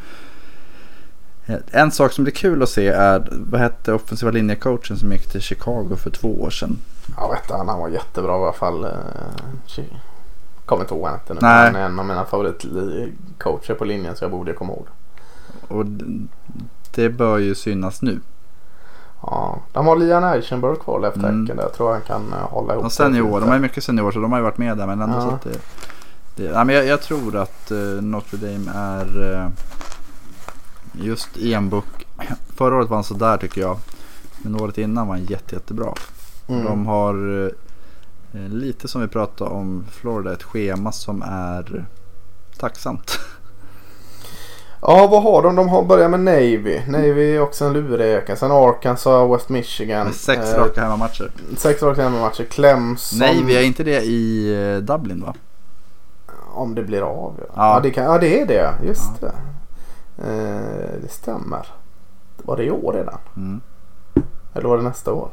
en 1.71 1.91
sak 1.91 2.13
som 2.13 2.25
blir 2.25 2.35
kul 2.35 2.63
att 2.63 2.69
se 2.69 2.89
är, 2.89 3.29
vad 3.31 3.61
hette 3.61 3.93
offensiva 3.93 4.31
linjecoachen 4.31 4.97
som 4.97 5.13
gick 5.13 5.27
till 5.27 5.41
Chicago 5.41 5.97
för 5.97 6.11
två 6.11 6.43
år 6.43 6.51
sedan? 6.51 6.79
Jag 7.17 7.31
vet 7.31 7.43
inte, 7.43 7.55
han 7.55 7.79
var 7.79 7.89
jättebra 7.89 8.33
i 8.33 8.43
alla 8.43 8.53
fall. 8.53 8.85
eh, 8.85 9.85
Kommer 10.67 10.83
inte 10.83 10.95
ihåg 10.95 11.03
vad 11.03 11.11
han 11.11 11.19
hette 11.21 11.35
nu. 11.35 11.41
Nej. 11.43 11.67
Han 11.67 11.77
är 11.77 11.85
en 11.85 11.99
av 11.99 12.07
mina 12.07 12.25
favoritcoacher 12.25 13.75
på 13.75 13.85
linjen 13.85 14.17
så 14.17 14.25
jag 14.25 14.31
borde 14.31 14.53
komma 14.53 14.73
ihåg. 14.73 14.87
Och 15.69 15.87
det 16.95 17.09
bör 17.09 17.39
ju 17.39 17.55
synas 17.55 18.03
nu. 18.03 18.21
Ja, 19.27 19.59
de 19.73 19.87
har 19.87 19.97
Lian 19.97 20.25
Eichenberg 20.25 20.77
kvar 20.77 21.01
left 21.01 21.17
Mm. 21.17 21.45
där. 21.45 21.55
Jag 21.57 21.73
tror 21.75 21.93
han 21.93 22.01
kan 22.03 22.33
eh, 22.33 22.39
hålla 22.39 22.75
ihop 22.75 22.93
seniorer, 22.93 23.25
lite. 23.29 23.41
de 23.41 23.49
har 23.49 23.55
ju 23.57 23.61
mycket 23.63 23.85
seniorer 23.85 24.11
så 24.13 24.19
de 24.19 24.33
har 24.33 24.39
ju 24.39 24.45
varit 24.45 24.59
med 24.59 24.79
där 24.79 24.87
men 24.87 25.01
ändå 25.01 25.17
Ja. 25.17 25.21
så 25.23 25.29
att 25.29 25.43
det, 25.43 25.59
det 26.37 26.43
ja, 26.43 26.65
men 26.65 26.75
jag, 26.75 26.87
jag 26.87 27.03
tror 27.03 27.37
att 27.37 27.71
eh, 27.71 27.79
Notre 28.03 28.37
Dame 28.37 28.71
är 28.75 29.35
eh, 29.35 29.49
just 30.93 31.29
enbok. 31.37 32.07
Förra 32.57 32.77
året 32.77 32.89
var 32.89 32.97
han 32.97 33.05
sådär 33.05 33.37
tycker 33.37 33.61
jag. 33.61 33.79
Men 34.43 34.61
året 34.61 34.79
innan 34.79 35.09
var 35.09 35.15
han 35.17 35.25
jätte, 35.25 35.55
jättebra. 35.55 35.93
Mm. 36.49 36.65
De 36.65 36.87
har 36.87 37.45
eh, 38.33 38.41
lite 38.49 38.89
som 38.89 39.01
vi 39.01 39.09
pratade 39.09 39.51
om 39.51 39.85
Florida 39.91 40.33
ett 40.33 40.43
schema 40.43 40.93
som 40.93 41.23
är 41.27 41.87
tacksamt. 42.59 43.19
Ja, 44.89 45.07
vad 45.07 45.23
har 45.23 45.43
de? 45.43 45.57
De 45.57 45.69
har 45.69 45.83
börjat 45.83 46.11
med 46.11 46.21
Navy. 46.21 46.81
Navy 46.89 47.37
är 47.37 47.41
också 47.41 47.65
en 47.65 47.73
lurräka. 47.73 48.37
Sen 48.37 48.53
Arkansas, 48.53 49.31
West 49.31 49.49
Michigan. 49.49 50.13
Sex 50.13 50.53
Eh, 50.53 50.59
raka 50.59 50.81
hemmamatcher. 50.83 51.31
Sex 51.57 51.83
raka 51.83 52.03
hemmamatcher. 52.03 52.45
Clemson. 52.45 53.47
Vi 53.47 53.57
är 53.57 53.63
inte 53.63 53.85
det 53.85 54.01
i 54.05 54.53
eh, 54.75 54.79
Dublin 54.83 55.23
va? 55.27 55.35
Om 56.55 56.75
det 56.75 56.83
blir 56.83 57.03
av 57.03 57.35
ja. 57.39 57.45
Ja. 57.57 57.75
Ja, 57.75 57.81
det, 57.81 57.91
kan, 57.91 58.05
ja 58.05 58.19
det 58.19 58.41
är 58.41 58.47
det. 58.47 58.75
Just 58.87 59.11
Ja. 59.21 59.29
det. 59.29 59.35
Eh, 60.29 61.01
det 61.03 61.09
stämmer. 61.09 61.67
Var 62.37 62.57
det 62.57 62.65
i 62.65 62.71
år 62.71 62.93
redan? 62.93 63.19
Mm. 63.37 63.61
Eller 64.55 64.69
var 64.69 64.77
det 64.77 64.83
nästa 64.83 65.13
år? 65.13 65.29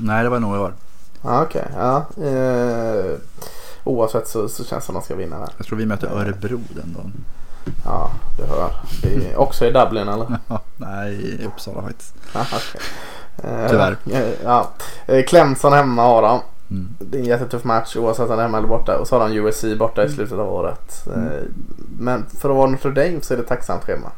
Nej, 0.00 0.22
det 0.24 0.28
var 0.30 0.40
nog 0.40 0.56
i 0.56 0.58
år. 0.58 0.74
Ja, 1.22 1.42
okej. 1.42 1.64
Ja. 1.76 1.96
Eh, 2.24 3.04
oavsett 3.84 4.28
så, 4.28 4.48
så 4.48 4.64
känns 4.64 4.82
det 4.84 4.86
som 4.86 4.96
att 4.96 5.02
de 5.02 5.06
ska 5.06 5.14
vinna 5.14 5.38
där. 5.38 5.48
Jag 5.56 5.66
tror 5.66 5.78
vi 5.78 5.86
möter 5.86 6.06
Örebro 6.06 6.60
den 6.74 6.92
dagen. 6.92 7.12
Ja, 7.84 8.10
du 8.38 8.44
hör. 8.44 8.70
Det 9.02 9.30
är 9.32 9.36
också 9.36 9.66
i 9.66 9.70
Dublin 9.72 10.08
eller? 10.08 10.26
Nej, 10.76 11.12
i 11.14 11.46
Uppsala 11.46 11.82
faktiskt. 11.82 12.14
Okej. 12.34 12.80
Eh, 13.44 13.70
Tyvärr. 13.70 13.96
eh, 14.12 14.28
Ja. 14.44 14.70
Eh, 15.06 15.24
Clemson 15.24 15.72
hemma 15.72 16.02
har 16.02 16.22
de. 16.22 16.40
Mm. 16.70 16.88
Det 16.98 17.18
är 17.18 17.22
en 17.22 17.26
jättetuff 17.28 17.64
match 17.64 17.96
oavsett 17.96 18.22
om 18.22 18.28
de 18.30 18.38
är 18.38 18.42
hemma 18.42 18.58
eller 18.58 18.68
borta. 18.68 18.98
Och 18.98 19.06
så 19.08 19.18
har 19.18 19.28
de 19.28 19.34
USC 19.36 19.64
borta 19.78 20.04
i 20.04 20.08
slutet 20.08 20.38
av 20.38 20.52
året. 20.52 21.06
Mm. 21.14 21.28
Men 21.98 22.24
för 22.40 22.50
att 22.50 22.56
vara 22.56 22.70
Notre 22.70 22.90
Dame 22.90 23.20
så 23.22 23.34
är 23.34 23.38
det 23.38 23.42
tacksamt 23.44 23.84
schema. 23.84 24.10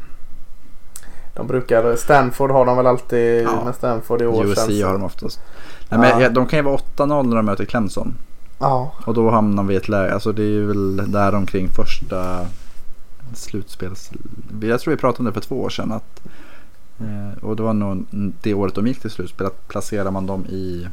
De 1.35 1.47
brukar, 1.47 1.97
Stanford 1.97 2.51
har 2.51 2.67
de 2.67 2.77
väl 2.77 2.87
alltid, 2.87 3.43
Ja. 3.43 3.65
med 3.65 3.75
Stanford 3.75 4.23
i 4.23 4.27
år 4.27 4.45
USC 4.45 4.67
känns- 4.67 4.83
har 4.85 4.93
de 4.93 5.05
oftast. 5.05 5.41
Nej, 5.89 6.01
men 6.01 6.21
Ja. 6.21 6.29
de 6.29 6.47
kan 6.47 6.59
ju 6.59 6.63
vara 6.63 6.75
8-0 6.77 7.27
när 7.29 7.37
de 7.37 7.47
möter 7.47 7.65
Clemson. 7.65 8.15
Ja, 8.59 8.93
Och 9.05 9.15
då 9.15 9.31
hamnar 9.31 9.63
vi 9.63 9.75
i 9.75 9.77
ett 9.77 9.89
läge, 9.89 10.15
alltså 10.15 10.33
det 10.33 10.43
är 10.43 10.61
väl 10.61 11.13
där 11.13 11.35
omkring 11.35 11.69
första 11.69 12.47
slutspels... 13.35 14.11
Jag 14.63 14.81
tror 14.81 14.91
vi 14.91 15.01
pratade 15.01 15.19
om 15.19 15.25
det 15.25 15.33
för 15.33 15.49
två 15.49 15.61
år 15.61 15.71
sedan. 15.71 15.93
Att, 15.93 16.23
eh, 17.01 17.45
och 17.45 17.57
det 17.57 17.63
var 17.63 17.73
nog 17.73 18.05
det 18.43 18.55
året 18.55 18.75
de 18.75 18.87
gick 18.87 19.01
till 19.01 19.11
slutspel. 19.11 19.47
Att 19.47 19.69
placerar 19.69 20.11
man 20.11 20.27
dem 20.27 20.47
i... 20.47 20.89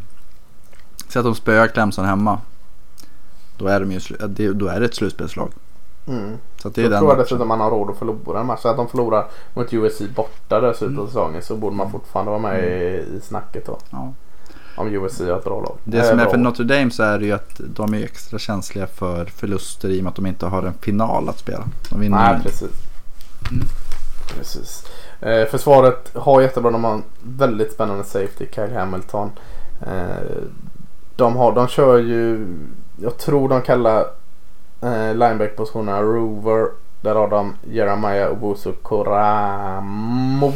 Säg 1.07 1.19
att 1.19 1.25
de 1.25 1.35
spöar 1.35 1.67
Clemson 1.67 2.05
hemma. 2.05 2.39
Då 3.57 3.67
är, 3.67 3.79
de 3.79 3.91
ju, 3.91 4.53
då 4.53 4.67
är 4.67 4.79
det 4.79 4.85
ett 4.85 4.95
slutspelslag. 4.95 5.51
mm. 6.07 6.37
Så 6.57 6.67
att 6.67 6.75
det 6.75 6.83
är 6.83 6.89
den 6.89 6.99
tror 6.99 7.11
jag 7.11 7.19
dessutom 7.19 7.47
man 7.47 7.59
har 7.59 7.69
råd 7.69 7.89
att 7.89 7.97
förlora 7.97 8.39
en 8.39 8.45
match. 8.45 8.61
Så 8.61 8.69
att 8.69 8.77
de 8.77 8.87
förlorar 8.87 9.25
mot 9.53 9.73
USC 9.73 10.01
borta 10.15 10.73
slutet 10.73 10.99
av 10.99 11.07
säsongen 11.07 11.41
så 11.41 11.55
borde 11.55 11.75
man 11.75 11.91
fortfarande 11.91 12.31
vara 12.31 12.41
med 12.41 12.63
i, 12.63 13.05
i 13.17 13.21
snacket 13.23 13.65
då. 13.65 13.77
Ja. 13.89 14.13
Om 14.75 14.87
USC 14.87 15.19
har 15.19 15.37
ett 15.37 15.43
bra 15.43 15.61
lag. 15.61 15.77
Det 15.83 16.03
som 16.03 16.19
är 16.19 16.23
bra 16.23 16.31
för. 16.31 16.37
Notre 16.37 16.63
Dame 16.63 16.91
så 16.91 17.03
är 17.03 17.19
det 17.19 17.25
ju 17.25 17.31
att 17.31 17.61
de 17.75 17.93
är 17.93 18.03
extra 18.03 18.39
känsliga 18.39 18.87
för 18.87 19.25
förluster 19.25 19.89
i 19.89 19.99
och 19.99 20.03
med 20.03 20.09
att 20.09 20.15
de 20.15 20.25
inte 20.25 20.45
har 20.45 20.63
en 20.63 20.73
final 20.73 21.29
att 21.29 21.39
spela. 21.39 21.63
De 21.89 21.99
vinner 21.99 22.17
Nej, 22.17 22.43
precis. 22.43 22.71
Mm. 23.51 23.67
precis. 24.37 24.85
Eh, 25.21 25.45
försvaret 25.45 26.11
har 26.15 26.41
jättebra. 26.41 26.71
De 26.71 26.83
har 26.83 26.93
en 26.93 27.03
väldigt 27.23 27.73
spännande 27.73 28.03
safety, 28.03 28.45
Kyle 28.51 28.73
Hamilton. 28.75 29.31
Eh, 29.81 30.15
de, 31.15 31.35
har, 31.35 31.55
de 31.55 31.67
kör 31.67 31.97
ju, 31.97 32.47
jag 33.01 33.17
tror 33.17 33.49
de 33.49 33.61
kallar 33.61 33.99
eh, 34.81 35.13
lineback-positionerna 35.13 36.01
Rover. 36.01 36.67
Där 37.01 37.15
har 37.15 37.27
de 37.29 37.55
Jeremiah 37.71 38.31
Obusu 38.31 38.71
Koramoa 38.71 40.53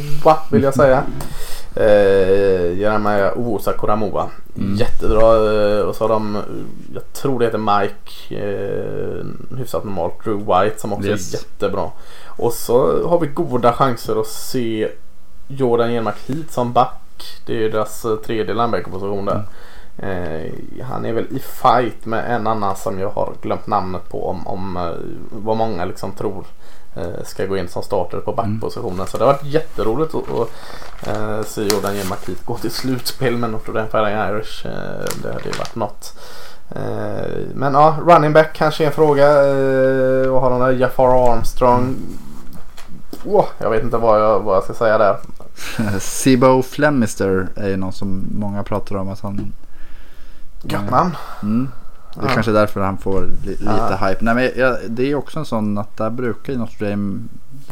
vill 0.50 0.62
jag 0.62 0.74
säga. 0.74 1.04
Eh, 1.76 2.78
Jeremiah 2.78 3.38
Obusa 3.38 3.72
Koramoa. 3.72 4.28
Mm. 4.56 4.76
Jättebra. 4.76 5.20
eh, 5.78 5.80
Och 5.80 5.96
så 5.96 6.04
har 6.04 6.08
de, 6.08 6.38
jag 6.94 7.12
tror 7.12 7.38
det 7.38 7.44
heter 7.44 7.58
Mike, 7.80 8.36
eh, 8.44 9.56
hyfsat 9.58 9.84
normalt, 9.84 10.24
Drew 10.24 10.38
White 10.38 10.80
som 10.80 10.92
också 10.92 11.08
Yes. 11.08 11.34
är 11.34 11.38
jättebra. 11.38 11.90
Och 12.26 12.52
så 12.52 13.08
har 13.08 13.18
vi 13.20 13.26
goda 13.26 13.72
chanser 13.72 14.20
att 14.20 14.26
se 14.26 14.88
Jordan 15.48 15.92
Jermark 15.92 16.18
hit 16.26 16.52
som 16.52 16.72
back. 16.72 16.94
Det 17.46 17.52
är 17.52 17.58
ju 17.60 17.70
deras 17.70 18.04
eh, 18.04 18.16
tredje 18.16 18.54
linebacker-position 18.54 19.24
där. 19.24 19.42
Eh, 19.98 20.52
han 20.84 21.04
är 21.04 21.12
väl 21.12 21.26
i 21.30 21.38
fight 21.38 22.06
med 22.06 22.34
en 22.34 22.46
annan 22.46 22.76
som 22.76 22.98
jag 22.98 23.10
har 23.10 23.32
glömt 23.42 23.66
namnet 23.66 24.08
på 24.08 24.28
om, 24.28 24.46
om 24.46 24.76
eh, 24.76 24.90
vad 25.30 25.56
många 25.56 25.84
liksom 25.84 26.12
tror 26.12 26.44
ska 27.24 27.46
gå 27.46 27.56
in 27.56 27.68
som 27.68 27.82
starter 27.82 28.18
på 28.18 28.32
backpositionen. 28.32 29.06
Så 29.06 29.18
det 29.18 29.24
har 29.24 29.32
varit 29.32 29.44
jätteroligt 29.44 30.14
att, 30.14 30.48
eh, 31.08 31.42
se 31.42 31.62
Jordan 31.62 31.96
Jermark 31.96 32.28
hit 32.28 32.44
gå 32.44 32.56
till 32.56 32.70
slutspel 32.70 33.36
med 33.36 33.50
Notre 33.50 33.72
Dame 33.72 33.88
Fighting 33.88 34.14
Irish. 34.14 34.66
Eh, 34.66 35.22
det 35.22 35.32
hade 35.32 35.44
ju 35.44 35.58
varit 35.58 35.74
något. 35.74 36.14
Eh, 36.70 37.38
men 37.54 37.74
ja, 37.74 37.96
running 38.06 38.32
back 38.32 38.52
kanske 38.52 38.84
är 38.84 38.86
en 38.86 38.92
fråga. 38.92 39.26
Eh, 39.26 40.30
vad 40.30 40.42
har 40.42 40.50
de 40.50 40.60
där? 40.60 40.70
Jafar 40.70 41.32
Armstrong. 41.32 41.96
Åh, 43.24 43.46
jag 43.58 43.70
vet 43.70 43.82
inte 43.82 43.96
vad 43.96 44.20
jag, 44.20 44.40
vad 44.40 44.56
jag 44.56 44.64
ska 44.64 44.74
säga 44.74 44.98
där. 44.98 45.16
Sibo 46.00 46.62
Flemister 46.62 47.48
är 47.56 47.68
ju 47.68 47.76
någon 47.76 47.92
som 47.92 48.24
många 48.34 48.62
pratar 48.62 48.96
om 48.96 49.08
att 49.08 49.20
han... 49.20 49.52
Gött 50.62 50.90
namn. 50.90 51.16
Mm. 51.42 51.68
Det 52.20 52.28
är 52.28 52.34
kanske 52.34 52.52
därför 52.52 52.80
han 52.80 52.98
får 52.98 53.20
li, 53.44 53.50
lite 53.50 53.98
hype. 54.00 54.16
Nej, 54.24 54.34
men 54.34 54.50
jag, 54.56 54.76
det 54.88 55.10
är 55.10 55.14
också 55.14 55.38
en 55.38 55.44
sån 55.44 55.78
att 55.78 55.96
där 55.96 56.10
brukar 56.10 56.52
ju 56.52 56.58
Notre 56.58 56.90
Dame 56.90 57.20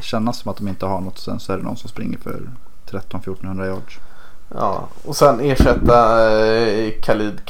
kännas 0.01 0.39
som 0.39 0.51
att 0.51 0.57
de 0.57 0.69
inte 0.69 0.87
har 0.87 1.01
något. 1.01 1.19
Sen 1.19 1.41
så 1.41 1.53
är 1.53 1.57
det 1.57 1.63
någon 1.63 1.77
som 1.77 1.89
springer 1.91 2.19
för 2.19 2.41
13-1400 2.91 3.67
yards. 3.67 3.99
Ja, 4.55 4.89
och 5.05 5.17
sen 5.17 5.41
ersätta 5.41 6.31
eh, 6.41 6.91
Khalid 7.03 7.45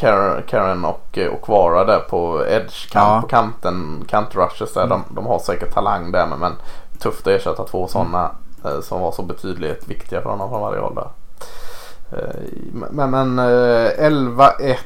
Karen, 0.47 0.85
och 0.85 1.19
eh, 1.19 1.33
Okwara 1.35 1.85
där 1.85 1.99
på 1.99 2.45
edge 2.47 2.91
kant, 2.91 3.09
Ja. 3.09 3.21
på 3.21 3.29
kanten, 3.29 4.05
kantrushes 4.09 4.75
där. 4.75 4.87
De, 4.87 5.03
de 5.15 5.27
har 5.27 5.39
säkert 5.39 5.75
talang 5.75 6.13
där 6.13 6.27
men, 6.27 6.39
men 6.39 6.53
tufft 6.99 7.21
att 7.27 7.33
ersätta 7.33 7.65
två 7.65 7.89
sådana 7.89 8.31
eh, 8.65 8.81
som 8.81 9.01
var 9.01 9.13
så 9.13 9.23
betydligt 9.23 9.89
viktiga 9.89 10.23
för 10.23 10.31
honom 10.31 10.49
från 10.49 10.61
varje 10.61 10.81
håll 10.81 10.95
där. 10.95 11.09
Eh, 12.13 12.43
men 12.93 13.11
men 13.11 13.39
eh, 13.39 13.91
11-1 14.11 14.77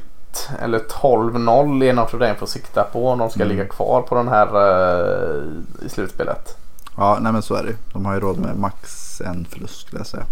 eller 0.63 0.79
12-0 0.79 1.85
är 1.85 1.93
Notre 1.93 2.19
Dame 2.19 2.35
får 2.35 2.47
sikta 2.47 2.85
på 2.85 3.09
om 3.09 3.19
de 3.19 3.31
ska 3.31 3.43
Mm. 3.43 3.49
ligga 3.57 3.69
kvar 3.69 4.03
på 4.03 4.15
den 4.15 4.29
här 4.29 4.47
eh, 4.47 5.43
i 5.87 5.89
slutspelet. 5.89 6.57
Ja, 6.97 7.19
nej 7.21 7.33
men 7.33 7.43
så 7.43 7.55
är 7.55 7.63
det 7.63 7.73
De 7.93 8.07
har 8.07 8.15
ju 8.15 8.21
råd 8.21 8.39
med 8.39 8.57
max 8.57 9.21
en 9.21 9.45
förlust 9.51 9.81
skulle 9.81 10.01
jag 10.01 10.07
säga. 10.07 10.25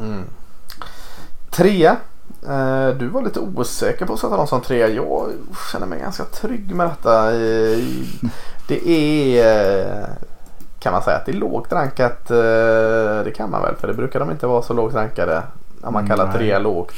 Mm. 0.00 0.22
Trea. 1.50 1.96
Eh, 2.48 2.88
du 2.88 3.06
var 3.08 3.22
lite 3.22 3.40
osäker 3.40 4.06
på 4.06 4.12
att 4.12 4.18
sätta 4.18 4.36
dem 4.36 4.46
som 4.46 4.60
trea. 4.60 4.88
Jag 4.88 5.26
känner 5.72 5.86
mig 5.86 6.00
ganska 6.00 6.24
trygg 6.24 6.74
med 6.74 6.86
detta. 6.86 7.32
Eh, 7.34 7.78
det 8.68 8.88
är 8.88 10.06
kan 10.78 10.92
man 10.92 11.02
säga 11.02 11.16
att 11.16 11.26
det 11.26 11.32
är 11.32 11.36
lågt 11.36 11.72
rankat. 11.72 12.28
Det 13.24 13.32
kan 13.36 13.50
man 13.50 13.62
väl 13.62 13.74
för 13.76 13.88
det 13.88 13.94
brukar 13.94 14.20
de 14.20 14.30
inte 14.30 14.46
vara 14.46 14.62
så 14.62 14.72
lågt 14.72 14.94
rankade. 14.94 15.42
När 15.82 15.90
man 15.90 16.06
kallar 16.08 16.24
Nej. 16.26 16.34
trea 16.36 16.58
lågt. 16.58 16.92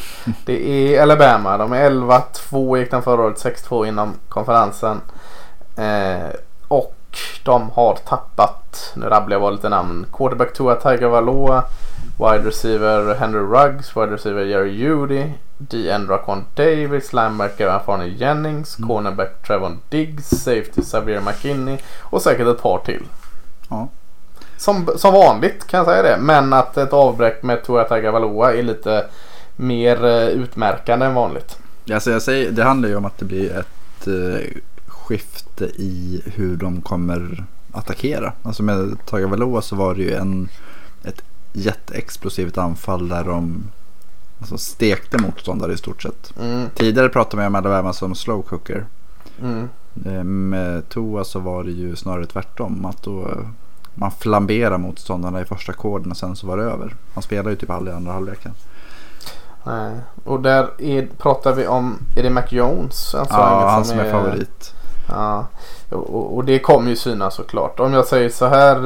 Det 0.45 0.68
är 0.97 1.03
Alabama. 1.03 1.59
De 1.59 1.72
är 1.72 1.91
11-2 1.91 2.78
gick 2.78 2.91
den 2.91 3.03
förra 3.03 3.22
året. 3.22 3.37
6-2 3.45 3.87
inom 3.87 4.12
konferensen. 4.28 5.01
Eh, 5.76 6.28
och 6.68 6.97
de 7.45 7.70
har 7.70 7.95
tappat, 7.95 8.93
nu 8.97 9.07
rabblar 9.07 9.35
jag 9.35 9.41
bara 9.43 9.51
lite 9.51 9.68
namn. 9.68 10.07
Quarterback 10.12 10.53
Tua 10.53 10.74
Tiger 10.74 11.09
Valoa. 11.09 11.64
Wide 12.18 12.49
receiver 12.49 13.14
Henry 13.14 13.41
Ruggs, 13.41 13.97
wide 13.97 14.12
receiver 14.12 14.45
Jerry 14.45 14.70
Judy, 14.70 15.24
D. 15.59 15.99
Raquan 16.09 16.45
Davis, 16.55 17.12
linebacker 17.12 17.68
Anthony 17.68 18.09
Jennings, 18.09 18.78
Mm. 18.78 18.89
cornerback 18.89 19.43
Trevon 19.47 19.78
Diggs, 19.89 20.28
safety 20.28 20.83
Xavier 20.83 21.20
McKinney 21.20 21.78
och 22.01 22.22
säkert 22.22 22.47
ett 22.47 22.62
par 22.62 22.78
till. 22.78 23.03
Ja. 23.68 23.89
Som, 24.61 24.90
som 24.96 25.14
vanligt 25.14 25.66
kan 25.66 25.78
jag 25.78 25.86
säga 25.86 26.02
det. 26.02 26.16
Men 26.20 26.52
att 26.52 26.76
ett 26.76 26.92
avbräck 26.92 27.42
med 27.42 27.64
Tua 27.64 27.84
Tagovailoa 27.84 28.54
är 28.54 28.62
lite 28.62 29.06
mer 29.56 30.04
eh, 30.04 30.28
utmärkande 30.28 31.06
än 31.06 31.14
vanligt. 31.14 31.58
Alltså 31.92 32.11
jag 32.11 32.22
säger, 32.22 32.50
det 32.50 32.64
handlar 32.64 32.88
ju 32.88 32.96
om 32.96 33.04
att 33.04 33.18
det 33.18 33.24
blir 33.24 33.58
ett 33.58 34.06
eh, 34.06 34.46
skifte 34.86 35.64
i 35.64 36.22
hur 36.24 36.56
de 36.56 36.82
kommer 36.82 37.44
attackera. 37.72 38.32
Alltså 38.42 38.62
med 38.62 38.96
Tagovailoa 39.06 39.62
så 39.62 39.76
var 39.76 39.94
det 39.94 40.02
ju 40.02 40.14
en, 40.14 40.48
ett 41.04 41.22
jätteexplosivt 41.52 42.58
anfall 42.58 43.08
där 43.08 43.24
de 43.24 43.62
alltså 44.40 44.58
stekte 44.58 45.18
motståndare 45.18 45.72
i 45.72 45.76
stort 45.76 46.02
sett. 46.02 46.32
Mm, 46.40 46.66
Tidigare 46.74 47.08
pratade 47.08 47.36
man 47.36 47.46
om 47.46 47.54
Alabama 47.54 47.92
som 47.92 48.14
slow 48.14 48.42
cooker. 48.42 48.86
mm, 49.42 49.68
Eh, 50.06 50.24
Med 50.24 50.88
Toa 50.88 51.24
så 51.24 51.38
var 51.38 51.64
det 51.64 51.70
ju 51.70 51.96
snarare 51.96 52.26
tvärtom. 52.26 52.84
Att 52.84 53.02
då 53.02 53.28
man 53.95 54.11
flamberar 54.11 54.78
motståndarna 54.78 55.41
i 55.41 55.45
första 55.45 55.72
koden 55.72 56.11
och 56.11 56.16
sen 56.16 56.36
så 56.36 56.47
var 56.47 56.57
det 56.57 56.62
över. 56.62 56.95
Han 57.14 57.22
spelar 57.22 57.51
ju 57.51 57.57
typ 57.57 57.70
aldrig 57.70 57.97
andra 57.97 58.12
halvleken. 58.12 58.53
nej. 59.66 59.93
Och 60.24 60.41
där 60.41 60.68
är, 60.78 61.09
pratar 61.18 61.53
vi 61.55 61.66
om, 61.66 61.99
är 62.16 62.22
det 62.22 62.30
Mac 62.30 62.45
Jones? 62.49 63.14
Alltså 63.14 63.34
Ja, 63.34 63.68
han 63.70 63.84
som 63.84 63.99
är 63.99 64.11
favorit. 64.11 64.74
Ja, 65.09 65.47
och, 65.91 66.36
och 66.36 66.45
det 66.45 66.59
kommer 66.59 66.91
ju 66.91 66.97
synas 66.97 67.34
såklart. 67.34 67.80
Om 67.80 67.93
jag 67.93 68.07
säger 68.07 68.28
så 68.28 68.47
här, 68.47 68.76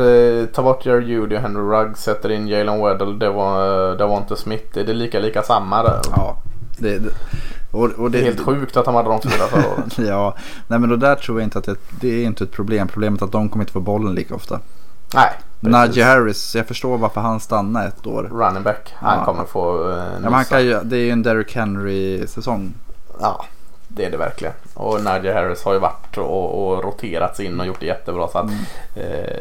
eh, 0.40 0.46
ta 0.46 0.62
bort 0.62 0.86
Jerry 0.86 1.06
Judy 1.06 1.36
och 1.36 1.40
Henry 1.40 1.62
Ruggs, 1.62 2.02
sätter 2.02 2.30
in 2.30 2.48
Jalen 2.48 2.82
Weddle, 2.84 3.18
det 3.18 3.30
var, 3.30 3.90
eh, 3.90 3.96
det 3.96 4.06
var 4.06 4.16
inte 4.16 4.36
Smith. 4.36 4.78
Är 4.78 4.84
det 4.84 4.92
lika 4.92 5.18
lika 5.18 5.42
samma 5.42 5.82
där? 5.82 6.00
Ja, 6.16 6.36
det, 6.78 6.98
det, 6.98 7.10
och, 7.72 7.90
och 7.90 8.10
Det 8.10 8.18
är 8.18 8.22
helt 8.22 8.40
sjukt 8.40 8.76
att 8.76 8.84
de 8.84 8.94
hade 8.94 9.08
de 9.08 9.20
fyra 9.22 9.46
förra 9.46 9.72
året. 9.72 9.98
Ja, 10.08 10.34
nej 10.66 10.78
men 10.78 10.90
då 10.90 10.96
där 10.96 11.14
tror 11.14 11.40
jag 11.40 11.46
inte 11.46 11.58
att 11.58 11.64
det, 11.64 11.76
det 12.00 12.08
är 12.08 12.24
inte 12.24 12.44
ett 12.44 12.52
problem. 12.52 12.88
Problemet 12.88 13.20
är 13.20 13.26
att 13.26 13.32
de 13.32 13.48
kommer 13.48 13.62
inte 13.62 13.72
få 13.72 13.80
bollen 13.80 14.14
lika 14.14 14.34
ofta. 14.34 14.60
Nej. 15.14 15.30
Najee 15.60 16.04
Harris, 16.04 16.54
jag 16.54 16.66
förstår 16.66 16.98
varför 16.98 17.20
han 17.20 17.40
stannar 17.40 17.86
ett 17.88 18.06
år. 18.06 18.22
Running 18.32 18.62
back. 18.62 18.94
Han 18.96 19.18
Ja. 19.18 19.24
kommer 19.24 19.44
få 19.44 19.88
uh, 19.88 19.96
Ja, 20.24 20.30
han 20.30 20.44
kan 20.44 20.64
ju, 20.64 20.80
det 20.82 20.96
är 20.96 21.00
ju 21.00 21.10
en 21.10 21.22
Derrick 21.22 21.56
Henry-säsong. 21.56 22.74
Ja, 23.20 23.44
det 23.88 24.04
är 24.04 24.10
det 24.10 24.16
verkligen. 24.16 24.54
Och 24.74 25.02
Najee 25.04 25.34
Harris 25.34 25.64
har 25.64 25.72
ju 25.72 25.78
varit 25.78 26.18
och, 26.18 26.66
och 26.72 26.84
roterats 26.84 27.40
in 27.40 27.60
och 27.60 27.66
gjort 27.66 27.80
det 27.80 27.86
jättebra. 27.86 28.28
Så 28.28 28.38
att, 28.38 28.44
Mm. 28.50 28.58
eh, 28.94 29.38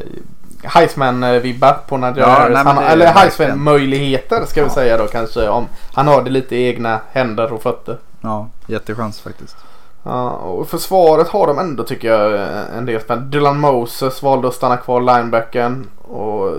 Heisman-vibbar 0.63 1.77
på 1.87 1.97
Najee 1.97 2.19
Ja, 2.19 2.29
Harris. 2.29 2.53
nej, 2.53 2.63
Han, 2.73 2.83
eller. 2.83 3.05
Heisman-möjligheter 3.13 4.45
ska 4.45 4.61
vi 4.61 4.67
Ja. 4.67 4.73
säga 4.73 4.97
då 4.97 5.07
kanske. 5.07 5.47
Om 5.49 5.67
han 5.93 6.07
har 6.07 6.21
det 6.23 6.29
lite 6.29 6.55
i 6.55 6.67
egna 6.67 6.99
händer 7.11 7.53
och 7.53 7.61
fötter. 7.61 7.97
Ja, 8.21 8.47
jättechans 8.67 9.21
faktiskt. 9.21 9.55
Ja, 10.03 10.29
och 10.31 10.69
försvaret 10.69 11.27
har 11.27 11.47
de 11.47 11.59
ändå 11.59 11.83
tycker 11.83 12.07
jag 12.07 12.33
eh, 12.33 12.77
en 12.77 12.85
del 12.85 13.01
spänn. 13.01 13.29
Dylan 13.29 13.59
Moses 13.59 14.23
valde 14.23 14.47
att 14.47 14.53
stanna 14.53 14.77
kvar 14.77 15.01
linebacken. 15.01 15.89
Och 16.01 16.53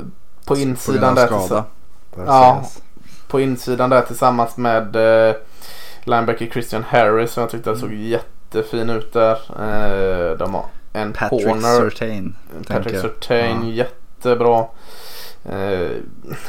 på 0.47 0.57
insidan, 0.57 1.15
På 1.15 1.21
där, 1.21 1.27
skada. 1.27 1.65
Ja. 2.27 2.63
på 3.29 3.41
insidan 3.41 3.91
där 3.91 4.03
tillsammans 4.03 4.57
med 4.57 4.97
eh, 5.29 5.35
linebacker 6.05 6.47
Christian 6.47 6.85
Harris 6.89 7.33
som 7.33 7.41
jag 7.41 7.51
tyckte 7.51 7.77
såg 7.77 7.93
jättefin 7.93 8.91
ut 8.91 9.13
där. 9.13 9.33
Eh, 9.61 10.39
de 10.39 10.55
har 10.55 10.65
en 10.93 11.13
Patrick 11.13 11.45
corner. 11.47 11.81
Surtain. 11.91 12.37
Patrick. 12.69 13.01
Surtain, 13.01 13.69
Ja. 13.69 13.73
jättebra. 13.75 14.65
Eh, 15.45 15.91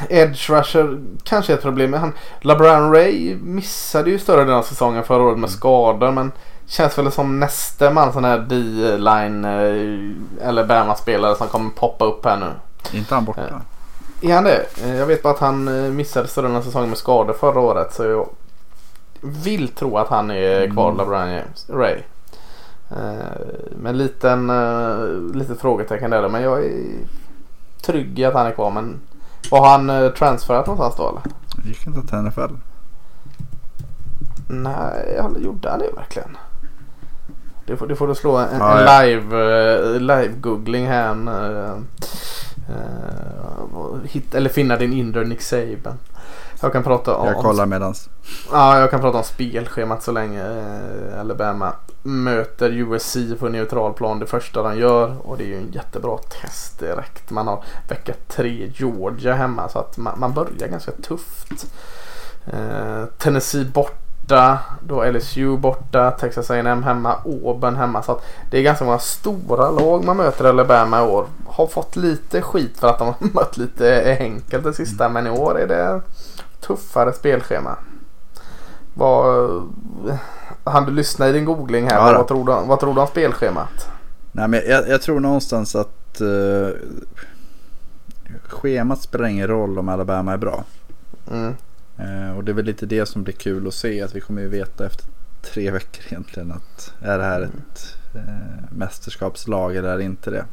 edge 0.08 0.50
rusher 0.50 0.98
kanske 1.24 1.52
är 1.52 1.56
ett 1.56 1.62
problem. 1.62 1.92
Han, 1.92 2.12
LeBron 2.40 2.92
Ray 2.92 3.34
missade 3.34 4.10
ju 4.10 4.18
större 4.18 4.40
delen 4.40 4.54
av 4.54 4.62
säsongen 4.62 5.04
förra 5.04 5.22
året 5.22 5.38
med 5.38 5.48
Mm. 5.48 5.58
skador. 5.58 6.10
Men 6.12 6.32
känns 6.66 6.98
väl 6.98 7.12
som 7.12 7.40
nästa 7.40 7.90
man 7.90 8.12
sån 8.12 8.24
här 8.24 8.38
D-line 8.38 9.44
eh, 9.44 10.48
eller 10.48 10.64
Bama-spelare 10.66 11.34
som 11.36 11.48
kommer 11.48 11.70
poppa 11.70 12.04
upp 12.04 12.24
här 12.24 12.36
nu. 12.36 12.52
Inte 12.98 13.14
han 13.14 13.24
borta? 13.24 13.40
Ja. 13.50 13.60
Är 14.30 14.34
han 14.34 14.44
det? 14.44 14.64
Eh, 14.84 14.96
Jag 14.96 15.06
vet 15.06 15.22
bara 15.22 15.32
att 15.32 15.38
han 15.40 15.68
eh, 15.84 15.90
missade 15.92 16.28
större 16.28 16.42
delen 16.46 16.56
av 16.58 16.62
säsongen 16.62 16.88
med 16.88 16.98
skador 16.98 17.32
förra 17.32 17.60
året. 17.60 17.94
Så 17.94 18.04
jag 18.04 18.28
vill 19.20 19.68
tro 19.68 19.98
att 19.98 20.08
han 20.08 20.30
är 20.30 20.70
kvar, 20.70 20.90
Mm. 20.92 20.98
LeBron 20.98 21.28
James, 21.30 21.66
Ray. 21.70 21.98
Eh, 22.90 23.46
Men 23.82 23.98
liten, 23.98 24.50
eh, 24.50 25.34
litet 25.36 25.60
frågetecken 25.60 26.10
där. 26.10 26.28
Men 26.28 26.42
jag 26.42 26.64
är 26.64 26.94
trygg 27.82 28.18
i 28.18 28.24
att 28.24 28.34
han 28.34 28.46
är 28.46 28.50
kvar. 28.52 28.70
Men 28.70 29.00
har 29.50 29.68
han 29.68 29.90
eh, 29.90 30.08
transferat 30.10 30.66
någonstans 30.66 30.96
då 30.96 31.08
eller? 31.08 31.22
Gick 31.68 31.86
inte 31.86 32.08
till 32.08 32.18
NFL? 32.18 32.54
Nej, 34.48 35.20
gjorde 35.38 35.70
han 35.70 35.78
det 35.78 35.90
verkligen? 35.96 36.36
Det 37.66 37.76
får, 37.76 37.86
det 37.86 37.96
får 37.96 38.08
du 38.08 38.14
slå 38.14 38.36
en, 38.36 38.58
Ja, 38.58 38.80
en 38.80 39.08
live, 39.08 39.36
eh, 39.36 40.00
live-googling 40.00 40.86
här. 40.86 41.10
eh, 41.10 41.72
eh, 42.68 44.00
hit, 44.04 44.34
eller 44.34 44.50
finna 44.50 44.76
din 44.76 44.92
inre 44.92 45.24
Nick 45.24 45.42
Saban. 45.42 45.98
Jag 46.60 46.72
kan 46.72 46.82
prata 46.82 47.16
om, 47.16 47.26
Jag 47.26 47.36
kollar 47.36 47.66
medans. 47.66 48.08
Ja, 48.52 48.80
jag 48.80 48.90
kan 48.90 49.00
prata 49.00 49.18
om 49.18 49.24
spelschemat 49.24 50.02
så 50.02 50.12
länge 50.12 50.42
eh, 50.44 51.20
Alabama 51.20 51.72
möter 52.02 52.70
USC 52.70 53.16
på 53.38 53.48
neutral 53.48 53.92
plan 53.92 54.18
det 54.18 54.26
första 54.26 54.62
de 54.62 54.78
gör. 54.78 55.16
Och 55.22 55.36
det 55.38 55.44
är 55.44 55.48
ju 55.48 55.56
en 55.56 55.72
jättebra 55.72 56.18
test 56.18 56.78
direkt. 56.78 57.30
Man 57.30 57.46
har 57.46 57.64
vecka 57.88 58.12
tre 58.28 58.72
Georgia 58.74 59.34
hemma 59.34 59.68
så 59.68 59.78
att 59.78 59.96
man, 59.96 60.20
man 60.20 60.32
börjar 60.32 60.68
ganska 60.68 60.92
tufft. 60.92 61.66
Tennessee 63.18 63.64
borta, 64.26 64.58
då 64.80 65.04
LSU 65.04 65.56
borta, 65.56 66.10
Texas 66.10 66.50
A&M 66.50 66.82
hemma, 66.82 67.14
Auburn 67.24 67.76
hemma. 67.76 68.02
Så 68.02 68.20
det 68.50 68.58
är 68.58 68.62
ganska 68.62 68.84
många 68.84 68.98
stora 68.98 69.70
lag 69.70 70.04
man 70.04 70.16
möter 70.16 70.44
Alabama 70.44 70.98
i 70.98 71.02
år. 71.02 71.26
Har 71.46 71.66
fått 71.66 71.96
lite 71.96 72.42
skit 72.42 72.78
för 72.78 72.88
att 72.88 72.98
de 72.98 73.06
har 73.06 73.16
mött 73.34 73.56
lite 73.56 74.16
enkelt 74.20 74.64
det 74.64 74.72
sista 74.72 75.08
men 75.08 75.26
i 75.26 75.30
år 75.30 75.60
är 75.60 75.66
det 75.66 76.00
tuffare 76.60 77.12
spelschema. 77.12 77.76
Vad, 78.94 79.62
han 80.64 80.84
du 80.84 80.92
lyssna 80.92 81.28
i 81.28 81.32
din 81.32 81.44
googling 81.44 81.84
här. 81.84 82.12
Ja 82.12 82.18
vad, 82.18 82.28
tror 82.28 82.44
du, 82.46 82.66
vad 82.68 82.80
tror 82.80 82.94
du 82.94 83.00
om 83.00 83.06
spelschemat? 83.06 83.88
Nej, 84.32 84.48
men 84.48 84.60
jag, 84.68 84.88
jag 84.88 85.02
tror 85.02 85.20
någonstans 85.20 85.76
att 85.76 86.20
uh, 86.20 86.68
schemat 88.48 89.02
spelar 89.02 89.26
ingen 89.26 89.46
roll 89.46 89.78
om 89.78 89.88
Alabama 89.88 90.32
är 90.32 90.36
bra. 90.36 90.64
Mm. 91.30 91.54
Eh, 91.98 92.36
och 92.36 92.44
det 92.44 92.52
är 92.52 92.54
väl 92.54 92.64
lite 92.64 92.86
det 92.86 93.06
som 93.06 93.22
blir 93.22 93.34
kul 93.34 93.66
att 93.68 93.74
se. 93.74 94.02
Att 94.02 94.14
vi 94.16 94.20
kommer 94.20 94.42
ju 94.42 94.48
veta 94.48 94.86
efter 94.86 95.04
tre 95.42 95.70
veckor 95.78 96.04
egentligen 96.08 96.52
att 96.52 96.92
är 97.02 97.18
det 97.18 97.24
här 97.24 97.40
ett 97.40 97.96
eh, 98.14 98.76
mästerskapslag 98.76 99.76
eller 99.76 99.88
är 99.88 99.96
det 99.96 100.04
inte 100.04 100.30
det. 100.30 100.44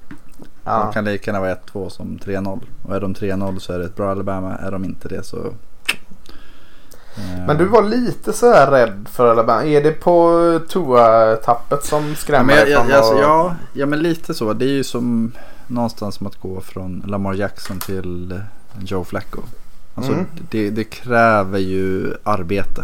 Ja. 0.64 0.84
De 0.84 0.94
kan 0.94 1.06
lika 1.06 1.32
gärna 1.32 1.40
vara 1.40 1.56
1-2 1.56 1.90
som 1.90 2.18
3-0. 2.26 2.62
Och 2.84 2.96
är 2.96 3.02
de 3.02 3.14
3-0 3.16 3.60
så 3.60 3.74
är 3.74 3.80
det 3.80 3.86
ett 3.86 3.96
bra 3.96 4.12
Alabama. 4.12 4.56
Är 4.58 4.72
de 4.72 4.84
inte 4.86 5.08
det 5.08 5.24
så... 5.24 5.38
eh, 7.18 7.46
Men 7.48 7.58
du 7.58 7.66
var 7.66 7.84
lite 7.84 8.34
så 8.34 8.54
här 8.54 8.72
rädd 8.72 9.08
för 9.12 9.32
Alabama. 9.32 9.66
Är 9.66 9.84
det 9.84 9.92
på 9.92 10.60
Tua-tappet 10.70 11.84
som 11.86 12.10
Ja 12.10 12.16
skrämmer 12.16 12.54
jag, 12.58 12.66
dig 12.68 12.76
alltså, 12.96 13.14
att- 13.14 13.20
ja, 13.22 13.56
ja 13.74 13.86
men 13.86 14.00
lite 14.00 14.34
så. 14.34 14.54
Det 14.54 14.66
är 14.66 14.70
ju 14.74 14.84
som 14.84 15.32
någonstans 15.68 16.16
som 16.16 16.28
att 16.28 16.36
gå 16.40 16.62
från 16.62 17.04
Lamar 17.08 17.34
Jackson 17.34 17.80
till 17.80 18.42
Joe 18.82 19.04
Flacco. 19.04 19.42
Alltså, 19.96 20.12
Mm. 20.12 20.26
det, 20.52 20.70
det 20.70 20.84
kräver 20.84 21.60
ju 21.60 22.14
arbete. 22.24 22.84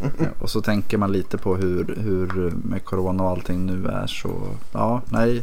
Mm. 0.00 0.12
Ja, 0.18 0.26
Och 0.40 0.50
så 0.50 0.62
tänker 0.62 0.98
man 0.98 1.12
lite 1.12 1.38
på 1.38 1.56
hur, 1.56 1.96
hur 2.00 2.52
med 2.64 2.84
corona 2.84 3.22
och 3.22 3.30
allting 3.30 3.66
nu 3.66 3.86
är 3.88 4.06
så 4.06 4.30
ja, 4.72 5.00
nej. 5.08 5.42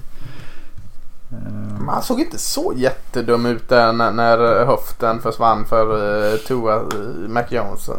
Eh, 1.32 1.54
Men 1.80 1.88
han 1.90 2.02
såg 2.04 2.20
inte 2.20 2.38
så 2.38 2.74
jättedum 2.76 3.46
ut 3.46 3.70
där 3.70 3.94
när, 3.94 4.12
när 4.12 4.66
höften 4.66 5.22
försvann 5.22 5.66
för 5.66 5.86
uh, 6.34 6.38
Tua 6.38 6.80
uh, 6.82 7.30
McJones. 7.30 7.90
Uh, 7.90 7.96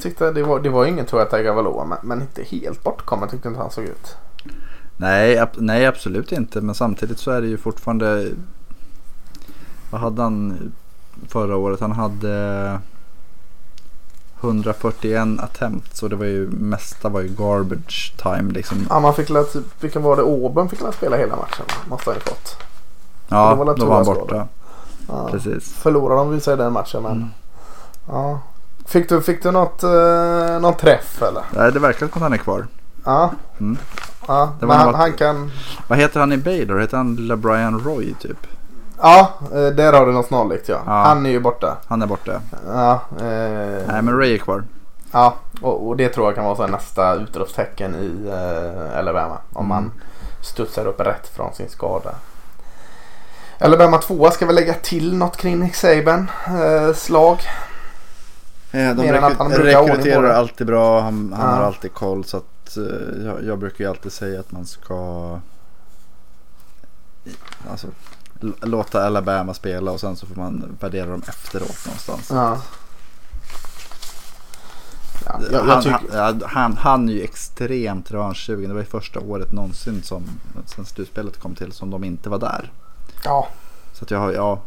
tyckte 0.00 0.32
det 0.32 0.42
var, 0.42 0.60
det 0.60 0.68
var 0.68 0.86
ingen 0.86 1.06
Tua 1.06 1.24
Tagovailoa 1.24 1.84
men, 1.84 1.98
men 2.02 2.20
inte 2.20 2.42
helt 2.42 2.84
bortkommen 2.84 3.28
tyckte 3.28 3.48
inte 3.48 3.60
han 3.60 3.70
såg 3.70 3.84
ut. 3.84 4.16
Nej, 4.96 5.38
ab- 5.38 5.56
nej, 5.58 5.86
absolut 5.86 6.32
inte. 6.32 6.60
Men 6.60 6.74
samtidigt 6.74 7.18
så 7.18 7.30
är 7.30 7.40
det 7.40 7.46
ju 7.48 7.56
fortfarande. 7.56 8.28
Vad 9.90 10.00
hade 10.00 10.22
han 10.22 10.72
förra 11.28 11.56
året? 11.56 11.80
Han 11.80 11.92
hade 11.92 12.78
141 14.40 15.40
attempts 15.40 16.02
och 16.02 16.10
det 16.10 16.16
var 16.16 16.26
ju 16.26 16.50
mesta 16.50 17.08
var 17.08 17.20
ju 17.20 17.28
garbage 17.28 18.12
time 18.16 18.52
liksom. 18.52 18.86
Ja, 18.90 19.00
man 19.00 19.14
fick 19.14 19.30
typ, 19.44 19.64
vilken 19.80 20.02
var 20.02 20.16
det? 20.16 20.22
Auburn 20.22 20.68
fick 20.68 20.80
la 20.80 20.92
spela 20.92 21.16
hela 21.16 21.36
matchen. 21.36 21.66
Måste 21.88 22.10
han 22.10 22.14
ju 22.14 22.20
fått. 22.20 22.56
Ja, 23.28 23.54
var 23.54 23.74
då 23.74 23.84
var 23.84 23.96
han 23.96 24.04
borta. 24.04 24.48
Ja. 25.08 25.28
Precis. 25.30 25.72
Förlorade 25.72 26.20
de 26.20 26.30
visar 26.30 26.56
den 26.56 26.72
matchen 26.72 27.02
men. 27.02 27.12
Mm. 27.12 27.28
Ja. 28.08 28.40
Fick 28.86 29.08
du, 29.08 29.22
fick 29.22 29.42
du 29.42 29.50
något, 29.50 29.84
uh, 29.84 30.60
någon 30.60 30.74
träff 30.74 31.22
eller? 31.22 31.42
Nej, 31.50 31.72
det 31.72 31.78
verkar 31.78 32.06
som 32.06 32.16
att 32.16 32.22
han 32.22 32.32
är 32.32 32.36
kvar. 32.36 32.66
Ja. 33.04 33.30
Mm. 33.60 33.76
ja. 34.28 34.52
Men 34.60 34.70
han, 34.70 34.86
något- 34.86 34.96
han 34.96 35.12
kan. 35.12 35.50
Vad 35.88 35.98
heter 35.98 36.20
han 36.20 36.32
i 36.32 36.36
Baylor? 36.36 36.78
Heter 36.78 36.96
han 36.96 37.16
LeBrian 37.16 37.80
Roy 37.80 38.14
typ? 38.14 38.46
Ja, 39.00 39.32
eh, 39.52 39.66
där 39.66 39.92
har 39.92 40.06
du 40.06 40.12
något 40.12 40.26
snarlikt 40.26 40.68
ja. 40.68 40.80
Ja. 40.86 40.92
Han 40.92 41.26
är 41.26 41.30
ju 41.30 41.40
borta. 41.40 41.76
Han 41.86 42.02
är 42.02 42.06
borta. 42.06 42.40
Ja, 42.66 42.92
eh, 43.20 43.82
Nej 43.86 44.02
men 44.02 44.18
Ray 44.18 44.34
är 44.34 44.38
kvar. 44.38 44.64
ja 45.12 45.34
och, 45.62 45.88
och 45.88 45.96
det 45.96 46.08
tror 46.08 46.26
jag 46.26 46.34
kan 46.34 46.44
vara 46.44 46.56
så 46.56 46.66
nästa 46.66 47.14
utropstecken 47.14 47.94
i 47.94 48.28
eh, 48.28 48.98
Alabama. 48.98 49.38
Om 49.52 49.64
Mm. 49.64 49.68
man 49.68 49.92
studsar 50.42 50.86
upp 50.86 51.00
rätt 51.00 51.28
från 51.28 51.54
sin 51.54 51.68
skada. 51.68 52.14
Alabama 53.60 53.98
2 53.98 54.30
ska 54.30 54.46
vi 54.46 54.52
lägga 54.52 54.74
till 54.74 55.16
något 55.16 55.36
kring 55.36 55.58
Nick 55.60 55.74
Saban 55.74 56.30
eh, 56.46 56.94
slag. 56.94 57.38
Eh, 58.72 58.78
De 58.94 59.02
rekry- 59.02 59.62
rekryterar 59.62 60.30
alltid 60.34 60.66
bra. 60.66 61.00
Han, 61.00 61.34
han 61.36 61.50
Ja. 61.50 61.56
har 61.56 61.62
alltid 61.64 61.94
koll. 61.94 62.24
Så 62.24 62.36
att, 62.36 62.76
eh, 62.76 63.24
jag, 63.26 63.44
jag 63.44 63.58
brukar 63.58 63.84
ju 63.84 63.90
alltid 63.90 64.12
säga 64.12 64.40
att 64.40 64.52
man 64.52 64.66
ska 64.66 65.30
alltså, 67.70 67.86
låta 68.60 69.06
Alabama 69.06 69.54
spela 69.54 69.90
och 69.90 70.00
sen 70.00 70.16
så 70.16 70.26
får 70.26 70.34
man 70.34 70.76
värdera 70.80 71.06
dem 71.06 71.22
efteråt 71.28 71.86
någonstans. 71.86 72.30
Ja. 72.30 72.58
Ja, 75.26 75.40
jag, 75.42 75.52
jag 75.52 75.62
han, 75.64 75.82
tycker, 75.82 76.18
han, 76.18 76.42
han, 76.46 76.76
han 76.76 77.08
är 77.08 77.12
ju 77.12 77.22
extremt 77.22 78.10
revanschsugen. 78.10 78.68
Det 78.68 78.74
var 78.74 78.80
ju 78.80 78.86
första 78.86 79.20
året 79.20 79.52
någonsin 79.52 80.02
som 80.02 80.24
sen 80.66 80.84
slutspelet 80.84 81.40
kom 81.40 81.54
till 81.54 81.72
som 81.72 81.90
de 81.90 82.04
inte 82.04 82.28
var 82.28 82.38
där. 82.38 82.72
ja, 83.24 83.48
Så 83.92 84.04
att 84.04 84.10
jag 84.10 84.18
har, 84.18 84.32
ja, 84.32 84.60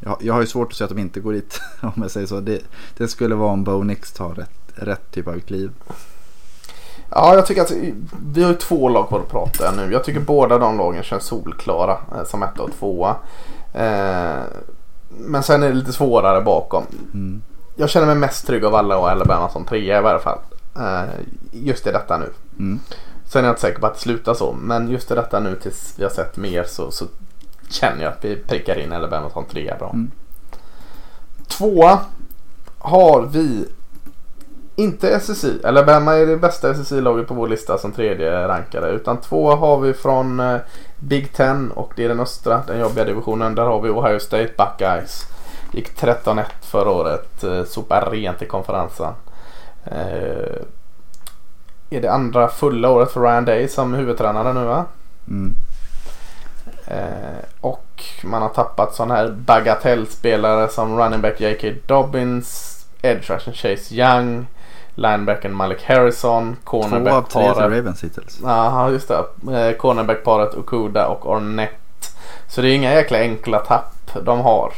jag, 0.00 0.16
jag 0.20 0.34
har 0.34 0.40
ju 0.40 0.46
svårt 0.46 0.68
att 0.72 0.74
säga 0.76 0.86
att 0.86 0.96
de 0.96 1.00
inte 1.00 1.20
går 1.20 1.32
dit 1.32 1.60
om 1.80 1.92
jag 1.96 2.10
säger 2.10 2.26
så. 2.26 2.40
Det, 2.40 2.62
det 2.96 3.08
skulle 3.08 3.34
vara 3.34 3.52
om 3.52 3.64
Bo 3.64 3.82
Nix 3.82 4.12
tar 4.12 4.34
rätt, 4.34 4.72
rätt 4.74 5.10
typ 5.10 5.28
av 5.28 5.40
kliv. 5.40 5.70
Ja, 7.10 7.34
jag 7.34 7.46
tycker 7.46 7.62
att 7.62 7.72
vi 8.32 8.42
har 8.42 8.50
ju 8.50 8.56
två 8.56 8.88
lag 8.88 9.08
kvar 9.08 9.20
att 9.20 9.30
prata 9.30 9.72
nu. 9.72 9.92
Jag 9.92 10.04
tycker 10.04 10.20
båda 10.20 10.58
de 10.58 10.78
lagen 10.78 11.02
känns 11.02 11.24
solklara 11.24 11.92
eh, 11.92 12.24
som 12.24 12.42
etta 12.42 12.62
och 12.62 12.72
tvåa. 12.78 13.16
Eh, 13.74 14.40
men 15.08 15.42
sen 15.42 15.62
är 15.62 15.68
det 15.68 15.74
lite 15.74 15.92
svårare 15.92 16.40
bakom. 16.40 16.84
Mm. 17.14 17.42
Jag 17.76 17.90
känner 17.90 18.06
mig 18.06 18.14
mest 18.14 18.46
trygg 18.46 18.64
av 18.64 18.74
alla 18.74 18.98
och 18.98 19.10
Alabama 19.10 19.48
som 19.48 19.64
trea 19.64 19.98
i 19.98 20.02
varje 20.02 20.20
fall. 20.20 20.38
Eh, 20.76 21.02
just 21.52 21.86
i 21.86 21.92
detta 21.92 22.18
nu. 22.18 22.32
Mm. 22.58 22.80
Sen 23.24 23.44
är 23.44 23.48
jag 23.48 23.52
inte 23.52 23.60
säker 23.60 23.80
på 23.80 23.86
att 23.86 23.94
det 23.94 24.00
slutar 24.00 24.34
så. 24.34 24.52
Men 24.52 24.90
just 24.90 25.10
i 25.10 25.14
detta 25.14 25.40
nu 25.40 25.56
tills 25.56 25.94
vi 25.96 26.02
har 26.02 26.10
sett 26.10 26.36
mer 26.36 26.64
så, 26.64 26.90
så 26.90 27.04
känner 27.68 28.02
jag 28.02 28.12
att 28.12 28.24
vi 28.24 28.36
prickar 28.36 28.78
in 28.78 28.92
Alabama 28.92 29.30
som 29.30 29.44
trea 29.44 29.76
bra. 29.76 29.90
Mm. 29.90 30.10
Tvåa 31.48 31.98
har 32.78 33.22
vi 33.22 33.68
inte 34.80 35.20
SSI. 35.20 35.60
Alabama 35.64 36.14
är 36.14 36.26
det 36.26 36.36
bästa 36.36 36.74
SSI-laget 36.74 37.28
på 37.28 37.34
vår 37.34 37.48
lista 37.48 37.78
som 37.78 37.92
tredje 37.92 38.48
rankade. 38.48 38.88
Utan 38.88 39.20
tvåa 39.20 39.56
har 39.56 39.80
vi 39.80 39.92
från 39.92 40.40
eh, 40.40 40.56
Big 40.98 41.32
Ten 41.32 41.70
och 41.70 41.92
det 41.96 42.04
är 42.04 42.08
den 42.08 42.20
östra, 42.20 42.62
den 42.66 42.78
jobbiga 42.78 43.04
divisionen. 43.04 43.54
Där 43.54 43.62
har 43.62 43.80
vi 43.80 43.90
Ohio 43.90 44.18
State 44.18 44.52
Buckeyes. 44.58 45.26
Gick 45.72 46.00
13-1 46.00 46.44
förra 46.60 46.90
året. 46.90 47.44
Eh, 47.44 47.64
sopar 47.64 48.10
rent 48.10 48.42
i 48.42 48.46
konferensen. 48.46 49.12
Eh, 49.84 50.62
är 51.90 52.00
det 52.00 52.12
andra 52.12 52.48
fulla 52.48 52.90
året 52.90 53.12
för 53.12 53.20
Ryan 53.20 53.44
Day 53.44 53.68
som 53.68 53.94
huvudtränare 53.94 54.52
nu 54.52 54.64
va? 54.64 54.84
Mm. 55.28 55.54
Eh, 56.86 57.44
och 57.60 58.04
man 58.24 58.42
har 58.42 58.48
tappat 58.48 58.94
sådana 58.94 59.14
här 59.14 59.30
bagatellspelare 59.30 60.68
som 60.68 60.98
running 60.98 61.20
back 61.20 61.40
J.K. 61.40 61.68
Dobbins, 61.86 62.80
edge 63.02 63.30
rushen 63.30 63.54
Chase 63.54 63.94
Young, 63.94 64.46
linebacken 65.00 65.54
Malik 65.54 65.84
Harrison, 65.84 66.56
Två 66.70 66.84
av 66.84 67.22
tre 67.22 67.52
till. 67.54 67.62
Ravens 67.62 68.04
hittills. 68.04 68.40
Ja, 68.42 68.90
just 68.90 69.08
det. 69.08 69.14
Eh, 69.68 69.76
cornerback-paret 69.76 70.54
Okuda 70.54 71.06
och 71.08 71.30
Ornette. 71.30 71.74
Så 72.48 72.60
det 72.60 72.68
är 72.68 72.74
inga 72.74 72.94
jäkla 72.94 73.18
enkla 73.18 73.58
tapp 73.58 73.94
de 74.24 74.40
har. 74.40 74.72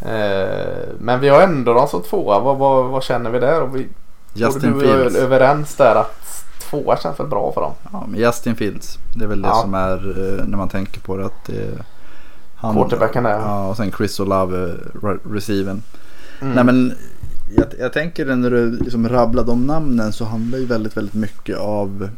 Eh, 0.00 0.88
men 0.98 1.20
vi 1.20 1.28
har 1.28 1.40
ändå 1.42 1.74
dem 1.74 1.88
som 1.88 2.02
tvåa. 2.02 2.38
Vad, 2.38 2.56
vad, 2.56 2.84
vad 2.84 3.02
känner 3.02 3.30
vi 3.30 3.38
där? 3.38 3.62
Och 3.62 3.76
vi, 3.76 3.88
Justin 4.34 4.78
du 4.78 4.90
är 4.90 5.16
överens 5.16 5.74
där 5.76 5.94
att 5.94 6.44
tvåa 6.70 6.96
känns 6.96 7.20
väl 7.20 7.26
bra 7.26 7.52
för 7.52 7.60
dem. 7.60 7.72
Ja, 7.92 8.04
men 8.08 8.20
Justin 8.20 8.56
Fields. 8.56 8.98
Det 9.16 9.24
är 9.24 9.28
väl 9.28 9.42
det 9.42 9.48
Ja. 9.48 9.54
som 9.54 9.74
är 9.74 9.92
eh, 10.38 10.44
när 10.44 10.58
man 10.58 10.68
tänker 10.68 11.00
på 11.00 11.16
det. 11.16 11.26
Att 11.26 11.44
det 11.46 11.68
han, 12.56 12.74
Quarterbacken 12.74 13.22
där. 13.24 13.38
Ja, 13.40 13.68
och 13.68 13.76
sen 13.76 13.92
Chris 13.92 14.20
Olave, 14.20 14.74
re- 15.02 15.34
receiven. 15.34 15.82
Mm. 16.40 16.54
Nej 16.54 16.64
men 16.64 16.94
jag, 17.56 17.66
jag 17.78 17.92
tänker 17.92 18.36
när 18.36 18.50
du 18.50 18.70
liksom 18.70 19.08
rabblar 19.08 19.44
de 19.44 19.66
namnen 19.66 20.12
så 20.12 20.24
handlar 20.24 20.58
ju 20.58 20.66
väldigt, 20.66 20.96
väldigt 20.96 21.14
mycket 21.14 21.56
av 21.58 22.08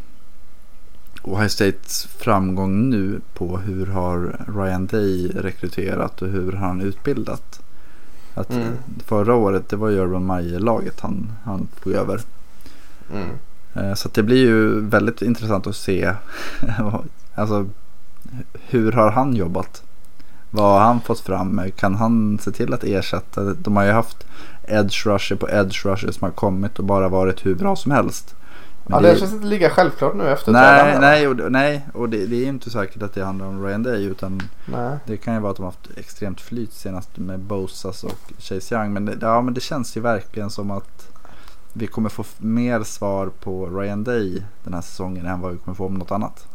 Ohio 1.22 1.48
States 1.48 2.04
framgång 2.18 2.90
nu 2.90 3.20
på 3.34 3.58
hur 3.58 3.86
har 3.86 4.36
Ryan 4.56 4.86
Day 4.86 5.28
rekryterat 5.28 6.22
och 6.22 6.28
hur 6.28 6.52
har 6.52 6.68
han 6.68 6.80
utbildat. 6.80 7.60
Att 8.34 8.50
Mm. 8.50 8.72
Förra 9.06 9.34
året 9.34 9.68
det 9.68 9.76
var 9.76 9.88
ju 9.88 9.98
Urban 9.98 10.26
Meyer-laget 10.26 11.00
han, 11.00 11.32
han 11.44 11.68
tog 11.82 11.92
över. 11.92 12.20
Mm. 13.12 13.28
Eh, 13.74 13.94
Så 13.94 14.08
det 14.12 14.22
blir 14.22 14.36
ju 14.36 14.80
väldigt 14.80 15.22
intressant 15.22 15.66
att 15.66 15.76
se 15.76 16.12
alltså, 17.34 17.66
hur 18.52 18.92
har 18.92 19.10
han 19.10 19.36
jobbat? 19.36 19.82
Vad 20.50 20.72
har 20.72 20.80
han 20.80 21.00
fått 21.00 21.20
fram? 21.20 21.60
Kan 21.76 21.94
han 21.94 22.38
se 22.38 22.50
till 22.50 22.74
att 22.74 22.84
ersätta? 22.84 23.54
De 23.54 23.76
har 23.76 23.84
ju 23.84 23.92
haft 23.92 24.26
edge 24.66 25.06
rusher 25.06 25.36
på 25.36 25.48
edge 25.48 25.86
rusher 25.86 26.12
som 26.12 26.24
har 26.24 26.30
kommit 26.30 26.78
och 26.78 26.84
bara 26.84 27.08
varit 27.08 27.46
hur 27.46 27.54
bra 27.54 27.76
som 27.76 27.92
helst. 27.92 28.34
Men 28.86 29.04
Ja, 29.04 29.10
det 29.10 29.18
känns 29.18 29.32
inte 29.32 29.46
lika 29.46 29.70
självklart 29.70 30.14
nu 30.14 30.28
efter 30.28 30.52
nej, 30.52 30.98
nej, 31.00 31.28
och, 31.28 31.52
nej, 31.52 31.86
och 31.94 32.08
det, 32.08 32.26
det 32.26 32.36
är 32.36 32.46
inte 32.46 32.70
säkert 32.70 33.02
att 33.02 33.14
det 33.14 33.24
handlar 33.24 33.46
om 33.46 33.66
Ryan 33.66 33.82
Day 33.82 34.04
utan 34.04 34.42
nej. 34.64 34.98
det 35.06 35.16
kan 35.16 35.34
ju 35.34 35.40
vara 35.40 35.50
att 35.50 35.56
de 35.56 35.62
har 35.62 35.70
haft 35.70 35.98
extremt 35.98 36.40
flyt 36.40 36.72
senast 36.72 37.16
med 37.16 37.40
Bosas 37.40 38.04
och 38.04 38.32
Chase 38.38 38.74
Young. 38.74 38.92
Men 38.92 39.04
det, 39.04 39.16
ja, 39.20 39.42
men 39.42 39.54
det 39.54 39.60
känns 39.60 39.96
ju 39.96 40.00
verkligen 40.00 40.50
som 40.50 40.70
att 40.70 41.08
vi 41.72 41.86
kommer 41.86 42.08
få 42.08 42.24
mer 42.38 42.82
svar 42.82 43.30
på 43.40 43.66
Ryan 43.66 44.04
Day 44.04 44.42
den 44.64 44.74
här 44.74 44.80
säsongen 44.80 45.26
än 45.26 45.40
vad 45.40 45.52
vi 45.52 45.58
kommer 45.58 45.76
få 45.76 45.86
om 45.86 45.94
något 45.94 46.10
annat. 46.10 46.46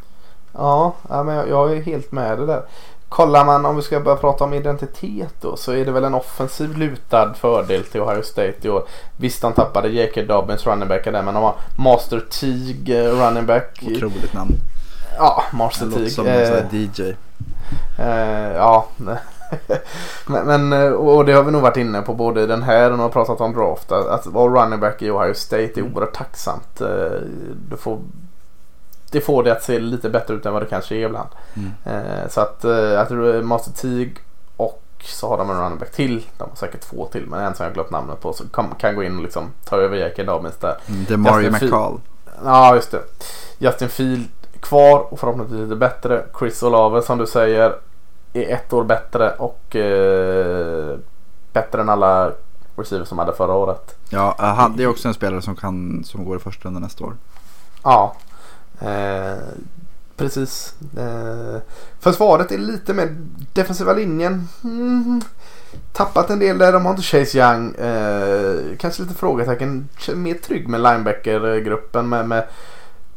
Ja, 0.53 0.95
ja, 1.09 1.23
men 1.23 1.35
jag, 1.35 1.49
jag 1.49 1.77
är 1.77 1.81
helt 1.81 2.11
med 2.11 2.39
det 2.39 2.45
där. 2.45 2.63
Kollar 3.09 3.45
man 3.45 3.65
om 3.65 3.75
vi 3.75 3.81
ska 3.81 3.99
börja 3.99 4.17
prata 4.17 4.43
om 4.43 4.53
identitet 4.53 5.33
då 5.41 5.55
så 5.57 5.71
är 5.71 5.85
det 5.85 5.91
väl 5.91 6.03
en 6.03 6.13
offensiv 6.13 6.77
lutad 6.77 7.33
fördel 7.33 7.83
till 7.83 8.01
Ohio 8.01 8.21
State 8.21 8.53
i 8.61 8.69
år. 8.69 8.83
Visst 9.17 9.41
de 9.41 9.53
tappade 9.53 9.89
J.K. 9.89 10.21
Dobbins 10.21 10.67
running 10.67 10.87
back 10.89 11.03
där 11.05 11.21
men 11.23 11.33
de 11.33 11.43
har 11.43 11.55
Master 11.77 12.19
Teague 12.39 13.05
eh, 13.05 13.11
running 13.25 13.45
back. 13.45 13.83
Otroligt 13.95 14.33
namn. 14.33 14.51
Ja, 15.17 15.43
Master 15.53 15.85
låter 15.85 15.97
Teague. 15.97 16.11
som 16.11 16.27
en 16.27 16.47
sån 16.47 16.55
Eh, 16.55 16.61
här 16.63 16.69
DJ. 16.71 17.15
eh, 17.99 18.55
ja. 18.57 18.85
men, 20.27 20.45
men 20.45 20.73
eh, 20.73 20.91
och 20.91 21.25
det 21.25 21.33
har 21.33 21.43
vi 21.43 21.51
nog 21.51 21.61
varit 21.61 21.77
inne 21.77 22.01
på 22.01 22.13
både 22.13 22.41
i 22.41 22.45
den 22.45 22.63
här 22.63 22.91
och 22.91 22.97
har 22.97 23.09
pratat 23.09 23.41
om 23.41 23.53
draft. 23.53 23.91
Att 23.91 24.07
att 24.07 24.25
vara 24.27 24.63
running 24.63 24.79
back 24.79 25.01
i 25.01 25.09
Ohio 25.11 25.33
State 25.33 25.63
är 25.63 25.79
Mm. 25.79 25.93
oerhört 25.93 26.13
tacksamt. 26.13 26.81
Du 27.69 27.77
får, 27.77 27.99
det 29.11 29.21
får 29.21 29.43
det 29.43 29.51
att 29.51 29.63
se 29.63 29.79
lite 29.79 30.09
bättre 30.09 30.33
ut 30.33 30.45
än 30.45 30.53
vad 30.53 30.61
det 30.61 30.65
kanske 30.65 30.95
är 30.95 31.05
ibland. 31.05 31.29
Mm. 31.53 31.71
Eh, 31.83 32.29
så 32.29 32.41
att 32.41 32.63
eh, 32.65 32.71
jag 32.71 33.07
tror 33.07 33.25
är 33.25 33.41
Master 33.41 33.71
Teague 33.71 34.13
och 34.57 34.83
så 35.03 35.27
har 35.29 35.37
de 35.37 35.49
en 35.49 35.57
running 35.59 35.79
back 35.79 35.91
till. 35.91 36.25
De 36.37 36.49
har 36.49 36.55
säkert 36.55 36.81
två 36.81 37.05
till 37.11 37.25
men 37.27 37.39
en 37.39 37.55
som 37.55 37.63
jag 37.63 37.73
glömt 37.73 37.91
namnet 37.91 38.21
på. 38.21 38.33
Så 38.33 38.43
kan, 38.77 38.95
gå 38.95 39.03
in 39.03 39.17
och 39.17 39.23
liksom 39.23 39.51
ta 39.65 39.77
över 39.77 39.97
J.K. 39.97 40.23
Dobbins 40.23 40.55
där. 40.57 40.77
Mm, 40.87 41.05
Det 41.07 41.13
är 41.13 41.17
Mario 41.17 41.51
McCall. 41.51 41.99
Ja 42.43 42.75
just 42.75 42.91
det. 42.91 43.01
Justin 43.57 43.89
Field 43.89 44.27
kvar 44.59 45.13
och 45.13 45.19
förhoppningsvis 45.19 45.59
lite 45.59 45.75
bättre. 45.75 46.25
Chris 46.39 46.63
Olave 46.63 47.01
som 47.01 47.17
du 47.17 47.27
säger 47.27 47.75
är 48.33 48.53
ett 48.53 48.73
år 48.73 48.83
bättre 48.83 49.31
och 49.31 49.75
eh, 49.75 50.97
bättre 51.53 51.81
än 51.81 51.89
alla 51.89 52.31
receivers 52.75 53.07
som 53.07 53.19
hade 53.19 53.33
förra 53.33 53.53
året. 53.53 53.95
Ja, 54.09 54.35
eh, 54.39 54.45
han, 54.45 54.77
det 54.77 54.83
är 54.83 54.87
också 54.87 55.07
en 55.07 55.13
spelare 55.13 55.41
som, 55.41 55.55
kan, 55.55 56.03
som 56.03 56.25
går 56.25 56.37
i 56.37 56.39
första 56.39 56.67
rundan 56.67 56.83
nästa 56.83 57.03
år. 57.05 57.13
Ja, 57.83 58.15
eh, 58.81 59.37
precis. 60.17 60.73
Eh, 60.97 61.61
försvaret 61.99 62.51
är 62.51 62.57
lite 62.57 62.93
mer 62.93 63.15
defensiva 63.53 63.93
linjen. 63.93 64.47
Mm, 64.63 65.21
tappat 65.93 66.29
en 66.29 66.39
del 66.39 66.57
där. 66.57 66.73
De 66.73 66.85
har 66.85 66.91
inte 66.91 67.03
Chase 67.03 67.37
Young. 67.37 67.75
Eh, 67.75 68.77
kanske 68.77 69.01
lite 69.01 69.13
frågetecken. 69.15 69.89
Mer 70.15 70.33
trygg 70.33 70.67
med 70.67 70.81
linebackergruppen 70.81 72.09
med, 72.09 72.27
med 72.27 72.43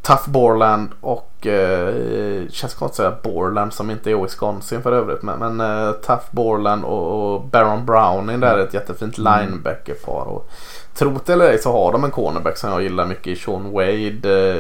Tough 0.03 0.31
Borland 0.31 0.89
och 1.01 1.47
eh, 1.47 2.49
känns 2.49 2.75
konstigt 2.75 2.85
att 2.85 2.95
säga 2.95 3.35
Borland 3.35 3.73
som 3.73 3.91
inte 3.91 4.11
är 4.11 4.23
Wisconsin 4.23 4.83
för 4.83 4.93
övrigt. 4.93 5.23
Men, 5.23 5.39
men 5.39 5.61
eh, 5.61 5.93
Tough 5.93 6.25
Borland 6.31 6.85
och, 6.85 7.35
och 7.35 7.45
Baron 7.45 7.87
Browning 7.87 8.41
där 8.41 8.59
är 8.59 8.67
ett 8.67 8.75
jättefint 8.75 9.19
Mm. 9.19 9.41
linebackerpar. 9.41 10.25
Och, 10.25 10.51
Trot 10.95 11.29
eller 11.29 11.45
ej 11.45 11.59
så 11.59 11.73
har 11.73 11.93
de 11.93 12.05
en 12.05 12.11
cornerback 12.11 12.57
som 12.57 12.71
jag 12.71 12.83
gillar 12.83 13.07
mycket. 13.07 13.39
Sean 13.39 13.73
Wade. 13.73 14.55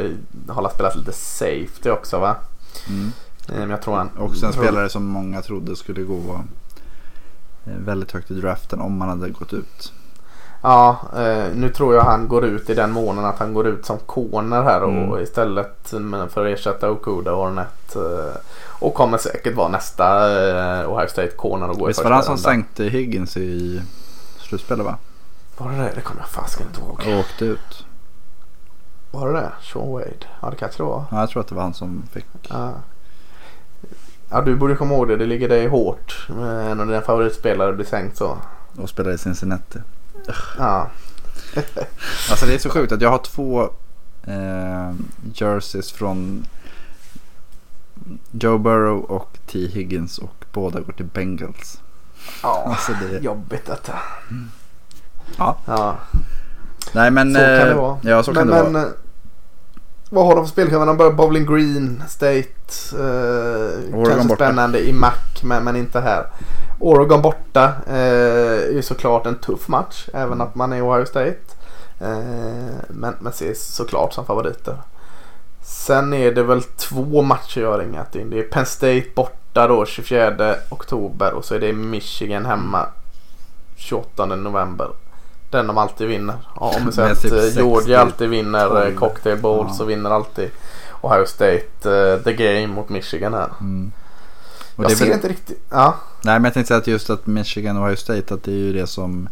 Eh, 0.49 0.55
har 0.55 0.71
spelat 0.71 0.97
lite 0.97 1.13
safety 1.13 1.91
också 1.91 2.19
va? 2.19 2.37
Mm. 2.89 3.13
Eh, 3.49 3.55
Men 3.59 3.71
jag 3.71 3.83
tror 3.83 3.97
han... 3.97 4.11
Också 4.19 4.47
en 4.47 4.53
tror- 4.53 4.63
spelare 4.65 4.89
som 4.89 5.05
många 5.07 5.43
trodde 5.43 5.77
skulle 5.77 6.03
gå 6.03 6.41
eh, 7.67 7.73
väldigt 7.79 8.13
högt 8.13 8.31
i 8.31 8.35
draften 8.35 8.81
om 8.81 8.97
man 8.99 9.09
hade 9.09 9.31
gått 9.31 9.53
ut. 9.53 9.93
Ja, 10.65 10.97
eh, 11.17 11.45
nu 11.55 11.69
tror 11.69 11.95
jag 11.95 12.03
han 12.03 12.29
går 12.29 12.45
ut 12.45 12.71
i 12.71 12.75
den 12.75 12.91
månaden 12.91 13.31
att 13.31 13.39
han 13.39 13.55
går 13.55 13.67
ut 13.67 13.87
som 13.87 13.99
corner 13.99 14.63
här 14.63 14.83
och 14.83 14.89
Mm. 14.93 15.19
istället 15.23 15.95
för 16.31 16.47
att 16.47 16.59
ersätta 16.59 16.91
Okuda 16.91 17.33
och 17.33 17.43
Ornett. 17.47 17.97
Eh, 17.97 18.37
och 18.81 18.95
kommer 18.95 19.19
säkert 19.19 19.57
vara 19.57 19.69
nästa 19.69 20.05
eh, 20.83 20.93
Ohio 20.93 21.09
State 21.09 21.29
corner 21.37 21.71
och 21.71 21.79
gå 21.79 21.87
Visst 21.87 22.01
i 22.01 22.03
var 22.03 22.05
första 22.05 22.09
det 22.09 22.15
han 22.15 22.25
som 22.25 22.39
sänkte 22.39 22.85
Higgins 22.85 23.37
i 23.37 23.83
slutspelet 24.41 24.85
va? 24.87 24.97
Var 25.57 25.71
det 25.71 25.77
det? 25.77 25.93
Det 25.95 26.01
kommer 26.01 26.21
jag 26.21 26.29
fasiken 26.29 26.67
inte 26.67 26.81
ihåg. 26.81 27.03
Och 27.07 27.21
åkte 27.21 27.45
ut. 27.45 27.87
Var 29.11 29.33
det 29.33 29.41
det? 29.41 29.53
Sean 29.63 29.93
Wade? 29.93 30.27
Ja 30.41 30.51
det 30.51 30.57
kanske 30.57 30.83
det 30.83 30.87
var. 30.87 31.05
Ja, 31.11 31.21
jag 31.21 31.31
tror 31.31 31.41
att 31.41 31.49
det 31.49 31.55
var 31.55 31.63
han 31.63 31.75
som 31.75 32.03
fick. 32.13 32.27
Ja. 32.49 32.73
ja 34.31 34.41
du 34.41 34.57
borde 34.57 34.77
komma 34.77 34.95
ihåg 34.95 35.09
det. 35.09 35.17
Det 35.17 35.27
ligger 35.27 35.49
dig 35.49 35.67
hårt. 35.67 36.27
En 36.39 36.81
av 36.81 36.87
dina 36.87 37.01
favoritspelare 37.01 37.73
blir 37.73 37.87
sänkt 37.87 38.17
så. 38.17 38.39
Och 38.77 38.89
spelade 38.89 39.15
i 39.15 39.19
Cincinnati. 39.19 39.79
Ja. 40.59 40.91
Alltså 42.31 42.47
det 42.47 42.55
är 42.55 42.59
så 42.59 42.71
sjukt 42.71 42.93
att 42.93 43.01
jag 43.01 43.11
har 43.11 43.19
två 43.19 43.71
eh, 44.23 44.93
jerseys 45.35 45.93
från 45.93 46.47
Joe 48.31 48.59
Burrow 48.59 49.01
och 49.05 49.39
T. 49.47 49.67
Higgins 49.67 50.19
och 50.19 50.45
båda 50.53 50.81
går 50.81 50.93
till 50.93 51.07
Bengals. 51.07 51.81
Ja. 52.43 52.65
Alltså 52.67 52.93
det, 52.93 53.19
Jobbigt 53.19 53.67
detta. 53.67 53.99
Ja. 55.39 55.57
Ja. 55.67 55.97
nej 56.93 57.11
men. 57.11 57.35
Så 57.35 57.41
kan 57.41 57.49
det 57.49 57.71
eh, 57.71 57.77
vara. 57.77 57.99
Ja 58.03 58.23
så 58.23 58.31
men, 58.33 58.39
kan 58.39 58.47
det 58.47 58.63
men, 58.63 58.73
vara. 58.73 58.83
eh, 58.85 58.91
Vad 60.11 60.27
har 60.27 60.35
de 60.37 60.45
för 60.45 60.51
spelschema? 60.53 60.85
De 60.85 60.97
börjar 60.97 61.13
Bowling 61.13 61.47
Green 61.47 62.03
State. 62.09 62.49
Eh, 62.93 62.99
Oregon 63.95 64.05
kanske 64.05 64.29
borta. 64.29 64.35
spännande 64.45 64.81
i 64.89 64.93
Mac 64.93 65.13
men, 65.43 65.65
men 65.65 65.77
inte 65.77 66.01
här. 66.01 66.27
Oregon 66.79 67.23
borta 67.23 67.73
eh, 67.87 67.97
är 67.97 68.73
ju 68.73 68.83
såklart 68.83 69.27
en 69.27 69.35
tuff 69.39 69.69
match. 69.69 70.09
Även 70.15 70.41
att 70.41 70.55
man 70.55 70.73
är 70.73 70.89
Ohio 70.91 71.07
State. 71.07 71.37
Eh, 72.01 72.75
men, 72.89 73.15
men 73.21 73.33
ses 73.33 73.75
såklart 73.75 74.13
som 74.13 74.27
favoriter. 74.27 74.77
Sen 75.65 76.13
är 76.13 76.33
det 76.33 76.43
väl 76.43 76.63
två 76.63 77.23
matcher 77.23 77.61
jag 77.61 77.71
har 77.71 77.79
ringat 77.79 78.15
in. 78.17 78.31
Det 78.31 78.39
är 78.39 78.43
Penn 78.43 78.67
State 78.67 79.05
borta 79.15 79.67
då 79.69 79.87
24 79.87 80.55
oktober 80.71 81.33
och 81.33 81.45
så 81.45 81.55
är 81.55 81.61
det 81.61 81.73
Michigan 81.73 82.47
hemma 82.47 82.87
28 83.77 84.27
november. 84.27 84.89
Den 85.53 85.67
de 85.67 85.79
alltid 85.79 86.09
vinner. 86.09 86.35
Ja, 86.61 86.75
om 86.77 86.87
vi 86.87 86.93
säger 86.93 87.13
att 87.13 87.23
typ 87.23 87.33
eh, 87.33 87.39
60, 87.39 87.59
Georgia 87.59 88.01
alltid 88.01 88.29
vinner 88.29 88.77
eh, 88.77 88.85
12. 88.85 88.97
Cocktail 88.97 89.39
Bowl 89.41 89.67
Ja. 89.69 89.75
så 89.75 89.85
vinner 89.85 90.11
alltid 90.11 90.51
Ohio 91.01 91.27
State 91.27 91.63
eh, 91.85 92.23
the 92.25 92.33
game 92.33 92.67
mot 92.67 92.89
Michigan 92.89 93.35
här. 93.35 93.49
Mm. 93.61 93.93
Och 94.77 94.85
Jag 94.85 94.93
ser 94.93 95.05
väl, 95.05 95.15
inte 95.15 95.29
riktigt. 95.29 95.61
Ja. 95.71 95.95
Nej 96.25 96.35
men 96.35 96.45
jag 96.45 96.55
tänkte 96.55 96.69
säga 96.69 96.79
att 96.79 96.87
just 96.87 97.11
att 97.11 97.27
Michigan 97.27 97.77
och 97.77 97.85
Ohio 97.85 97.97
State 97.97 98.35
att 98.35 98.43
det 98.43 98.53
är 98.53 98.57
ju 98.57 98.73
det 98.73 98.87
som 98.87 99.29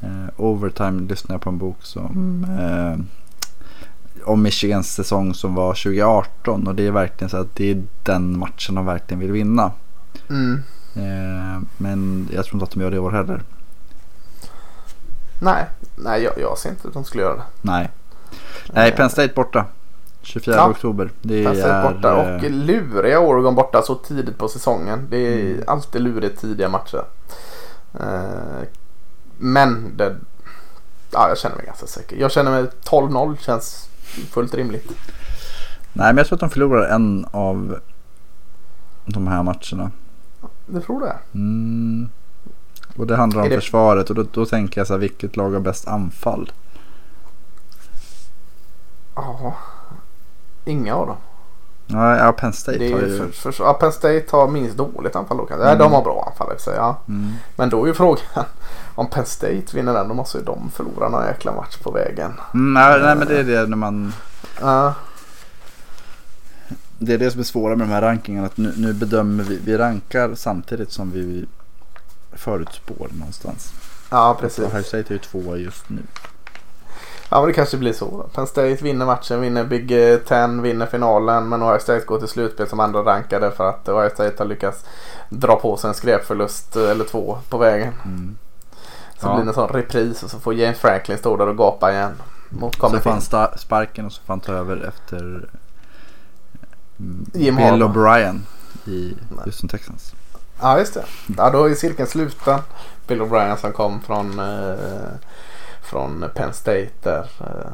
eh, 0.00 0.26
Overtime 0.36 1.08
lyssnade 1.08 1.34
jag 1.34 1.40
på 1.40 1.50
en 1.50 1.58
bok 1.58 1.76
som 1.82 2.46
eh, 2.60 3.04
om 4.24 4.42
Michigans 4.42 4.94
säsong 4.94 5.34
som 5.34 5.54
var 5.54 5.74
2018 5.74 6.66
och 6.66 6.74
det 6.74 6.86
är 6.86 6.90
verkligen 6.90 7.30
så 7.30 7.36
att 7.36 7.56
det 7.56 7.70
är 7.70 7.82
den 8.02 8.38
matchen 8.38 8.74
de 8.74 8.86
verkligen 8.86 9.20
vill 9.20 9.32
vinna. 9.32 9.72
Mm. 10.30 10.62
Eh, 10.94 11.62
men 11.76 12.28
jag 12.32 12.44
tror 12.44 12.54
inte 12.54 12.64
att 12.64 12.70
de 12.70 12.80
gör 12.80 12.90
det 12.90 12.96
i 12.96 13.00
år 13.00 13.10
heller. 13.10 13.42
Nej, 15.40 15.64
nej 15.96 16.22
jag, 16.22 16.32
jag 16.38 16.58
ser 16.58 16.70
inte 16.70 16.88
att 16.88 16.94
de 16.94 17.04
skulle 17.04 17.22
göra 17.22 17.34
det. 17.36 17.42
Nej. 17.62 17.90
Nej, 18.72 18.92
Penn 18.92 19.10
State 19.10 19.34
borta. 19.34 19.64
24 20.22 20.54
Ja. 20.56 20.68
oktober. 20.68 21.10
Det 21.22 21.44
Penn 21.44 21.56
State 21.56 21.72
är... 21.72 21.92
borta 21.92 22.14
och 22.14 22.44
eh, 22.44 22.50
luriga 22.50 23.20
Oregon 23.20 23.54
borta 23.54 23.82
så 23.82 23.94
tidigt 23.94 24.38
på 24.38 24.48
säsongen. 24.48 25.06
Det 25.10 25.16
är 25.16 25.50
Mm. 25.52 25.64
alltid 25.66 26.02
lurigt 26.02 26.40
tidiga 26.40 26.68
matcher. 26.68 27.04
Eh, 28.00 28.68
men 29.38 29.96
det, 29.96 30.16
ja, 31.12 31.28
jag 31.28 31.38
känner 31.38 31.56
mig 31.56 31.66
ganska 31.66 31.86
säker. 31.86 32.16
Jag 32.16 32.30
känner 32.32 32.50
mig 32.50 32.66
12-0 32.84 33.36
känns 33.40 33.88
fullt 34.30 34.54
rimligt. 34.54 34.86
Nej, 35.92 36.06
men 36.06 36.16
jag 36.16 36.26
tror 36.26 36.36
att 36.36 36.40
de 36.40 36.50
förlorar 36.50 36.88
en 36.88 37.26
av 37.30 37.78
de 39.06 39.26
här 39.26 39.42
matcherna. 39.42 39.90
Du 40.66 40.80
tror 40.80 41.00
det? 41.00 41.16
Mm. 41.34 42.08
Och 42.96 43.06
det 43.06 43.16
handlar 43.16 43.42
om 43.42 43.48
det- 43.48 43.54
försvaret 43.54 44.10
och 44.10 44.16
då, 44.16 44.24
då 44.32 44.46
tänker 44.46 44.80
jag 44.80 44.86
så 44.86 44.92
här, 44.92 44.98
vilket 45.00 45.36
lag 45.36 45.50
har 45.50 45.60
bäst 45.60 45.88
anfall? 45.88 46.52
Ja. 49.14 49.54
Inga 50.64 50.94
av 50.94 51.06
dem. 51.06 51.16
Ja, 51.86 52.16
ja 52.16 52.32
Penn 52.32 52.52
State 52.52 52.78
Det 52.78 52.92
har 52.92 53.00
ju 53.00 53.18
för, 53.18 53.52
för, 53.52 53.64
ja, 53.64 53.72
Penn 53.72 53.92
State 53.92 54.24
har 54.30 54.48
minst 54.48 54.76
dåligt 54.76 55.16
anfall 55.16 55.36
då. 55.36 55.46
Nej, 55.50 55.58
Mm. 55.66 55.78
de 55.78 55.92
har 55.92 56.02
bra 56.02 56.24
anfall 56.30 56.56
i 56.56 56.60
sig. 56.60 56.74
Ja. 56.76 56.96
Mm. 57.08 57.32
Men 57.56 57.70
då 57.70 57.82
är 57.82 57.86
ju 57.86 57.94
frågan. 57.94 58.24
Om 58.94 59.06
Penn 59.10 59.26
State 59.26 59.64
vinner 59.72 59.92
den 59.94 60.08
då 60.08 60.14
måste 60.14 60.38
ju 60.38 60.44
de 60.44 60.70
förlora 60.70 61.08
någon 61.08 61.26
jäkla 61.26 61.52
match 61.52 61.76
på 61.76 61.90
vägen. 61.90 62.32
Mm, 62.54 62.74
nej, 62.74 63.00
nej, 63.02 63.16
men 63.16 63.28
det 63.28 63.38
är 63.40 63.44
det 63.44 63.66
när 63.66 63.76
man... 63.76 64.12
Ja. 64.60 64.94
Det 66.98 67.14
är 67.14 67.18
det 67.18 67.30
som 67.30 67.40
är 67.40 67.44
svåra 67.44 67.76
med 67.76 67.88
de 67.88 67.92
här 67.92 68.02
rankingarna. 68.02 68.46
Att 68.46 68.56
nu, 68.56 68.72
nu 68.76 68.92
bedömer 68.92 69.44
vi, 69.44 69.60
vi 69.64 69.76
rankar 69.78 70.34
samtidigt 70.34 70.92
som 70.92 71.10
vi 71.10 71.46
förutspår 72.36 73.08
någonstans. 73.18 73.72
ja, 74.10 74.36
precis. 74.40 74.64
Ohio 74.64 74.82
State 74.82 75.08
är 75.08 75.12
ju 75.12 75.18
tvåa 75.18 75.56
just 75.56 75.88
nu. 75.88 76.02
Ja 77.28 77.40
men 77.40 77.46
det 77.48 77.52
kanske 77.52 77.76
blir 77.76 77.92
så. 77.92 78.28
Penn 78.34 78.46
State 78.46 78.74
vinner 78.74 79.06
matchen, 79.06 79.40
vinner 79.40 79.64
Big 79.64 80.12
eh, 80.12 80.18
Ten, 80.18 80.62
vinner 80.62 80.86
finalen. 80.86 81.48
Men 81.48 81.62
Ohio 81.62 81.78
State 81.78 82.04
går 82.06 82.18
till 82.18 82.28
slutspel 82.28 82.68
som 82.68 82.80
andra 82.80 83.00
rankade 83.00 83.50
för 83.50 83.68
att 83.68 83.88
Ohio 83.88 84.10
State 84.10 84.34
har 84.38 84.44
lyckats 84.46 84.84
dra 85.28 85.56
på 85.56 85.76
sig 85.76 85.88
en 85.88 85.94
skräpförlust 85.94 86.76
eh, 86.76 86.90
eller 86.90 87.04
två 87.04 87.38
på 87.48 87.58
vägen. 87.58 87.94
Mm. 88.04 88.36
Så 89.18 89.26
Ja. 89.26 89.34
blir 89.34 89.44
det 89.44 89.50
en 89.50 89.54
sån 89.54 89.68
repris 89.68 90.22
och 90.22 90.30
så 90.30 90.38
får 90.38 90.54
James 90.54 90.78
Franklin 90.78 91.18
stå 91.18 91.36
där 91.36 91.46
och 91.48 91.56
gapa 91.56 91.92
igen. 91.92 92.12
Mot 92.48 92.74
Så 92.74 93.00
får 93.00 93.10
han 93.10 93.58
sparken 93.58 94.06
och 94.06 94.12
så 94.12 94.22
får 94.22 94.32
han 94.32 94.40
ta 94.40 94.52
över 94.52 94.88
efter 94.88 95.18
mm, 96.98 97.26
Jim 97.34 97.56
Bill. 97.56 97.82
O'Brien 97.82 98.40
i. 98.84 99.14
Houston 99.44 99.68
Texans. 99.68 100.14
Ja 100.60 100.78
just 100.78 100.94
det. 100.94 101.04
Ja 101.36 101.50
då 101.50 101.64
är 101.68 101.74
cirkeln 101.74 102.08
sluten. 102.08 102.58
Bill 103.06 103.22
O'Brien 103.22 103.56
som 103.56 103.72
kom 103.72 104.00
från, 104.00 104.38
eh, 104.38 104.74
från 105.82 106.24
Penn 106.34 106.52
State 106.52 106.90
där. 107.02 107.30
Eh, 107.40 107.72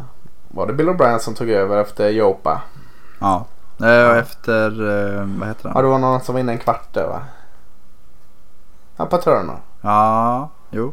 var 0.49 0.67
det 0.67 0.73
Bill 0.73 0.89
O'Brien 0.89 1.19
som 1.19 1.35
tog 1.35 1.51
över 1.51 1.77
efter 1.81 2.09
Jopa? 2.09 2.63
Ja, 3.21 3.47
eh, 3.81 4.19
efter, 4.19 4.71
eh, 4.71 5.27
vad 5.39 5.49
heter 5.49 5.69
Ja 5.69 5.73
han? 5.75 5.83
det 5.85 5.89
var 5.91 5.99
någon 5.99 6.21
som 6.21 6.33
var 6.35 6.41
inne 6.41 6.53
en 6.53 6.59
kvart 6.59 6.93
där 6.95 7.07
va? 7.07 7.23
Ja 8.97 9.07
Paterno. 9.07 9.57
Ja, 9.81 10.49
jo, 10.71 10.93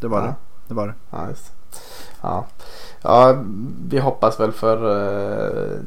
det 0.00 0.08
var 0.08 0.18
Ja. 0.20 0.24
det. 0.26 0.34
Det 0.68 0.74
var 0.74 0.86
det. 0.86 0.94
Ja, 1.10 1.28
just 1.28 1.44
det. 1.46 1.78
ja. 2.20 2.44
ja, 3.02 3.34
vi 3.88 3.98
hoppas 3.98 4.40
väl 4.40 4.52
för, 4.52 4.76
eh, 4.90 5.78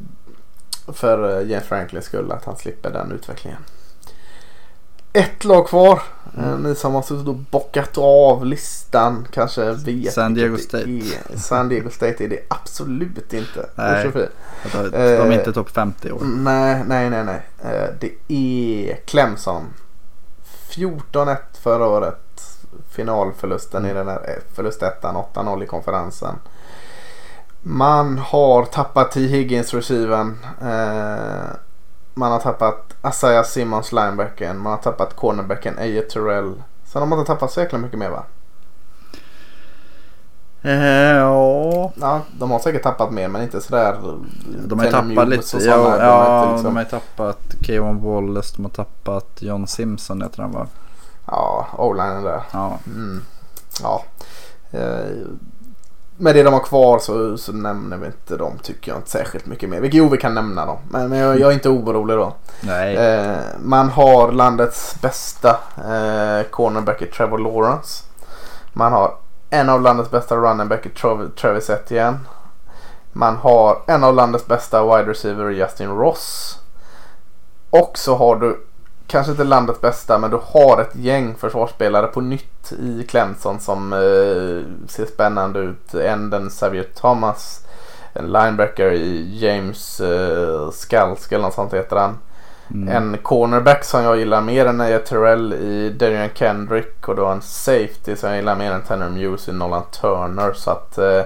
för 0.94 1.38
eh, 1.41 1.48
James 1.49 1.65
Franklins 1.68 2.06
skull 2.06 2.32
att 2.32 2.45
han 2.45 2.56
slipper 2.56 2.90
den 2.90 3.11
utvecklingen. 3.11 3.60
Ett 5.18 5.45
lag 5.45 5.68
kvar. 5.68 6.02
Mm. 6.38 6.64
Ni 6.64 6.76
som 6.76 6.94
har 6.94 7.30
och 7.30 7.35
bockat 7.35 7.98
av 7.98 8.45
listan 8.45 9.27
kanske 9.31 9.72
vet. 9.72 10.14
San 10.14 10.34
Diego 10.34 10.57
State. 10.57 10.89
Är. 10.89 11.38
San 11.38 11.69
Diego 11.69 11.89
State 11.89 12.23
är 12.23 12.27
det 12.27 12.39
absolut 12.48 13.34
inte. 13.34 13.69
Nej. 13.76 14.11
De, 14.73 14.94
är 14.98 15.31
inte 15.31 15.53
topp 15.53 15.69
50 15.69 16.07
i 16.07 16.11
år. 16.11 16.22
Nej, 16.23 16.84
nej, 16.88 17.10
nej, 17.10 17.23
nej. 17.23 17.41
Eh, 17.64 17.89
Det 17.99 18.34
är 18.34 18.95
Clemson. 19.06 19.64
14-1 20.69 21.38
förra 21.61 21.88
året. 21.88 22.41
Finalförlusten 22.89 23.85
i 23.85 23.94
den 23.94 24.07
här 24.07 24.30
eh, 24.30 24.56
förlustettan 24.56 25.15
8-0 25.34 25.64
i 25.64 25.68
konferensen. 25.68 26.35
Man 27.61 28.18
har 28.18 28.65
tappat 28.65 29.11
T. 29.11 29.19
Higgins 29.19 29.73
receiven. 29.73 30.38
Eh, 30.61 31.49
Man 32.18 32.31
har 32.31 32.39
tappat 32.39 32.94
Asaya 33.02 33.44
Simmons 33.44 33.91
linebacken. 33.91 34.57
Man 34.60 34.72
har 34.72 34.77
tappat 34.80 35.15
cornerbacken 35.15 35.77
Eje 35.80 36.02
Terrell. 36.02 36.53
Sen 36.85 37.02
har 37.02 37.07
man 37.07 37.19
inte 37.19 37.31
tappat 37.31 37.52
så 37.52 37.60
jäkla 37.60 37.77
mycket 37.80 37.99
mer 37.99 38.10
va? 38.10 38.23
Eh, 40.61 40.73
ja, 41.18 41.91
Ja, 41.95 42.22
de 42.39 42.52
har 42.52 42.60
säkert 42.60 42.84
tappat 42.84 43.11
mer 43.11 43.27
men 43.27 43.41
inte 43.41 43.61
sådär. 43.61 43.98
de 44.68 44.80
har 44.80 44.91
tappat 44.91 45.27
lite. 45.27 45.57
Ja. 45.65 45.76
De 45.77 45.84
har 45.91 45.98
ja 45.98 46.39
inte 46.44 46.52
liksom- 46.52 46.64
de 46.64 46.76
har 46.76 46.84
ju 46.84 46.89
tappat 46.89 47.39
Kevin 47.61 48.02
Wallace, 48.03 48.53
de 48.56 48.65
har 48.65 48.69
tappat 48.72 49.27
John 49.39 49.68
Simpson 49.68 50.22
heter 50.22 50.41
han 50.41 50.52
va? 50.52 50.68
Ja, 51.26 51.68
o-linen 51.77 52.23
där. 52.23 52.41
Ja. 52.52 52.80
Mm. 52.88 53.22
Ja. 53.84 54.03
Eh, 54.72 55.06
med 56.18 56.35
det 56.35 56.44
de 56.44 56.53
har 56.53 56.60
kvar 56.60 56.99
så, 56.99 57.38
så 57.38 57.53
nämner 57.53 57.98
vi 57.98 58.06
inte 58.06 58.38
dem 58.38 58.53
tycker 58.64 58.91
jag 58.91 58.98
inte 58.99 59.10
särskilt 59.10 59.45
mycket 59.45 59.69
mer. 59.69 59.89
Jo 59.91 60.10
vi 60.10 60.18
kan 60.18 60.34
nämna 60.34 60.65
dem. 60.65 60.77
Men, 60.89 61.10
men 61.10 61.19
jag, 61.19 61.39
jag 61.39 61.49
är 61.49 61.53
inte 61.53 61.69
orolig 61.69 62.18
då. 62.18 62.34
Nej. 62.61 62.95
Eh, 62.95 63.38
man 63.60 63.89
har 63.89 64.31
landets 64.31 64.95
bästa 65.02 65.49
eh, 65.77 66.44
cornerback 66.49 67.02
i 67.02 67.06
Trevor 67.06 67.38
Lawrence. 67.38 68.03
Man 68.73 68.91
har 68.91 69.15
en 69.49 69.69
av 69.69 69.81
landets 69.81 70.11
bästa 70.11 70.35
running 70.35 70.68
back 70.68 70.85
i 70.85 70.89
Trav- 70.89 71.30
Travis 71.35 71.69
Etienne. 71.69 72.18
Man 73.14 73.35
har 73.35 73.81
en 73.88 74.03
av 74.03 74.15
landets 74.15 74.45
bästa 74.48 74.84
wide 74.84 75.11
receiver 75.11 75.52
i 75.52 75.57
Justin 75.57 75.89
Ross. 75.89 76.57
Och 77.69 77.91
så 77.98 78.15
har 78.15 78.35
du 78.35 78.66
kanske 79.08 79.32
inte 79.32 79.44
landets 79.44 79.82
bästa 79.82 80.18
men 80.18 80.32
du 80.32 80.40
har 80.44 80.82
ett 80.82 80.96
gäng 80.96 81.36
försvarsspelare 81.36 82.08
på 82.08 82.22
nytt 82.22 82.72
i 82.80 83.04
Clemson 83.10 83.60
som 83.60 83.94
eh, 83.94 84.88
ser 84.88 85.06
spännande 85.14 85.60
ut. 85.60 85.94
En 85.94 86.30
den 86.30 86.50
Xavier 86.50 86.86
Thomas. 86.96 87.62
En 88.14 88.26
linebacker 88.26 88.92
i 88.92 89.38
James 89.40 90.00
eh, 90.00 90.70
Skalsk 90.72 91.32
eller 91.32 91.44
något 91.44 91.54
sånt 91.54 91.74
heter 91.74 91.96
han. 91.96 92.18
Mm. 92.72 92.88
En 92.90 93.18
cornerback 93.18 93.84
som 93.84 94.04
jag 94.04 94.18
gillar 94.18 94.42
mer 94.42 94.66
än 94.66 94.78
Nia 94.78 95.00
Terrell 95.00 95.54
i 95.54 95.90
Darian 95.90 96.30
Kendrick 96.34 97.08
och 97.08 97.16
då 97.16 97.26
en 97.26 97.42
safety 97.42 98.16
som 98.16 98.30
jag 98.30 98.38
gillar 98.38 98.56
mer 98.56 98.72
än 98.72 98.82
Tanner 98.82 99.10
Muse 99.10 99.52
i 99.52 99.54
Nolan 99.54 99.84
Turner. 100.02 100.54
Så 100.54 100.72
att 100.72 100.98
eh, 100.98 101.22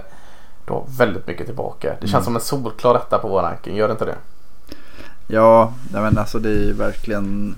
du 0.66 0.74
har 0.74 0.84
väldigt 0.98 1.28
mycket 1.28 1.46
tillbaka. 1.46 1.88
Det 2.02 2.08
känns 2.08 2.14
Mm. 2.14 2.24
som 2.24 2.36
en 2.36 2.42
solklar 2.42 2.96
etta 2.96 3.18
på 3.18 3.28
vår 3.28 3.42
ranking, 3.42 3.76
gör 3.76 3.88
det 3.88 3.92
inte 3.92 4.06
det? 4.06 4.16
Ja, 5.28 5.74
men 5.92 6.18
alltså 6.18 6.40
det 6.40 6.50
är 6.50 6.54
ju 6.64 6.74
verkligen. 6.74 7.56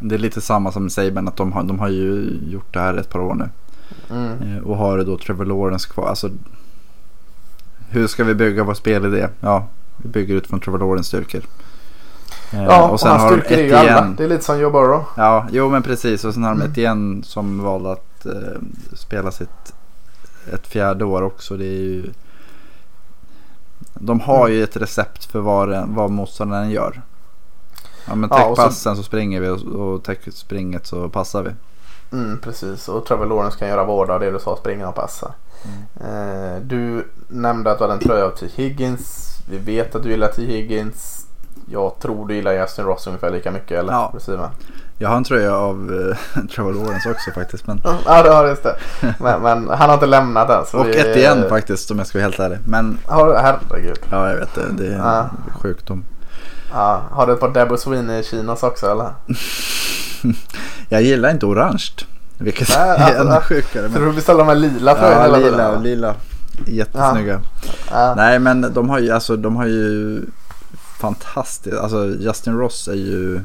Det 0.00 0.14
är 0.14 0.18
lite 0.18 0.40
samma 0.40 0.72
som 0.72 0.90
Saban 0.90 1.28
att 1.28 1.36
de 1.36 1.52
har, 1.52 1.62
de 1.62 1.78
har 1.78 1.88
ju 1.88 2.38
gjort 2.48 2.74
det 2.74 2.80
här 2.80 2.94
ett 2.94 3.10
par 3.10 3.20
år 3.20 3.34
nu. 3.34 3.48
Mm. 4.10 4.56
Eh, 4.56 4.62
Och 4.62 4.76
har 4.76 4.98
då 5.04 5.18
Trevor 5.18 5.44
Lawrence 5.44 5.88
kvar. 5.88 6.08
Alltså, 6.08 6.30
hur 7.88 8.06
ska 8.06 8.24
vi 8.24 8.34
bygga 8.34 8.64
vår 8.64 8.74
spelidé? 8.74 9.28
Ja, 9.40 9.66
vi 9.96 10.08
bygger 10.08 10.34
utifrån 10.34 10.60
Trevor 10.60 10.78
Lawrence 10.78 11.08
styrkor. 11.08 11.42
Eh, 12.52 12.64
Ja, 12.64 12.88
och, 12.88 13.00
hans 13.00 13.22
styrkor 13.32 13.58
är 13.58 13.64
ju 13.64 13.74
alla. 13.74 14.14
Det 14.16 14.24
är 14.24 14.28
lite 14.28 14.44
som 14.44 14.60
Joe 14.60 14.70
Burrow. 14.70 15.04
Ja, 15.16 15.46
jo 15.52 15.70
men 15.70 15.82
precis. 15.82 16.24
Och 16.24 16.34
sen 16.34 16.42
har 16.42 16.50
de 16.50 16.60
Mm. 16.60 16.70
Etienne 16.72 17.22
som 17.22 17.62
valde 17.62 17.92
att 17.92 18.26
eh, 18.26 18.32
spela 18.92 19.30
sitt 19.30 19.74
ett 20.52 20.66
fjärde 20.66 21.04
år 21.04 21.22
också. 21.22 21.56
Det 21.56 21.64
är 21.64 21.82
ju, 21.82 22.10
de 23.94 24.20
har 24.20 24.48
ju 24.48 24.62
ett 24.64 24.76
recept 24.76 25.24
för 25.24 25.40
vad, 25.40 25.88
vad 25.88 26.10
motståndaren 26.10 26.70
gör. 26.70 27.02
Ja 28.08 28.14
men 28.14 28.30
Ja, 28.32 28.36
täck 28.36 28.46
och 28.66 28.72
så- 28.72 28.94
så 28.96 29.02
springer 29.02 29.40
vi 29.40 29.48
och, 29.48 29.62
och 29.62 30.02
täck 30.04 30.20
springet 30.32 30.86
så 30.86 31.08
passar 31.08 31.42
vi. 31.42 31.50
Mm, 32.12 32.38
precis, 32.38 32.88
och 32.88 33.06
Trevor 33.06 33.26
Lawrence 33.26 33.58
kan 33.58 33.68
göra 33.68 33.84
båda 33.84 34.18
det 34.18 34.30
du 34.30 34.38
sa, 34.38 34.56
springa 34.56 34.88
och 34.88 34.94
passa. 34.94 35.32
Eh, 36.00 36.62
du 36.62 37.08
nämnde 37.28 37.70
att 37.72 37.78
du 37.78 37.84
hade 37.84 37.94
en 37.94 38.00
tröja 38.00 38.24
av 38.24 38.30
T. 38.30 38.46
Higgins. 38.54 39.36
Vi 39.50 39.58
vet 39.58 39.94
att 39.94 40.02
du 40.02 40.10
gillar 40.10 40.28
T. 40.28 40.42
Higgins. 40.46 41.26
Jag 41.70 41.98
tror 42.00 42.26
du 42.28 42.34
gillar 42.34 42.52
Justin 42.52 42.84
Ross 42.84 43.06
ungefär 43.06 43.30
lika 43.30 43.50
mycket 43.50 43.78
eller? 43.78 43.92
Ja. 43.92 44.10
Precis? 44.12 44.34
Jag 44.98 45.08
har 45.08 45.16
en 45.16 45.24
tröja 45.24 45.54
av 45.56 45.92
eh, 46.36 46.42
Trevor 46.54 46.72
Lawrence 46.72 47.10
också 47.10 47.30
faktiskt. 47.30 47.66
Men, 47.66 47.80
Ja, 48.06 48.22
det 48.22 48.30
har 48.30 48.42
du 48.44 48.50
just 48.50 48.62
det. 48.62 48.76
Men, 49.20 49.42
men 49.42 49.68
han 49.68 49.88
har 49.88 49.94
inte 49.94 50.06
lämnat 50.06 50.50
än. 50.74 50.80
och 50.80 50.86
vi- 50.86 50.98
ett 50.98 51.16
igen 51.16 51.44
faktiskt 51.48 51.90
om 51.90 51.98
jag 51.98 52.06
ska 52.06 52.18
vara 52.18 52.24
helt 52.24 52.40
ärlig. 52.40 52.58
Men 52.66 52.98
herregud. 53.08 53.98
ja 54.10 54.30
jag 54.30 54.36
vet 54.36 54.54
det. 54.54 54.72
Det 54.72 54.86
är 54.86 54.98
Ja. 54.98 55.20
en 55.20 55.52
sjukdom. 55.60 56.04
Ja, 56.72 57.02
har 57.10 57.26
du 57.26 57.32
ett 57.32 57.40
par 57.40 57.48
Debo 57.48 57.76
Sweeney 57.76 58.22
chinos 58.22 58.62
också 58.62 58.90
eller? 58.90 59.10
Jag 60.88 61.02
gillar 61.02 61.30
inte 61.30 61.46
orange. 61.46 61.84
Vilket 62.38 62.68
Nej, 62.68 62.78
är 62.88 62.94
alltså, 62.94 63.20
ännu 63.20 63.30
ja. 63.30 63.40
sjukare. 63.40 63.86
Så 63.86 63.92
Men, 63.98 64.08
du 64.08 64.12
beställer 64.14 64.38
de 64.38 64.48
här 64.48 64.54
lila 64.54 64.94
tröjorna 64.94 65.16
ja, 65.16 65.22
hela 65.22 65.38
lila, 65.38 65.68
tiden? 65.68 65.82
lila. 65.82 66.14
Jättesnygga. 66.66 67.40
Ja. 67.90 68.14
Nej 68.14 68.38
men 68.38 68.72
de 68.74 68.88
har 68.90 68.98
ju, 68.98 69.10
alltså, 69.10 69.36
de 69.36 69.56
har 69.56 69.66
ju 69.66 70.22
fantastiskt, 71.00 71.76
alltså 71.76 72.06
Justin 72.06 72.58
Ross 72.58 72.88
är 72.88 72.94
ju 72.94 73.40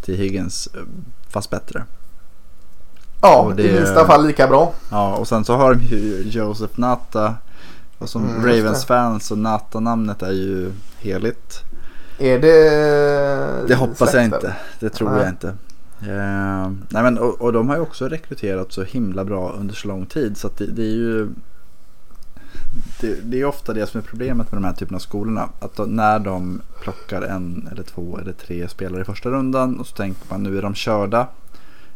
till 0.00 0.14
Higgins 0.16 0.68
eh, 0.74 0.80
fast 1.30 1.50
bättre. 1.50 1.84
Ja, 3.22 3.52
det- 3.56 3.62
i 3.62 3.72
minsta 3.80 4.06
fall 4.06 4.26
lika 4.26 4.46
bra. 4.48 4.72
Ja 4.90 5.14
och 5.16 5.28
sen 5.28 5.44
så 5.44 5.56
har 5.56 5.74
de 5.74 5.80
ju 5.82 6.22
Joseph 6.30 6.80
Nata. 6.80 7.34
Och 7.98 8.08
som 8.08 8.22
Mm, 8.28 8.34
just 8.34 8.46
Ravens 8.58 8.80
det. 8.80 8.86
fans 8.86 9.26
så 9.26 9.36
Nata-namnet 9.36 10.22
är 10.22 10.32
ju 10.32 10.72
heligt. 10.98 11.60
Är 12.18 12.38
det 12.38 13.66
Det 13.68 13.74
hoppas 13.74 14.00
jag 14.00 14.08
släkten? 14.08 14.34
inte. 14.34 14.56
Det 14.80 14.88
tror 14.88 15.10
Nej. 15.10 15.18
jag 15.20 15.28
inte. 15.28 15.48
Eh, 16.00 16.70
nej 16.88 17.02
men 17.02 17.18
och, 17.18 17.40
och 17.40 17.52
de 17.52 17.68
har 17.68 17.76
ju 17.76 17.82
också 17.82 18.08
rekryterat 18.08 18.72
så 18.72 18.82
himla 18.82 19.24
bra 19.24 19.52
under 19.58 19.74
så 19.74 19.88
lång 19.88 20.06
tid. 20.06 20.36
Så 20.36 20.50
det, 20.58 20.66
det 20.66 20.82
är 20.82 20.94
ju 20.94 21.28
det, 23.00 23.16
det 23.22 23.40
är 23.40 23.44
ofta 23.44 23.72
det 23.72 23.86
som 23.86 23.98
är 24.00 24.04
problemet 24.04 24.52
med 24.52 24.62
de 24.62 24.66
här 24.66 24.72
typen 24.74 24.94
av 24.94 24.98
skolorna. 25.00 25.48
Att 25.60 25.76
då, 25.76 25.82
när 25.82 26.18
de 26.18 26.60
plockar 26.82 27.22
en 27.22 27.68
eller 27.72 27.82
två 27.82 28.18
eller 28.18 28.32
tre 28.32 28.68
spelare 28.68 29.00
i 29.00 29.04
första 29.04 29.30
rundan 29.30 29.80
och 29.80 29.86
så 29.86 29.96
tänker 29.96 30.20
man 30.30 30.42
nu 30.42 30.58
är 30.58 30.62
de 30.62 30.74
körda. 30.74 31.28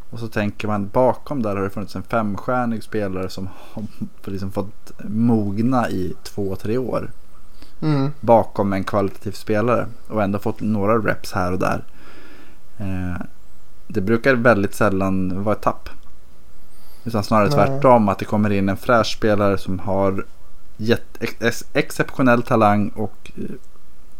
Och 0.09 0.19
så 0.19 0.27
tänker 0.27 0.67
man 0.67 0.87
bakom 0.87 1.41
där 1.43 1.55
har 1.55 1.63
det 1.63 1.69
funnits 1.69 1.95
en 1.95 2.03
femstjärnig 2.03 2.83
spelare 2.83 3.29
som 3.29 3.49
har 3.55 3.83
liksom 4.31 4.51
fått 4.51 4.91
mogna 5.03 5.89
i 5.89 6.13
två, 6.23 6.55
tre 6.55 6.77
år 6.77 7.11
Mm. 7.81 8.11
bakom 8.19 8.73
en 8.73 8.83
kvalitativ 8.83 9.31
spelare 9.31 9.87
och 10.07 10.23
ändå 10.23 10.39
fått 10.39 10.61
några 10.61 10.97
reps 10.97 11.31
här 11.31 11.51
och 11.51 11.59
där. 11.59 11.83
Eh, 12.77 13.21
det 13.87 14.01
brukar 14.01 14.35
väldigt 14.35 14.73
sällan 14.75 15.43
vara 15.43 15.55
ett 15.55 15.61
tapp. 15.61 15.89
Utan 17.03 17.23
snarare 17.23 17.49
Nej. 17.49 17.55
tvärtom 17.55 18.09
att 18.09 18.19
det 18.19 18.25
kommer 18.25 18.49
in 18.49 18.69
en 18.69 18.77
fräsch 18.77 19.17
spelare 19.17 19.57
som 19.57 19.79
har 19.79 20.25
gett, 20.77 21.21
ex, 21.21 21.63
exceptionell 21.73 22.43
talang 22.43 22.89
och 22.89 23.31
eh, 23.35 23.43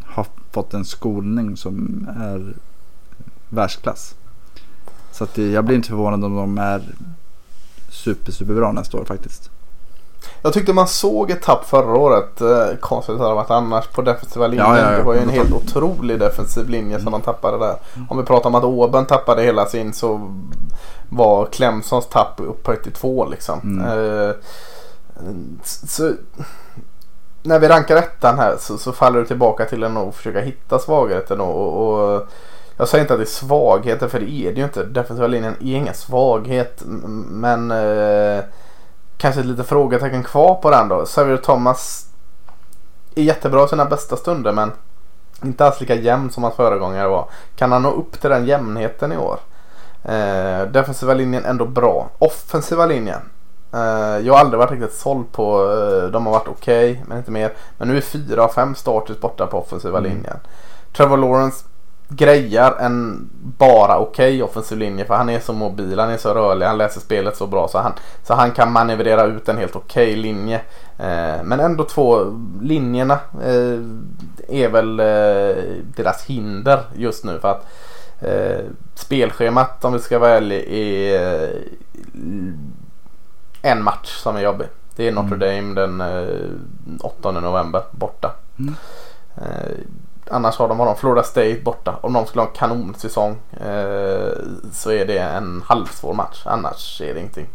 har 0.03 0.27
fått 0.51 0.73
en 0.73 0.85
skolning 0.85 1.57
som 1.57 2.07
är 2.19 2.53
världsklass. 3.49 4.15
Så 5.11 5.23
att 5.23 5.33
det, 5.33 5.51
jag 5.51 5.65
blir 5.65 5.75
inte 5.75 5.89
förvånad 5.89 6.23
om 6.23 6.35
de 6.35 6.57
är 6.57 6.81
super, 7.89 8.31
super 8.31 8.53
bra 8.53 8.71
nästa 8.71 8.97
år 8.97 9.05
faktiskt. 9.05 9.51
Jag 10.41 10.53
tyckte 10.53 10.73
man 10.73 10.88
såg 10.88 11.31
ett 11.31 11.41
tapp 11.41 11.65
förra 11.65 11.98
året. 11.98 12.41
Eh, 12.41 12.77
konstigt 12.80 13.18
hade 13.18 13.30
det 13.30 13.35
varit 13.35 13.52
annars 13.52 13.88
på 13.88 14.02
defensiva 14.02 14.48
linjen. 14.48 14.68
Ja, 14.69 14.80
ja, 14.80 14.91
ja. 14.91 14.98
Det 14.98 15.03
var 15.03 15.14
ju 15.14 15.19
en 15.19 15.30
helt 15.30 15.53
otrolig 15.53 16.19
defensiv 16.19 16.69
linje 16.69 16.99
som 16.99 17.11
de 17.11 17.22
tappade 17.22 17.57
där. 17.57 17.76
Om 18.10 18.18
vi 18.18 18.23
pratar 18.23 18.49
om 18.49 18.56
att 18.56 18.64
Auburn 18.64 19.06
tappade 19.06 19.43
hela 19.43 19.65
sin 19.65 19.93
så 19.93 20.34
var 21.10 21.45
Clemsons 21.45 22.07
tapp 22.10 22.34
upphöjt 22.38 22.84
till 22.84 22.91
två 22.91 23.26
liksom. 23.26 23.60
Mm. 23.60 23.88
Eh, 23.88 24.35
så, 25.64 26.14
när 27.43 27.60
vi 27.60 27.68
rankar 27.68 27.95
ettan 27.95 28.39
här 28.39 28.56
så, 28.60 28.77
så 28.77 28.91
faller 28.91 29.19
det 29.19 29.26
tillbaka 29.26 29.65
till 29.65 29.84
att 29.84 29.91
nog 29.91 30.15
försöka 30.15 30.41
hitta 30.41 30.80
svagheten 30.80 31.41
och, 31.41 31.56
och, 31.56 32.15
och 32.15 32.27
jag 32.77 32.88
säger 32.88 33.03
inte 33.03 33.14
att 33.14 33.19
det 33.19 33.23
är 33.23 33.26
svagheter 33.26 34.07
för 34.07 34.19
det 34.19 34.31
är 34.31 34.52
det 34.52 34.57
ju 34.57 34.64
inte. 34.64 34.84
Defensiva 34.84 35.27
linjen 35.27 35.56
är 35.60 35.76
ingen 35.76 35.93
svaghet 35.93 36.81
men 37.30 37.72
kanske 39.22 39.43
lite 39.43 39.64
frågetecken 39.64 40.23
kvar 40.23 40.56
på 40.56 40.69
den 40.69 40.88
då. 40.88 41.06
Xavier 41.06 41.38
Thomas 41.38 42.06
är 43.15 43.23
jättebra 43.23 43.65
i 43.65 43.68
sina 43.68 43.85
bästa 43.85 44.15
stunder 44.15 44.52
men 44.52 44.72
inte 45.43 45.65
alls 45.65 45.80
lika 45.81 45.95
jämn 45.95 46.30
som 46.31 46.43
hans 46.43 46.56
föregångare 46.56 47.07
var. 47.07 47.26
Kan 47.56 47.72
han 47.72 47.81
nå 47.81 47.91
upp 47.91 48.22
till 48.22 48.30
den 48.30 48.45
jämnheten 48.45 49.11
i 49.11 49.18
år? 49.18 49.39
Eh, 50.03 50.61
defensiva 50.72 51.14
linjen 51.14 51.45
ändå 51.45 51.65
bra. 51.65 52.10
Offensiva 52.19 52.85
linjen. 52.85 53.22
Eh, 53.73 53.80
jag 54.26 54.34
har 54.34 54.39
aldrig 54.39 54.60
varit 54.60 54.72
riktigt 54.72 54.93
såld 54.93 55.31
på. 55.31 55.72
Eh, 55.72 56.11
de 56.11 56.26
har 56.26 56.34
varit 56.34 56.48
okej 56.48 57.03
men 57.07 57.18
inte 57.18 57.31
mer. 57.31 57.53
Men 57.77 57.88
nu 57.88 57.98
är 57.98 58.02
fyra 58.02 58.43
av 58.43 58.49
fem 58.49 58.76
starters 58.76 59.19
borta 59.19 59.48
på 59.48 59.57
offensiva 59.60 59.98
Mm. 59.98 60.11
linjen. 60.11 60.38
Trevor 60.93 61.18
Lawrence 61.18 61.65
grejar 62.15 62.75
en 62.79 63.29
bara 63.57 63.99
okej 63.99 64.43
offensiv 64.43 64.77
linje 64.77 65.05
för 65.05 65.13
han 65.13 65.29
är 65.29 65.39
så 65.39 65.53
mobil, 65.53 65.99
han 65.99 66.09
är 66.09 66.17
så 66.17 66.33
rörlig, 66.33 66.65
han 66.65 66.77
läser 66.77 67.01
spelet 67.01 67.38
så 67.38 67.47
bra 67.47 67.67
så 67.67 67.79
han, 67.79 67.93
så 68.23 68.33
han 68.33 68.51
kan 68.51 68.71
manövrera 68.71 69.25
ut 69.25 69.49
en 69.49 69.57
helt 69.57 69.75
okej 69.75 70.15
linje. 70.15 70.61
Eh, 70.97 71.43
men 71.43 71.59
ändå 71.59 71.83
två 71.83 72.38
linjerna 72.61 73.19
eh, 73.43 73.79
är 74.47 74.69
väl 74.69 74.99
eh, 74.99 75.63
deras 75.95 76.25
hinder 76.25 76.79
just 76.95 77.23
nu 77.23 77.39
för 77.39 77.51
att 77.51 77.67
eh, 78.19 78.65
spelschemat 78.95 79.85
om 79.85 79.93
vi 79.93 79.99
ska 79.99 80.19
vara 80.19 80.31
ärliga 80.38 80.65
är 80.65 81.43
eh, 81.43 81.61
en 83.61 83.83
match 83.83 84.09
som 84.09 84.35
är 84.35 84.41
jobbig. 84.41 84.67
Det 84.95 85.07
är 85.07 85.11
Notre 85.11 85.38
Dame 85.38 85.73
den 85.73 86.01
eh, 86.01 87.05
8 87.05 87.31
november 87.31 87.81
borta. 87.91 88.31
Mm. 88.59 88.75
Annars 90.31 90.57
har 90.57 90.67
de, 90.67 90.79
har 90.79 90.85
de 90.85 90.95
Florida 90.95 91.23
State 91.23 91.61
borta. 91.63 91.95
Om 92.01 92.13
de 92.13 92.25
skulle 92.25 92.41
ha 92.41 92.47
en 92.49 92.55
kanonsäsong 92.55 93.31
eh, 93.51 94.31
så 94.73 94.91
är 94.91 95.05
det 95.05 95.17
en 95.19 95.63
halvsvår 95.65 96.13
match. 96.13 96.41
Annars 96.45 97.01
är 97.01 97.13
det 97.13 97.19
ingenting. 97.19 97.47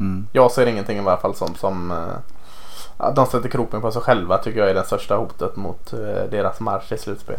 Mm. 0.00 0.26
Jag 0.32 0.50
ser 0.52 0.66
ingenting 0.66 0.98
i 0.98 1.02
varje 1.02 1.20
fall 1.20 1.34
som, 1.34 1.54
som 1.54 1.90
eh, 1.90 3.12
de 3.14 3.26
sätter 3.26 3.48
kroppen 3.48 3.80
på 3.80 3.90
sig 3.92 4.02
själva 4.02 4.38
tycker 4.38 4.60
jag 4.60 4.70
är 4.70 4.74
det 4.74 4.84
största 4.84 5.16
hotet 5.16 5.56
mot 5.56 5.92
eh, 5.92 5.98
deras 6.30 6.60
marsch 6.60 6.92
i 6.92 6.98
slutspel. 6.98 7.38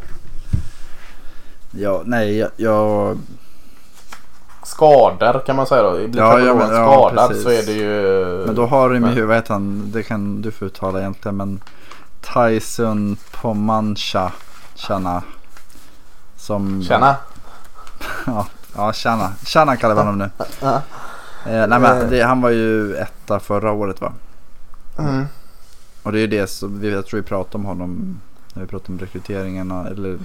Ja, 1.72 2.02
nej, 2.06 2.38
jag, 2.38 2.50
jag 2.56 3.18
Skador 4.64 5.46
kan 5.46 5.56
man 5.56 5.68
säga 5.68 5.84
då. 5.84 5.92
Blir 6.08 6.18
Ja, 6.22 6.40
ja, 6.40 6.54
men- 6.56 6.76
ja, 6.76 7.10
skadad 7.10 7.30
precis. 7.30 7.44
så 7.44 7.50
är 7.50 7.64
det 7.66 7.72
ju... 7.72 8.46
Men 8.46 8.56
då 8.56 8.66
har 8.66 8.94
ju, 8.94 9.26
vad 9.26 9.36
heter 9.36 9.54
han, 9.54 9.92
det 9.92 10.04
kan 10.04 10.42
du 10.42 10.52
få 10.52 10.66
uttala 10.66 11.00
egentligen 11.00 11.38
men 11.38 11.62
Tyson 12.34 13.18
Pomancha 13.32 14.32
Chana. 14.76 15.24
Som, 16.36 16.84
Tjena! 16.84 17.16
Ja, 18.26 18.48
ja 18.76 18.94
Chana. 18.94 19.34
Chana 19.46 19.76
kallar 19.78 19.96
vi 19.96 20.02
honom 20.02 20.18
nu. 20.18 20.30
Eh, 21.46 21.68
nej 21.68 21.80
men 21.80 22.10
det, 22.10 22.22
han 22.22 22.42
var 22.42 22.50
ju 22.50 22.96
etta 22.96 23.40
förra 23.40 23.72
året 23.72 24.02
va? 24.02 24.14
Mm. 25.00 25.26
Och 26.04 26.12
det 26.12 26.18
är 26.18 26.22
ju 26.22 26.28
det 26.28 26.48
som, 26.48 26.80
vi, 26.80 26.92
jag 26.92 27.06
tror 27.06 27.20
vi 27.22 27.28
pratade 27.28 27.56
om 27.58 27.66
honom 27.66 28.22
när 28.54 28.62
vi 28.64 28.68
pratade 28.70 28.94
om 28.94 29.00
rekryteringen 29.00 29.72
eller 29.72 30.20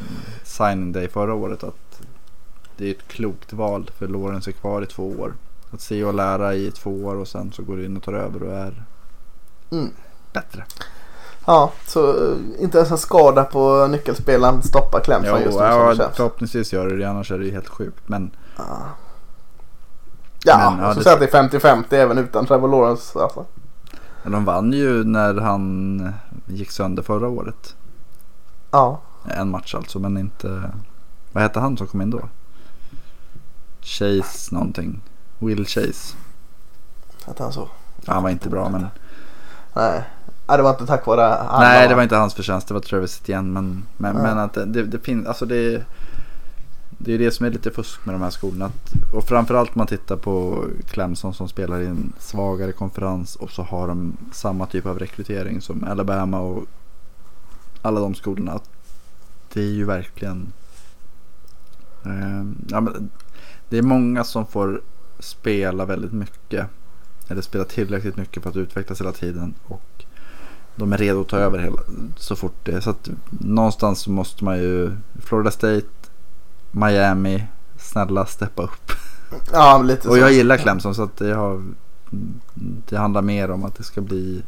signing 0.45 0.93
day 0.93 1.09
förra 1.09 1.35
året. 1.35 1.65
Att 1.65 2.01
det 2.77 2.87
är 2.87 2.91
ett 2.91 3.09
klokt 3.09 3.53
val 3.53 3.91
för 3.99 4.09
Lawrence 4.09 4.51
är 4.51 4.53
kvar 4.53 4.83
i 4.83 4.87
två 4.87 5.11
år. 5.11 5.33
Att 5.71 5.81
se 5.81 6.05
och 6.05 6.15
lära 6.15 6.55
i 6.55 6.71
två 6.71 7.05
år 7.05 7.15
och 7.15 7.29
sen 7.29 7.53
så 7.53 7.63
går 7.63 7.77
du 7.77 7.85
in 7.85 7.97
och 7.97 8.03
tar 8.03 8.13
över 8.13 8.43
och 8.43 8.55
är 8.55 8.83
Mm. 9.71 9.91
bättre. 10.33 10.65
Ja, 11.47 11.73
så 11.87 12.31
eh, 12.33 12.37
inte 12.59 12.79
ens 12.79 12.91
en 12.91 12.99
skada 12.99 13.45
på 13.45 13.87
nyckelspelaren 13.87 14.63
stoppar 14.63 15.01
Clemson 15.01 15.39
Jo, 15.39 15.45
just 15.45 15.59
nu 15.59 15.65
ja, 15.65 15.95
det 15.95 16.11
förhoppningsvis 16.15 16.73
gör 16.73 16.89
det 16.89 16.97
det, 16.97 17.05
annars 17.05 17.31
är 17.33 17.39
det 17.39 17.45
ju 17.45 17.51
helt 17.53 17.69
sjukt. 17.69 18.09
Men 18.09 18.31
Ja, 18.57 18.65
ja 20.45 20.71
Men, 20.71 20.79
ja, 20.79 20.85
jag 20.85 20.93
skulle 20.93 21.01
det- 21.01 21.05
säga 21.31 21.43
att 21.49 21.53
det 21.53 21.59
är 21.59 21.73
50-50 21.75 21.95
även 21.95 22.19
utan 22.19 22.47
Trevor 22.47 22.69
Lawrence. 22.69 23.19
Alltså. 23.19 23.45
men 24.23 24.33
de 24.33 24.45
vann 24.45 24.73
ju 24.73 25.05
när 25.05 25.35
han 25.35 26.13
gick 26.47 26.71
sönder 26.71 27.03
förra 27.03 27.29
året. 27.29 27.77
Ja, 28.71 29.01
En 29.25 29.51
match 29.51 29.75
alltså, 29.75 29.99
men 29.99 30.17
inte... 30.19 30.71
Vad 31.33 31.43
hette 31.43 31.61
han 31.61 31.77
som 31.77 31.87
kom 31.87 32.03
in 32.03 32.11
då? 32.11 32.21
Chase 33.81 34.55
någonting. 34.55 35.01
Will 35.39 35.67
Chase. 35.67 36.17
att 37.27 37.39
han 37.39 37.53
så. 37.53 37.69
Ja, 38.07 38.13
han 38.13 38.23
var 38.23 38.31
inte 38.31 38.49
bra 38.49 38.69
men... 38.69 38.87
Nej. 39.75 40.03
Nej, 40.53 40.57
det 40.59 40.63
var 40.63 40.71
inte 40.71 40.87
tack 40.87 41.07
vare 41.07 41.21
han. 41.21 41.61
Nej, 41.61 41.89
det 41.89 41.95
var 41.95 42.03
inte 42.03 42.17
hans 42.17 42.35
förtjänst. 42.35 42.69
Det 42.69 42.75
var 42.75 42.81
Travis 42.81 43.29
igen. 43.29 43.53
Men, 43.53 43.85
men, 43.97 44.17
Ja. 44.17 44.23
men 44.23 44.39
att 44.39 44.55
det, 44.55 44.83
det, 44.83 44.99
finns... 44.99 45.27
Alltså 45.27 45.47
det... 45.47 45.85
Det 46.99 47.15
är 47.15 47.19
det 47.19 47.31
som 47.31 47.47
är 47.47 47.51
lite 47.51 47.71
fusk 47.71 48.07
med 48.07 48.15
de 48.15 48.23
här 48.23 48.31
skolorna. 48.31 48.65
Att, 48.65 49.15
och 49.15 49.25
framförallt 49.25 49.69
om 49.69 49.79
man 49.79 49.87
tittar 49.87 50.17
på 50.17 50.65
Clemson 50.87 51.35
som 51.35 51.49
spelar 51.49 51.81
i 51.81 51.87
en 51.87 52.13
svagare 52.19 52.73
konferens 52.73 53.37
och 53.37 53.51
så 53.51 53.63
har 53.63 53.89
de 53.89 54.17
samma 54.33 54.67
typ 54.67 54.87
av 54.87 54.99
rekrytering 54.99 55.61
som 55.61 55.85
Alabama 55.85 56.41
och 56.41 56.65
alla 57.83 58.01
de 58.01 58.15
skolorna. 58.15 58.61
Det 59.53 59.61
är 59.61 59.73
ju 59.73 59.85
verkligen... 59.85 60.53
Eh, 62.05 62.45
ja, 62.69 62.81
men 62.81 63.11
det 63.69 63.79
är 63.79 63.83
många 63.83 64.25
som 64.25 64.47
får 64.47 64.81
spela 65.19 65.85
väldigt 65.85 66.13
mycket. 66.13 66.67
Eller 67.29 67.43
spela 67.43 67.65
tillräckligt 67.65 68.17
mycket 68.17 68.43
för 68.43 68.51
att 68.51 68.57
utvecklas 68.57 69.01
hela 69.01 69.13
tiden. 69.13 69.55
Och 69.67 69.83
de 70.77 70.93
är 70.93 70.99
redo 70.99 71.21
att 71.21 71.29
ta 71.29 71.37
över 71.37 71.59
hela, 71.59 71.81
så 72.17 72.37
fort 72.37 72.55
det 72.63 72.73
är. 72.73 72.81
Så 72.81 72.91
att 72.91 73.09
någonstans 73.31 74.01
så 74.01 74.11
måste 74.11 74.45
man 74.45 74.59
ju 74.59 74.91
Florida 75.25 75.51
State, 75.51 75.87
Miami, 76.71 77.45
snälla 77.79 78.27
steppa 78.27 78.63
upp. 78.63 78.93
Ja, 79.53 79.83
lite 79.83 80.09
Och 80.09 80.15
så. 80.15 80.21
jag 80.21 80.33
gillar 80.33 80.57
Clemson 80.57 80.95
så 80.95 81.03
att 81.03 81.17
det, 81.17 81.35
har, 81.35 81.63
det 82.89 82.97
handlar 82.97 83.23
mer 83.23 83.51
om 83.51 83.65
att 83.65 83.75
det 83.77 83.83
ska 83.83 84.01
bli 84.01 84.43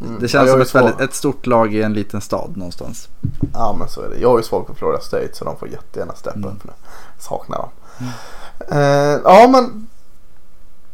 Mm. 0.00 0.14
Det 0.20 0.24
Ja, 0.24 0.28
känns 0.28 0.48
jag 0.48 0.48
som 0.48 0.60
ett, 0.60 0.74
väldigt, 0.86 1.00
ett 1.00 1.14
stort 1.14 1.46
lag 1.46 1.74
i 1.74 1.82
en 1.82 1.92
liten 1.94 2.20
stad 2.20 2.56
någonstans. 2.56 3.08
Ja, 3.52 3.76
men 3.78 3.88
så 3.88 4.02
är 4.02 4.08
det. 4.08 4.18
Jag 4.18 4.32
är 4.32 4.36
ju 4.36 4.42
svag 4.42 4.66
för 4.66 4.74
Florida 4.74 5.00
State 5.00 5.28
så 5.32 5.44
de 5.44 5.56
får 5.56 5.68
jättegärna 5.68 6.14
steppa 6.14 6.36
Mm. 6.38 6.48
upp 6.50 6.64
nu. 6.64 6.70
Saknar 7.18 7.58
dem. 7.58 7.68
Eh, 8.70 9.20
ja, 9.24 9.48
men 9.52 9.86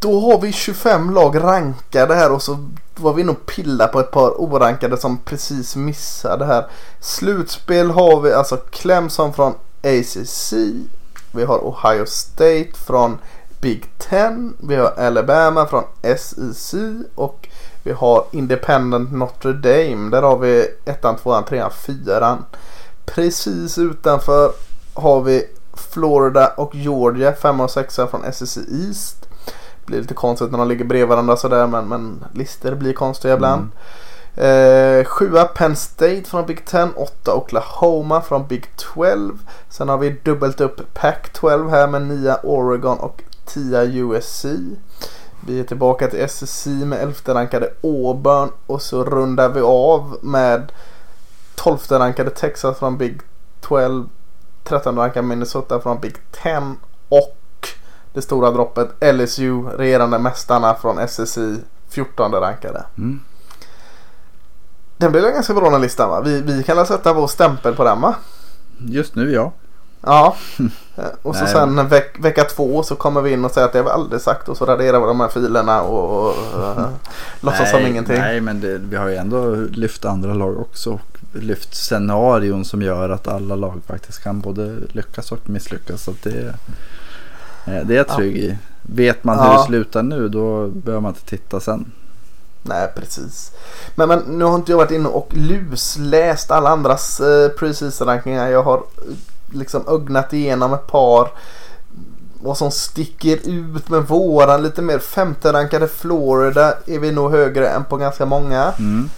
då 0.04 0.20
har 0.20 0.38
vi 0.40 0.52
25 0.52 1.10
lag 1.10 1.40
rankade 1.40 2.14
här 2.14 2.32
och 2.32 2.42
så 2.42 2.58
var 2.94 3.12
vi 3.12 3.22
inne 3.22 3.32
och 3.32 3.46
pilla 3.46 3.86
på 3.86 4.00
ett 4.00 4.10
par 4.10 4.30
orankade 4.40 4.96
som 4.96 5.18
precis 5.18 5.76
missade 5.76 6.44
här. 6.44 6.66
Slutspel 7.00 7.90
har 7.90 8.20
vi 8.20 8.32
alltså 8.32 8.56
Clemson 8.56 9.32
från 9.32 9.54
ACC. 9.82 10.52
Vi 11.32 11.44
har 11.44 11.58
Ohio 11.58 12.06
State 12.06 12.70
från 12.74 13.18
Big 13.60 13.84
Ten. 13.98 14.54
Vi 14.58 14.76
har 14.76 14.92
Alabama 14.98 15.66
från 15.66 15.84
SEC. 16.18 16.74
Och 17.14 17.48
vi 17.82 17.92
har 17.92 18.24
Independent 18.30 19.12
Notre 19.12 19.52
Dame. 19.52 20.10
Där 20.10 20.22
har 20.22 20.38
vi 20.38 20.68
ettan, 20.84 21.16
tvåan, 21.16 21.44
trean, 21.44 21.70
fyran. 21.70 22.44
Precis 23.04 23.78
utanför 23.78 24.52
har 24.94 25.20
vi 25.20 25.46
Florida 25.74 26.46
och 26.46 26.74
Georgia, 26.74 27.32
femma 27.32 27.64
och 27.64 27.70
sexa 27.70 28.06
från 28.06 28.32
SEC 28.32 28.56
East. 28.56 29.23
Blir 29.86 30.00
lite 30.00 30.14
konstigt 30.14 30.50
när 30.50 30.58
de 30.58 30.68
ligger 30.68 30.84
bredvid 30.84 31.08
varandra 31.08 31.36
sådär 31.36 31.66
men, 31.66 31.88
men 31.88 32.24
listor 32.32 32.74
blir 32.74 32.92
konstiga 32.92 33.34
ibland. 33.34 33.70
Eh, 34.36 35.04
sjua 35.04 35.44
Penn 35.44 35.76
State 35.76 36.24
från 36.24 36.46
Big 36.46 36.64
Ten, 36.64 36.92
åtta 36.96 37.34
Oklahoma 37.34 38.20
från 38.20 38.46
Big 38.46 38.66
12. 38.76 39.38
Sen 39.68 39.88
har 39.88 39.98
vi 39.98 40.10
dubbelt 40.10 40.60
upp 40.60 40.94
Pac-12 40.94 41.70
här 41.70 41.86
med 41.86 42.02
nia 42.02 42.40
Oregon 42.42 42.98
och 42.98 43.22
tia 43.44 43.82
USC. 43.84 44.46
Vi 45.46 45.60
är 45.60 45.64
tillbaka 45.64 46.08
till 46.08 46.28
SEC 46.28 46.66
med 46.66 47.02
elfte 47.02 47.34
rankade 47.34 47.70
Auburn 47.82 48.50
och 48.66 48.82
så 48.82 49.04
rundar 49.04 49.48
vi 49.48 49.60
av 49.60 50.18
med 50.22 50.72
tolfte 51.54 51.98
rankade 51.98 52.30
Texas 52.30 52.78
från 52.78 52.98
Big 52.98 53.20
12. 53.60 54.08
13 54.64 54.96
rankade 54.96 55.26
Minnesota 55.26 55.80
från 55.80 56.00
Big 56.00 56.16
10 56.42 56.74
och 57.08 57.36
det 58.14 58.22
stora 58.22 58.50
droppet 58.50 58.88
LSU, 59.14 59.62
regerande 59.62 60.18
mästarna 60.18 60.74
från 60.74 61.08
SEC, 61.08 61.38
14 61.88 62.32
rankade. 62.32 62.84
Mm. 62.98 63.20
Den 64.96 65.12
blir 65.12 65.22
ganska 65.22 65.54
bra 65.54 65.70
den 65.70 65.80
listan 65.80 66.10
va? 66.10 66.20
Vi, 66.20 66.40
vi 66.40 66.62
kan 66.62 66.76
väl 66.76 66.86
sätta 66.86 67.12
vår 67.12 67.26
stämpel 67.26 67.74
på 67.74 67.84
den 67.84 68.00
va? 68.00 68.14
Just 68.78 69.14
nu 69.14 69.32
ja. 69.32 69.52
Ja. 70.00 70.36
Eh, 70.96 71.04
och 71.22 71.36
så 71.36 71.46
sen 71.46 71.88
veck, 71.88 72.24
vecka 72.24 72.44
två 72.44 72.82
så 72.82 72.96
kommer 72.96 73.20
vi 73.20 73.32
in 73.32 73.44
och 73.44 73.50
säger 73.50 73.66
att 73.66 73.72
det 73.72 73.78
har 73.78 73.84
vi 73.84 73.90
aldrig 73.90 74.20
sagt 74.20 74.48
och 74.48 74.56
så 74.56 74.66
raderar 74.66 75.00
vi 75.00 75.06
de 75.06 75.20
här 75.20 75.28
filerna 75.28 75.82
och, 75.82 76.28
och 76.28 76.34
uh, 76.58 76.88
låtsas 77.40 77.70
som 77.70 77.86
ingenting. 77.86 78.18
Nej, 78.18 78.40
men 78.40 78.60
det, 78.60 78.78
vi 78.78 78.96
har 78.96 79.08
ju 79.08 79.16
ändå 79.16 79.54
lyft 79.54 80.04
andra 80.04 80.34
lag 80.34 80.60
också. 80.60 80.92
Och 80.92 81.18
lyft 81.32 81.74
scenarion 81.74 82.64
som 82.64 82.82
gör 82.82 83.10
att 83.10 83.28
alla 83.28 83.56
lag 83.56 83.80
faktiskt 83.86 84.22
kan 84.22 84.40
både 84.40 84.76
lyckas 84.92 85.32
och 85.32 85.50
misslyckas. 85.50 86.02
Så 86.02 86.14
det, 86.22 86.54
det 87.64 87.72
är 87.94 87.96
jag 87.96 88.06
Ja. 88.08 88.14
trygg 88.16 88.36
i. 88.36 88.58
Vet 88.82 89.24
man 89.24 89.38
hur 89.38 89.46
Ja. 89.46 89.58
det 89.58 89.64
slutar 89.66 90.02
nu 90.02 90.28
då 90.28 90.66
behöver 90.68 91.00
man 91.00 91.10
inte 91.10 91.24
titta 91.26 91.60
sen. 91.60 91.92
Nej 92.62 92.88
precis. 92.96 93.52
Men, 93.94 94.08
men 94.08 94.18
nu 94.18 94.44
har 94.44 94.54
inte 94.54 94.72
jag 94.72 94.76
varit 94.78 94.90
inne 94.90 95.08
och 95.08 95.28
lusläst 95.34 96.50
alla 96.50 96.70
andras 96.70 97.20
eh, 97.20 97.48
preseason 97.48 98.06
rankningar. 98.06 98.48
Jag 98.48 98.62
har 98.62 98.76
eh, 98.76 98.82
liksom 99.52 99.88
ögnat 99.88 100.32
igenom 100.32 100.74
ett 100.74 100.86
par. 100.86 101.28
Vad 102.42 102.56
som 102.58 102.70
sticker 102.70 103.38
ut 103.48 103.88
med 103.88 104.02
våran 104.02 104.62
lite 104.62 104.82
mer 104.82 104.98
femte 104.98 105.52
rankade 105.52 105.88
Florida 105.88 106.74
är 106.86 106.98
vi 106.98 107.12
nog 107.12 107.30
högre 107.30 107.68
än 107.68 107.84
på 107.84 107.96
ganska 107.96 108.26
många. 108.26 108.72
Mm. 108.78 109.10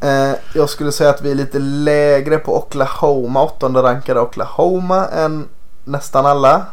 Eh, 0.00 0.36
jag 0.54 0.68
skulle 0.70 0.92
säga 0.92 1.10
att 1.10 1.22
vi 1.22 1.30
är 1.30 1.34
lite 1.34 1.58
lägre 1.58 2.38
på 2.38 2.58
Oklahoma, 2.58 3.42
åttonde 3.42 3.82
rankade 3.82 4.20
Oklahoma 4.20 5.06
än 5.06 5.48
nästan 5.84 6.26
alla. 6.26 6.66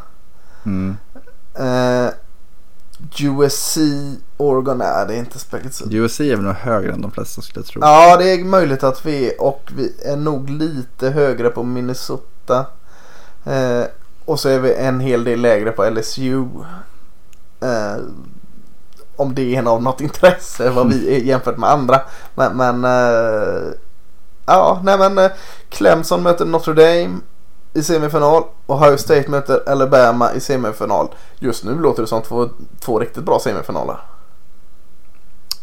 Mm. 0.65 0.97
Eh, 1.53 2.09
USC, 3.19 3.77
Oregon, 4.37 4.77
nej 4.77 5.05
det 5.07 5.13
är 5.13 5.17
inte 5.17 5.39
speciellt. 5.39 5.93
USC 5.93 6.19
är 6.19 6.35
väl 6.35 6.45
nog 6.45 6.53
högre 6.53 6.91
än 6.91 7.01
de 7.01 7.11
flesta 7.11 7.41
skulle 7.41 7.59
jag 7.59 7.65
tro. 7.65 7.81
Ja, 7.81 8.17
det 8.17 8.31
är 8.31 8.43
möjligt 8.43 8.83
att 8.83 9.05
vi 9.05 9.27
är 9.29 9.41
och 9.41 9.71
vi 9.75 9.93
är 10.05 10.17
nog 10.17 10.49
lite 10.49 11.09
högre 11.09 11.49
på 11.49 11.63
Minnesota. 11.63 12.65
Eh, 13.45 13.83
och 14.25 14.39
så 14.39 14.49
är 14.49 14.59
vi 14.59 14.73
en 14.73 14.99
hel 14.99 15.23
del 15.23 15.41
lägre 15.41 15.71
på 15.71 15.89
LSU. 15.89 16.45
Eh, 17.61 17.97
om 19.15 19.35
det 19.35 19.55
är 19.55 19.67
av 19.67 19.83
något 19.83 20.01
intresse 20.01 20.69
vad 20.69 20.93
vi 20.93 21.15
är 21.15 21.19
jämfört 21.19 21.57
med 21.57 21.69
andra. 21.69 22.01
Men, 22.35 22.57
men 22.57 22.85
eh, 22.85 23.71
ja, 24.45 24.81
nej 24.83 25.09
men 25.09 25.29
Clemson 25.69 26.23
möter 26.23 26.45
Notre 26.45 26.73
Dame 26.73 27.17
i 27.79 27.83
semifinal. 27.83 28.43
Ohio 28.67 28.97
State 28.97 29.29
möter 29.31 29.69
Alabama 29.69 30.33
i 30.33 30.39
semifinal. 30.39 31.07
Just 31.39 31.63
nu 31.63 31.79
låter 31.79 32.01
det 32.01 32.07
som 32.07 32.21
två, 32.21 32.49
två 32.79 32.99
riktigt 32.99 33.23
bra 33.23 33.39
semifinaler. 33.39 33.97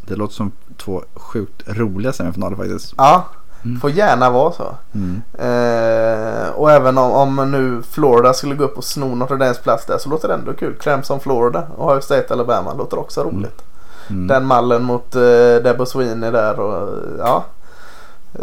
Det 0.07 0.17
låter 0.17 0.35
som 0.35 0.53
två 0.77 1.03
sjukt 1.15 1.63
roliga 1.67 2.13
semifinaler 2.13 2.57
faktiskt. 2.57 2.95
Ja, 2.97 3.25
Mm. 3.65 3.81
får 3.81 3.91
gärna 3.91 4.31
vara 4.31 4.53
så. 4.53 4.75
Mm. 4.95 5.23
Eh, 5.39 6.49
och 6.49 6.71
även 6.73 6.99
om, 6.99 7.13
om 7.13 7.51
nu 7.51 7.83
Florida 7.83 8.35
skulle 8.35 8.55
gå 8.55 8.65
upp 8.65 8.79
och 8.79 8.85
sno 8.85 9.15
Notre 9.15 9.37
Dames 9.37 9.59
plats 9.59 9.87
där 9.87 9.99
så 9.99 10.09
låter 10.09 10.29
det 10.29 10.35
ändå 10.35 10.53
kul. 10.53 10.75
Clemson 10.81 11.21
Florida 11.21 11.67
och 11.77 11.87
Ohio 11.91 12.01
State 12.01 12.35
Alabama 12.35 12.75
låter 12.75 12.99
också 12.99 13.23
roligt. 13.23 13.63
Mm. 14.11 14.27
Den 14.27 14.47
mallen 14.47 14.83
mot 14.85 15.17
uh, 15.17 15.23
Debo 15.63 15.87
Sweeney 15.87 16.31
där 16.31 16.61
och 16.61 16.99
ja. 17.19 17.45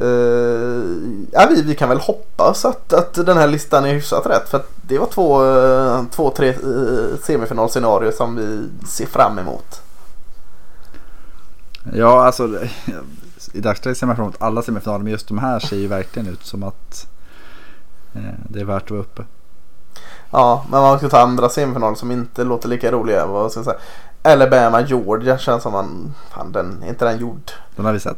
Eh, 0.02 0.84
ja 1.32 1.48
vi, 1.49 1.61
vi 1.61 1.76
kan 1.76 1.90
väl 1.90 1.99
hoppas 1.99 2.65
att, 2.65 2.94
att 2.94 3.14
den 3.14 3.38
här 3.38 3.48
listan 3.48 3.86
är 3.86 3.94
hyfsat 3.94 4.26
rätt. 4.26 4.49
För 4.49 4.61
det 4.82 4.98
var 4.98 5.07
två, 5.07 5.45
eh, 5.45 6.03
två 6.11 6.30
tre 6.30 6.53
uh, 6.53 7.18
semifinalscenarier 7.24 8.11
som 8.11 8.36
vi 8.36 8.70
ser 8.88 9.06
fram 9.06 9.40
emot. 9.40 9.82
Ja, 11.94 12.26
alltså 12.26 12.49
i 13.53 13.61
dagsläget 13.61 13.98
ser 13.98 14.07
man 14.07 14.15
fram 14.15 14.26
emot 14.26 14.41
alla 14.41 14.61
semifinaler 14.61 15.03
men 15.03 15.11
just 15.11 15.28
de 15.28 15.38
här 15.38 15.60
ser 15.60 15.78
ju 15.78 15.88
verkligen 15.88 16.28
ut 16.28 16.45
som 16.45 16.64
att 16.64 17.07
eh, 18.14 18.22
det 18.49 18.60
är 18.60 18.65
värt 18.65 18.84
att 18.84 18.91
vara 18.91 19.02
uppe. 19.02 19.24
Ja, 20.32 20.65
men 20.70 20.82
man 20.82 20.98
ska 20.98 21.10
ta 21.10 21.20
andra 21.20 21.49
semifinaler 21.49 21.95
som 21.95 22.11
inte 22.11 22.44
låter 22.44 22.70
lika 22.70 22.91
roliga. 22.91 23.26
Vad 23.26 23.52
ska 23.52 23.60
jag 23.60 23.65
säga? 23.65 23.78
Alabama, 24.22 24.82
Georgia 24.82 25.38
känns 25.38 25.64
som 25.64 25.72
man, 25.72 26.14
fan 26.30 26.52
den, 26.52 26.84
inte 26.88 27.06
den 27.06 27.20
gjord? 27.20 27.52
Den 27.76 27.86
har 27.86 27.94
vi 27.94 27.99
sett. 27.99 28.18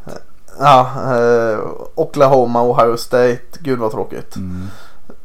Ja, 0.59 0.89
eh, 1.15 1.59
Oklahoma, 1.95 2.63
Ohio 2.63 2.97
State. 2.97 3.41
Gud 3.59 3.79
vad 3.79 3.91
tråkigt. 3.91 4.35
Mm. 4.35 4.67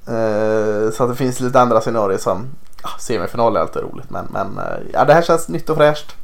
Eh, 0.06 0.90
så 0.92 1.04
att 1.04 1.10
det 1.10 1.16
finns 1.16 1.40
lite 1.40 1.60
andra 1.60 1.80
scenarier 1.80 2.18
som 2.18 2.48
ja, 2.82 2.88
semifinal 2.98 3.56
är 3.56 3.60
alltid 3.60 3.82
roligt. 3.82 4.10
Men, 4.10 4.26
men 4.30 4.58
eh, 4.58 4.78
ja, 4.92 5.04
det 5.04 5.14
här 5.14 5.22
känns 5.22 5.48
nytt 5.48 5.70
och 5.70 5.76
fräscht. 5.76 6.16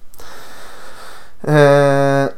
Eh, 1.43 2.29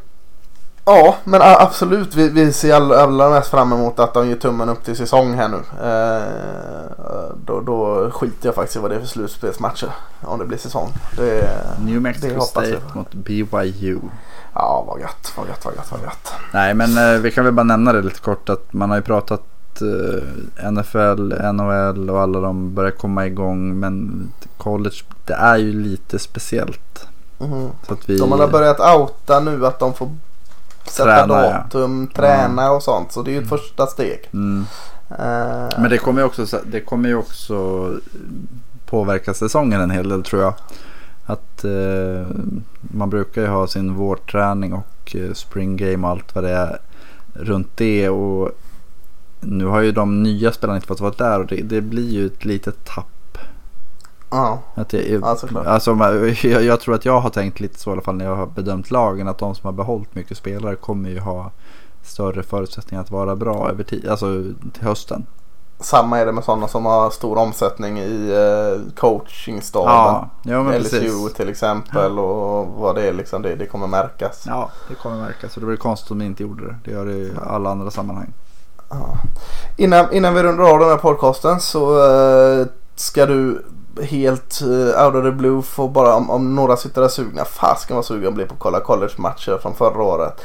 ja, 0.85 1.17
men 1.25 1.41
absolut. 1.43 2.15
Vi, 2.15 2.29
vi 2.29 2.53
ser 2.53 2.75
all, 2.75 2.93
allra 2.93 3.31
mest 3.31 3.51
fram 3.51 3.73
emot 3.73 3.99
att 3.99 4.15
de 4.15 4.29
ger 4.29 4.37
tummen 4.37 4.69
upp 4.69 4.85
till 4.85 4.97
säsong 4.97 5.35
här 5.35 5.49
nu. 5.49 5.61
Eh, 5.89 7.35
då, 7.45 7.61
då 7.61 8.11
skiter 8.11 8.49
jag 8.49 8.55
faktiskt 8.55 8.77
i 8.77 8.81
vad 8.81 8.91
det 8.91 8.97
är 8.97 9.01
för 9.01 9.07
slutspelsmatcher. 9.07 9.91
Om 10.21 10.39
det 10.39 10.45
blir 10.45 10.59
säsong. 10.59 10.93
Det, 11.17 11.51
New 11.85 12.01
Mexico 12.01 12.41
State 12.41 12.81
mot 12.95 13.15
BYU. 13.15 13.99
Ja, 14.59 14.85
vad 14.87 15.01
gött, 15.01 15.33
vad 15.37 15.49
gött, 15.49 15.65
vad 15.65 15.75
gött, 15.75 15.93
vad 15.93 16.01
gött. 16.03 16.33
Nej 16.53 16.75
men 16.75 16.99
eh, 17.15 17.21
vi 17.21 17.31
kan 17.31 17.45
väl 17.45 17.53
bara 17.53 17.63
nämna 17.65 17.93
det 17.93 18.03
lite 18.03 18.21
kort 18.21 18.49
att 18.49 18.73
man 18.73 18.91
har 18.91 18.97
ju 18.97 19.03
pratat 19.03 19.43
eh, 19.81 20.71
NFL, 20.71 21.35
NHL 21.53 22.11
och 22.11 22.21
alla 22.21 22.41
de 22.41 22.75
börjar 22.75 22.91
komma 22.91 23.27
igång. 23.27 23.81
Men 23.81 24.29
college 24.57 24.97
det 25.27 25.35
är 25.35 25.57
ju 25.57 25.83
lite 25.83 26.19
speciellt. 26.19 27.07
Mhm. 27.39 27.71
Så 27.87 27.93
att 27.93 28.09
vi, 28.09 28.19
De 28.19 28.33
har 28.33 28.49
börjat 28.49 28.81
outa 28.81 29.41
nu 29.41 29.67
att 29.67 29.79
de 29.79 29.95
får 29.95 30.09
sätta 30.85 31.05
Träna, 31.05 31.45
ja. 31.45 31.51
datum, 31.51 32.07
träna 32.15 32.71
och 32.71 32.83
sånt. 32.83 33.13
Så 33.13 33.23
det 33.23 33.31
är 33.31 33.33
ju 33.33 33.43
ett 33.43 33.49
första 33.49 33.87
steg. 33.87 34.29
mm. 34.33 34.67
Eh, 35.11 35.69
Men 35.79 35.91
det 35.91 35.99
kommer 35.99 36.21
ju 36.21 36.27
också, 36.27 36.47
det 36.67 36.81
kommer 36.81 37.09
ju 37.09 37.17
också 37.17 37.91
påverka 38.87 39.35
säsongen 39.35 39.81
en 39.81 39.91
hel 39.91 40.09
del 40.09 40.23
tror 40.23 40.43
jag. 40.43 40.55
Att 41.29 41.65
eh, 41.65 42.27
man 42.81 43.11
brukar 43.11 43.43
ju 43.43 43.49
ha 43.49 43.67
sin 43.67 43.95
vårträning 43.95 44.73
och 44.73 45.17
eh, 45.17 45.33
spring 45.33 45.77
game 45.77 46.07
och 46.07 46.11
allt 46.11 46.35
vad 46.35 46.45
det 46.45 46.51
är 46.51 46.79
runt 47.33 47.77
det. 47.77 48.09
Och 48.09 48.51
nu 49.41 49.65
har 49.65 49.81
ju 49.81 49.93
de 49.93 50.23
nya 50.23 50.53
spelarna 50.53 50.77
inte 50.77 50.87
fått 50.89 51.01
vara 51.01 51.15
där 51.17 51.41
och 51.41 51.47
det, 51.47 51.63
det 51.63 51.81
blir 51.81 52.11
ju 52.11 52.27
ett 52.27 52.45
litet 52.45 52.85
tapp. 52.85 53.39
ja, 54.31 54.63
Att 54.75 54.89
det, 54.89 55.09
Ja, 55.09 55.37
såklart. 55.37 55.67
alltså, 55.67 55.91
jag, 56.43 56.65
jag 56.65 56.81
tror 56.81 56.95
att 56.95 57.05
jag 57.05 57.21
har 57.21 57.31
tänkt 57.31 57.61
lite 57.61 57.79
så 57.79 57.91
i 57.91 57.93
alla 57.93 58.03
fall 58.03 58.17
när 58.17 58.25
jag 58.25 58.37
har 58.37 58.47
bedömt 58.47 58.91
lagen. 58.91 59.29
Att 59.29 59.39
de 59.39 59.55
som 59.55 59.67
har 59.67 59.73
behållit 59.73 60.15
mycket 60.15 60.37
spelare 60.37 60.75
kommer 60.77 61.11
ju 61.11 61.19
ha 61.19 61.51
större 62.03 62.43
förutsättningar 62.43 63.03
att 63.03 63.11
vara 63.11 63.37
bra 63.37 63.71
över 63.71 63.85
tid, 63.85 64.09
alltså 64.09 64.45
till 64.73 64.83
hösten. 64.83 65.27
Samma 65.81 66.19
är 66.19 66.27
det 66.27 66.33
med 66.33 66.45
sådana 66.45 66.69
som 66.69 66.87
har 66.87 67.11
stor 67.11 67.39
omsättning 67.39 67.99
i 67.99 68.31
eh, 68.31 68.95
coachingstaben. 68.95 69.95
Ja, 69.95 70.29
ja 70.43 70.79
LSU 70.79 71.01
precis. 71.01 71.35
till 71.35 71.49
exempel 71.49 72.19
och 72.19 72.67
vad 72.67 72.95
det 72.95 73.09
är 73.09 73.13
liksom. 73.13 73.43
Det, 73.43 73.55
det 73.55 73.67
kommer 73.67 73.87
märkas. 73.87 74.45
Ja, 74.47 74.71
det 74.89 74.95
kommer 74.95 75.17
märkas. 75.17 75.53
Så 75.53 75.61
det 75.61 75.67
vore 75.67 75.77
konstigt 75.77 76.11
om 76.11 76.19
ni 76.19 76.25
inte 76.25 76.43
gjorde 76.43 76.67
det. 76.67 76.77
Det 76.85 76.91
gör 76.91 77.07
det 77.07 77.13
i 77.13 77.33
alla 77.47 77.71
andra 77.71 77.91
sammanhang. 77.91 78.33
Ja. 78.89 79.19
Innan, 79.77 80.13
innan 80.13 80.35
vi 80.35 80.43
rundar 80.43 80.65
av 80.65 80.79
den 80.79 80.89
här 80.89 80.97
podcasten 80.97 81.61
så 81.61 82.11
eh, 82.11 82.67
ska 82.95 83.27
du 83.27 83.65
helt 84.03 84.61
eh, 84.61 85.07
out 85.07 85.15
of 85.15 85.25
the 85.25 85.31
blue 85.31 85.63
få 85.63 85.89
bara 85.89 86.15
om, 86.15 86.31
om 86.31 86.55
några 86.55 86.77
sitter 86.77 87.01
där 87.01 87.09
sugna. 87.09 87.45
Fasken 87.45 87.97
vad 87.97 88.05
sugen 88.05 88.35
blir 88.35 88.47
på 88.47 88.55
att 88.55 88.61
kolla 88.61 88.81
college-matcher 88.81 89.59
från 89.63 89.75
förra 89.75 90.03
året. 90.03 90.41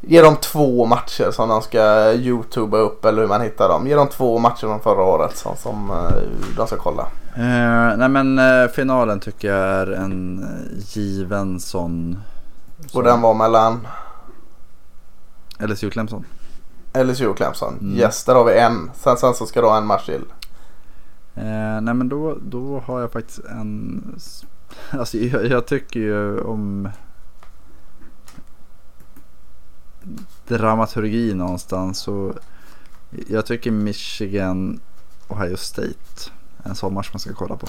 Ge 0.00 0.22
dem 0.22 0.36
två 0.36 0.86
matcher 0.86 1.30
som 1.30 1.48
de 1.48 1.62
ska 1.62 2.12
youtuba 2.12 2.78
upp 2.78 3.04
eller 3.04 3.22
hur 3.22 3.28
man 3.28 3.40
hittar 3.40 3.68
dem. 3.68 3.86
Ge 3.86 3.94
dem 3.94 4.08
två 4.08 4.38
matcher 4.38 4.60
från 4.60 4.80
förra 4.80 5.02
året 5.02 5.36
som, 5.36 5.56
som 5.56 5.90
eh, 5.90 6.56
de 6.56 6.66
ska 6.66 6.76
kolla. 6.76 7.02
Eh, 7.36 7.96
nej 7.98 8.08
men 8.08 8.38
eh, 8.38 8.68
finalen 8.68 9.20
tycker 9.20 9.48
jag 9.48 9.58
är 9.58 9.86
en 9.86 10.46
given 10.76 11.60
sån. 11.60 12.18
Och 12.92 13.02
den 13.02 13.20
var 13.20 13.34
mellan 13.34 13.86
LSU 15.58 15.90
Clemson. 15.90 16.24
LSU 16.94 17.26
och 17.26 17.36
Clemson. 17.36 17.78
Mm. 17.80 17.96
Yes, 17.96 18.24
där 18.24 18.34
har 18.34 18.44
vi 18.44 18.58
en. 18.58 18.90
Sen, 18.94 19.16
sen 19.16 19.34
så 19.34 19.46
ska 19.46 19.60
du 19.60 19.66
ha 19.66 19.78
en 19.78 19.86
match 19.86 20.06
till. 20.06 20.24
Eh, 21.34 21.80
nej 21.80 21.94
men 21.94 22.08
då, 22.08 22.38
då 22.42 22.82
har 22.86 23.00
jag 23.00 23.12
faktiskt 23.12 23.38
en. 23.38 24.04
Alltså 24.90 25.16
jag, 25.16 25.46
jag 25.46 25.66
tycker 25.66 26.00
ju 26.00 26.40
om 26.40 26.88
dramaturgi 30.48 31.34
någonstans. 31.34 31.98
Så 31.98 32.34
jag 33.28 33.46
tycker 33.46 33.70
Michigan 33.70 34.80
Ohio 35.28 35.56
State. 35.56 36.30
En 36.62 36.74
sån 36.74 36.94
match 36.94 37.10
man 37.12 37.20
ska 37.20 37.34
kolla 37.34 37.56
på. 37.56 37.66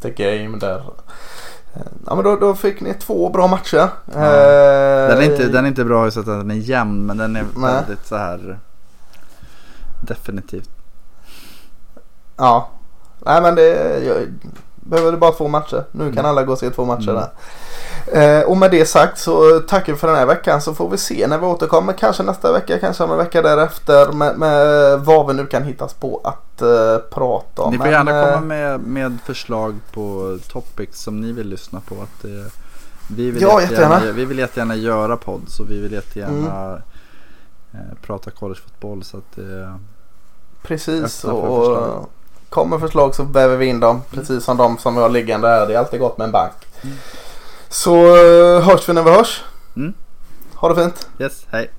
The 0.00 0.10
Game 0.10 0.58
där. 0.58 0.82
Ja 2.06 2.14
men 2.14 2.24
då, 2.24 2.36
då 2.36 2.54
fick 2.54 2.80
ni 2.80 2.94
två 2.94 3.28
bra 3.28 3.46
matcher. 3.46 3.88
Ja. 4.04 4.12
Eh, 4.14 5.08
Den 5.08 5.18
är 5.18 5.22
inte, 5.22 5.48
den 5.48 5.64
är 5.64 5.68
inte 5.68 5.84
bra 5.84 6.06
i 6.06 6.10
så 6.10 6.20
att 6.20 6.26
den 6.26 6.50
är 6.50 6.54
jämn 6.54 7.06
men 7.06 7.16
den 7.16 7.36
är 7.36 7.42
Nej. 7.56 7.74
väldigt 7.74 8.06
så 8.06 8.16
här 8.16 8.58
definitivt. 10.00 10.70
Ja. 12.36 12.70
Nej 13.26 13.42
men 13.42 13.54
det 13.54 13.98
jag, 14.04 14.16
behöver 14.84 15.12
det 15.12 15.18
bara 15.18 15.32
två 15.32 15.48
matcher. 15.48 15.84
Nu 15.92 16.04
kan 16.04 16.12
Mm. 16.12 16.26
alla 16.26 16.42
gå 16.42 16.52
och 16.52 16.58
se 16.58 16.70
två 16.70 16.84
matcher 16.84 17.10
Mm. 17.10 17.14
där. 17.22 17.30
Eh, 18.40 18.44
och 18.44 18.56
med 18.56 18.70
det 18.70 18.86
sagt 18.86 19.18
så 19.18 19.60
tackar 19.60 19.92
vi 19.92 19.98
för 19.98 20.06
den 20.08 20.16
här 20.16 20.26
veckan 20.26 20.60
så 20.60 20.74
får 20.74 20.90
vi 20.90 20.98
se 20.98 21.26
när 21.26 21.38
vi 21.38 21.46
återkommer. 21.46 21.92
Kanske 21.92 22.22
nästa 22.22 22.52
vecka, 22.52 22.78
kanske 22.78 23.04
om 23.04 23.10
en 23.10 23.16
vecka 23.18 23.42
därefter 23.42 24.12
med, 24.12 24.38
med 24.38 25.00
vad 25.00 25.26
vi 25.26 25.34
nu 25.34 25.46
kan 25.46 25.62
hittas 25.62 25.94
på 25.94 26.20
att 26.24 26.62
eh, 26.62 26.98
prata 27.10 27.62
om. 27.62 27.70
Ni 27.72 27.76
får 27.78 27.84
Men, 27.84 27.92
gärna 27.92 28.20
eh, 28.20 28.34
komma 28.34 28.46
med, 28.46 28.80
med 28.80 29.18
förslag 29.24 29.74
på 29.92 30.38
topics 30.52 31.00
som 31.02 31.20
ni 31.20 31.32
vill 31.32 31.48
lyssna 31.48 31.80
på. 31.80 31.94
Att, 31.94 32.24
eh, 32.24 32.30
vi, 33.10 33.30
vill 33.30 33.42
Ja, 33.42 33.60
jättegärna, 33.60 33.94
jättegärna. 33.94 34.16
vi 34.16 34.24
vill 34.24 34.38
jättegärna 34.38 34.74
göra 34.76 35.16
podd 35.16 35.42
så 35.48 35.64
vi 35.64 35.80
vill 35.80 35.92
jättegärna 35.92 36.64
Mm. 36.64 36.80
eh, 37.72 37.96
prata 38.06 38.30
collegefotboll. 38.30 39.04
Så 39.04 39.16
att, 39.16 39.38
eh, 39.38 39.74
Precis. 40.62 41.24
och 41.24 42.10
kommer 42.54 42.78
förslag 42.78 43.14
så 43.14 43.22
väver 43.22 43.56
vi 43.56 43.66
in 43.66 43.80
dem. 43.80 44.02
Precis 44.10 44.44
som 44.44 44.56
de 44.56 44.78
som 44.78 44.94
vi 44.94 45.00
har 45.00 45.08
liggande 45.08 45.48
här. 45.48 45.66
Det 45.66 45.74
är 45.74 45.78
alltid 45.78 46.00
gott 46.00 46.18
med 46.18 46.24
en 46.24 46.32
bank. 46.32 46.52
Mm. 46.82 46.96
Så 47.68 47.94
eh, 47.96 48.60
hörs 48.62 48.88
vi 48.88 48.92
när 48.92 49.02
vi 49.02 49.10
hörs. 49.10 49.42
Mm. 49.76 49.94
Ha 50.54 50.68
det 50.68 50.74
fint. 50.74 51.08
yes, 51.18 51.46
hej. 51.50 51.70